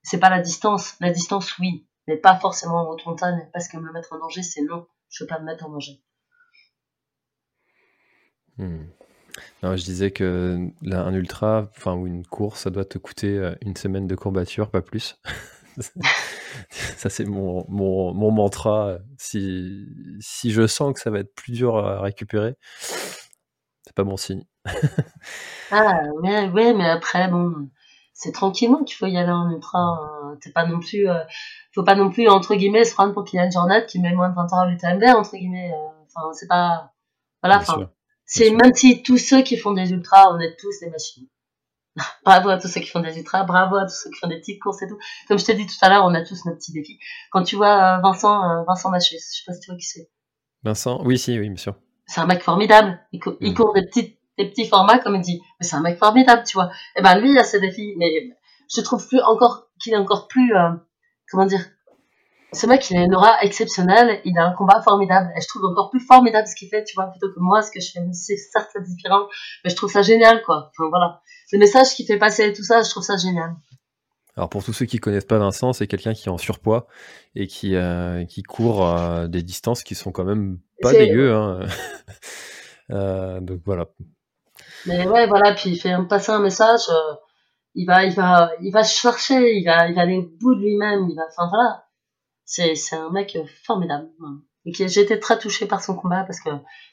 c'est 0.04 0.20
pas 0.20 0.30
la 0.30 0.42
distance. 0.42 0.96
La 1.00 1.12
distance, 1.12 1.58
oui, 1.58 1.88
mais 2.08 2.18
pas 2.18 2.36
forcément 2.36 2.88
en 2.88 2.92
haute 2.92 3.06
montagne, 3.06 3.50
parce 3.54 3.68
que 3.68 3.78
me 3.78 3.92
mettre 3.92 4.14
en 4.14 4.20
danger, 4.20 4.44
c'est 4.44 4.62
non. 4.62 4.88
Je 5.10 5.24
veux 5.24 5.28
pas 5.28 5.40
me 5.40 5.46
mettre 5.46 5.66
en 5.66 5.70
danger. 5.70 6.02
Hmm. 8.58 8.86
Non, 9.64 9.76
je 9.76 9.84
disais 9.84 10.12
que 10.12 10.70
là, 10.82 11.02
un 11.02 11.14
ultra, 11.14 11.70
enfin, 11.78 11.96
ou 11.96 12.08
une 12.08 12.26
course, 12.26 12.62
ça 12.62 12.70
doit 12.70 12.86
te 12.86 12.98
coûter 12.98 13.38
euh, 13.38 13.56
une 13.62 13.76
semaine 13.76 14.08
de 14.08 14.16
courbature, 14.16 14.70
pas 14.70 14.82
plus. 14.82 15.18
ça, 16.70 17.10
c'est 17.10 17.26
mon, 17.26 17.66
mon, 17.70 18.14
mon, 18.14 18.32
mantra. 18.32 18.98
Si, 19.18 19.88
si 20.20 20.52
je 20.52 20.68
sens 20.68 20.94
que 20.94 21.00
ça 21.00 21.10
va 21.10 21.20
être 21.20 21.34
plus 21.36 21.54
dur 21.54 21.78
à 21.78 22.02
récupérer, 22.02 22.56
c'est 22.80 23.96
pas 23.96 24.04
bon 24.04 24.18
signe. 24.18 24.44
ah, 25.72 26.04
ouais, 26.22 26.50
ouais, 26.50 26.74
mais 26.74 26.90
après, 26.90 27.28
bon, 27.30 27.70
c'est 28.20 28.34
tranquillement 28.34 28.84
qu'il 28.84 28.98
faut 28.98 29.06
y 29.06 29.18
aller 29.18 29.32
en 29.32 29.50
ultra. 29.50 29.80
Hein. 29.80 30.38
T'es 30.41 30.52
pas 30.52 30.66
non 30.66 30.82
plus, 30.82 31.10
euh, 31.10 31.24
faut 31.74 31.84
pas 31.84 31.96
non 31.96 32.10
plus, 32.10 32.28
entre 32.28 32.54
guillemets, 32.54 32.84
se 32.84 32.94
prendre 32.94 33.14
pour 33.14 33.24
Kylian 33.24 33.50
Jornet 33.50 33.86
qui 33.86 34.00
met 34.00 34.14
moins 34.14 34.30
de 34.30 34.36
20 34.36 34.52
ans 34.52 34.60
à 34.60 34.70
l'UTMB, 34.70 35.04
entre 35.16 35.38
guillemets. 35.38 35.72
Euh, 35.72 36.04
enfin, 36.06 36.34
c'est 36.34 36.48
pas, 36.48 36.91
voilà, 37.41 37.60
enfin 37.60 37.90
c'est 38.26 38.52
même 38.52 38.74
si 38.76 39.02
tous 39.04 39.18
ceux 39.18 39.41
qui 39.41 39.56
font 39.56 39.72
des 39.72 39.91
ultras, 39.91 40.34
on 40.34 40.40
est 40.40 40.56
tous 40.60 40.82
des 40.82 40.90
machines. 40.90 41.28
bravo 42.26 42.50
à 42.50 42.60
tous 42.60 42.68
ceux 42.68 42.82
qui 42.82 42.90
font 42.90 43.00
des 43.00 43.18
ultras, 43.18 43.44
bravo 43.46 43.78
à 43.78 43.86
tous 43.86 43.96
ceux 44.04 44.10
qui 44.10 44.20
font 44.20 44.28
des 44.28 44.40
petites 44.40 44.62
courses 44.62 44.82
et 44.82 44.88
tout. 44.88 45.00
Comme 45.30 45.40
je 45.40 45.46
t'ai 45.46 45.56
dit 45.56 45.66
tout 45.66 45.74
à 45.82 45.88
l'heure, 45.88 46.04
on 46.04 46.14
a 46.14 46.22
tous 46.22 46.46
nos 46.46 46.54
petits 46.54 46.74
défis. 46.74 47.00
Quand 47.32 47.44
tu 47.44 47.56
vois 47.56 48.00
euh, 48.00 48.02
Vincent, 48.02 48.66
Vincent 48.66 48.91
Maché, 48.91 49.16
je 49.18 49.24
sais 49.24 49.44
pas 49.48 49.54
si 49.54 49.62
tu 49.62 49.72
vois 49.72 49.78
qui 49.78 49.86
c'est. 49.86 50.10
Vincent, 50.64 51.02
oui, 51.06 51.18
si, 51.18 51.40
oui, 51.40 51.48
bien 51.48 51.58
sûr. 51.58 51.76
C'est 52.06 52.20
un 52.20 52.26
mec 52.26 52.44
formidable. 52.44 53.00
Il, 53.14 53.22
il 53.40 53.52
mm. 53.52 53.56
court 53.56 53.74
des 53.74 53.86
petits, 53.86 54.19
des 54.40 54.49
petits 54.49 54.68
formats, 54.68 54.99
comme 54.99 55.16
il 55.16 55.22
dit. 55.22 55.41
Mais 55.60 55.68
c'est 55.68 55.76
un 55.76 55.82
mec 55.82 55.98
formidable, 55.99 56.44
tu 56.45 56.53
vois. 56.53 56.68
Et 56.95 56.99
eh 56.99 57.02
ben, 57.02 57.20
lui, 57.20 57.32
il 57.32 57.38
a 57.38 57.44
ses 57.44 57.60
défis. 57.60 57.94
Mais 57.98 58.10
je 58.74 58.82
trouve 58.82 59.06
plus 59.07 59.22
encore, 59.22 59.68
qu'il 59.80 59.94
est 59.94 59.98
encore 59.98 60.28
plus, 60.28 60.56
euh, 60.56 60.70
comment 61.30 61.45
dire, 61.45 61.64
ce 62.52 62.66
mec, 62.66 62.90
il 62.90 62.98
a 62.98 63.02
une 63.02 63.14
aura 63.14 63.44
exceptionnelle, 63.44 64.22
il 64.26 64.38
a 64.38 64.45
un 64.45 64.53
combat 64.53 64.82
formidable, 64.82 65.32
et 65.38 65.41
je 65.41 65.48
trouve 65.48 65.66
encore 65.66 65.91
plus 65.91 65.99
formidable 65.99 66.48
ce 66.48 66.56
qu'il 66.56 66.68
fait, 66.68 66.84
tu 66.84 66.95
vois, 66.95 67.06
plutôt 67.07 67.28
que 67.28 67.40
moi, 67.40 67.61
ce 67.61 67.70
que 67.70 67.80
je 67.80 67.91
fais, 67.91 67.99
c'est 68.11 68.38
certes 68.38 68.76
différent, 68.82 69.28
mais 69.64 69.70
je 69.70 69.76
trouve 69.76 69.91
ça 69.91 70.02
génial, 70.02 70.41
quoi. 70.44 70.72
Enfin, 70.72 70.90
voilà. 70.90 71.22
Le 71.52 71.60
message 71.60 71.90
qu'il 71.90 72.06
fait 72.06 72.18
passer 72.18 72.48
et 72.48 72.53
tout 72.53 72.64
ça, 72.64 72.82
je 72.82 72.90
trouve 72.90 73.03
ça 73.03 73.18
génial. 73.18 73.56
Alors 74.36 74.49
pour 74.49 74.64
tous 74.64 74.72
ceux 74.72 74.86
qui 74.86 74.99
connaissent 74.99 75.26
pas 75.26 75.38
Vincent, 75.38 75.74
c'est 75.74 75.88
quelqu'un 75.88 76.14
qui 76.14 76.30
est 76.30 76.32
en 76.32 76.38
surpoids 76.38 76.88
et 77.36 77.45
qui, 77.45 77.76
euh, 77.76 78.24
qui 78.24 78.41
court 78.41 78.86
à 78.86 79.28
des 79.28 79.44
distances 79.44 79.84
qui 79.84 79.95
sont 79.95 80.14
quand 80.14 80.24
même 80.24 80.60
pas 80.82 80.94
dégueu. 80.94 81.34
Hein. 81.34 81.68
euh, 82.91 83.41
donc 83.41 83.60
voilà. 83.66 83.88
Mais 84.85 85.07
ouais, 85.07 85.27
voilà, 85.27 85.53
puis 85.53 85.72
il 85.72 85.80
fait 85.80 85.95
passer 86.07 86.31
un 86.31 86.39
message, 86.39 86.89
euh, 86.89 87.15
il 87.76 87.85
va, 87.85 88.06
il 88.06 88.14
va, 88.14 88.51
il 88.61 88.72
va 88.72 88.84
chercher, 88.84 89.57
il 89.57 89.65
va, 89.65 89.88
il 89.88 89.95
va 89.95 90.01
aller 90.01 90.18
au 90.18 90.30
bout 90.39 90.56
de 90.56 90.61
lui-même, 90.61 91.07
il 91.10 91.15
va, 91.15 91.23
enfin 91.30 91.47
voilà. 91.49 91.85
C'est 92.45 92.76
c'est 92.76 92.95
un 92.95 93.11
mec 93.11 93.38
formidable. 93.64 94.10
Et 94.65 94.73
j'ai 94.73 95.01
été 95.01 95.19
très 95.19 95.39
touchée 95.39 95.68
par 95.68 95.84
son 95.84 95.95
combat 95.95 96.23
parce 96.23 96.39
que 96.39 96.49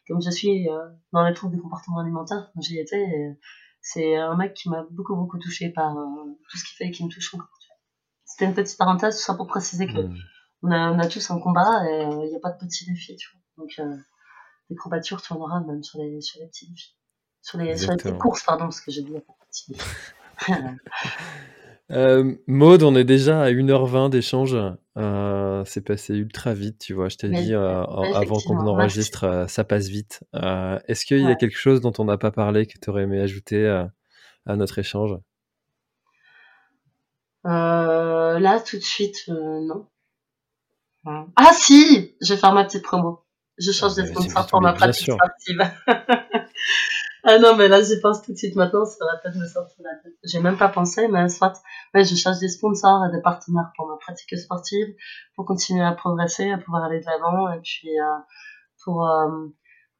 comme 0.07 0.23
je 0.23 0.31
suis 0.31 0.69
euh, 0.69 0.89
dans 1.13 1.27
les 1.27 1.35
troubles 1.35 1.57
du 1.57 1.63
comportement 1.63 1.99
alimentaire 1.99 2.51
j'y 2.59 2.79
étais 2.79 3.37
c'est 3.81 4.17
un 4.17 4.37
mec 4.37 4.55
qui 4.55 4.69
m'a 4.69 4.85
beaucoup 4.91 5.17
beaucoup 5.17 5.39
touchée 5.39 5.71
par 5.71 5.97
euh, 5.99 6.05
tout 6.49 6.59
ce 6.59 6.65
qu'il 6.65 6.77
fait 6.77 6.87
et 6.87 6.91
qui 6.91 7.05
me 7.05 7.11
touche 7.11 7.35
encore 7.35 7.49
c'était 8.25 8.45
une 8.45 8.55
petite 8.55 8.79
parenthèse 8.79 9.17
tout 9.17 9.23
ça 9.23 9.35
pour 9.35 9.47
préciser 9.47 9.87
que 9.87 10.01
mmh. 10.01 10.17
on, 10.63 10.71
a, 10.71 10.93
on 10.93 10.99
a 10.99 11.09
tous 11.09 11.31
un 11.31 11.41
combat 11.41 11.85
et 11.91 12.03
il 12.03 12.13
euh, 12.13 12.29
n'y 12.29 12.37
a 12.37 12.41
pas 12.41 12.51
de 12.51 12.59
petits 12.59 12.87
défis 12.87 13.17
tu 13.17 13.31
vois. 13.33 13.65
Donc 13.65 13.97
des 14.71 14.77
courbatures 14.77 15.23
tu 15.23 15.33
en 15.33 15.41
auras 15.41 15.61
même 15.61 15.83
sur 15.83 16.01
les 16.01 16.21
sur 16.21 16.41
les 16.41 16.47
petits 16.47 16.69
défis 16.69 16.97
sur 17.47 17.59
les, 17.59 17.77
sur 17.77 17.93
les 17.93 18.19
courses 18.19 18.43
pardon 18.43 18.65
parce 18.65 18.81
que 18.81 18.91
j'ai 18.91 19.03
défis 19.03 19.77
Euh, 21.93 22.35
Maude, 22.49 22.83
on 22.83 22.97
est 22.97 23.05
déjà 23.05 23.43
à 23.43 23.53
1h20 23.53 24.11
d'échange. 24.11 24.57
Euh, 24.99 25.63
c'est 25.67 25.83
passé 25.83 26.15
ultra 26.17 26.53
vite, 26.53 26.81
tu 26.81 26.95
vois. 26.95 27.09
Je 27.09 27.17
t'ai 27.17 27.29
dit 27.29 27.55
euh, 27.55 27.85
avant 27.85 28.41
qu'on 28.41 28.59
enregistre, 28.67 29.23
euh, 29.23 29.47
ça 29.47 29.63
passe 29.63 29.87
vite. 29.87 30.25
Est-ce 30.35 31.07
qu'il 31.07 31.21
y 31.21 31.27
a 31.29 31.37
quelque 31.37 31.57
chose 31.57 31.81
dont 31.81 31.93
on 32.01 32.05
n'a 32.05 32.19
pas 32.19 32.33
parlé 32.33 32.67
que 32.67 32.77
tu 32.77 32.91
aurais 32.91 33.05
aimé 33.05 33.21
ajouter 33.21 33.65
à 34.47 34.57
notre 34.57 34.81
échange? 34.81 35.17
Là, 37.45 38.61
tout 38.67 38.79
de 38.79 38.83
suite, 38.83 39.29
non. 39.29 39.87
Ah 41.37 41.53
si 41.53 42.17
Je 42.21 42.35
vais 42.35 42.41
faire 42.41 42.53
ma 42.53 42.65
petite 42.65 42.83
promo. 42.83 43.21
Je 43.59 43.71
change 43.71 43.93
ah, 43.97 44.03
de 44.03 44.07
sponsor 44.09 44.47
pour 44.49 44.61
ma 44.61 44.73
pratique 44.73 45.13
sportive. 45.13 45.71
Ah 47.29 47.41
non, 47.41 47.57
mais 47.57 47.67
là, 47.67 47.83
j'y 47.83 48.01
pense 48.01 48.23
tout 48.23 48.33
de 48.33 48.37
suite 48.37 48.55
maintenant, 48.55 48.85
ça 48.85 49.05
va 49.05 49.17
peut-être 49.17 49.35
me 49.35 49.49
sortir 49.49 49.85
la 49.85 49.97
tête. 49.97 50.13
J'ai 50.23 50.39
même 50.39 50.57
pas 50.57 50.69
pensé, 50.69 51.09
mais 51.09 51.29
soit, 51.29 51.55
ouais, 51.93 52.05
je 52.05 52.15
cherche 52.15 52.39
des 52.39 52.49
sponsors 52.49 53.05
et 53.05 53.11
des 53.11 53.21
partenaires 53.21 53.73
pour 53.77 53.89
ma 53.89 53.97
pratique 53.97 54.39
sportive, 54.39 54.87
pour 55.35 55.45
continuer 55.45 55.83
à 55.83 55.91
progresser, 55.91 56.49
à 56.53 56.59
pouvoir 56.59 56.85
aller 56.85 57.01
de 57.01 57.07
l'avant, 57.07 57.51
et 57.53 57.59
puis, 57.65 57.99
euh, 57.99 58.05
pour, 58.85 59.09
euh, 59.09 59.49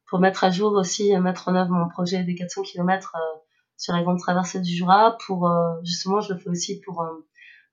pour 0.09 0.19
mettre 0.19 0.45
à 0.45 0.51
jour 0.51 0.71
aussi 0.71 1.11
et 1.11 1.19
mettre 1.19 1.49
en 1.49 1.55
œuvre 1.55 1.69
mon 1.69 1.89
projet 1.89 2.23
des 2.23 2.33
400 2.33 2.61
km 2.61 3.11
euh, 3.15 3.39
sur 3.75 3.93
la 3.93 4.03
grande 4.03 4.19
traversée 4.19 4.61
du 4.61 4.71
Jura, 4.73 5.17
pour, 5.25 5.49
euh, 5.49 5.73
justement, 5.83 6.21
je 6.21 6.33
le 6.33 6.39
fais 6.39 6.49
aussi 6.49 6.79
pour 6.79 7.05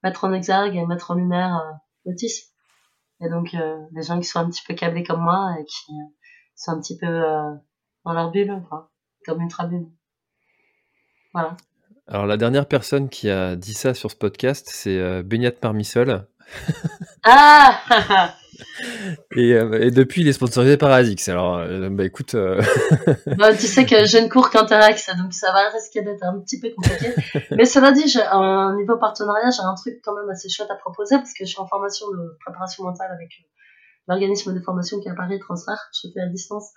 mettre 0.02 0.24
en 0.24 0.32
exergue 0.32 0.74
et 0.74 0.84
mettre 0.84 1.12
en 1.12 1.14
lumière 1.14 1.62
l'autisme. 2.04 2.50
Et 3.20 3.28
donc, 3.28 3.52
les 3.92 4.02
gens 4.02 4.18
qui 4.18 4.24
sont 4.24 4.40
un 4.40 4.50
petit 4.50 4.64
peu 4.66 4.74
câblés 4.74 5.04
comme 5.04 5.22
moi 5.22 5.54
et 5.60 5.64
qui 5.64 5.92
sont 6.56 6.72
un 6.72 6.80
petit 6.80 6.98
peu 6.98 7.06
dans 8.04 8.12
leur 8.12 8.32
bulle, 8.32 8.60
quoi 8.68 8.90
comme 9.24 9.40
une 9.40 9.48
tribune. 9.48 9.90
Voilà. 11.32 11.56
Alors 12.06 12.26
la 12.26 12.36
dernière 12.36 12.66
personne 12.66 13.08
qui 13.08 13.30
a 13.30 13.56
dit 13.56 13.74
ça 13.74 13.94
sur 13.94 14.10
ce 14.10 14.16
podcast, 14.16 14.68
c'est 14.70 14.98
euh, 14.98 15.22
Beignat 15.22 15.52
Parmisol. 15.52 16.26
ah 17.24 17.80
et, 19.36 19.50
et, 19.50 19.90
depuis, 19.90 20.20
il 20.20 20.28
est 20.28 20.32
sponsorisé 20.32 20.76
par 20.76 20.90
ASICS. 20.92 21.28
Alors, 21.28 21.58
bah 21.90 22.04
écoute. 22.04 22.36
bah, 23.38 23.54
tu 23.54 23.66
sais 23.66 23.86
que 23.86 24.04
je 24.04 24.18
ne 24.18 24.28
cours 24.28 24.50
qu'Interact, 24.50 25.10
donc 25.18 25.32
ça 25.32 25.52
va 25.52 25.70
risquer 25.70 26.02
d'être 26.02 26.22
un 26.22 26.38
petit 26.40 26.60
peu 26.60 26.70
compliqué. 26.70 27.14
Mais 27.52 27.64
cela 27.64 27.92
dit, 27.92 28.16
un 28.30 28.76
niveau 28.76 28.96
partenariat, 28.98 29.50
j'ai 29.50 29.62
un 29.62 29.74
truc 29.74 30.00
quand 30.04 30.14
même 30.14 30.28
assez 30.30 30.48
chouette 30.48 30.70
à 30.70 30.76
proposer 30.76 31.16
parce 31.16 31.32
que 31.32 31.44
je 31.44 31.50
suis 31.50 31.60
en 31.60 31.66
formation 31.66 32.06
de 32.10 32.36
préparation 32.44 32.84
mentale 32.84 33.10
avec 33.12 33.30
l'organisme 34.08 34.54
de 34.54 34.60
formation 34.60 35.00
qui 35.00 35.08
est 35.08 35.12
à 35.12 35.14
Paris, 35.14 35.38
Transfert. 35.38 35.90
Je 35.92 36.08
fais 36.12 36.20
à 36.20 36.26
distance. 36.26 36.70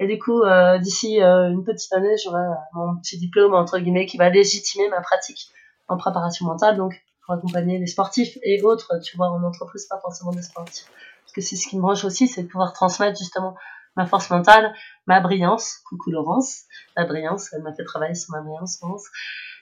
Et 0.00 0.06
du 0.06 0.18
coup, 0.18 0.42
euh, 0.42 0.78
d'ici 0.78 1.20
euh, 1.22 1.50
une 1.50 1.64
petite 1.64 1.92
année, 1.92 2.14
j'aurai 2.22 2.42
mon 2.72 2.96
petit 2.98 3.18
diplôme, 3.18 3.54
entre 3.54 3.78
guillemets, 3.78 4.06
qui 4.06 4.16
va 4.16 4.28
légitimer 4.28 4.88
ma 4.88 5.00
pratique 5.00 5.48
en 5.88 5.96
préparation 5.96 6.46
mentale, 6.46 6.76
donc 6.76 7.02
pour 7.24 7.34
accompagner 7.34 7.78
les 7.78 7.86
sportifs 7.86 8.38
et 8.42 8.62
autres, 8.62 8.98
tu 9.02 9.16
vois, 9.16 9.30
en 9.30 9.42
entreprise, 9.42 9.86
pas 9.86 9.98
forcément 10.00 10.32
des 10.32 10.42
sportifs. 10.42 10.86
Parce 11.22 11.32
que 11.32 11.40
c'est 11.40 11.56
ce 11.56 11.68
qui 11.68 11.76
me 11.76 11.82
branche 11.82 12.04
aussi, 12.04 12.28
c'est 12.28 12.42
de 12.42 12.48
pouvoir 12.48 12.72
transmettre 12.72 13.18
justement 13.18 13.56
ma 13.96 14.06
force 14.06 14.30
mentale, 14.30 14.72
ma 15.06 15.20
brillance, 15.20 15.78
coucou 15.88 16.10
Laurence, 16.10 16.62
la 16.96 17.04
brillance, 17.04 17.52
elle 17.52 17.62
m'a 17.62 17.74
fait 17.74 17.84
travailler 17.84 18.14
sur 18.14 18.32
ma 18.32 18.40
brillance, 18.40 18.78
Laurence, 18.80 19.04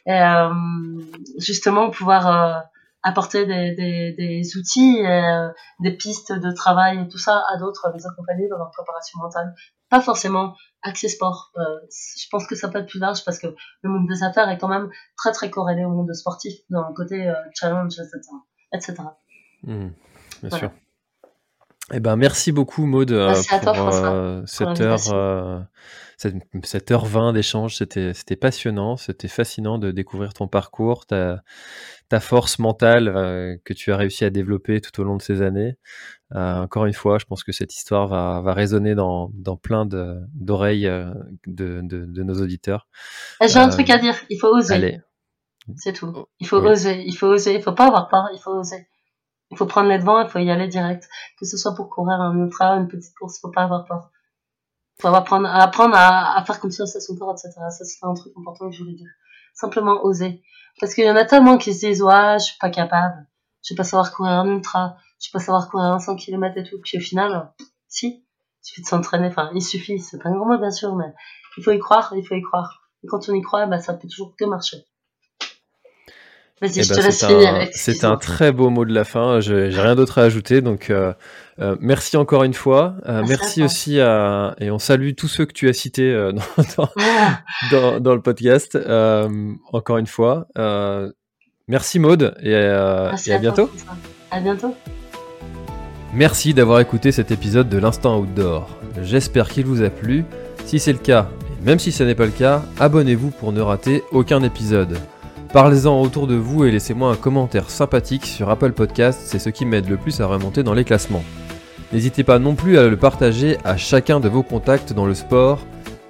et 0.07 0.13
euh, 0.13 0.51
justement 1.39 1.91
pouvoir 1.91 2.29
euh, 2.29 2.61
apporter 3.03 3.47
des, 3.47 3.75
des, 3.75 4.13
des 4.13 4.57
outils, 4.57 5.05
euh, 5.07 5.49
des 5.81 5.93
pistes 5.97 6.33
de 6.33 6.53
travail 6.53 7.01
et 7.01 7.09
tout 7.09 7.19
ça 7.19 7.43
à 7.53 7.57
d'autres, 7.57 7.91
les 7.95 8.07
accompagner 8.07 8.49
dans 8.49 8.59
leur 8.59 8.71
préparation 8.71 9.19
mentale. 9.21 9.55
Pas 9.89 10.01
forcément 10.01 10.57
accès 10.83 11.09
sport. 11.09 11.53
Euh, 11.57 11.63
je 11.91 12.27
pense 12.31 12.47
que 12.47 12.55
ça 12.55 12.69
peut 12.69 12.79
être 12.79 12.89
plus 12.89 12.99
large 12.99 13.25
parce 13.25 13.39
que 13.39 13.49
le 13.83 13.91
monde 13.91 14.09
des 14.09 14.23
affaires 14.23 14.49
est 14.49 14.59
quand 14.59 14.69
même 14.69 14.91
très 15.17 15.33
très 15.33 15.51
corrélé 15.51 15.85
au 15.85 15.91
monde 15.91 16.13
sportif 16.15 16.55
dans 16.71 16.89
le 16.89 16.95
côté 16.95 17.29
euh, 17.29 17.35
challenge, 17.55 17.95
etc. 17.99 18.21
etc. 18.73 18.95
Mmh, 19.63 19.89
bien 20.43 20.59
sûr. 20.59 20.71
Eh 21.93 22.01
ben, 22.01 22.17
merci 22.17 22.51
beaucoup, 22.51 22.85
Maude, 22.85 23.11
pour 23.11 23.37
cette 24.47 24.81
heure 24.81 25.67
cette, 26.17 26.37
cette 26.65 26.91
heure 26.91 27.05
20 27.05 27.35
d'échange, 27.35 27.77
c'était, 27.77 28.15
c'était 28.15 28.37
passionnant, 28.37 28.97
c'était 28.97 29.29
fascinant 29.29 29.79
de 29.79 29.91
découvrir 29.91 30.33
ton 30.33 30.49
parcours, 30.49 31.05
ta, 31.05 31.43
ta 32.09 32.21
force 32.21 32.59
mentale 32.59 33.09
euh, 33.09 33.57
que 33.65 33.75
tu 33.75 33.93
as 33.93 33.97
réussi 33.99 34.25
à 34.25 34.31
développer 34.31 34.81
tout 34.81 34.99
au 34.99 35.05
long 35.05 35.17
de 35.17 35.23
ces 35.23 35.43
années. 35.43 35.77
Euh, 36.35 36.63
encore 36.63 36.87
une 36.87 36.95
fois, 36.95 37.19
je 37.19 37.27
pense 37.27 37.45
que 37.45 37.53
cette 37.53 37.75
histoire 37.75 38.09
va, 38.09 38.41
va 38.41 38.55
résonner 38.55 38.95
dans, 38.95 39.31
dans 39.35 39.57
plein 39.57 39.85
de, 39.85 40.17
d'oreilles 40.33 40.87
euh, 40.87 41.13
de, 41.47 41.81
de, 41.83 42.07
de, 42.07 42.23
nos 42.23 42.41
auditeurs. 42.41 42.89
J'ai 43.43 43.59
un 43.59 43.69
truc 43.69 43.91
à 43.91 43.99
dire, 43.99 44.17
il 44.31 44.39
faut 44.39 44.49
oser. 44.49 44.75
Allez. 44.75 45.01
C'est 45.77 45.93
tout. 45.93 46.13
Oh, 46.15 46.29
il 46.41 46.47
faut 46.47 46.59
oser, 46.59 47.03
il 47.05 47.15
faut 47.15 47.27
oser, 47.27 47.57
il 47.57 47.63
faut 47.63 47.73
pas 47.73 47.89
avoir 47.89 48.09
peur, 48.09 48.25
il 48.33 48.41
faut 48.41 48.53
oser. 48.53 48.89
Il 49.51 49.59
faut 49.59 49.67
prendre 49.67 49.89
les 49.89 49.99
devants, 49.99 50.23
il 50.23 50.29
faut 50.29 50.39
y 50.39 50.51
aller 50.51 50.69
direct. 50.69 51.09
Que 51.39 51.45
ce 51.45 51.57
soit 51.57 51.75
pour 51.75 51.91
courir 51.91 52.21
un 52.21 52.37
ultra, 52.39 52.71
une 52.77 52.89
petite 52.89 53.15
course, 53.17 53.37
il 53.37 53.41
faut 53.41 53.51
pas 53.51 53.65
avoir 53.65 53.85
peur 53.85 54.11
faut 55.01 55.09
apprendre, 55.09 55.49
apprendre 55.49 55.95
à, 55.95 56.39
à, 56.39 56.45
faire 56.45 56.61
confiance 56.61 56.97
à 56.97 57.01
son 57.01 57.17
corps, 57.17 57.33
etc. 57.33 57.53
Ça, 57.71 57.85
c'est 57.85 57.99
un 58.03 58.15
truc 58.15 58.33
important 58.37 58.71
que 58.71 58.75
je 58.75 58.83
voulais 58.83 58.95
dire. 58.95 59.11
Simplement 59.55 60.05
oser. 60.05 60.43
Parce 60.81 60.95
qu'il 60.95 61.05
y 61.05 61.11
en 61.11 61.17
a 61.17 61.25
tellement 61.25 61.59
qui 61.59 61.75
se 61.75 61.87
disent, 61.87 62.03
ouais, 62.03 62.37
je 62.39 62.45
suis 62.45 62.59
pas 62.59 62.71
capable. 62.71 63.27
Je 63.63 63.75
vais 63.75 63.77
pas 63.77 63.85
savoir 63.85 64.13
courir 64.13 64.33
un 64.33 64.47
ultra. 64.47 64.97
Je 65.21 65.29
vais 65.29 65.33
pas 65.33 65.45
savoir 65.45 65.69
courir 65.69 65.87
un 65.87 65.99
100 65.99 66.17
km 66.17 66.57
et 66.59 66.65
tout. 66.65 66.79
Puis 66.83 66.99
au 66.99 67.01
final, 67.01 67.53
si. 67.89 68.23
Il 68.63 68.69
suffit 68.69 68.83
de 68.83 68.87
s'entraîner. 68.87 69.29
Enfin, 69.29 69.51
il 69.55 69.63
suffit. 69.63 69.99
C'est 69.99 70.19
pas 70.19 70.29
un 70.29 70.33
grand 70.33 70.47
mot, 70.47 70.59
bien 70.59 70.71
sûr, 70.71 70.95
mais 70.97 71.13
il 71.57 71.63
faut 71.63 71.73
y 71.73 71.79
croire, 71.79 72.13
il 72.17 72.27
faut 72.27 72.35
y 72.35 72.43
croire. 72.43 72.91
Et 73.03 73.07
quand 73.07 73.29
on 73.29 73.35
y 73.35 73.41
croit, 73.41 73.67
bah, 73.67 73.79
ça 73.79 73.95
peut 73.95 74.09
toujours 74.09 74.35
que 74.37 74.45
marcher. 74.45 74.79
Vas-y, 76.63 76.79
eh 76.79 76.83
je 76.85 76.89
ben, 76.89 77.01
te 77.01 77.05
laisse 77.05 77.25
finir. 77.25 77.69
C'est 77.73 78.05
un 78.05 78.17
très 78.17 78.51
beau 78.51 78.71
mot 78.71 78.87
de 78.87 78.95
la 78.95 79.05
fin. 79.05 79.41
J'ai 79.41 79.69
rien 79.69 79.95
d'autre 79.95 80.19
à 80.19 80.23
ajouter. 80.23 80.63
Donc, 80.63 80.89
euh, 80.89 81.13
euh, 81.61 81.77
merci 81.81 82.17
encore 82.17 82.45
une 82.45 82.55
fois. 82.55 82.95
Euh, 83.07 83.23
merci, 83.29 83.63
aussi 83.63 84.01
à 84.01 84.55
et 84.59 84.71
on 84.71 84.79
salue 84.79 85.11
tous 85.15 85.29
ceux 85.29 85.45
que 85.45 85.53
tu 85.53 85.69
as 85.69 85.75
cités 85.75 86.15
dans, 86.77 86.89
ah. 86.99 87.41
dans, 87.71 88.01
dans, 88.01 88.15
le 88.15 88.23
podcast. 88.23 88.79
Encore 89.73 89.99
une 89.99 90.07
fois, 90.07 90.47
merci 91.69 91.99
Maude 91.99 92.35
et, 92.43 92.53
et 92.53 92.57
à, 92.57 93.39
bientôt. 93.39 93.71
À 94.31 94.41
bientôt. 94.41 94.75
Merci 96.15 96.55
d'avoir 96.55 96.81
écouté 96.81 97.13
cet 97.13 97.31
épisode 97.31 97.69
de 97.69 97.77
l'Instant 97.77 98.19
Outdoor. 98.19 98.67
J'espère 99.03 99.51
qu'il 99.51 99.67
vous 99.67 99.83
a 99.83 99.91
plu. 99.91 100.25
Si 100.65 100.79
c'est 100.79 100.93
le 100.93 100.99
cas, 100.99 101.29
et 101.61 101.67
même 101.67 101.79
si 101.79 101.93
ce 101.93 102.03
n'est 102.03 102.15
pas 102.15 102.25
le 102.25 102.31
cas, 102.31 102.63
abonnez-vous 102.81 103.31
pour 103.31 103.53
ne 103.53 103.61
rater 103.61 104.03
aucun 104.11 104.43
épisode. 104.43 104.99
Parlez-en 105.57 106.03
autour 106.03 106.27
de 106.27 106.35
vous 106.35 106.67
et 106.67 106.71
laissez-moi 106.71 107.11
un 107.11 107.17
commentaire 107.17 107.71
sympathique 107.71 108.27
sur 108.27 108.51
Apple 108.51 108.73
Podcast, 108.73 109.21
c'est 109.25 109.39
ce 109.39 109.49
qui 109.49 109.65
m'aide 109.65 109.89
le 109.89 109.97
plus 109.97 110.21
à 110.21 110.27
remonter 110.27 110.63
dans 110.63 110.75
les 110.75 110.85
classements. 110.85 111.25
N'hésitez 111.95 112.25
pas 112.25 112.39
non 112.39 112.55
plus 112.55 112.77
à 112.77 112.87
le 112.87 112.99
partager 112.99 113.57
à 113.65 113.79
chacun 113.79 114.21
de 114.21 114.29
vos 114.29 114.43
contacts 114.43 114.93
dans 114.93 115.07
le 115.07 115.15
sport. 115.15 115.61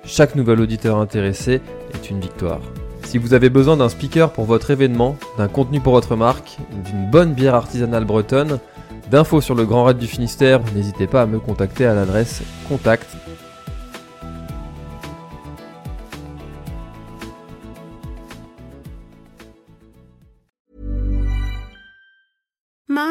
Chaque 0.05 0.35
nouvel 0.35 0.61
auditeur 0.61 0.99
intéressé 0.99 1.61
est 1.95 2.11
une 2.11 2.19
victoire. 2.19 2.59
Si 3.05 3.19
vous 3.19 3.35
avez 3.35 3.49
besoin 3.49 3.77
d'un 3.77 3.89
speaker 3.89 4.33
pour 4.33 4.47
votre 4.47 4.73
événement, 4.73 5.17
d'un 5.39 5.47
contenu 5.47 5.79
pour 5.79 5.93
votre 5.93 6.17
marque, 6.17 6.59
d'une 6.85 7.09
bonne 7.09 7.33
bière 7.33 7.55
artisanale 7.55 8.05
bretonne, 8.05 8.59
d'infos 9.13 9.41
sur 9.41 9.55
le 9.55 9.65
Grand 9.65 9.85
Raid 9.85 9.99
du 9.99 10.09
Finistère, 10.09 10.61
n'hésitez 10.75 11.07
pas 11.07 11.23
à 11.23 11.27
me 11.27 11.39
contacter 11.39 11.87
à 11.87 11.95
l'adresse 11.95 12.43
contact 12.69 13.07